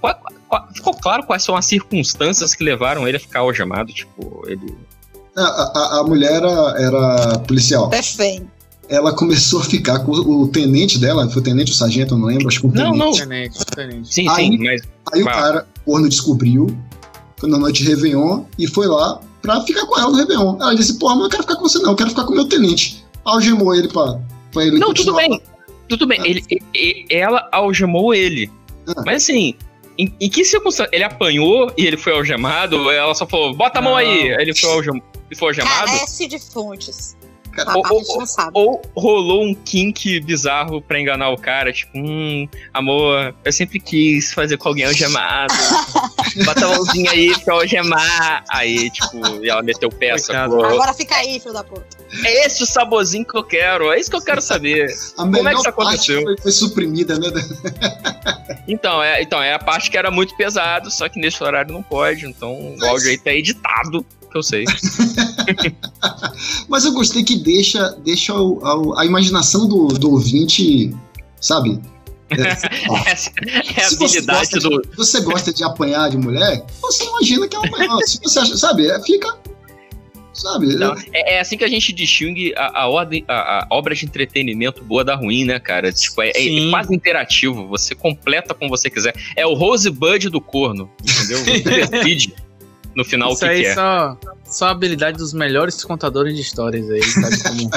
qual- 0.00 0.20
qual- 0.48 0.68
ficou 0.74 0.94
claro 0.94 1.24
quais 1.24 1.42
são 1.42 1.56
as 1.56 1.64
circunstâncias 1.66 2.54
que 2.54 2.62
levaram 2.62 3.08
ele 3.08 3.16
a 3.16 3.20
ficar 3.20 3.40
algemado? 3.40 3.92
Tipo, 3.92 4.44
ele. 4.46 4.76
A, 5.36 5.42
a, 5.42 6.00
a 6.00 6.04
mulher 6.04 6.32
era, 6.42 6.74
era 6.78 7.38
policial. 7.40 7.88
Perfeito. 7.90 8.46
Ela 8.88 9.14
começou 9.14 9.60
a 9.60 9.64
ficar 9.64 10.00
com 10.00 10.12
o, 10.12 10.46
tenente 10.48 10.98
dela, 10.98 11.28
foi 11.30 11.40
o 11.40 11.44
tenente 11.44 11.70
ou 11.70 11.76
sargento, 11.76 12.14
eu 12.14 12.18
não 12.18 12.26
lembro, 12.26 12.48
acho 12.48 12.60
que 12.60 12.66
o 12.66 12.70
Não, 12.72 12.92
tenente. 12.92 12.98
não. 12.98 13.12
Tenente, 13.12 13.58
tenente. 13.66 14.14
Sim, 14.14 14.28
Aí- 14.28 14.46
sim, 14.48 14.58
mas. 14.58 14.82
Aí 15.12 15.22
o 15.22 15.24
cara, 15.24 15.66
o 15.86 15.92
corno 15.92 16.08
descobriu, 16.08 16.66
foi 17.38 17.48
na 17.48 17.58
noite 17.58 17.82
de 17.82 17.88
Réveillon, 17.88 18.44
e 18.58 18.66
foi 18.66 18.86
lá 18.86 19.20
pra 19.40 19.60
ficar 19.62 19.86
com 19.86 19.98
ela 19.98 20.10
no 20.10 20.16
Réveillon. 20.16 20.56
Ela 20.60 20.74
disse, 20.74 20.98
porra, 20.98 21.14
mas 21.16 21.20
eu 21.20 21.22
não 21.24 21.30
quero 21.30 21.42
ficar 21.44 21.56
com 21.56 21.62
você 21.62 21.78
não, 21.78 21.90
eu 21.90 21.96
quero 21.96 22.10
ficar 22.10 22.24
com 22.24 22.32
o 22.32 22.36
meu 22.36 22.44
tenente. 22.48 23.04
Algemou 23.24 23.74
ele 23.74 23.88
pra, 23.88 24.20
pra 24.52 24.64
ele 24.64 24.78
Não, 24.78 24.92
tudo 24.92 25.14
bem. 25.14 25.40
Tudo 25.88 26.06
bem. 26.06 26.20
Ele, 26.24 26.42
e- 26.50 26.60
e- 26.74 27.06
ela 27.10 27.48
algemou 27.52 28.14
ele. 28.14 28.50
Ah. 28.86 29.02
Mas 29.04 29.22
assim, 29.22 29.54
em, 29.98 30.14
em 30.20 30.28
que 30.28 30.44
circunstância? 30.44 30.90
Ele 30.92 31.04
apanhou 31.04 31.72
e 31.76 31.86
ele 31.86 31.96
foi 31.96 32.12
algemado? 32.14 32.76
Ou 32.76 32.90
ela 32.90 33.14
só 33.14 33.26
falou, 33.26 33.54
bota 33.54 33.78
a 33.78 33.82
mão 33.82 33.96
aí. 33.96 34.32
Aí 34.34 34.42
Ele 34.42 34.54
foi, 34.54 34.70
algem, 34.70 34.94
ele 34.94 35.38
foi 35.38 35.48
algemado? 35.48 35.86
Carece 35.86 36.26
de 36.26 36.38
fontes. 36.38 37.16
Cara, 37.54 37.74
ou- 37.78 38.26
sabe. 38.26 38.50
Ou 38.54 38.82
rolou 38.96 39.44
um 39.44 39.54
kink 39.54 40.20
bizarro 40.20 40.80
pra 40.82 41.00
enganar 41.00 41.30
o 41.30 41.36
cara, 41.38 41.72
tipo, 41.72 41.92
hum, 41.96 42.48
amor, 42.72 43.34
eu 43.44 43.52
sempre 43.52 43.78
quis 43.78 44.32
fazer 44.32 44.56
com 44.56 44.68
alguém 44.68 44.84
algemado. 44.84 45.54
Bota 46.44 46.64
a 46.64 46.68
mãozinha 46.68 47.10
aí 47.12 47.38
pra 47.44 47.54
algemar. 47.54 48.44
Aí, 48.50 48.90
tipo, 48.90 49.44
e 49.44 49.48
ela 49.48 49.62
meteu 49.62 49.90
sacou? 50.18 50.64
Agora 50.64 50.92
fica 50.92 51.14
aí, 51.16 51.38
filho 51.38 51.54
da 51.54 51.62
puta. 51.62 51.86
É 52.24 52.46
esse 52.46 52.62
o 52.62 52.66
saborzinho 52.66 53.24
que 53.24 53.36
eu 53.36 53.44
quero, 53.44 53.92
é 53.92 53.98
isso 53.98 54.10
que 54.10 54.16
eu 54.16 54.22
quero 54.22 54.40
saber. 54.40 54.86
A 55.16 55.22
Como 55.22 55.48
é 55.48 55.52
que 55.52 55.58
isso 55.58 55.68
aconteceu? 55.68 56.22
foi, 56.22 56.36
foi 56.38 56.52
suprimida, 56.52 57.18
né? 57.18 57.28
Então 58.66 59.02
é, 59.02 59.22
então, 59.22 59.42
é 59.42 59.52
a 59.54 59.58
parte 59.58 59.90
que 59.90 59.96
era 59.96 60.10
muito 60.10 60.36
pesado, 60.36 60.90
só 60.90 61.08
que 61.08 61.18
nesse 61.18 61.42
horário 61.42 61.72
não 61.72 61.82
pode, 61.82 62.26
então 62.26 62.52
o 62.52 62.84
áudio 62.86 63.10
aí 63.10 63.18
tá 63.18 63.32
editado, 63.32 64.04
que 64.34 64.38
eu 64.38 64.42
sei. 64.42 64.64
Mas 66.68 66.84
eu 66.84 66.92
gostei 66.92 67.22
que 67.22 67.36
deixa, 67.36 67.90
deixa 68.04 68.34
o- 68.34 68.94
a, 68.96 69.02
a 69.02 69.06
imaginação 69.06 69.66
do, 69.68 69.88
do 69.88 70.10
ouvinte, 70.12 70.94
sabe? 71.40 71.80
É, 72.36 72.48
Essa 73.12 73.30
é 73.76 73.84
a 73.84 73.88
se 73.90 73.96
você 73.98 74.18
habilidade 74.18 74.50
gosta, 74.50 74.58
do. 74.60 74.80
de, 74.82 74.88
se 74.90 74.96
você 74.96 75.20
gosta 75.20 75.52
de 75.52 75.62
apanhar 75.62 76.08
de 76.10 76.16
mulher, 76.16 76.64
você 76.80 77.04
imagina 77.04 77.46
que 77.46 77.54
ela 77.54 77.66
apanhou. 77.66 78.00
se 78.06 78.18
você 78.20 78.38
acha, 78.40 78.56
sabe, 78.56 78.88
é, 78.88 79.00
fica. 79.02 79.36
Sabe? 80.32 80.74
Não, 80.74 80.94
é, 81.12 81.34
é 81.36 81.40
assim 81.40 81.56
que 81.56 81.62
a 81.62 81.68
gente 81.68 81.92
distingue 81.92 82.52
a, 82.56 82.80
a, 82.80 82.88
ordem, 82.88 83.24
a, 83.28 83.64
a 83.64 83.66
obra 83.70 83.94
de 83.94 84.04
entretenimento 84.04 84.82
boa 84.82 85.04
da 85.04 85.14
ruim, 85.14 85.44
né, 85.44 85.60
cara? 85.60 85.92
Tipo, 85.92 86.22
é, 86.22 86.30
é- 86.34 86.66
é 86.66 86.70
quase 86.70 86.92
interativo. 86.92 87.68
Você 87.68 87.94
completa 87.94 88.52
como 88.52 88.68
você 88.68 88.90
quiser. 88.90 89.14
É 89.36 89.46
o 89.46 89.54
Rosebud 89.54 90.28
do 90.28 90.40
corno, 90.40 90.90
entendeu? 91.02 91.38
Você 91.44 91.86
decide 91.86 92.34
no 92.96 93.04
final 93.04 93.32
Isso 93.32 93.44
o 93.44 93.48
que 93.48 93.52
aí 93.52 93.62
quer. 93.62 93.74
só, 93.74 94.16
só 94.44 94.66
a 94.66 94.70
habilidade 94.70 95.18
dos 95.18 95.32
melhores 95.32 95.82
contadores 95.84 96.34
de 96.34 96.40
histórias 96.42 96.88
aí, 96.90 97.02
sabe 97.02 97.42
como... 97.42 97.70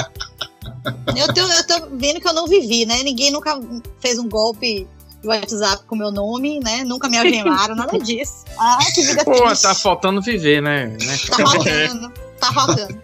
Eu 1.16 1.34
tô, 1.34 1.40
eu 1.40 1.66
tô 1.66 1.88
vendo 1.96 2.20
que 2.20 2.28
eu 2.28 2.32
não 2.32 2.46
vivi, 2.46 2.86
né? 2.86 3.02
Ninguém 3.02 3.30
nunca 3.30 3.60
fez 4.00 4.18
um 4.18 4.28
golpe 4.28 4.86
de 5.20 5.28
WhatsApp 5.28 5.84
com 5.86 5.96
meu 5.96 6.10
nome, 6.12 6.60
né? 6.60 6.84
Nunca 6.84 7.08
me 7.08 7.18
algemaram, 7.18 7.74
nada 7.74 7.98
disso. 8.00 8.44
Ah, 8.58 8.78
que 8.94 9.02
vida 9.02 9.24
Pô, 9.24 9.32
triste. 9.46 9.62
tá 9.62 9.74
faltando 9.74 10.22
viver, 10.22 10.62
né? 10.62 10.86
né? 10.86 11.18
Tá 11.28 11.36
faltando. 11.36 12.12
Tá 12.40 12.52
faltando. 12.52 13.02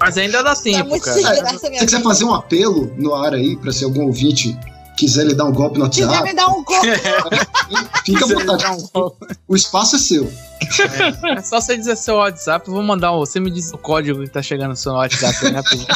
Mas 0.00 0.18
ainda 0.18 0.42
dá 0.42 0.54
Tá 0.54 0.62
tempo, 0.62 0.88
muito 0.90 1.04
cara. 1.04 1.16
Se 1.16 1.52
você 1.52 1.70
quiser 1.70 2.02
fazer 2.02 2.24
um 2.24 2.34
apelo 2.34 2.92
no 2.96 3.14
ar 3.14 3.32
aí, 3.34 3.56
pra 3.56 3.72
se 3.72 3.84
algum 3.84 4.06
ouvinte 4.06 4.58
quiser 4.96 5.24
lhe 5.24 5.34
dar 5.34 5.44
um 5.44 5.52
golpe 5.52 5.78
no 5.78 5.88
Quiser 5.90 6.06
WhatsApp, 6.06 6.28
me 6.28 6.34
dar 6.34 6.46
um 6.48 6.64
golpe. 6.64 6.88
fica 8.04 8.24
à 8.24 8.28
Quiser 8.28 8.44
vontade. 8.46 8.70
um 8.82 8.88
golpe. 8.92 9.26
O 9.48 9.54
espaço 9.56 9.96
é 9.96 9.98
seu. 9.98 10.32
É 11.36 11.42
só 11.42 11.60
você 11.60 11.76
dizer 11.76 11.96
seu 11.96 12.16
WhatsApp, 12.16 12.66
eu 12.66 12.74
vou 12.74 12.82
mandar 12.82 13.12
um. 13.12 13.18
Você 13.18 13.38
me 13.38 13.50
diz 13.50 13.72
o 13.72 13.78
código 13.78 14.20
que 14.22 14.28
tá 14.30 14.42
chegando 14.42 14.70
no 14.70 14.76
seu 14.76 14.92
WhatsApp 14.92 15.36
rapidinho. 15.52 15.86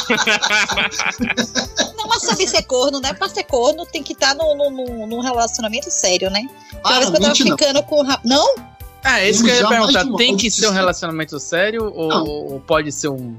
Não, 1.96 2.06
mas 2.08 2.22
sabe 2.22 2.46
ser 2.46 2.62
corno, 2.62 3.00
né? 3.00 3.12
Pra 3.12 3.28
ser 3.28 3.44
corno 3.44 3.84
tem 3.86 4.02
que 4.02 4.12
estar 4.12 4.34
no, 4.34 4.54
no, 4.54 4.70
no- 4.70 5.06
num 5.06 5.20
relacionamento 5.20 5.90
sério, 5.90 6.30
né? 6.30 6.42
Uma 6.84 6.98
vez 6.98 7.10
que 7.10 7.16
eu 7.16 7.20
tava 7.20 7.20
Claramente 7.20 7.44
não. 7.44 7.56
ficando 7.58 7.82
com. 7.84 8.02
Não? 8.24 8.54
Ah, 9.02 9.20
é 9.20 9.30
isso 9.30 9.42
que 9.42 9.50
eu 9.50 9.54
ia 9.54 9.66
perguntar. 9.68 10.04
Tem 10.16 10.36
que 10.36 10.50
ser 10.50 10.68
um 10.68 10.72
relacionamento 10.72 11.38
sério 11.40 11.90
ou, 11.94 12.52
ou 12.52 12.60
pode 12.60 12.92
ser 12.92 13.08
um. 13.08 13.36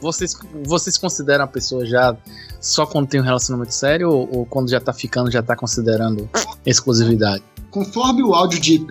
Vocês, 0.00 0.36
vocês 0.64 0.96
consideram 0.96 1.44
a 1.44 1.46
pessoa 1.48 1.84
já 1.86 2.16
só 2.60 2.86
quando 2.86 3.08
tem 3.08 3.20
um 3.20 3.24
relacionamento 3.24 3.72
sério 3.74 4.10
ou, 4.10 4.28
ou 4.38 4.46
quando 4.46 4.70
já 4.70 4.80
tá 4.80 4.92
ficando, 4.92 5.30
já 5.30 5.42
tá 5.42 5.56
considerando 5.56 6.28
exclusividade? 6.64 7.42
Conforme 7.70 8.22
o 8.22 8.34
áudio 8.34 8.60
de. 8.60 8.86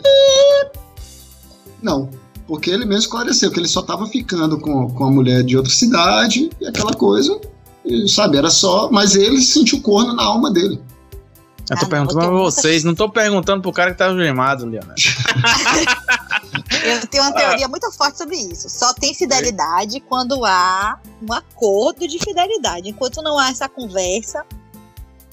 Não. 1.82 2.10
Porque 2.48 2.70
ele 2.70 2.86
mesmo 2.86 3.02
esclareceu 3.02 3.52
que 3.52 3.60
ele 3.60 3.68
só 3.68 3.82
tava 3.82 4.08
ficando 4.08 4.58
com, 4.60 4.90
com 4.90 5.04
a 5.06 5.12
mulher 5.12 5.44
de 5.44 5.58
outra 5.58 5.72
cidade 5.72 6.50
e 6.62 6.66
aquela 6.68 6.94
coisa. 6.94 7.40
E, 7.84 8.08
sabe, 8.08 8.38
era 8.38 8.50
só. 8.50 8.90
Mas 8.92 9.16
ele 9.16 9.42
sentiu 9.42 9.82
corno 9.82 10.14
na 10.14 10.24
alma 10.24 10.50
dele. 10.52 10.80
Eu 11.70 11.78
tô 11.78 11.86
Ah, 11.86 11.90
perguntando 11.90 12.20
pra 12.20 12.30
vocês, 12.30 12.86
não 12.86 12.96
tô 12.96 13.10
perguntando 13.10 13.62
pro 13.62 13.74
cara 13.74 13.92
que 13.92 13.98
tá 13.98 14.14
gemado, 14.16 14.66
Leonardo. 14.66 14.94
Eu 16.88 17.08
tenho 17.08 17.24
uma 17.24 17.34
teoria 17.34 17.68
muito 17.68 17.92
forte 17.92 18.18
sobre 18.18 18.38
isso. 18.38 18.70
Só 18.70 18.94
tem 18.94 19.14
fidelidade 19.14 20.00
quando 20.00 20.44
há 20.46 21.00
um 21.22 21.34
acordo 21.34 22.08
de 22.08 22.20
fidelidade. 22.20 22.90
Enquanto 22.90 23.22
não 23.22 23.38
há 23.38 23.50
essa 23.50 23.68
conversa, 23.70 24.46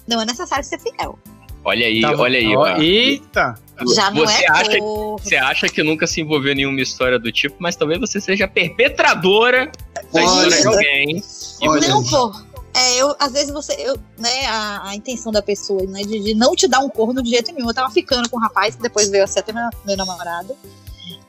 não 0.06 0.20
é 0.20 0.24
necessário 0.24 0.64
ser 0.64 0.78
fiel. 0.78 1.18
Olha 1.64 1.86
aí, 1.86 2.02
Tá 2.02 2.12
olha 2.12 2.38
aí. 2.38 2.56
Ó. 2.56 2.76
Eita! 2.76 3.54
Já 3.94 4.10
não 4.10 4.24
Você 4.24 4.44
é 4.44 4.50
acha-. 4.50 4.78
Você 5.22 5.36
acha 5.36 5.68
que 5.68 5.82
nunca 5.82 6.06
se 6.06 6.20
envolveu 6.20 6.52
em 6.52 6.56
nenhuma 6.56 6.80
história 6.80 7.18
do 7.18 7.32
tipo, 7.32 7.56
mas 7.58 7.74
talvez 7.74 7.98
você 7.98 8.20
seja 8.20 8.46
perpetradora 8.46 9.72
da 10.12 10.22
história 10.22 10.60
de 10.60 10.66
alguém. 10.66 11.22
E 11.62 11.68
Olha. 11.68 11.88
Não, 11.88 12.04
pô. 12.04 12.32
É, 12.76 12.96
eu, 12.96 13.14
às 13.20 13.32
vezes 13.32 13.52
você, 13.52 13.72
eu, 13.78 13.96
né, 14.18 14.46
a, 14.46 14.88
a 14.88 14.96
intenção 14.96 15.30
da 15.30 15.40
pessoa, 15.40 15.80
né, 15.86 16.02
de, 16.02 16.20
de 16.20 16.34
não 16.34 16.56
te 16.56 16.66
dar 16.66 16.80
um 16.80 16.88
corno 16.88 17.22
de 17.22 17.30
jeito 17.30 17.52
nenhum. 17.52 17.68
Eu 17.68 17.74
tava 17.74 17.90
ficando 17.90 18.28
com 18.28 18.36
um 18.36 18.40
rapaz 18.40 18.74
que 18.74 18.82
depois 18.82 19.08
veio 19.08 19.22
a 19.22 19.26
ser 19.28 19.40
até 19.40 19.52
meu, 19.52 19.62
meu 19.86 19.96
namorado. 19.96 20.56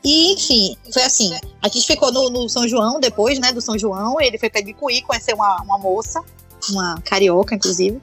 E, 0.06 0.34
enfim, 0.34 0.78
foi 0.94 1.02
assim. 1.02 1.36
A 1.64 1.68
gente 1.68 1.88
ficou 1.88 2.12
no, 2.12 2.30
no 2.30 2.48
São 2.48 2.68
João, 2.68 3.00
depois, 3.00 3.40
né, 3.40 3.52
do 3.52 3.60
São 3.60 3.76
João. 3.76 4.22
Ele 4.22 4.38
foi 4.38 4.52
pra 4.52 4.62
Ibicuí 4.62 5.02
conhecer 5.02 5.34
uma, 5.34 5.60
uma 5.64 5.80
moça, 5.80 6.24
uma 6.70 7.02
carioca, 7.02 7.56
inclusive. 7.56 8.00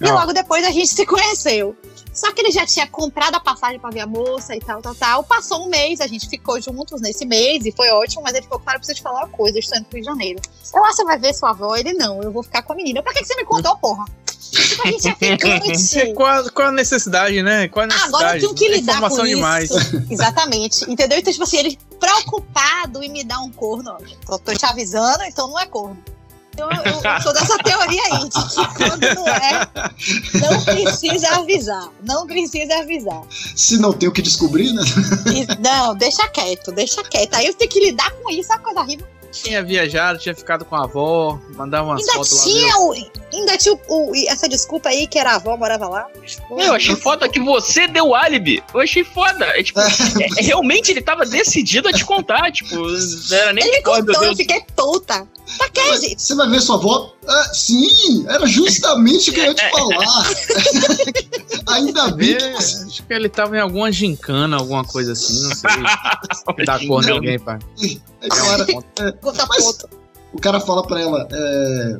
E 0.00 0.10
Ó. 0.10 0.12
logo 0.12 0.32
depois 0.32 0.64
a 0.64 0.72
gente 0.72 0.88
se 0.92 1.06
conheceu. 1.06 1.76
Só 2.12 2.32
que 2.32 2.40
ele 2.40 2.50
já 2.50 2.66
tinha 2.66 2.86
comprado 2.88 3.36
a 3.36 3.40
passagem 3.40 3.78
pra 3.78 3.90
ver 3.90 4.00
a 4.00 4.06
moça 4.06 4.56
e 4.56 4.58
tal, 4.58 4.82
tal, 4.82 4.94
tal. 4.94 5.22
Passou 5.22 5.64
um 5.64 5.68
mês, 5.68 6.00
a 6.00 6.06
gente 6.08 6.28
ficou 6.28 6.60
juntos 6.60 7.00
nesse 7.00 7.24
mês 7.24 7.64
e 7.64 7.70
foi 7.70 7.90
ótimo, 7.90 8.22
mas 8.22 8.34
ele 8.34 8.46
falou, 8.46 8.64
cara, 8.64 8.76
eu 8.76 8.80
preciso 8.80 8.96
te 8.96 9.02
falar 9.02 9.20
uma 9.20 9.28
coisa, 9.28 9.58
eu 9.58 9.60
estou 9.60 9.78
indo 9.78 9.84
pro 9.84 9.96
Rio 9.96 10.02
de 10.02 10.10
Janeiro. 10.10 10.40
Eu 10.74 10.84
acho 10.84 10.96
que 10.96 10.96
você 10.96 11.04
vai 11.04 11.18
ver 11.18 11.34
sua 11.34 11.50
avó. 11.50 11.76
Ele, 11.76 11.92
não, 11.92 12.22
eu 12.22 12.32
vou 12.32 12.42
ficar 12.42 12.62
com 12.62 12.72
a 12.72 12.76
menina. 12.76 13.02
Pra 13.02 13.12
que, 13.12 13.20
que 13.20 13.26
você 13.26 13.36
me 13.36 13.44
contou, 13.44 13.76
porra? 13.76 14.04
Tipo, 14.50 14.82
a 14.82 14.90
gente 14.90 15.98
é. 15.98 16.12
Qual, 16.14 16.50
qual 16.50 16.68
a 16.68 16.72
necessidade, 16.72 17.42
né? 17.42 17.68
Qual 17.68 17.84
a 17.84 17.86
necessidade? 17.86 18.14
agora 18.14 18.36
eu 18.36 18.40
tenho 18.40 18.54
que 18.54 18.68
lidar 18.68 18.92
Informação 18.94 19.18
com 19.18 19.24
demais. 19.24 19.70
isso. 19.70 20.02
Exatamente. 20.10 20.90
Entendeu? 20.90 21.18
Então, 21.18 21.32
tipo 21.32 21.44
assim, 21.44 21.58
ele 21.58 21.78
preocupado 21.98 23.02
em 23.02 23.08
me 23.10 23.24
dar 23.24 23.40
um 23.40 23.50
corno. 23.50 23.96
Tô, 24.26 24.38
tô 24.38 24.52
te 24.54 24.64
avisando, 24.66 25.24
então 25.24 25.48
não 25.48 25.58
é 25.58 25.66
corno. 25.66 25.96
Então, 26.56 26.70
eu, 26.72 26.84
eu 26.84 27.20
sou 27.22 27.34
dessa 27.34 27.58
teoria 27.58 28.02
aí, 28.04 28.28
de 28.30 28.30
que 28.30 28.74
quando 28.78 29.14
não 29.14 29.28
é, 29.28 29.68
não 30.40 30.64
precisa 30.64 31.28
avisar. 31.36 31.88
Não 32.02 32.26
precisa 32.26 32.78
avisar. 32.78 33.22
Se 33.54 33.76
não 33.78 33.92
tem 33.92 34.08
o 34.08 34.12
que 34.12 34.22
descobrir, 34.22 34.72
né? 34.72 34.82
E- 35.34 35.60
não, 35.60 35.94
deixa 35.94 36.26
quieto, 36.28 36.72
deixa 36.72 37.02
quieto. 37.04 37.34
Aí 37.34 37.46
eu 37.46 37.52
tenho 37.52 37.70
que 37.70 37.78
lidar 37.80 38.10
com 38.12 38.30
isso, 38.30 38.50
a 38.54 38.58
coisa 38.58 38.80
horrível. 38.80 39.06
Tinha 39.32 39.62
viajado, 39.62 40.18
tinha 40.18 40.34
ficado 40.34 40.64
com 40.64 40.74
a 40.76 40.84
avó, 40.84 41.38
mandava 41.50 41.88
umas 41.88 42.00
Ainda 42.00 42.12
fotos 42.14 42.38
lá. 42.38 42.44
tinha, 42.44 42.78
o, 42.78 42.92
ainda 43.32 43.58
tinha 43.58 43.78
o, 43.88 44.12
essa 44.28 44.48
desculpa 44.48 44.88
aí 44.88 45.06
que 45.06 45.18
era 45.18 45.32
a 45.32 45.34
avó, 45.36 45.56
morava 45.56 45.88
lá. 45.88 46.06
Eu 46.50 46.74
achei 46.74 46.96
foda 46.96 47.28
que 47.28 47.40
você 47.40 47.86
deu 47.86 48.14
álibi. 48.14 48.62
Eu 48.72 48.80
achei 48.80 49.04
foda. 49.04 49.44
É, 49.58 49.62
tipo, 49.62 49.78
é- 49.80 49.84
é- 50.38 50.42
realmente 50.42 50.90
ele 50.90 51.02
tava 51.02 51.24
decidido 51.26 51.88
a 51.88 51.92
te 51.92 52.04
contar. 52.04 52.50
Tipo, 52.52 52.76
não 52.76 53.36
era 53.36 53.52
nem 53.52 53.64
Ele 53.64 53.76
me 53.78 53.82
contou, 53.82 54.24
eu 54.24 54.36
fiquei 54.36 54.62
puta. 54.74 55.26
Você 56.16 56.34
vai 56.34 56.48
ver 56.48 56.60
sua 56.60 56.76
avó? 56.76 57.12
Ah, 57.28 57.50
sim, 57.54 58.24
era 58.28 58.46
justamente 58.46 59.30
o 59.30 59.32
que 59.32 59.40
eu 59.40 59.44
ia 59.46 59.54
te 59.54 59.70
falar. 59.70 60.30
Ainda 61.68 62.10
bem 62.12 62.36
que 62.36 62.44
É, 62.44 62.52
você. 62.52 62.84
acho 62.84 63.02
que 63.04 63.12
ele 63.14 63.28
tava 63.28 63.56
em 63.56 63.60
alguma 63.60 63.90
gincana, 63.92 64.56
alguma 64.56 64.84
coisa 64.84 65.12
assim, 65.12 65.40
não 65.42 65.54
sei. 65.54 65.70
Dar 66.66 66.84
cor 66.86 67.04
em 67.08 67.10
alguém, 67.12 67.38
pai. 67.38 67.58
É 68.22 68.28
claro, 68.28 68.66
Conta 69.20 69.46
Mas- 69.48 69.78
o 70.32 70.38
cara 70.40 70.60
fala 70.60 70.86
pra 70.86 71.00
ela, 71.00 71.26
é... 71.30 71.96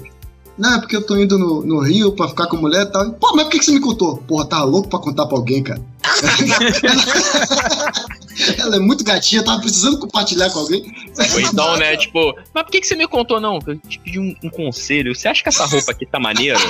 Não, 0.59 0.74
é 0.74 0.78
porque 0.78 0.97
eu 0.97 1.05
tô 1.05 1.16
indo 1.16 1.39
no, 1.39 1.62
no 1.62 1.81
Rio 1.81 2.12
pra 2.12 2.28
ficar 2.28 2.47
com 2.47 2.57
mulher 2.57 2.83
e 2.83 2.87
tal. 2.87 3.12
Pô, 3.12 3.35
mas 3.35 3.45
por 3.45 3.51
que, 3.51 3.59
que 3.59 3.65
você 3.65 3.73
me 3.73 3.81
contou? 3.81 4.19
Porra, 4.19 4.47
tava 4.47 4.65
louco 4.65 4.89
pra 4.89 4.99
contar 4.99 5.27
pra 5.27 5.37
alguém, 5.37 5.62
cara. 5.62 5.81
ela 8.59 8.77
é 8.77 8.78
muito 8.78 9.05
gatinha, 9.05 9.43
tava 9.43 9.61
precisando 9.61 9.99
compartilhar 9.99 10.51
com 10.51 10.61
alguém. 10.61 10.85
Ou 11.35 11.41
então, 11.41 11.77
né, 11.77 11.97
tipo, 11.97 12.35
mas 12.55 12.65
por 12.65 12.70
que, 12.70 12.81
que 12.81 12.87
você 12.87 12.97
me 12.97 13.07
contou, 13.07 13.41
não? 13.41 13.59
Eu 13.66 13.77
te 13.78 13.99
pedi 13.99 14.19
um, 14.19 14.35
um 14.43 14.51
conselho. 14.51 15.15
Você 15.15 15.28
acha 15.28 15.43
que 15.43 15.49
essa 15.49 15.66
roupa 15.66 15.93
aqui 15.93 16.07
tá 16.07 16.19
maneira? 16.19 16.59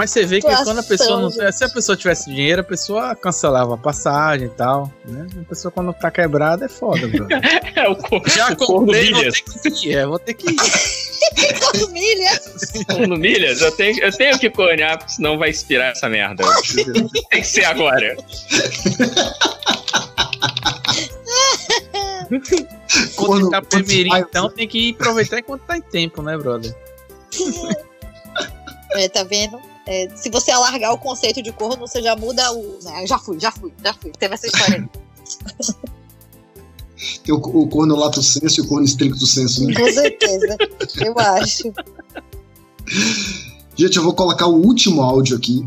Mas 0.00 0.12
você 0.12 0.24
vê 0.24 0.40
que 0.40 0.46
quando 0.64 0.78
a 0.78 0.82
pessoa 0.82 1.20
não. 1.20 1.30
Gente. 1.30 1.52
Se 1.52 1.62
a 1.62 1.68
pessoa 1.68 1.94
tivesse 1.94 2.24
dinheiro, 2.24 2.62
a 2.62 2.64
pessoa 2.64 3.14
cancelava 3.14 3.74
a 3.74 3.76
passagem 3.76 4.46
e 4.46 4.50
tal. 4.50 4.90
Né? 5.04 5.26
A 5.42 5.44
pessoa 5.46 5.70
quando 5.70 5.92
tá 5.92 6.10
quebrada 6.10 6.64
é 6.64 6.68
foda, 6.70 7.02
é, 7.76 7.86
o 7.86 7.94
cor, 7.94 8.22
Já 8.26 8.50
o 8.50 8.56
comprei, 8.56 9.12
vou 9.12 9.30
ter 9.30 9.70
que 9.70 9.88
ir. 9.90 9.94
É, 9.94 10.06
vou 10.06 10.18
ter 10.18 10.32
que 10.32 10.52
ir. 10.52 10.56
Corno 11.60 11.88
milhas. 11.90 12.72
Corno 12.86 13.16
milhas? 13.18 13.60
Eu 13.60 13.72
tenho, 13.72 14.02
eu 14.02 14.10
tenho 14.10 14.38
que 14.38 14.48
cornear, 14.48 14.96
porque 14.96 15.12
senão 15.12 15.36
vai 15.36 15.50
expirar 15.50 15.92
essa 15.92 16.08
merda. 16.08 16.44
Tem 17.28 17.42
que 17.42 17.46
ser 17.46 17.64
agora. 17.66 18.16
Quando 23.16 23.50
tá 23.50 23.60
primeiro, 23.60 24.16
então 24.16 24.48
tem 24.48 24.66
que 24.66 24.96
aproveitar 24.98 25.40
enquanto 25.40 25.60
tá 25.60 25.76
em 25.76 25.82
tempo, 25.82 26.22
né, 26.22 26.38
brother? 26.38 26.74
É, 28.94 29.04
é 29.04 29.08
tá 29.10 29.24
vendo? 29.24 29.69
É, 29.86 30.10
se 30.14 30.28
você 30.30 30.50
alargar 30.50 30.92
o 30.92 30.98
conceito 30.98 31.42
de 31.42 31.50
corno, 31.52 31.88
você 31.88 32.02
já 32.02 32.14
muda 32.14 32.52
o. 32.52 32.78
né, 32.82 33.06
já 33.06 33.18
fui, 33.18 33.40
já 33.40 33.50
fui, 33.50 33.72
já 33.82 33.94
fui. 33.94 34.12
Teve 34.12 34.34
essa 34.34 34.46
história 34.46 34.76
aí. 34.76 34.86
Tem 37.24 37.34
o, 37.34 37.38
o 37.38 37.66
corno 37.68 37.96
lato 37.96 38.22
senso 38.22 38.60
e 38.60 38.64
o 38.64 38.68
corno 38.68 38.84
estricto 38.84 39.26
senso, 39.26 39.64
né? 39.64 39.72
Com 39.74 39.90
certeza. 39.90 40.58
Eu 41.04 41.18
acho. 41.18 41.72
Gente, 43.74 43.96
eu 43.96 44.02
vou 44.02 44.12
colocar 44.14 44.46
o 44.46 44.56
último 44.56 45.00
áudio 45.02 45.38
aqui. 45.38 45.64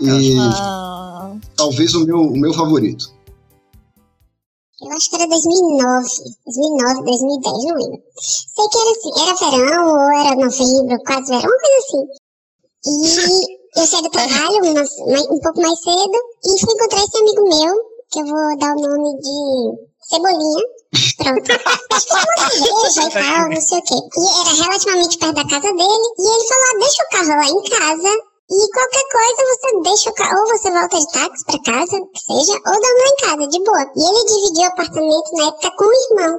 E 0.00 0.34
Ah, 0.38 1.34
talvez 1.54 1.94
o 1.94 2.06
meu, 2.06 2.20
o 2.20 2.38
meu 2.38 2.54
favorito. 2.54 3.14
Eu 4.80 4.90
acho 4.92 5.08
que 5.08 5.16
era 5.16 5.26
2009, 5.26 6.06
2009, 6.44 7.02
2010, 7.04 7.42
não 7.42 7.74
lembro. 7.74 8.02
Sei 8.18 8.68
que 8.68 8.78
era 8.78 8.90
assim, 8.90 9.10
era 9.22 9.34
verão 9.50 9.88
ou 9.88 10.12
era 10.12 10.36
novembro, 10.36 10.98
quase 11.04 11.28
verão, 11.28 11.44
uma 11.44 11.58
coisa 11.58 11.78
assim. 11.78 12.06
E 12.86 13.80
eu 13.80 13.86
saí 13.86 14.02
do 14.02 14.10
trabalho 14.10 14.58
um 15.30 15.40
pouco 15.40 15.60
mais 15.60 15.78
cedo 15.80 16.18
e 16.44 16.60
fui 16.60 16.72
encontrar 16.72 17.02
esse 17.02 17.18
amigo 17.18 17.42
meu, 17.48 17.74
que 18.10 18.20
eu 18.20 18.26
vou 18.26 18.58
dar 18.58 18.76
o 18.76 18.80
nome 18.80 19.18
de 19.18 19.36
Cebolinha. 20.08 20.64
Pronto. 21.18 21.50
Foi 22.06 22.70
uma 22.70 22.90
cerveja 22.90 23.02
e 23.02 23.10
tal, 23.10 23.50
não 23.50 23.60
sei 23.60 23.78
o 23.78 23.82
quê. 23.82 23.94
E 23.94 24.40
era 24.40 24.62
relativamente 24.62 25.18
perto 25.18 25.34
da 25.34 25.48
casa 25.48 25.72
dele. 25.74 26.06
E 26.18 26.28
ele 26.28 26.48
falou: 26.48 26.64
ah, 26.64 26.78
deixa 26.78 27.02
o 27.02 27.08
carro 27.10 27.28
lá 27.28 27.46
em 27.46 27.62
casa. 27.64 28.12
E 28.48 28.70
qualquer 28.70 29.04
coisa 29.10 29.42
você 29.50 29.80
deixa 29.82 30.10
o 30.10 30.14
carro, 30.14 30.38
ou 30.38 30.46
você 30.46 30.70
volta 30.70 31.00
de 31.00 31.12
táxi 31.12 31.44
pra 31.44 31.62
casa, 31.64 32.00
que 32.00 32.20
seja, 32.20 32.52
ou 32.52 32.80
dorme 32.80 33.10
em 33.10 33.16
casa, 33.16 33.46
de 33.48 33.64
boa. 33.64 33.92
E 33.96 34.04
ele 34.04 34.24
dividiu 34.24 34.62
o 34.62 34.66
apartamento 34.66 35.32
na 35.34 35.48
época 35.48 35.70
com 35.76 35.84
o 35.84 35.92
irmão. 35.92 36.38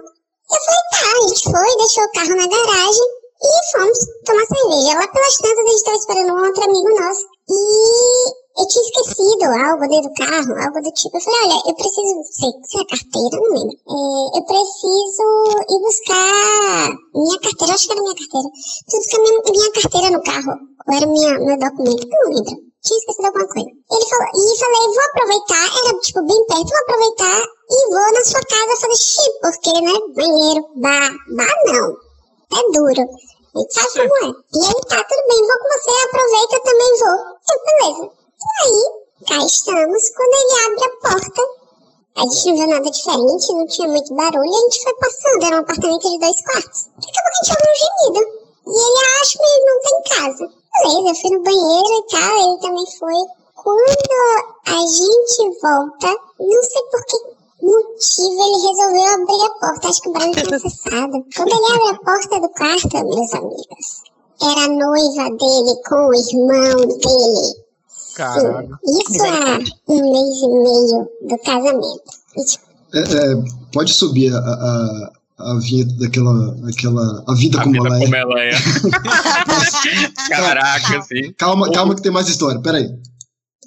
Eu 0.49 0.59
falei, 0.63 0.83
tá, 0.91 1.11
a 1.11 1.27
gente 1.27 1.43
foi, 1.43 1.77
deixou 1.77 2.03
o 2.05 2.11
carro 2.13 2.35
na 2.37 2.47
garagem 2.47 3.16
e 3.41 3.71
fomos 3.71 3.97
tomar 4.25 4.45
cerveja. 4.45 4.99
Lá 4.99 5.07
pelas 5.07 5.37
tantas 5.37 5.65
a 5.65 5.69
gente 5.69 5.83
tava 5.83 5.97
esperando 5.97 6.33
um 6.33 6.45
outro 6.45 6.63
amigo 6.63 6.89
nosso. 6.99 7.25
E 7.49 8.47
eu 8.57 8.67
tinha 8.67 8.83
esquecido 8.83 9.43
algo 9.45 9.87
dentro 9.87 10.09
do 10.09 10.15
carro, 10.15 10.53
algo 10.59 10.81
do 10.81 10.91
tipo. 10.91 11.15
Eu 11.15 11.21
falei, 11.21 11.39
olha, 11.45 11.61
eu 11.67 11.75
preciso, 11.75 12.23
sei, 12.31 12.51
sei 12.65 12.81
a 12.81 12.87
carteira, 12.87 13.37
não 13.37 13.53
lembro. 13.53 13.77
É, 13.87 14.37
eu 14.37 14.43
preciso 14.43 15.25
ir 15.69 15.79
buscar 15.79 16.89
minha 17.13 17.39
carteira, 17.39 17.73
acho 17.73 17.85
que 17.85 17.91
era 17.93 18.01
minha 18.01 18.15
carteira. 18.15 18.49
Preciso 18.49 19.03
buscar 19.03 19.19
minha, 19.21 19.41
minha 19.51 19.71
carteira 19.71 20.09
no 20.09 20.23
carro. 20.23 20.53
Ou 20.87 20.95
era 20.95 21.07
minha, 21.07 21.39
meu 21.39 21.57
documento, 21.59 22.07
não 22.09 22.33
lembro. 22.33 22.67
Tinha 22.81 22.99
esquecido 22.99 23.25
alguma 23.27 23.47
coisa. 23.47 23.67
Ele 23.67 24.05
falou, 24.09 24.27
e 24.33 24.57
falei, 24.57 24.87
vou 24.87 25.03
aproveitar, 25.03 25.67
era 25.77 25.99
tipo 25.99 26.21
bem 26.25 26.45
perto, 26.47 26.69
vou 26.69 26.79
aproveitar 26.79 27.43
e 27.69 27.89
vou 27.89 28.13
na 28.13 28.25
sua 28.25 28.41
casa 28.41 28.81
fazer 28.81 28.97
xixi, 28.97 29.31
porque, 29.41 29.73
né, 29.81 29.93
banheiro, 30.15 30.65
bar, 30.77 31.11
bar 31.35 31.55
não. 31.65 32.06
É 32.53 32.71
duro. 32.71 33.27
Gente 33.55 33.73
sabe 33.73 34.09
como 34.09 34.15
é. 34.15 34.35
E 34.53 34.65
ele, 34.65 34.81
tá, 34.87 35.03
tudo 35.03 35.23
bem, 35.27 35.47
vou 35.47 35.57
com 35.57 35.69
você, 35.73 35.91
aproveita, 36.05 36.55
eu 36.55 36.63
também 36.63 36.93
vou. 36.99 37.17
Eu, 37.49 37.57
beleza. 37.65 38.11
E 38.39 38.63
aí, 38.63 38.81
cá 39.27 39.45
estamos, 39.45 40.09
quando 40.11 40.33
ele 40.33 40.65
abre 40.65 40.85
a 40.85 41.09
porta, 41.09 41.41
a 42.15 42.21
gente 42.21 42.47
não 42.47 42.57
viu 42.57 42.67
nada 42.67 42.91
diferente, 42.91 43.53
não 43.53 43.67
tinha 43.67 43.87
muito 43.87 44.15
barulho, 44.15 44.49
a 44.49 44.59
gente 44.59 44.83
foi 44.83 44.93
passando, 44.95 45.45
era 45.45 45.55
um 45.55 45.59
apartamento 45.59 46.09
de 46.09 46.19
dois 46.19 46.41
quartos. 46.41 46.89
Daqui 46.95 47.19
a 47.19 47.23
pouco 47.23 47.37
a 47.37 47.43
gente 47.43 47.57
ouviu 47.57 47.71
um 47.71 48.13
gemido. 48.13 48.47
E 48.67 48.69
ele, 48.69 49.21
acho 49.21 49.37
que 49.37 49.43
ele 49.43 49.65
não 49.65 49.81
tá 49.81 49.89
em 49.89 50.03
casa. 50.15 50.57
Beleza, 50.83 51.09
eu 51.09 51.15
fui 51.15 51.29
no 51.31 51.43
banheiro 51.43 51.93
e 51.93 52.07
tal, 52.11 52.37
ele 52.37 52.61
também 52.61 52.85
foi. 52.97 53.37
Quando 53.55 54.15
a 54.67 54.79
gente 54.87 55.59
volta, 55.61 56.15
não 56.39 56.63
sei 56.63 56.81
por 56.91 57.05
que 57.05 57.36
motivo 57.61 58.43
ele 58.43 58.67
resolveu 58.67 59.13
abrir 59.13 59.45
a 59.45 59.49
porta. 59.59 59.87
Acho 59.89 60.01
que 60.01 60.09
o 60.09 60.13
barulho 60.13 60.33
tinha 60.35 60.59
cessado. 60.59 61.25
Quando 61.35 61.49
ele 61.49 61.73
abre 61.73 61.89
a 61.89 61.99
porta 62.03 62.39
do 62.39 62.49
quarto, 62.49 62.89
meus 62.93 63.33
amigos, 63.33 64.03
era 64.41 64.61
a 64.63 64.67
noiva 64.67 65.29
dele 65.37 65.81
com 65.87 66.07
o 66.07 66.13
irmão 66.13 66.87
dele. 66.87 67.67
Caralho. 68.15 68.79
Isso 68.83 69.23
há 69.23 69.59
um 69.89 70.11
mês 70.11 70.37
e 70.41 70.47
meio 70.47 71.09
do 71.29 71.37
casamento. 71.43 72.01
Tipo, 72.47 72.67
É, 72.93 72.99
é, 72.99 73.43
pode 73.73 73.93
subir 73.93 74.33
a, 74.33 74.39
a, 74.39 75.11
a 75.39 75.59
vinheta 75.59 75.91
daquela. 75.99 76.51
daquela 76.55 77.23
a 77.27 77.33
vida 77.35 77.59
A 77.59 77.63
como 77.63 77.73
vida 77.83 77.87
ela 77.89 77.97
é. 77.97 77.99
como 78.05 78.15
ela 78.15 78.39
é. 78.41 78.51
Caraca, 80.29 80.97
assim. 80.99 81.33
Calma, 81.37 81.71
calma 81.71 81.95
que 81.95 82.01
tem 82.01 82.11
mais 82.11 82.27
história. 82.27 82.59
Peraí. 82.61 82.87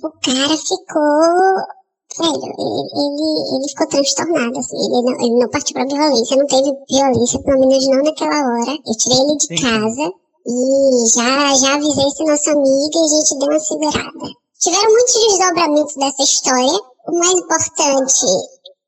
o 0.02 0.10
cara 0.10 0.56
ficou. 0.56 1.79
Ele, 2.22 2.36
ele, 2.36 3.56
ele 3.56 3.68
ficou 3.68 3.86
transtornado, 3.88 4.58
assim. 4.58 4.76
Ele 4.76 5.02
não, 5.02 5.20
ele 5.20 5.38
não 5.38 5.48
partiu 5.48 5.74
pra 5.74 5.84
violência, 5.84 6.36
não 6.36 6.46
teve 6.46 6.72
violência, 6.88 7.42
pelo 7.42 7.60
menos 7.60 7.86
não 7.86 8.02
naquela 8.02 8.40
hora. 8.40 8.78
Eu 8.86 8.96
tirei 8.96 9.18
ele 9.18 9.36
de 9.36 9.46
Sim. 9.46 9.56
casa 9.56 10.12
e 10.46 11.08
já, 11.14 11.54
já 11.54 11.74
avisei 11.74 12.06
esse 12.06 12.24
nosso 12.24 12.50
amigo 12.50 12.90
e 12.94 13.04
a 13.04 13.08
gente 13.08 13.38
deu 13.38 13.48
uma 13.48 13.60
segurada. 13.60 14.40
Tiveram 14.60 14.90
muitos 14.90 15.14
desdobramentos 15.14 15.94
dessa 15.96 16.22
história. 16.22 16.80
O 17.08 17.18
mais 17.18 17.32
importante 17.32 18.26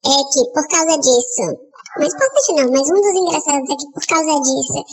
é 0.04 0.24
que, 0.32 0.44
por 0.52 0.68
causa 0.68 0.98
disso, 0.98 1.72
mais 1.98 2.14
importante 2.14 2.52
não, 2.54 2.70
mas 2.72 2.90
um 2.90 2.94
dos 2.94 3.20
engraçados 3.20 3.70
é 3.70 3.76
que, 3.76 3.90
por 3.92 4.06
causa 4.06 4.40
disso, 4.40 4.84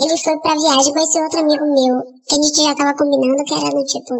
ele 0.00 0.18
foi 0.18 0.38
pra 0.40 0.54
viagem 0.54 0.92
com 0.92 1.00
esse 1.00 1.20
outro 1.20 1.40
amigo 1.40 1.64
meu, 1.66 2.02
que 2.28 2.34
a 2.34 2.42
gente 2.42 2.62
já 2.62 2.74
tava 2.74 2.94
combinando, 2.96 3.44
que 3.44 3.54
era 3.54 3.70
no 3.70 3.84
tipo, 3.84 4.14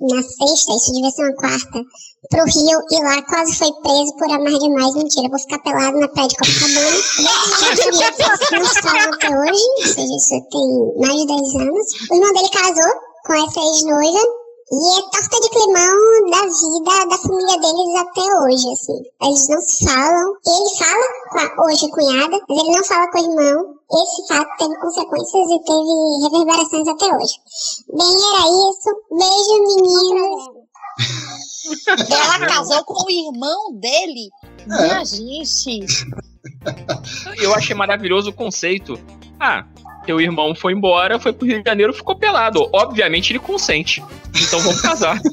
na 0.00 0.22
sexta, 0.22 0.74
isso 0.74 0.92
devia 0.92 1.10
ser 1.10 1.22
uma 1.22 1.34
quarta, 1.36 1.84
pro 2.30 2.44
Rio 2.44 2.80
e 2.90 3.02
lá 3.02 3.22
quase 3.22 3.54
foi 3.56 3.72
preso 3.82 4.16
por 4.16 4.30
amar 4.30 4.58
demais. 4.58 4.94
Mentira, 4.94 5.28
vou 5.28 5.38
ficar 5.38 5.58
pelado 5.60 5.98
na 5.98 6.08
praia 6.08 6.28
de 6.28 6.36
Copacabana. 6.36 6.90
não 8.52 8.64
se 8.66 8.82
falam 8.82 9.14
até 9.14 9.28
hoje, 9.28 9.64
ou 9.78 9.86
seja, 9.86 10.16
isso 10.16 10.48
tem 10.50 10.66
mais 10.98 11.20
de 11.20 11.26
10 11.26 11.54
anos. 11.54 11.92
O 12.10 12.14
irmão 12.14 12.32
dele 12.32 12.48
casou 12.50 12.92
com 13.24 13.34
essa 13.34 13.60
ex-noiva 13.60 14.43
e 14.74 14.98
é 14.98 15.02
torta 15.02 15.40
de 15.40 15.48
climão 15.50 16.30
da 16.30 16.42
vida 16.42 17.06
da 17.06 17.18
família 17.18 17.60
deles 17.60 17.94
até 17.96 18.20
hoje, 18.20 18.72
assim. 18.72 19.02
Eles 19.22 19.48
não 19.48 19.60
se 19.60 19.84
falam. 19.84 20.34
Ele 20.46 20.70
fala 20.78 21.06
com 21.30 21.38
a 21.38 21.66
hoje 21.66 21.88
cunhada, 21.90 22.40
mas 22.48 22.58
ele 22.58 22.76
não 22.76 22.84
fala 22.84 23.10
com 23.12 23.18
o 23.18 23.22
irmão. 23.22 23.74
Esse 23.92 24.26
fato 24.26 24.50
teve 24.58 24.76
consequências 24.80 25.50
e 25.50 25.58
teve 25.64 25.92
reverberações 26.24 26.88
até 26.88 27.06
hoje. 27.06 27.34
Bem, 27.92 28.16
era 28.30 28.44
isso. 28.50 28.90
Beijo, 29.10 29.54
meninos. 29.76 30.64
ela 32.10 32.46
casou 32.46 32.84
com 32.84 33.06
o 33.06 33.10
irmão 33.10 33.72
dele. 33.74 34.28
É. 34.58 34.82
Minha 34.82 35.04
gente. 35.04 36.06
Eu 37.40 37.54
achei 37.54 37.76
maravilhoso 37.76 38.30
o 38.30 38.34
conceito. 38.34 38.98
Ah, 39.38 39.64
teu 40.04 40.20
irmão 40.20 40.54
foi 40.54 40.72
embora, 40.72 41.18
foi 41.18 41.32
pro 41.32 41.46
Rio 41.46 41.62
de 41.62 41.68
Janeiro, 41.68 41.92
ficou 41.92 42.16
pelado. 42.16 42.68
Obviamente 42.72 43.32
ele 43.32 43.38
consente. 43.38 44.02
Então 44.40 44.60
vamos 44.60 44.80
casar. 44.80 45.20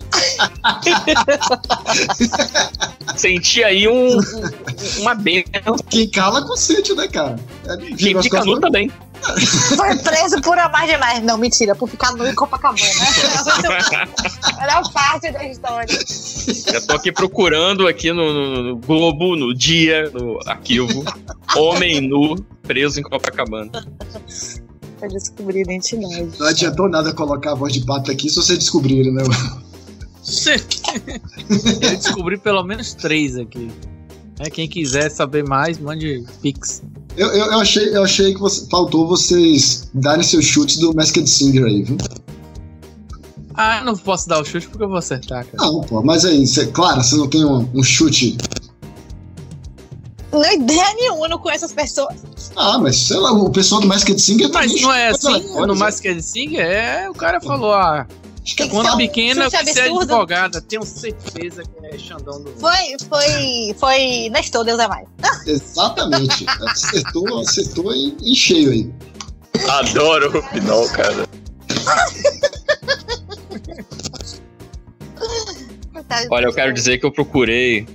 Senti 3.16 3.64
aí 3.64 3.88
um, 3.88 4.18
um- 4.18 4.22
uma 5.00 5.16
benção. 5.16 5.76
Quem 5.90 6.10
cala 6.10 6.46
consente, 6.46 6.94
né, 6.94 7.08
cara? 7.08 7.36
É, 7.68 7.78
Quem 7.96 8.22
fica 8.22 8.44
nu 8.44 8.60
também. 8.60 8.92
Foi 9.78 9.96
preso 9.98 10.42
por 10.42 10.58
amar 10.58 10.86
demais. 10.88 11.24
Não, 11.24 11.38
mentira, 11.38 11.76
por 11.76 11.88
ficar 11.90 12.14
nu 12.14 12.26
em 12.28 12.34
Copacabana. 12.36 12.82
Era 14.60 14.82
parte 14.90 15.32
da 15.32 15.44
história. 15.48 15.88
Já 16.72 16.82
tô 16.82 16.94
aqui 16.96 17.12
procurando 17.12 17.88
aqui 17.88 18.12
no, 18.12 18.34
no- 18.34 18.64
no 18.64 18.76
Globo, 18.78 19.36
no 19.36 19.54
dia, 19.56 20.10
no 20.12 20.40
arquivo. 20.48 21.04
Homem 21.56 22.02
nu 22.02 22.36
preso 22.64 23.00
em 23.00 23.04
Copacabana. 23.04 23.72
Pra 25.00 25.08
descobrir 25.08 25.60
a 25.60 25.62
identidade. 25.62 26.30
Não 26.40 26.48
adiantou 26.48 26.90
nada 26.90 27.14
colocar 27.14 27.52
a 27.52 27.56
voz 27.56 27.74
de 27.74 27.86
pato 27.86 28.12
aqui 28.12 28.30
se 28.30 28.36
você 28.36 28.56
descobrir 28.58 29.00
ele, 29.00 29.12
né? 29.12 29.24
Eu 31.82 31.98
descobri 31.98 32.38
pelo 32.38 32.64
menos 32.64 32.94
três 32.94 33.38
aqui. 33.38 33.70
É, 34.40 34.50
quem 34.50 34.68
quiser 34.68 35.10
saber 35.10 35.44
mais, 35.44 35.78
mande 35.80 36.24
pix. 36.42 36.82
Eu, 37.18 37.28
eu, 37.28 37.46
eu 37.52 37.60
achei, 37.60 37.96
eu 37.96 38.04
achei 38.04 38.34
que 38.34 38.40
você- 38.40 38.66
faltou 38.70 39.08
vocês 39.08 39.90
darem 39.94 40.24
seus 40.24 40.46
chutes 40.46 40.78
do 40.78 40.94
Masked 40.96 41.30
Singer 41.30 41.66
aí, 41.66 41.84
viu? 41.84 41.98
Ah, 43.54 43.80
eu 43.80 43.86
não 43.86 43.98
posso 43.98 44.30
dar 44.30 44.40
o 44.42 44.46
chute 44.46 44.68
porque 44.68 44.84
eu 44.84 44.88
vou 44.88 44.98
acertar, 44.98 45.46
cara. 45.46 45.58
Não, 45.58 45.82
pô, 45.82 46.02
mas 46.02 46.24
aí, 46.24 46.48
cê, 46.48 46.68
claro, 46.68 47.04
você 47.04 47.16
não 47.18 47.28
tem 47.28 47.44
um, 47.44 47.70
um 47.74 47.84
chute. 47.84 48.38
Não 50.32 50.42
é 50.46 50.56
ideia 50.56 50.94
nenhuma, 50.96 51.26
eu 51.26 51.30
não 51.32 51.38
conheço 51.38 51.66
as 51.66 51.74
pessoas. 51.74 52.16
Ah, 52.56 52.80
mas 52.80 52.96
sei 52.96 53.18
lá, 53.18 53.34
o 53.34 53.50
pessoal 53.50 53.82
do 53.82 53.88
Masked 53.88 54.18
Singer 54.20 54.50
Mas 54.54 54.68
também 54.72 54.82
não 54.82 54.94
é 54.94 55.10
assim? 55.10 55.40
No? 55.68 55.76
Masked 55.76 56.22
Singer, 56.24 56.66
é, 56.66 57.10
o 57.10 57.14
cara 57.14 57.42
falou, 57.42 57.74
ah, 57.74 58.08
Que 58.44 58.64
é 58.64 58.68
quando 58.68 58.88
fato. 58.88 58.98
pequena 58.98 59.50
ser 59.50 59.58
absurdo. 59.58 60.02
advogada. 60.02 60.62
Tenho 60.62 60.84
certeza 60.84 61.64
que 61.64 61.86
é 61.86 61.98
Xandão 61.98 62.42
do... 62.42 62.52
Foi, 62.54 62.96
foi, 63.08 63.76
foi 63.80 64.30
Nestor, 64.30 64.66
Deus 64.66 64.80
é 64.80 64.88
mais. 64.88 65.08
Exatamente. 65.46 66.46
acertou, 66.68 67.40
acertou 67.40 67.94
em, 67.94 68.18
em 68.22 68.36
cheio 68.36 68.72
aí. 68.72 68.92
Adoro 69.70 70.40
o 70.40 70.44
Pinol, 70.50 70.90
cara. 70.90 71.28
Olha, 76.30 76.46
eu 76.46 76.54
quero 76.54 76.74
dizer 76.74 76.98
que 76.98 77.06
eu 77.06 77.12
procurei 77.12 77.88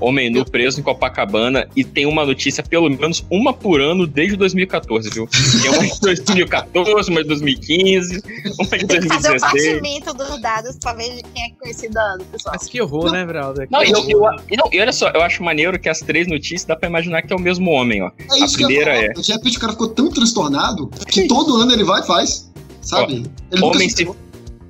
Homem 0.00 0.30
nu 0.30 0.44
preso 0.44 0.80
em 0.80 0.82
Copacabana 0.82 1.68
e 1.74 1.82
tem 1.84 2.06
uma 2.06 2.24
notícia, 2.24 2.62
pelo 2.62 2.88
menos 2.88 3.24
uma 3.30 3.52
por 3.52 3.80
ano, 3.80 4.06
desde 4.06 4.36
2014, 4.36 5.10
viu? 5.10 5.28
Tem 5.62 5.70
uma 5.70 5.84
de 5.86 6.00
2014, 6.00 7.10
uma 7.10 7.22
de 7.22 7.28
2015, 7.28 8.22
uma 8.58 8.78
de 8.78 8.86
Tem 8.86 9.00
que 9.00 9.08
fazer 9.08 9.28
o 9.28 9.38
2016. 9.38 9.40
partimento 9.40 10.14
dos 10.14 10.40
dados 10.40 10.76
pra 10.78 10.92
ver 10.94 11.16
de 11.16 11.22
quem 11.22 11.44
é 11.44 11.48
que 11.50 11.56
foi 11.58 11.70
esse 11.70 11.88
dano, 11.88 12.24
pessoal. 12.26 12.54
Mas 12.58 12.68
que 12.68 12.80
horror, 12.80 13.10
né, 13.12 13.24
Bralda? 13.24 13.66
Não, 13.70 13.82
e, 13.82 13.90
eu, 13.90 13.98
eu, 14.08 14.22
e 14.50 14.56
não, 14.56 14.68
e 14.72 14.80
olha 14.80 14.92
só, 14.92 15.08
eu 15.10 15.22
acho 15.22 15.42
maneiro 15.42 15.78
que 15.78 15.88
as 15.88 16.00
três 16.00 16.26
notícias 16.28 16.64
dá 16.64 16.76
pra 16.76 16.88
imaginar 16.88 17.22
que 17.22 17.32
é 17.32 17.36
o 17.36 17.40
mesmo 17.40 17.70
homem, 17.70 18.02
ó. 18.02 18.10
É 18.18 18.44
A 18.44 18.48
primeira 18.48 18.92
é. 18.96 19.08
De 19.08 19.32
repente 19.32 19.56
o 19.56 19.60
cara 19.60 19.72
ficou 19.72 19.88
tão 19.88 20.10
transtornado 20.10 20.88
que 21.08 21.26
todo 21.26 21.56
ano 21.56 21.72
ele 21.72 21.84
vai 21.84 22.00
e 22.02 22.06
faz. 22.06 22.48
Sabe? 22.80 23.14
ele 23.52 23.60
nunca 23.60 23.76
Homem, 23.76 23.88
se- 23.90 24.08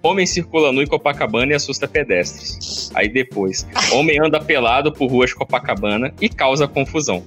homem 0.03 0.27
circula 0.27 0.73
nu 0.73 0.83
em 0.83 0.87
Copacabana 0.87 1.53
e 1.53 1.55
assusta 1.55 1.87
pedestres. 1.89 2.91
Aí 2.95 3.09
depois, 3.09 3.67
homem 3.93 4.19
anda 4.21 4.41
pelado 4.41 4.93
por 4.93 5.11
ruas 5.11 5.31
de 5.31 5.37
Copacabana 5.37 6.13
e 6.21 6.29
causa 6.29 6.67
confusão. 6.69 7.23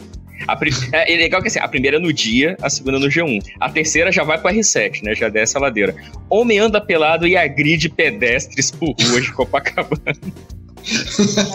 A 0.47 0.55
pri- 0.55 0.71
é, 0.91 1.13
é 1.13 1.17
legal 1.17 1.39
que 1.41 1.47
assim, 1.49 1.59
a 1.59 1.67
primeira 1.67 1.97
é 1.97 1.99
no 1.99 2.11
dia, 2.11 2.57
a 2.61 2.69
segunda 2.69 2.97
no 2.97 3.07
G1. 3.07 3.39
A 3.59 3.69
terceira 3.69 4.11
já 4.11 4.23
vai 4.23 4.39
pro 4.39 4.49
R7, 4.49 5.03
né? 5.03 5.13
Já 5.13 5.29
desce 5.29 5.55
a 5.55 5.59
ladeira. 5.59 5.95
Homem 6.29 6.57
anda 6.57 6.81
pelado 6.81 7.27
e 7.27 7.37
agride 7.37 7.89
pedestres 7.89 8.71
por 8.71 8.95
ruas 8.99 9.23
de 9.25 9.31
Copacabana. 9.33 10.17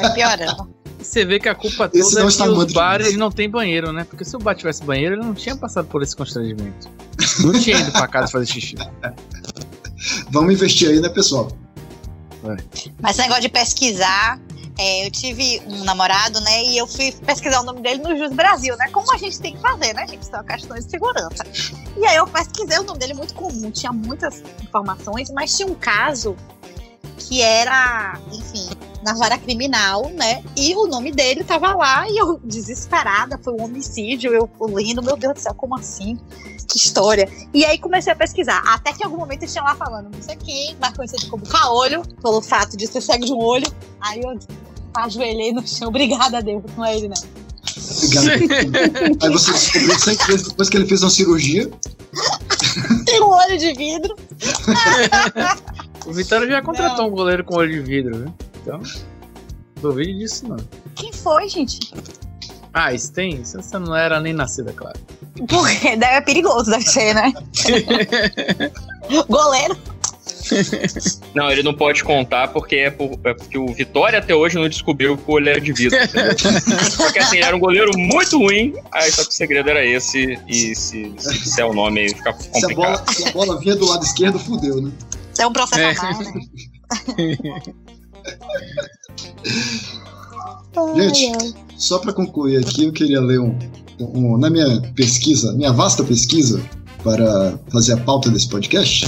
Vai 0.00 0.14
piorando. 0.14 0.70
Você 0.98 1.24
vê 1.24 1.38
que 1.38 1.48
a 1.48 1.54
culpa 1.54 1.90
Esse 1.92 2.10
toda 2.14 2.20
não 2.22 2.28
é 2.28 2.32
que 2.32 2.42
os 2.66 2.72
bares 2.72 3.16
não 3.16 3.30
tem 3.30 3.48
banheiro, 3.50 3.92
né? 3.92 4.04
Porque 4.08 4.24
se 4.24 4.34
o 4.34 4.38
bar 4.38 4.54
tivesse 4.54 4.82
banheiro, 4.84 5.14
ele 5.14 5.22
não 5.22 5.34
tinha 5.34 5.54
passado 5.56 5.86
por 5.88 6.02
esse 6.02 6.16
constrangimento. 6.16 6.88
Não 7.42 7.52
tinha 7.52 7.78
ido 7.78 7.92
pra 7.92 8.06
casa 8.08 8.30
fazer 8.30 8.46
xixi. 8.46 8.76
Vamos 10.30 10.54
investir 10.54 10.90
aí, 10.90 11.00
né, 11.00 11.08
pessoal? 11.08 11.48
Mas 13.00 13.12
esse 13.12 13.20
negócio 13.22 13.42
de 13.42 13.48
pesquisar, 13.48 14.40
é, 14.78 15.06
eu 15.06 15.10
tive 15.10 15.60
um 15.66 15.84
namorado, 15.84 16.40
né? 16.40 16.64
E 16.64 16.78
eu 16.78 16.86
fui 16.86 17.12
pesquisar 17.12 17.60
o 17.60 17.64
nome 17.64 17.80
dele 17.80 18.02
no 18.02 18.16
Jus 18.16 18.32
Brasil, 18.32 18.76
né? 18.76 18.88
Como 18.92 19.12
a 19.12 19.16
gente 19.16 19.40
tem 19.40 19.54
que 19.54 19.60
fazer, 19.60 19.94
né, 19.94 20.06
gente? 20.06 20.26
São 20.26 20.44
questões 20.44 20.84
de 20.84 20.90
segurança. 20.90 21.44
E 21.96 22.06
aí 22.06 22.16
eu 22.16 22.26
pesquisei 22.26 22.78
o 22.78 22.82
nome 22.82 22.98
dele 22.98 23.14
muito 23.14 23.34
comum, 23.34 23.70
tinha 23.70 23.92
muitas 23.92 24.42
informações, 24.62 25.30
mas 25.30 25.56
tinha 25.56 25.66
um 25.66 25.74
caso 25.74 26.36
que 27.16 27.42
era, 27.42 28.18
enfim, 28.32 28.68
na 29.02 29.14
vara 29.14 29.38
criminal, 29.38 30.10
né? 30.10 30.42
E 30.56 30.74
o 30.74 30.86
nome 30.86 31.12
dele 31.12 31.44
tava 31.44 31.74
lá 31.74 32.08
e 32.08 32.16
eu, 32.16 32.40
desesperada, 32.42 33.38
foi 33.42 33.54
um 33.54 33.62
homicídio, 33.62 34.32
eu 34.34 34.50
lendo, 34.60 35.02
meu 35.02 35.16
Deus 35.16 35.34
do 35.34 35.40
céu, 35.40 35.54
como 35.54 35.76
assim? 35.76 36.18
Que 36.68 36.76
história. 36.76 37.28
E 37.54 37.64
aí 37.64 37.78
comecei 37.78 38.12
a 38.12 38.16
pesquisar. 38.16 38.62
Até 38.66 38.92
que 38.92 39.02
em 39.02 39.04
algum 39.06 39.18
momento 39.18 39.44
eu 39.44 39.48
tinha 39.48 39.62
lá 39.62 39.76
falando, 39.76 40.10
não 40.12 40.22
sei 40.22 40.36
quem, 40.36 40.76
mais 40.80 40.96
conhecido 40.96 41.28
como 41.28 41.46
caolho, 41.46 42.02
pelo 42.20 42.42
fato 42.42 42.76
de 42.76 42.86
ser 42.86 43.00
cego 43.00 43.24
de 43.24 43.32
um 43.32 43.38
olho. 43.38 43.66
Aí 44.00 44.20
eu 44.20 44.36
ajoelhei 44.94 45.52
no 45.52 45.66
chão, 45.66 45.88
obrigada 45.88 46.38
a 46.38 46.40
Deus, 46.40 46.64
não 46.76 46.84
é 46.84 46.96
ele, 46.96 47.08
não. 47.08 47.46
Aí 49.22 49.30
você 49.30 49.52
descobriu 49.52 49.98
seis 49.98 50.26
vezes 50.26 50.48
depois 50.48 50.68
que 50.68 50.76
ele 50.76 50.86
fez 50.86 51.02
uma 51.02 51.10
cirurgia. 51.10 51.70
Tem 53.06 53.20
um 53.20 53.30
olho 53.30 53.58
de 53.58 53.72
vidro. 53.74 54.16
O 56.06 56.12
Vitória 56.12 56.46
já 56.48 56.62
contratou 56.62 57.06
um 57.06 57.10
goleiro 57.10 57.44
com 57.44 57.56
olho 57.56 57.72
de 57.72 57.80
vidro, 57.80 58.16
viu? 58.18 58.34
Então, 58.62 58.80
duvide 59.80 60.16
disso 60.18 60.46
não. 60.48 60.56
Quem 60.94 61.12
foi, 61.12 61.48
gente? 61.48 61.78
Ah, 62.72 62.92
isso 62.92 63.12
tem? 63.12 63.40
Isso 63.40 63.56
Você 63.60 63.78
não 63.78 63.94
era 63.96 64.20
nem 64.20 64.32
nascida, 64.32 64.72
claro. 64.72 64.98
Porque 65.48 65.96
deve 65.96 66.04
é 66.14 66.20
perigoso, 66.20 66.70
deve 66.70 66.84
ser, 66.86 67.14
né? 67.14 67.32
Goleiro. 69.28 69.76
Não, 71.34 71.50
ele 71.50 71.62
não 71.62 71.74
pode 71.74 72.04
contar 72.04 72.48
porque 72.48 72.76
é, 72.76 72.90
por- 72.90 73.18
é 73.24 73.34
porque 73.34 73.58
o 73.58 73.66
Vitória 73.72 74.18
até 74.20 74.34
hoje 74.34 74.54
não 74.56 74.68
descobriu 74.68 75.16
que 75.16 75.28
o 75.28 75.34
olho 75.34 75.48
era 75.48 75.60
de 75.60 75.72
vidro. 75.72 75.98
porque 76.96 77.18
assim, 77.18 77.36
ele 77.36 77.44
era 77.46 77.56
um 77.56 77.58
goleiro 77.58 77.90
muito 77.98 78.38
ruim, 78.38 78.74
aí 78.92 79.10
só 79.10 79.22
que 79.24 79.30
o 79.30 79.32
segredo 79.32 79.68
era 79.70 79.84
esse, 79.84 80.38
e 80.46 80.74
se, 80.76 81.12
se 81.18 81.38
disser 81.38 81.66
o 81.66 81.74
nome 81.74 82.00
aí 82.00 82.08
fica 82.10 82.32
Se 82.34 82.48
a, 82.48 82.52
complicado. 82.52 82.74
bola, 82.76 83.04
se 83.12 83.28
a 83.28 83.32
bola 83.32 83.58
vinha 83.58 83.74
do 83.76 83.86
lado 83.86 84.04
esquerdo, 84.04 84.38
fudeu, 84.38 84.80
né? 84.80 84.90
É 85.38 85.46
um 85.46 85.52
processo 85.52 86.04
É. 86.04 86.12
né? 86.12 87.36
Gente, 90.96 91.54
só 91.76 91.98
para 91.98 92.12
concluir 92.12 92.58
aqui, 92.58 92.84
eu 92.84 92.92
queria 92.92 93.20
ler 93.20 93.40
um, 93.40 93.56
um- 94.00 94.36
Na 94.38 94.50
minha 94.50 94.80
pesquisa, 94.94 95.52
minha 95.54 95.72
vasta 95.72 96.04
pesquisa 96.04 96.62
para 97.02 97.58
fazer 97.70 97.94
a 97.94 97.96
pauta 97.98 98.30
desse 98.30 98.48
podcast, 98.48 99.06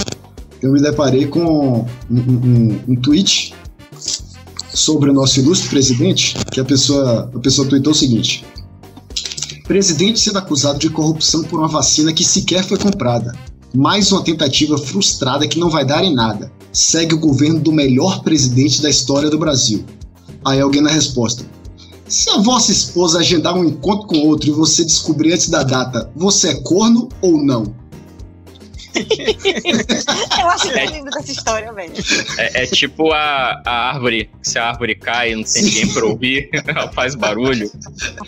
eu 0.61 0.71
me 0.71 0.81
deparei 0.81 1.27
com 1.27 1.85
um, 2.09 2.15
um- 2.19 2.79
um 2.89 2.95
tweet 2.95 3.53
sobre 4.73 5.09
o 5.09 5.13
nosso 5.13 5.39
ilustre 5.39 5.69
presidente, 5.69 6.35
que 6.51 6.59
a 6.59 6.65
pessoa, 6.65 7.29
a 7.35 7.39
pessoa 7.39 7.67
tweetou 7.67 7.91
o 7.91 7.95
seguinte: 7.95 8.45
Presidente 9.67 10.19
sendo 10.19 10.37
acusado 10.39 10.79
de 10.79 10.89
corrupção 10.89 11.43
por 11.43 11.59
uma 11.59 11.67
vacina 11.67 12.11
que 12.13 12.23
sequer 12.23 12.63
foi 12.63 12.77
comprada. 12.77 13.35
Mais 13.73 14.11
uma 14.11 14.23
tentativa 14.23 14.77
frustrada 14.77 15.47
que 15.47 15.59
não 15.59 15.69
vai 15.69 15.85
dar 15.85 16.03
em 16.03 16.13
nada. 16.13 16.51
Segue 16.73 17.13
o 17.13 17.19
governo 17.19 17.59
do 17.59 17.71
melhor 17.71 18.23
presidente 18.23 18.81
da 18.81 18.89
história 18.89 19.29
do 19.29 19.37
Brasil. 19.37 19.85
Aí 20.43 20.59
alguém 20.59 20.81
na 20.81 20.89
resposta. 20.89 21.45
Se 22.07 22.29
a 22.31 22.37
vossa 22.37 22.71
esposa 22.71 23.19
agendar 23.19 23.55
um 23.55 23.63
encontro 23.63 24.07
com 24.07 24.27
outro 24.27 24.49
e 24.49 24.53
você 24.53 24.83
descobrir 24.83 25.33
antes 25.33 25.49
da 25.49 25.61
data, 25.61 26.11
você 26.15 26.49
é 26.49 26.61
corno 26.61 27.09
ou 27.21 27.37
não? 27.37 27.75
Eu 30.39 30.49
acho 30.49 30.69
que 30.71 30.85
lindo 30.87 31.09
dessa 31.11 31.31
história, 31.31 31.71
velho. 31.73 31.93
É, 32.37 32.63
é 32.63 32.65
tipo 32.65 33.11
a, 33.11 33.61
a 33.65 33.89
árvore. 33.93 34.29
Se 34.41 34.57
a 34.57 34.69
árvore 34.69 34.95
cai 34.95 35.31
e 35.31 35.35
não 35.35 35.43
tem 35.43 35.63
ninguém 35.63 35.93
pra 35.93 36.05
ouvir, 36.05 36.49
ela 36.67 36.91
faz 36.91 37.15
barulho. 37.15 37.69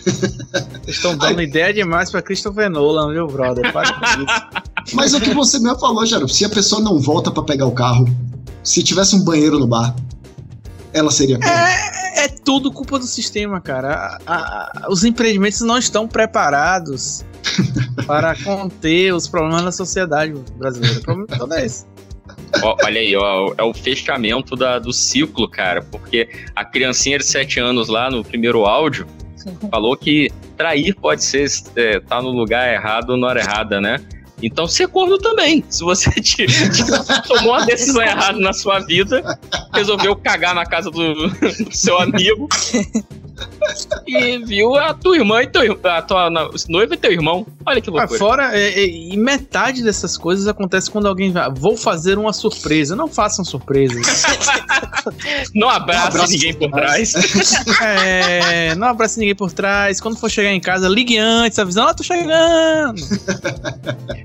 Vocês 0.04 0.96
estão 0.96 1.16
dando 1.16 1.42
ideia 1.42 1.72
demais 1.72 2.10
pra 2.10 2.22
Christopher 2.22 2.70
Nolan, 2.70 3.12
viu, 3.12 3.26
brother? 3.26 3.72
Para 3.72 3.92
com 3.92 4.04
isso. 4.04 4.26
Mas 4.94 5.14
é 5.14 5.18
o 5.18 5.20
que 5.20 5.34
você 5.34 5.58
mesmo 5.58 5.78
falou, 5.78 6.04
Jaro. 6.06 6.28
Se 6.28 6.44
a 6.44 6.48
pessoa 6.48 6.80
não 6.80 6.98
volta 7.00 7.30
pra 7.30 7.42
pegar 7.42 7.66
o 7.66 7.72
carro, 7.72 8.06
se 8.62 8.82
tivesse 8.82 9.14
um 9.16 9.24
banheiro 9.24 9.58
no 9.58 9.66
bar, 9.66 9.94
ela 10.92 11.10
seria 11.10 11.38
corno. 11.38 11.52
É 12.14 12.28
tudo 12.28 12.70
culpa 12.70 12.98
do 12.98 13.06
sistema, 13.06 13.60
cara. 13.60 14.18
A- 14.26 14.32
a- 14.84 14.86
os 14.90 15.02
empreendimentos 15.04 15.60
não 15.60 15.78
estão 15.78 16.06
preparados 16.06 17.24
para 18.06 18.34
conter 18.42 19.12
os 19.14 19.28
problemas 19.28 19.62
da 19.64 19.72
sociedade 19.72 20.34
brasileira. 20.56 20.98
O 20.98 21.02
problema 21.02 21.26
todo 21.38 21.54
é 21.54 21.66
esse. 21.66 21.86
Ó, 22.62 22.76
olha 22.84 23.00
aí, 23.00 23.16
ó, 23.16 23.52
é 23.56 23.62
o 23.62 23.72
fechamento 23.74 24.54
da, 24.54 24.78
do 24.78 24.92
ciclo, 24.92 25.48
cara, 25.48 25.82
porque 25.82 26.28
a 26.54 26.64
criancinha 26.64 27.18
de 27.18 27.24
7 27.24 27.60
anos 27.60 27.88
lá 27.88 28.10
no 28.10 28.22
primeiro 28.24 28.64
áudio 28.64 29.06
falou 29.70 29.96
que 29.96 30.30
trair 30.56 30.94
pode 30.94 31.24
ser 31.24 31.46
é, 31.76 31.98
tá 32.00 32.22
no 32.22 32.30
lugar 32.30 32.72
errado 32.72 33.10
ou 33.10 33.16
na 33.16 33.26
hora 33.28 33.40
errada, 33.40 33.80
né? 33.80 34.00
Então 34.42 34.66
ser 34.66 34.88
corno 34.88 35.18
também. 35.18 35.64
Se 35.68 35.82
você 35.82 36.10
te- 36.20 36.46
te 36.46 37.28
tomou 37.28 37.52
uma 37.54 37.64
decisão 37.64 38.02
errada 38.02 38.38
na 38.38 38.52
sua 38.52 38.80
vida, 38.80 39.22
resolveu 39.72 40.14
cagar 40.16 40.54
na 40.54 40.66
casa 40.66 40.90
do, 40.90 41.14
do 41.28 41.74
seu 41.74 41.98
amigo 41.98 42.48
e 44.06 44.38
viu 44.38 44.74
a 44.76 44.92
tua 44.94 45.16
irmã 45.16 45.42
e 45.42 45.46
teu, 45.46 45.78
a 45.84 46.02
tua 46.02 46.30
noiva 46.68 46.94
e 46.94 46.96
teu 46.96 47.12
irmão. 47.12 47.46
Olha 47.64 47.80
que 47.80 47.88
Ah, 47.90 47.92
loucura. 47.92 48.18
fora, 48.18 48.56
é, 48.58 48.80
é, 48.80 48.86
e 48.86 49.16
metade 49.16 49.82
dessas 49.82 50.16
coisas 50.18 50.46
acontece 50.48 50.90
quando 50.90 51.06
alguém 51.06 51.30
vai. 51.32 51.48
Vou 51.52 51.76
fazer 51.76 52.18
uma 52.18 52.32
surpresa. 52.32 52.94
Não 52.96 53.08
façam 53.08 53.44
surpresas. 53.44 54.22
Não 55.54 55.68
abraça 55.68 56.26
ninguém 56.28 56.54
por 56.54 56.70
trás. 56.70 57.12
É, 57.82 58.74
não 58.76 58.88
abrace 58.88 59.18
ninguém 59.18 59.34
por 59.34 59.50
trás. 59.52 60.00
Quando 60.00 60.16
for 60.16 60.30
chegar 60.30 60.50
em 60.52 60.60
casa, 60.60 60.88
ligue 60.88 61.18
antes, 61.18 61.58
avisando, 61.58 61.88
ó, 61.90 61.94
tô 61.94 62.02
chegando. 62.04 63.00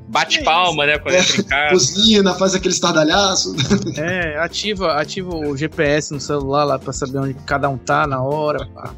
Bate 0.08 0.44
palma, 0.44 0.86
né? 0.86 0.98
Quando 1.00 1.16
entra 1.16 1.38
em 1.42 1.44
casa. 1.44 1.70
Cozinha, 1.72 2.24
faz 2.36 2.54
aquele 2.54 2.74
estardalhaço. 2.74 3.56
É, 3.98 4.38
ativa, 4.40 4.94
ativa 4.94 5.36
o 5.36 5.56
GPS 5.58 6.14
no 6.14 6.20
celular 6.20 6.64
lá 6.64 6.78
pra 6.80 6.94
saber 6.94 7.18
onde 7.20 7.34
cada 7.46 7.68
um 7.70 7.78
tá 7.78 8.06
na 8.06 8.22
hora. 8.22 8.68
pá. 8.68 8.94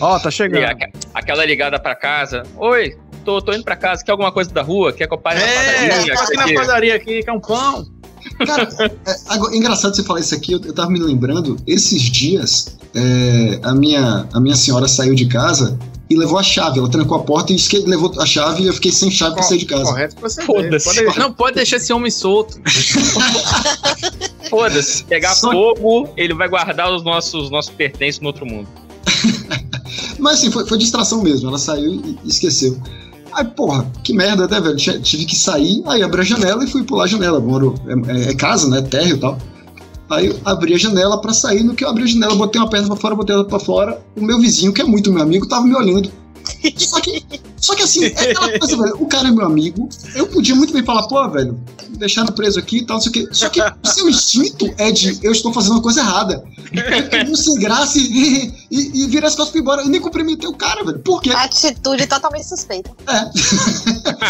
Ó, 0.00 0.18
tá 0.18 0.28
E 0.28 0.32
chegando. 0.32 0.64
aque- 0.64 0.92
aquela 1.14 1.44
ligada 1.44 1.78
pra 1.78 1.94
casa. 1.94 2.42
Oi, 2.56 2.96
tô, 3.24 3.40
tô 3.42 3.52
indo 3.52 3.64
pra 3.64 3.76
casa. 3.76 4.04
Quer 4.04 4.12
alguma 4.12 4.32
coisa 4.32 4.50
da 4.52 4.62
rua? 4.62 4.92
Quer 4.92 5.06
que 5.06 5.14
eu 5.14 5.18
pare 5.18 5.40
na 5.40 5.46
É, 5.46 5.54
padaria? 5.64 6.14
aqui 6.14 6.26
Quer 6.26 6.36
na 6.36 6.60
padaria 6.60 6.94
aqui, 6.96 7.22
quer 7.22 7.32
um 7.32 7.40
pão. 7.40 7.86
Cara, 8.46 8.68
é, 8.80 9.16
agora, 9.28 9.56
engraçado 9.56 9.94
você 9.96 10.04
falar 10.04 10.20
isso 10.20 10.34
aqui, 10.34 10.52
eu, 10.52 10.60
eu 10.64 10.72
tava 10.72 10.90
me 10.90 10.98
lembrando, 11.00 11.56
esses 11.66 12.02
dias, 12.02 12.78
é, 12.94 13.58
a, 13.64 13.74
minha, 13.74 14.28
a 14.32 14.38
minha 14.40 14.54
senhora 14.54 14.86
saiu 14.86 15.14
de 15.14 15.26
casa 15.26 15.76
e 16.08 16.16
levou 16.16 16.38
a 16.38 16.42
chave. 16.42 16.78
Ela 16.78 16.88
trancou 16.88 17.16
a 17.18 17.22
porta 17.24 17.52
e 17.52 17.56
esque- 17.56 17.78
levou 17.80 18.12
a 18.20 18.26
chave 18.26 18.62
e 18.62 18.66
eu 18.68 18.72
fiquei 18.72 18.92
sem 18.92 19.10
chave 19.10 19.34
pra 19.34 19.42
sair 19.42 19.58
de 19.58 19.66
casa. 19.66 19.84
Correto 19.84 20.16
você. 20.20 20.40
Foda-se. 20.42 21.04
Pode- 21.04 21.18
não 21.18 21.32
pode 21.32 21.56
deixar 21.56 21.76
esse 21.78 21.92
homem 21.92 22.10
solto. 22.12 22.60
Foda-se. 24.48 24.98
Se 24.98 25.04
pegar 25.04 25.34
Só- 25.34 25.50
fogo, 25.50 26.12
ele 26.16 26.34
vai 26.34 26.48
guardar 26.48 26.92
os 26.92 27.02
nossos, 27.02 27.50
nossos 27.50 27.72
pertences 27.74 28.20
no 28.20 28.28
outro 28.28 28.46
mundo. 28.46 28.68
Mas 30.18 30.34
assim, 30.34 30.50
foi, 30.50 30.66
foi 30.66 30.78
distração 30.78 31.22
mesmo. 31.22 31.48
Ela 31.48 31.58
saiu 31.58 31.94
e 32.24 32.28
esqueceu. 32.28 32.76
Aí, 33.32 33.44
porra, 33.44 33.90
que 34.04 34.12
merda, 34.12 34.46
né, 34.46 34.60
velho? 34.60 34.76
Tive 34.76 35.24
que 35.24 35.36
sair, 35.36 35.82
aí 35.86 36.02
abri 36.02 36.20
a 36.20 36.24
janela 36.24 36.62
e 36.64 36.66
fui 36.66 36.82
pular 36.84 37.04
a 37.04 37.06
janela. 37.06 37.40
Moro, 37.40 37.74
é, 37.86 38.12
é- 38.12 38.30
é 38.30 38.34
casa, 38.34 38.68
né? 38.68 38.82
Térreo 38.82 39.16
e 39.16 39.20
tal. 39.20 39.38
Aí 40.10 40.36
abri 40.44 40.74
a 40.74 40.78
janela 40.78 41.18
pra 41.20 41.32
sair. 41.32 41.62
No 41.62 41.74
que 41.74 41.84
eu 41.84 41.88
abri 41.88 42.04
a 42.04 42.06
janela, 42.06 42.34
botei 42.34 42.60
uma 42.60 42.68
perna 42.68 42.88
pra 42.88 42.96
fora, 42.96 43.14
botei 43.14 43.34
outra 43.34 43.56
pra 43.56 43.64
fora. 43.64 44.02
O 44.16 44.22
meu 44.22 44.38
vizinho, 44.38 44.72
que 44.72 44.82
é 44.82 44.84
muito 44.84 45.10
meu 45.12 45.22
amigo, 45.22 45.48
tava 45.48 45.64
me 45.64 45.74
olhando. 45.74 46.10
Só 46.76 47.00
que, 47.00 47.24
só 47.56 47.74
que 47.74 47.82
assim, 47.82 48.04
é 48.04 48.30
aquela 48.30 48.58
coisa, 48.58 48.76
velho. 48.76 48.96
O 49.00 49.06
cara 49.06 49.28
é 49.28 49.30
meu 49.30 49.46
amigo. 49.46 49.88
Eu 50.14 50.26
podia 50.26 50.54
muito 50.54 50.72
bem 50.72 50.84
falar, 50.84 51.06
pô, 51.08 51.28
velho, 51.28 51.58
deixaram 51.90 52.32
preso 52.32 52.58
aqui 52.58 52.78
e 52.78 52.86
tal, 52.86 52.96
não 52.96 53.02
sei 53.02 53.10
o 53.10 53.12
quê. 53.12 53.28
Só 53.32 53.48
que 53.48 53.60
o 53.60 53.86
seu 53.86 54.08
instinto 54.08 54.72
é 54.78 54.90
de 54.90 55.18
eu 55.22 55.32
estou 55.32 55.52
fazendo 55.52 55.72
uma 55.72 55.82
coisa 55.82 56.00
errada. 56.00 56.44
Eu 57.28 57.36
sem 57.36 57.54
graça 57.54 57.98
e, 57.98 58.52
e, 58.70 59.02
e 59.02 59.06
virar 59.08 59.28
as 59.28 59.34
costas 59.34 59.50
pra 59.50 59.58
ir 59.58 59.62
embora. 59.62 59.82
Eu 59.82 59.88
nem 59.88 60.00
cumprimentei 60.00 60.48
o 60.48 60.54
cara, 60.54 60.84
velho. 60.84 60.98
Por 61.00 61.20
quê? 61.20 61.30
Atitude 61.30 62.06
totalmente 62.06 62.46
suspeita. 62.46 62.90
É. 63.06 63.24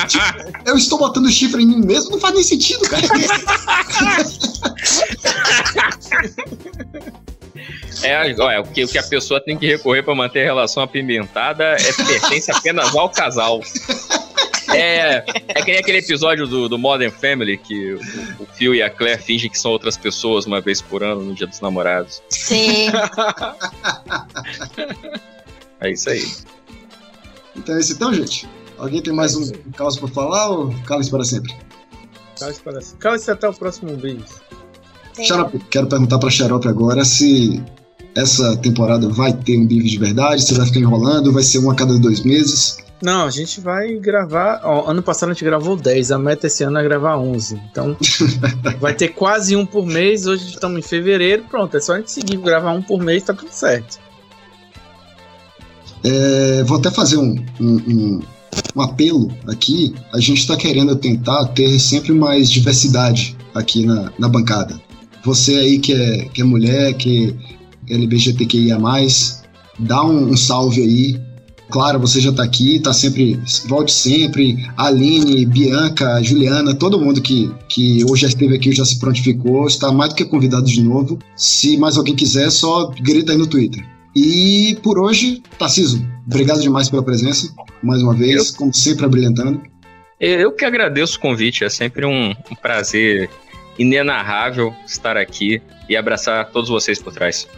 Tipo, 0.06 0.24
eu 0.66 0.76
estou 0.76 0.98
botando 0.98 1.30
chifre 1.30 1.62
em 1.62 1.66
mim 1.66 1.84
mesmo, 1.84 2.10
não 2.10 2.20
faz 2.20 2.34
nem 2.34 2.42
sentido, 2.42 2.80
cara. 2.88 3.02
É, 8.02 8.34
olha, 8.38 8.60
o 8.60 8.64
que, 8.64 8.84
o 8.84 8.88
que 8.88 8.98
a 8.98 9.02
pessoa 9.02 9.40
tem 9.40 9.56
que 9.56 9.66
recorrer 9.66 10.02
pra 10.02 10.14
manter 10.14 10.40
a 10.40 10.44
relação 10.44 10.82
apimentada 10.82 11.64
é 11.64 11.92
pertence 11.92 12.50
apenas 12.50 12.94
ao 12.94 13.08
casal. 13.08 13.60
É, 14.74 15.24
é 15.48 15.62
que 15.62 15.70
nem 15.70 15.80
aquele 15.80 15.98
episódio 15.98 16.46
do, 16.46 16.68
do 16.68 16.78
Modern 16.78 17.12
Family 17.12 17.58
que 17.58 17.94
o, 17.94 18.00
o 18.42 18.46
Phil 18.54 18.74
e 18.74 18.82
a 18.82 18.88
Claire 18.88 19.20
fingem 19.20 19.50
que 19.50 19.58
são 19.58 19.70
outras 19.70 19.96
pessoas 19.96 20.46
uma 20.46 20.60
vez 20.60 20.80
por 20.80 21.02
ano 21.02 21.22
no 21.22 21.34
Dia 21.34 21.46
dos 21.46 21.60
Namorados. 21.60 22.22
Sim. 22.30 22.88
É 25.80 25.90
isso 25.90 26.10
aí. 26.10 26.24
Então 27.56 27.76
é 27.76 27.80
isso 27.80 27.92
então, 27.92 28.14
gente. 28.14 28.48
Alguém 28.78 29.02
tem 29.02 29.12
mais 29.12 29.34
um 29.34 29.50
caos 29.76 29.98
pra 29.98 30.08
falar 30.08 30.48
ou 30.48 30.72
cala 30.86 31.04
para 31.10 31.24
sempre? 31.24 31.52
Cala-se 32.38 32.62
para 32.62 32.80
Cala-se 32.98 33.30
até 33.30 33.48
o 33.48 33.52
próximo 33.52 33.96
beijo. 33.96 34.24
Xarope, 35.20 35.58
quero 35.70 35.86
perguntar 35.86 36.18
pra 36.18 36.30
Xarope 36.30 36.68
agora 36.68 37.04
se 37.04 37.62
essa 38.14 38.56
temporada 38.58 39.08
vai 39.08 39.32
ter 39.32 39.58
um 39.58 39.66
bife 39.66 39.88
de 39.88 39.98
verdade, 39.98 40.42
se 40.42 40.54
vai 40.54 40.66
ficar 40.66 40.80
enrolando, 40.80 41.32
vai 41.32 41.42
ser 41.42 41.58
um 41.58 41.70
a 41.70 41.74
cada 41.74 41.98
dois 41.98 42.22
meses. 42.22 42.78
Não, 43.02 43.26
a 43.26 43.30
gente 43.30 43.60
vai 43.60 43.96
gravar. 43.96 44.60
Ó, 44.62 44.88
ano 44.88 45.02
passado 45.02 45.30
a 45.30 45.32
gente 45.32 45.44
gravou 45.44 45.76
10, 45.76 46.12
a 46.12 46.18
meta 46.18 46.46
esse 46.46 46.62
ano 46.62 46.78
é 46.78 46.84
gravar 46.84 47.18
11. 47.18 47.60
Então 47.70 47.96
vai 48.78 48.94
ter 48.94 49.08
quase 49.08 49.56
um 49.56 49.66
por 49.66 49.84
mês. 49.84 50.26
Hoje 50.26 50.50
estamos 50.50 50.78
em 50.78 50.82
fevereiro. 50.82 51.44
Pronto, 51.50 51.76
é 51.76 51.80
só 51.80 51.94
a 51.94 51.98
gente 51.98 52.12
seguir 52.12 52.36
gravar 52.36 52.72
um 52.72 52.80
por 52.80 53.02
mês, 53.02 53.24
tá 53.24 53.34
tudo 53.34 53.50
certo. 53.50 53.98
É, 56.04 56.62
vou 56.64 56.78
até 56.78 56.92
fazer 56.92 57.16
um, 57.16 57.44
um, 57.60 57.74
um, 57.74 58.20
um 58.76 58.82
apelo 58.82 59.32
aqui. 59.48 59.94
A 60.12 60.20
gente 60.20 60.38
está 60.38 60.56
querendo 60.56 60.94
tentar 60.94 61.46
ter 61.46 61.80
sempre 61.80 62.12
mais 62.12 62.48
diversidade 62.48 63.36
aqui 63.52 63.84
na, 63.84 64.12
na 64.16 64.28
bancada. 64.28 64.80
Você 65.24 65.56
aí 65.56 65.78
que 65.80 65.92
é, 65.92 66.24
que 66.26 66.40
é 66.40 66.44
mulher, 66.44 66.94
que 66.94 67.36
LGBTQIA, 67.88 68.78
dá 69.78 70.04
um, 70.04 70.30
um 70.30 70.36
salve 70.36 70.82
aí. 70.82 71.20
Claro, 71.70 71.98
você 71.98 72.20
já 72.20 72.30
está 72.30 72.42
aqui, 72.42 72.78
tá 72.80 72.92
sempre. 72.92 73.40
Volte 73.66 73.92
sempre. 73.92 74.58
Aline, 74.76 75.46
Bianca, 75.46 76.22
Juliana, 76.22 76.74
todo 76.74 77.00
mundo 77.00 77.22
que, 77.22 77.50
que 77.68 78.04
hoje 78.04 78.22
já 78.22 78.28
esteve 78.28 78.54
aqui, 78.54 78.72
já 78.72 78.84
se 78.84 78.98
prontificou, 78.98 79.66
está 79.66 79.90
mais 79.90 80.10
do 80.10 80.16
que 80.16 80.24
convidado 80.24 80.66
de 80.66 80.82
novo. 80.82 81.18
Se 81.34 81.78
mais 81.78 81.96
alguém 81.96 82.14
quiser, 82.14 82.50
só 82.50 82.90
grita 83.00 83.32
aí 83.32 83.38
no 83.38 83.46
Twitter. 83.46 83.82
E 84.14 84.78
por 84.82 84.98
hoje, 84.98 85.42
Tarciso, 85.58 86.06
obrigado 86.26 86.60
demais 86.60 86.90
pela 86.90 87.02
presença, 87.02 87.50
mais 87.82 88.02
uma 88.02 88.14
vez, 88.14 88.50
eu, 88.50 88.56
como 88.56 88.74
sempre, 88.74 89.06
abrilhantando. 89.06 89.62
Eu 90.20 90.52
que 90.52 90.66
agradeço 90.66 91.16
o 91.16 91.20
convite, 91.20 91.64
é 91.64 91.70
sempre 91.70 92.04
um, 92.04 92.30
um 92.30 92.54
prazer 92.60 93.30
inenarrável 93.78 94.74
estar 94.86 95.16
aqui 95.16 95.62
e 95.88 95.96
abraçar 95.96 96.50
todos 96.50 96.68
vocês 96.70 97.00
por 97.00 97.12
trás. 97.12 97.48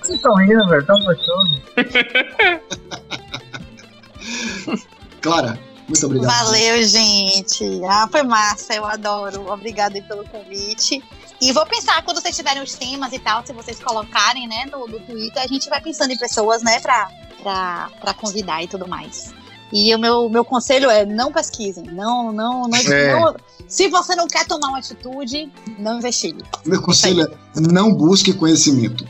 Vocês 0.00 0.16
estão 0.16 0.34
rindo, 0.36 0.66
velho, 0.68 0.86
tão 0.86 0.98
gostoso. 1.00 1.60
Clara, 5.20 5.58
muito 5.86 6.06
obrigado. 6.06 6.30
Valeu, 6.30 6.82
gente. 6.84 7.64
Ah, 7.84 8.08
foi 8.10 8.22
massa, 8.22 8.74
eu 8.74 8.86
adoro. 8.86 9.50
Obrigada 9.50 9.96
aí 9.96 10.02
pelo 10.02 10.24
convite. 10.24 11.04
E 11.40 11.52
vou 11.52 11.64
pensar, 11.66 12.02
quando 12.04 12.20
vocês 12.20 12.36
tiverem 12.36 12.62
os 12.62 12.74
temas 12.74 13.12
e 13.12 13.18
tal, 13.18 13.44
se 13.44 13.52
vocês 13.52 13.80
colocarem, 13.80 14.46
né, 14.46 14.66
no, 14.70 14.86
no 14.86 15.00
Twitter, 15.00 15.42
a 15.42 15.46
gente 15.46 15.68
vai 15.70 15.80
pensando 15.80 16.12
em 16.12 16.18
pessoas, 16.18 16.62
né, 16.62 16.78
pra, 16.80 17.10
pra, 17.42 17.90
pra 18.00 18.14
convidar 18.14 18.62
e 18.62 18.68
tudo 18.68 18.86
mais. 18.86 19.34
E 19.72 19.94
o 19.94 19.98
meu, 19.98 20.28
meu 20.28 20.44
conselho 20.44 20.90
é 20.90 21.06
não 21.06 21.30
pesquisem, 21.32 21.84
não, 21.84 22.32
não, 22.32 22.66
não, 22.68 22.78
É. 22.92 23.20
não- 23.20 23.36
Se 23.68 23.86
você 23.88 24.16
não 24.16 24.26
quer 24.26 24.44
tomar 24.46 24.68
uma 24.68 24.78
atitude, 24.78 25.50
não 25.78 25.98
investigue. 25.98 26.42
Meu 26.66 26.82
conselho 26.82 27.22
é 27.22 27.60
não 27.60 27.92
busque 27.94 28.32
conhecimento. 28.32 29.06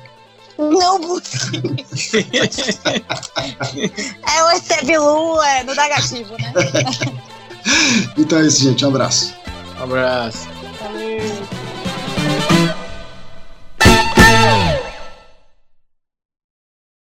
Não 0.59 1.01
busque. 1.01 1.57
é 4.27 4.45
o 4.45 4.51
ET 4.51 4.85
Bilu, 4.85 5.43
é 5.43 5.65
no 5.65 5.74
negativo, 5.74 6.35
né? 6.39 6.53
Então 8.16 8.39
é 8.39 8.47
isso, 8.47 8.62
gente. 8.62 8.85
Um 8.85 8.89
abraço. 8.89 9.35
Um 9.78 9.82
abraço. 9.85 10.49
Valeu. 10.81 11.60